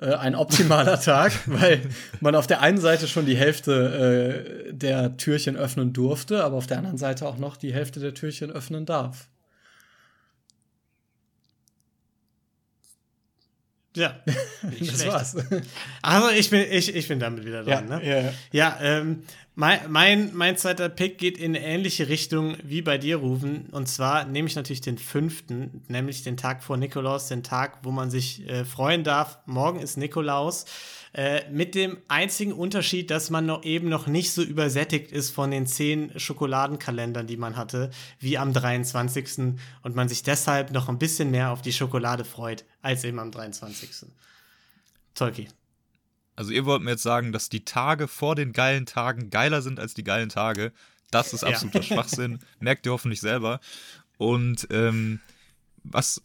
äh, 0.00 0.14
ein 0.14 0.34
optimaler 0.34 1.00
Tag, 1.02 1.32
weil 1.46 1.82
man 2.20 2.34
auf 2.34 2.46
der 2.46 2.60
einen 2.60 2.78
Seite 2.78 3.06
schon 3.06 3.26
die 3.26 3.36
Hälfte 3.36 4.66
äh, 4.68 4.72
der 4.72 5.16
Türchen 5.16 5.56
öffnen 5.56 5.92
durfte, 5.92 6.42
aber 6.42 6.56
auf 6.56 6.66
der 6.66 6.78
anderen 6.78 6.98
Seite 6.98 7.26
auch 7.26 7.38
noch 7.38 7.56
die 7.56 7.72
Hälfte 7.72 8.00
der 8.00 8.14
Türchen 8.14 8.50
öffnen 8.50 8.86
darf. 8.86 9.28
Ja, 13.96 14.18
Das 14.26 14.88
schlecht. 14.88 15.06
war's. 15.06 15.36
Also 16.02 16.30
ich 16.30 16.50
bin, 16.50 16.64
ich, 16.70 16.94
ich 16.94 17.08
bin 17.08 17.18
damit 17.20 17.44
wieder 17.44 17.62
Ja, 17.66 17.80
dran, 17.80 17.88
ne? 18.00 18.00
ja, 18.08 18.20
ja. 18.20 18.32
Ja, 18.52 18.78
ähm, 18.80 19.22
mein, 19.54 19.78
mein, 19.88 20.30
mein 20.34 20.56
zweiter 20.56 20.88
Pick 20.88 21.16
geht 21.18 21.38
in 21.38 21.54
eine 21.54 21.64
ähnliche 21.64 22.08
Richtung 22.08 22.56
wie 22.64 22.82
bei 22.82 22.98
dir, 22.98 23.18
Rufen. 23.18 23.66
Und 23.70 23.88
zwar 23.88 24.24
nehme 24.24 24.48
ich 24.48 24.56
natürlich 24.56 24.80
den 24.80 24.98
fünften, 24.98 25.82
nämlich 25.86 26.24
den 26.24 26.36
Tag 26.36 26.64
vor 26.64 26.76
Nikolaus, 26.76 27.28
den 27.28 27.44
Tag, 27.44 27.78
wo 27.84 27.92
man 27.92 28.10
sich 28.10 28.48
äh, 28.48 28.64
freuen 28.64 29.04
darf. 29.04 29.38
Morgen 29.46 29.78
ist 29.78 29.96
Nikolaus. 29.96 30.64
Äh, 31.14 31.48
mit 31.48 31.76
dem 31.76 31.98
einzigen 32.08 32.52
Unterschied, 32.52 33.08
dass 33.08 33.30
man 33.30 33.46
noch 33.46 33.62
eben 33.62 33.88
noch 33.88 34.08
nicht 34.08 34.32
so 34.32 34.42
übersättigt 34.42 35.12
ist 35.12 35.30
von 35.30 35.52
den 35.52 35.64
zehn 35.64 36.10
Schokoladenkalendern, 36.18 37.28
die 37.28 37.36
man 37.36 37.56
hatte, 37.56 37.90
wie 38.18 38.36
am 38.36 38.52
23. 38.52 39.54
und 39.82 39.94
man 39.94 40.08
sich 40.08 40.24
deshalb 40.24 40.72
noch 40.72 40.88
ein 40.88 40.98
bisschen 40.98 41.30
mehr 41.30 41.50
auf 41.50 41.62
die 41.62 41.72
Schokolade 41.72 42.24
freut, 42.24 42.64
als 42.82 43.04
eben 43.04 43.20
am 43.20 43.30
23. 43.30 44.06
Tolki. 45.14 45.48
Also 46.34 46.50
ihr 46.50 46.64
wollt 46.64 46.82
mir 46.82 46.90
jetzt 46.90 47.04
sagen, 47.04 47.30
dass 47.30 47.48
die 47.48 47.64
Tage 47.64 48.08
vor 48.08 48.34
den 48.34 48.52
geilen 48.52 48.84
Tagen 48.86 49.30
geiler 49.30 49.62
sind 49.62 49.78
als 49.78 49.94
die 49.94 50.02
geilen 50.02 50.30
Tage. 50.30 50.72
Das 51.12 51.32
ist 51.32 51.42
Ja. 51.42 51.50
absoluter 51.50 51.82
Schwachsinn. 51.84 52.40
Merkt 52.58 52.86
ihr 52.86 52.92
hoffentlich 52.92 53.20
selber. 53.20 53.60
Und 54.18 54.66
ähm, 54.70 55.20
was, 55.84 56.20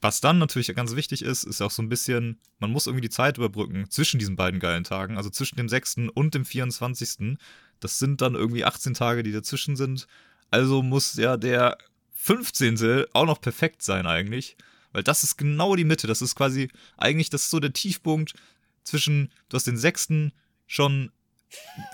was 0.00 0.20
dann 0.20 0.38
natürlich 0.38 0.74
ganz 0.74 0.96
wichtig 0.96 1.22
ist, 1.22 1.44
ist 1.44 1.60
auch 1.60 1.70
so 1.70 1.82
ein 1.82 1.88
bisschen, 1.88 2.38
man 2.58 2.70
muss 2.70 2.86
irgendwie 2.86 3.02
die 3.02 3.10
Zeit 3.10 3.36
überbrücken 3.36 3.90
zwischen 3.90 4.18
diesen 4.18 4.36
beiden 4.36 4.58
geilen 4.58 4.84
Tagen, 4.84 5.16
also 5.16 5.28
zwischen 5.30 5.56
dem 5.56 5.68
6. 5.68 5.96
und 6.14 6.34
dem 6.34 6.44
24. 6.44 7.36
Das 7.80 7.98
sind 7.98 8.20
dann 8.20 8.34
irgendwie 8.34 8.64
18 8.64 8.94
Tage, 8.94 9.22
die 9.22 9.32
dazwischen 9.32 9.76
sind. 9.76 10.06
Also 10.50 10.82
muss 10.82 11.14
ja 11.14 11.36
der 11.36 11.78
15. 12.14 13.06
auch 13.12 13.26
noch 13.26 13.40
perfekt 13.40 13.82
sein 13.82 14.06
eigentlich. 14.06 14.56
Weil 14.92 15.02
das 15.02 15.22
ist 15.22 15.36
genau 15.36 15.76
die 15.76 15.84
Mitte. 15.84 16.06
Das 16.06 16.22
ist 16.22 16.34
quasi 16.34 16.68
eigentlich, 16.96 17.30
das 17.30 17.42
ist 17.42 17.50
so 17.50 17.60
der 17.60 17.72
Tiefpunkt 17.72 18.34
zwischen, 18.82 19.30
du 19.48 19.56
hast 19.56 19.66
den 19.66 19.76
6. 19.76 20.32
schon, 20.66 21.12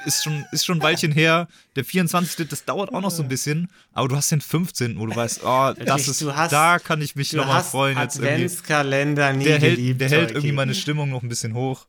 ist 0.05 0.23
schon, 0.25 0.45
ist 0.53 0.65
schon 0.67 0.79
ein 0.79 0.83
Weilchen 0.83 1.13
her. 1.13 1.49
Der 1.77 1.85
24. 1.85 2.49
das 2.49 2.65
dauert 2.65 2.93
auch 2.93 3.01
noch 3.01 3.11
so 3.11 3.23
ein 3.23 3.29
bisschen. 3.29 3.71
Aber 3.93 4.09
du 4.09 4.17
hast 4.17 4.31
den 4.31 4.41
15. 4.41 4.99
wo 4.99 5.07
du 5.07 5.15
weißt, 5.17 5.41
oh, 5.45 5.73
das 5.73 6.09
ist, 6.09 6.23
hast- 6.25 6.53
da 6.53 6.79
kann 6.79 7.01
ich 7.03 7.17
mich 7.17 7.33
nochmal 7.33 7.63
freuen. 7.63 7.97
Adventskalender 7.99 9.33
nie 9.33 9.45
der 9.45 9.59
hält, 9.59 9.77
geliebt. 9.77 10.01
der 10.01 10.09
hält 10.11 10.31
irgendwie 10.31 10.53
meine 10.53 10.75
Stimmung 10.75 11.11
noch 11.11 11.23
ein 11.23 11.29
bisschen 11.29 11.55
hoch. 11.55 11.87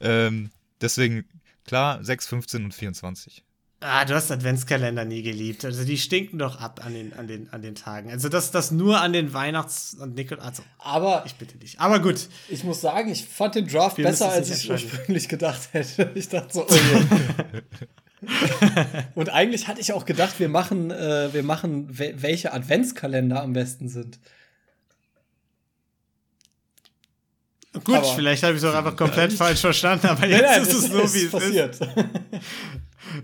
Ähm, 0.00 0.50
deswegen, 0.80 1.24
klar, 1.66 2.02
6, 2.04 2.26
15 2.28 2.64
und 2.64 2.74
24. 2.74 3.42
Ah, 3.80 4.04
du 4.04 4.14
hast 4.14 4.30
Adventskalender 4.32 5.04
nie 5.04 5.22
geliebt. 5.22 5.64
Also 5.64 5.84
die 5.84 5.98
stinken 5.98 6.38
doch 6.40 6.60
ab 6.60 6.84
an 6.84 6.94
den, 6.94 7.12
an 7.12 7.28
den, 7.28 7.48
an 7.52 7.62
den 7.62 7.76
Tagen. 7.76 8.10
Also 8.10 8.28
das, 8.28 8.50
das 8.50 8.72
nur 8.72 9.00
an 9.00 9.12
den 9.12 9.32
Weihnachts- 9.32 9.94
und 9.94 10.16
Nikol... 10.16 10.40
Also, 10.40 10.64
Aber 10.78 11.22
ich 11.26 11.36
bitte 11.36 11.56
dich. 11.58 11.78
Aber 11.78 12.00
gut. 12.00 12.28
ich 12.48 12.64
muss 12.64 12.80
sagen, 12.80 13.08
ich 13.08 13.24
fand 13.24 13.54
den 13.54 13.68
Draft 13.68 13.96
Wir 13.96 14.04
besser, 14.06 14.30
als 14.30 14.50
ich 14.50 14.68
ursprünglich 14.68 15.28
gedacht 15.28 15.68
hätte. 15.72 16.10
Ich 16.16 16.28
dachte 16.28 16.52
so, 16.54 16.66
oh 16.68 16.74
je. 16.74 17.62
Und 19.14 19.28
eigentlich 19.28 19.68
hatte 19.68 19.80
ich 19.80 19.92
auch 19.92 20.04
gedacht, 20.04 20.40
wir 20.40 20.48
machen, 20.48 20.90
äh, 20.90 21.32
wir 21.32 21.44
machen, 21.44 21.86
we 21.96 22.14
welche 22.16 22.52
Adventskalender 22.52 23.40
am 23.42 23.52
besten 23.52 23.88
sind. 23.88 24.18
Gut, 27.84 27.94
Aber- 27.94 28.14
vielleicht 28.14 28.42
habe 28.42 28.54
ich 28.54 28.58
es 28.58 28.64
auch 28.68 28.74
einfach 28.74 28.96
komplett 28.96 29.32
falsch 29.34 29.60
verstanden, 29.60 30.08
aber 30.08 30.22
Nein, 30.22 30.30
jetzt 30.30 30.42
nein, 30.42 30.62
ist 30.62 30.72
es 30.72 30.84
so, 30.86 31.14
wie 31.14 31.24
es 31.26 31.78
ist. 31.78 31.88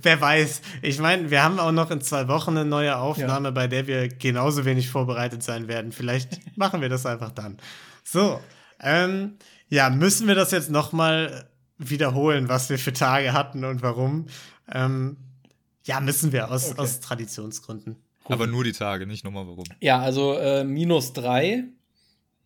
Wer 0.02 0.20
weiß. 0.20 0.62
Ich 0.82 0.98
meine, 0.98 1.30
wir 1.30 1.42
haben 1.42 1.58
auch 1.58 1.72
noch 1.72 1.90
in 1.90 2.00
zwei 2.00 2.28
Wochen 2.28 2.50
eine 2.50 2.64
neue 2.64 2.96
Aufnahme, 2.96 3.52
bei 3.52 3.66
der 3.66 3.86
wir 3.86 4.08
genauso 4.08 4.64
wenig 4.64 4.88
vorbereitet 4.88 5.42
sein 5.42 5.68
werden. 5.68 5.92
Vielleicht 5.92 6.40
machen 6.56 6.80
wir 6.80 6.88
das 6.88 7.06
einfach 7.06 7.30
dann. 7.30 7.56
So, 8.04 8.40
ähm, 8.80 9.36
ja, 9.68 9.90
müssen 9.90 10.28
wir 10.28 10.34
das 10.34 10.50
jetzt 10.50 10.70
noch 10.70 10.92
mal 10.92 11.48
wiederholen, 11.78 12.48
was 12.48 12.70
wir 12.70 12.78
für 12.78 12.92
Tage 12.92 13.32
hatten 13.32 13.64
und 13.64 13.82
warum? 13.82 14.26
Ähm, 14.72 15.16
ja, 15.84 16.00
müssen 16.00 16.32
wir 16.32 16.50
aus, 16.50 16.70
Okay. 16.72 16.80
aus 16.80 17.00
Traditionsgründen. 17.00 17.96
Aber 18.26 18.46
nur 18.46 18.64
die 18.64 18.72
Tage, 18.72 19.06
nicht 19.06 19.22
nochmal 19.24 19.46
warum. 19.46 19.64
Ja, 19.80 19.98
also 20.00 20.34
äh, 20.38 20.64
minus 20.64 21.12
3, 21.12 21.64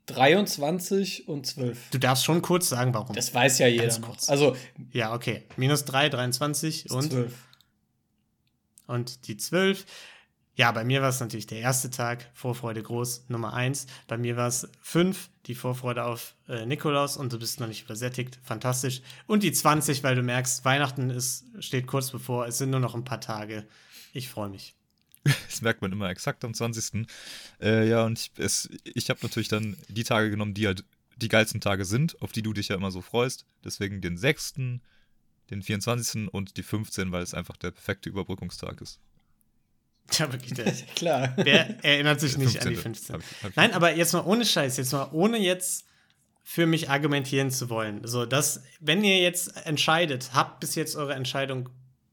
23 0.09 1.29
und 1.29 1.47
12. 1.47 1.91
Du 1.91 1.99
darfst 1.99 2.25
schon 2.25 2.43
kurz 2.43 2.69
sagen, 2.69 2.95
warum. 2.95 3.15
Das 3.15 3.33
weiß 3.33 3.59
ja 3.59 3.67
jeder 3.67 3.85
Ganz 3.85 4.01
kurz. 4.01 4.29
Also 4.29 4.57
ja, 4.93 5.15
okay. 5.15 5.45
Minus 5.57 5.85
3, 5.85 6.09
23 6.09 6.91
und 6.91 7.13
12. 7.13 7.33
und 8.87 9.29
die 9.29 9.37
12. 9.37 9.85
Ja, 10.59 10.73
bei 10.73 10.85
mir 10.85 11.03
war 11.03 11.11
es 11.11 11.21
natürlich 11.21 11.47
der 11.47 11.61
erste 11.61 11.89
Tag, 11.89 12.29
Vorfreude 12.35 12.83
groß, 12.83 13.27
Nummer 13.29 13.55
1. 13.55 13.87
Bei 14.09 14.19
mir 14.19 14.37
war 14.37 14.49
es 14.49 14.69
5, 14.81 15.31
die 15.47 15.55
Vorfreude 15.55 16.03
auf 16.03 16.35
äh, 16.49 16.67
Nikolaus 16.67 17.17
und 17.17 17.33
du 17.33 17.39
bist 17.39 17.61
noch 17.61 17.69
nicht 17.69 17.85
übersättigt, 17.85 18.41
fantastisch. 18.43 19.03
Und 19.29 19.45
die 19.45 19.53
20, 19.53 20.03
weil 20.03 20.17
du 20.17 20.23
merkst, 20.23 20.65
Weihnachten 20.65 21.11
ist, 21.11 21.45
steht 21.61 21.87
kurz 21.87 22.11
bevor, 22.11 22.47
es 22.47 22.59
sind 22.59 22.71
nur 22.71 22.81
noch 22.81 22.97
ein 22.97 23.05
paar 23.05 23.21
Tage. 23.21 23.69
Ich 24.13 24.29
freue 24.29 24.49
mich. 24.49 24.75
Das 25.49 25.63
merkt 25.63 25.83
man 25.83 25.93
immer 25.93 26.09
exakt 26.11 26.45
am 26.45 26.55
20. 26.55 27.07
Äh, 27.61 27.89
ja, 27.89 28.05
und 28.05 28.19
ich, 28.19 28.31
es- 28.39 28.69
ich 28.85 29.11
habe 29.11 29.21
natürlich 29.23 29.49
dann 29.49 29.77
die 29.89 30.05
Tage 30.05 30.31
genommen, 30.31 30.55
die 30.55 30.67
halt 30.67 30.85
die 31.17 31.29
geilsten 31.29 31.61
Tage 31.61 31.85
sind, 31.85 32.21
auf 32.23 32.31
die 32.33 32.43
du 32.43 32.53
dich 32.53 32.69
ja 32.69 32.77
immer 32.77 32.91
so 32.93 33.01
freust. 33.03 33.45
Deswegen 33.65 34.01
den 34.01 34.17
6., 34.17 34.55
den 35.51 35.63
24. 35.63 36.29
und 36.33 36.57
die 36.57 36.63
15., 36.63 37.11
weil 37.11 37.23
es 37.23 37.35
einfach 37.35 37.57
der 37.57 37.73
perfekte 37.73 38.09
Überbrückungstag 38.09 38.81
ist. 38.81 39.01
Ja, 40.13 40.31
wirklich, 40.33 40.55
der, 40.55 40.73
Klar. 40.95 41.33
wer 41.37 41.85
erinnert 41.85 42.21
sich 42.21 42.39
nicht 42.39 42.61
an 42.63 42.69
die 42.71 42.77
15.. 42.77 43.13
15? 43.13 43.15
Hab 43.17 43.21
ich- 43.23 43.43
hab 43.43 43.51
ich- 43.51 43.57
Nein, 43.57 43.73
aber 43.73 43.95
jetzt 43.97 44.13
mal 44.13 44.21
ohne 44.25 44.45
Scheiß, 44.47 44.77
jetzt 44.77 44.93
mal 44.93 45.09
ohne 45.13 45.39
jetzt 45.39 45.85
für 46.45 46.67
mich 46.67 46.89
argumentieren 46.89 47.51
zu 47.51 47.69
wollen. 47.69 48.07
So, 48.07 48.25
dass, 48.25 48.63
wenn 48.81 49.05
ihr 49.05 49.19
jetzt 49.21 49.55
entscheidet, 49.67 50.31
habt 50.33 50.61
bis 50.61 50.77
jetzt 50.77 50.97
eure 50.97 51.15
Entscheidung 51.15 51.69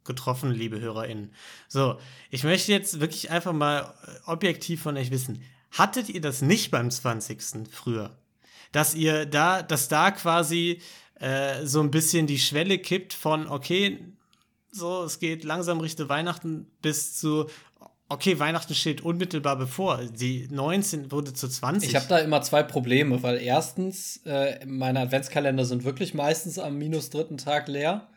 getroffen, 0.05 0.51
liebe 0.51 0.79
HörerInnen. 0.79 1.33
So, 1.67 1.97
ich 2.29 2.43
möchte 2.43 2.71
jetzt 2.71 2.99
wirklich 2.99 3.31
einfach 3.31 3.53
mal 3.53 3.93
äh, 4.05 4.29
objektiv 4.29 4.81
von 4.81 4.97
euch 4.97 5.11
wissen. 5.11 5.41
Hattet 5.71 6.09
ihr 6.09 6.21
das 6.21 6.41
nicht 6.41 6.71
beim 6.71 6.89
20. 6.89 7.67
früher? 7.69 8.15
Dass 8.71 8.95
ihr 8.95 9.25
da, 9.25 9.61
dass 9.61 9.87
da 9.87 10.11
quasi 10.11 10.81
äh, 11.19 11.65
so 11.65 11.81
ein 11.81 11.91
bisschen 11.91 12.27
die 12.27 12.39
Schwelle 12.39 12.77
kippt 12.77 13.13
von, 13.13 13.47
okay, 13.47 13.99
so, 14.71 15.03
es 15.03 15.19
geht 15.19 15.43
langsam 15.43 15.79
Richtung 15.79 16.09
Weihnachten 16.09 16.67
bis 16.81 17.15
zu, 17.15 17.47
okay, 18.09 18.39
Weihnachten 18.39 18.75
steht 18.75 19.01
unmittelbar 19.01 19.57
bevor. 19.57 20.03
Die 20.03 20.47
19 20.51 21.11
wurde 21.11 21.33
zu 21.33 21.47
20. 21.47 21.89
Ich 21.89 21.95
habe 21.95 22.07
da 22.07 22.19
immer 22.19 22.41
zwei 22.41 22.63
Probleme, 22.63 23.23
weil 23.23 23.37
erstens, 23.37 24.17
äh, 24.25 24.65
meine 24.65 24.99
Adventskalender 24.99 25.65
sind 25.65 25.83
wirklich 25.83 26.13
meistens 26.13 26.59
am 26.59 26.77
minus 26.77 27.09
dritten 27.09 27.37
Tag 27.37 27.67
leer. 27.67 28.07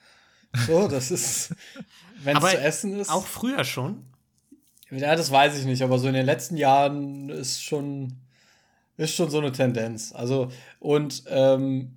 So, 0.66 0.88
das 0.88 1.10
ist, 1.10 1.54
wenn 2.22 2.36
es 2.36 2.50
zu 2.50 2.58
essen 2.58 3.00
ist. 3.00 3.10
auch 3.10 3.26
früher 3.26 3.64
schon. 3.64 4.04
Ja, 4.90 5.14
das 5.16 5.30
weiß 5.30 5.58
ich 5.58 5.66
nicht, 5.66 5.82
aber 5.82 5.98
so 5.98 6.08
in 6.08 6.14
den 6.14 6.24
letzten 6.24 6.56
Jahren 6.56 7.28
ist 7.28 7.62
schon, 7.62 8.14
ist 8.96 9.14
schon 9.14 9.30
so 9.30 9.38
eine 9.38 9.52
Tendenz. 9.52 10.12
Also, 10.14 10.50
und 10.80 11.24
ähm, 11.28 11.96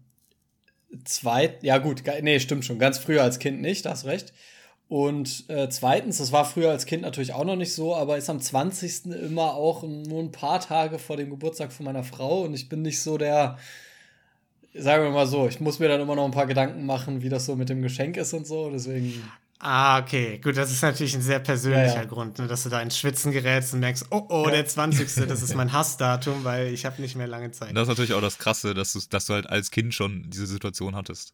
zweit, 1.06 1.64
ja 1.64 1.78
gut, 1.78 2.04
nee, 2.22 2.40
stimmt 2.40 2.66
schon, 2.66 2.80
ganz 2.80 2.98
früher 2.98 3.24
als 3.24 3.40
Kind 3.40 3.62
nicht, 3.62 3.86
da 3.86 3.92
hast 3.92 4.06
recht. 4.06 4.34
Und 4.90 5.50
äh, 5.50 5.70
zweitens, 5.70 6.18
das 6.18 6.34
war 6.34 6.44
früher 6.44 6.70
als 6.70 6.86
Kind 6.86 7.04
natürlich 7.04 7.34
auch 7.34 7.46
noch 7.46 7.56
nicht 7.56 7.74
so, 7.74 7.96
aber 7.96 8.18
ist 8.18 8.30
am 8.30 8.42
20. 8.42 9.06
immer 9.06 9.54
auch 9.54 9.84
nur 9.84 10.20
ein 10.20 10.34
paar 10.34 10.60
Tage 10.60 11.00
vor 11.00 11.16
dem 11.16 11.30
Geburtstag 11.30 11.72
von 11.72 11.86
meiner 11.86 12.04
Frau 12.04 12.42
und 12.42 12.54
ich 12.54 12.68
bin 12.68 12.82
nicht 12.82 13.02
so 13.02 13.18
der, 13.18 13.58
sagen 14.74 15.04
wir 15.04 15.12
mal 15.12 15.28
so, 15.28 15.48
ich 15.48 15.60
muss 15.60 15.80
mir 15.80 15.88
dann 15.88 16.02
immer 16.02 16.16
noch 16.16 16.26
ein 16.26 16.32
paar 16.32 16.46
Gedanken 16.48 16.86
machen, 16.86 17.22
wie 17.22 17.30
das 17.30 17.46
so 17.46 17.56
mit 17.56 17.70
dem 17.70 17.82
Geschenk 17.82 18.18
ist 18.18 18.34
und 18.34 18.46
so, 18.48 18.70
deswegen. 18.72 19.22
Ah, 19.60 20.00
okay. 20.00 20.40
Gut, 20.44 20.58
das 20.58 20.72
ist 20.72 20.82
natürlich 20.82 21.14
ein 21.14 21.22
sehr 21.22 21.40
persönlicher 21.40 21.86
Ja, 21.86 22.02
ja. 22.02 22.06
Grund, 22.06 22.40
ne, 22.40 22.48
dass 22.48 22.64
du 22.64 22.70
da 22.70 22.82
ins 22.82 22.98
Schwitzen 22.98 23.32
gerätst 23.32 23.74
und 23.76 23.80
merkst, 23.82 24.08
oh, 24.10 24.26
oh, 24.30 24.48
der 24.50 24.66
20. 24.66 25.28
das 25.28 25.44
ist 25.44 25.54
mein 25.56 25.72
Hassdatum, 25.72 26.44
weil 26.44 26.74
ich 26.74 26.84
habe 26.86 27.00
nicht 27.02 27.16
mehr 27.16 27.28
lange 27.28 27.52
Zeit. 27.52 27.70
Das 27.76 27.84
ist 27.84 27.90
natürlich 27.90 28.14
auch 28.14 28.22
das 28.22 28.40
Krasse, 28.40 28.74
dass 28.74 28.94
du, 28.94 29.00
dass 29.10 29.28
du 29.28 29.34
halt 29.34 29.48
als 29.48 29.70
Kind 29.70 29.94
schon 29.94 30.26
diese 30.32 30.48
Situation 30.48 30.96
hattest. 30.96 31.34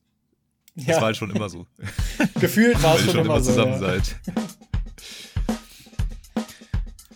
Das 0.76 0.86
Ja, 0.88 0.96
war 0.98 1.04
halt 1.04 1.18
schon 1.18 1.32
immer 1.32 1.48
so. 1.50 1.68
gefühlt 2.40 2.82
war 2.84 2.96
es 2.96 3.06
ihr 3.06 3.12
schon, 3.14 3.26
immer 3.26 3.40
so. 3.40 3.52
zusammen 3.52 3.74
ja. 3.74 3.80
seid. 3.80 4.16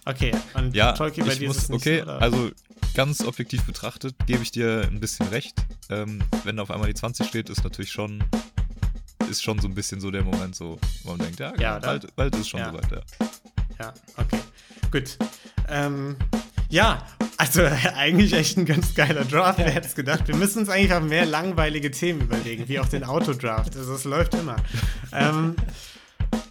Okay, 0.04 0.32
und 0.56 0.76
Ja, 0.76 0.94
Tolki, 0.94 1.22
bei 1.22 1.34
ich 1.34 1.40
dir 1.40 1.48
muss, 1.48 1.58
ist 1.58 1.64
es 1.64 1.70
nicht 1.70 1.82
okay, 1.82 1.98
so, 2.00 2.04
oder? 2.06 2.22
also 2.22 2.50
ganz 2.94 3.24
objektiv 3.24 3.64
betrachtet 3.66 4.16
gebe 4.26 4.44
ich 4.44 4.52
dir 4.52 4.88
ein 4.90 5.00
bisschen 5.00 5.28
recht. 5.30 5.56
Ähm, 5.90 6.22
wenn 6.44 6.60
auf 6.60 6.72
einmal 6.72 6.88
die 6.88 6.94
20 6.96 7.28
steht, 7.28 7.50
ist 7.50 7.64
natürlich 7.64 7.92
schon, 7.92 8.24
ist 9.30 9.44
schon 9.44 9.60
so 9.60 9.68
ein 9.68 9.74
bisschen 9.74 10.02
so 10.02 10.12
der 10.12 10.24
Moment, 10.24 10.56
so, 10.56 10.78
wo 11.04 11.12
man 11.12 11.20
denkt, 11.20 11.40
ja, 11.40 11.54
Ja, 11.60 11.80
bald, 11.80 12.16
bald 12.16 12.36
ist 12.36 12.50
schon 12.50 12.60
Ja. 12.60 12.72
soweit, 12.72 12.92
ja. 12.92 13.02
Ja, 13.80 13.94
okay. 14.18 14.40
Gut. 14.92 15.18
Ähm, 15.70 16.16
ja, 16.70 17.06
also 17.38 17.64
eigentlich 17.96 18.34
echt 18.34 18.58
ein 18.58 18.66
ganz 18.66 18.94
geiler 18.94 19.26
Draft, 19.26 19.60
wer 19.60 19.72
hätte 19.72 19.88
es 19.88 19.96
gedacht. 19.96 20.28
Wir 20.28 20.36
müssen 20.36 20.60
uns 20.60 20.70
eigentlich 20.70 20.94
auch 20.94 21.02
mehr 21.02 21.26
langweilige 21.26 21.92
Themen 21.92 22.22
überlegen, 22.22 22.68
wie 22.68 22.80
auch 22.80 22.88
den 22.88 23.04
Autodraft. 23.04 23.76
Also 23.76 23.94
es 23.96 24.04
läuft 24.04 24.34
immer. 24.36 24.58
ähm, 25.14 25.56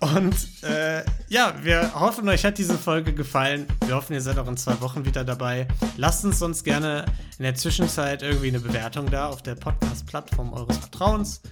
und 0.00 0.34
äh, 0.62 1.02
ja, 1.28 1.54
wir 1.62 1.94
hoffen, 1.94 2.28
euch 2.28 2.44
hat 2.44 2.58
diese 2.58 2.76
Folge 2.76 3.12
gefallen. 3.12 3.66
Wir 3.86 3.94
hoffen, 3.96 4.14
ihr 4.14 4.20
seid 4.20 4.38
auch 4.38 4.48
in 4.48 4.56
zwei 4.56 4.80
Wochen 4.80 5.04
wieder 5.04 5.24
dabei. 5.24 5.68
Lasst 5.96 6.24
uns 6.24 6.38
sonst 6.38 6.64
gerne 6.64 7.04
in 7.38 7.44
der 7.44 7.54
Zwischenzeit 7.54 8.22
irgendwie 8.22 8.48
eine 8.48 8.60
Bewertung 8.60 9.10
da 9.10 9.28
auf 9.28 9.42
der 9.42 9.54
Podcast-Plattform 9.54 10.52
eures 10.52 10.78
Vertrauens. 10.78 11.42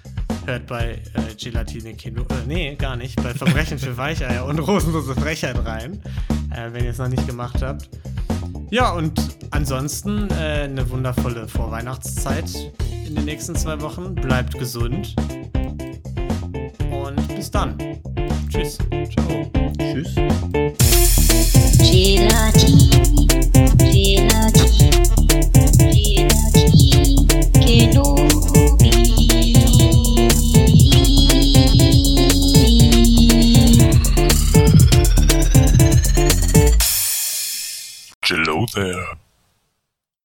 Hört 0.47 0.66
bei 0.66 1.03
äh, 1.14 1.35
Gelatine 1.37 1.95
Kino, 1.95 2.22
äh, 2.22 2.47
nee, 2.47 2.74
gar 2.76 2.97
nicht, 2.97 3.22
bei 3.22 3.35
Verbrechen 3.35 3.79
für 3.79 3.97
Weicheier 3.97 4.47
und 4.47 4.59
Rosenlose 4.59 5.14
Frechheit 5.14 5.62
rein, 5.64 6.03
äh, 6.51 6.72
wenn 6.72 6.85
ihr 6.85 6.91
es 6.91 6.99
noch 6.99 7.09
nicht 7.09 7.26
gemacht 7.26 7.62
habt. 7.62 7.91
Ja, 8.70 8.93
und 8.93 9.20
ansonsten 9.51 10.29
äh, 10.31 10.64
eine 10.64 10.89
wundervolle 10.91 11.49
Vorweihnachtszeit 11.49 12.51
in 13.07 13.14
den 13.14 13.24
nächsten 13.24 13.57
zwei 13.57 13.81
Wochen. 13.81 14.14
Bleibt 14.14 14.59
gesund. 14.59 15.14
und 16.91 17.34
bis 17.34 17.51
dann. 17.51 17.76
Tschüss. 18.49 18.78
Ciao. 19.11 19.51
Tschüss. 19.78 20.14
Hello 38.22 38.66
there. 38.74 39.28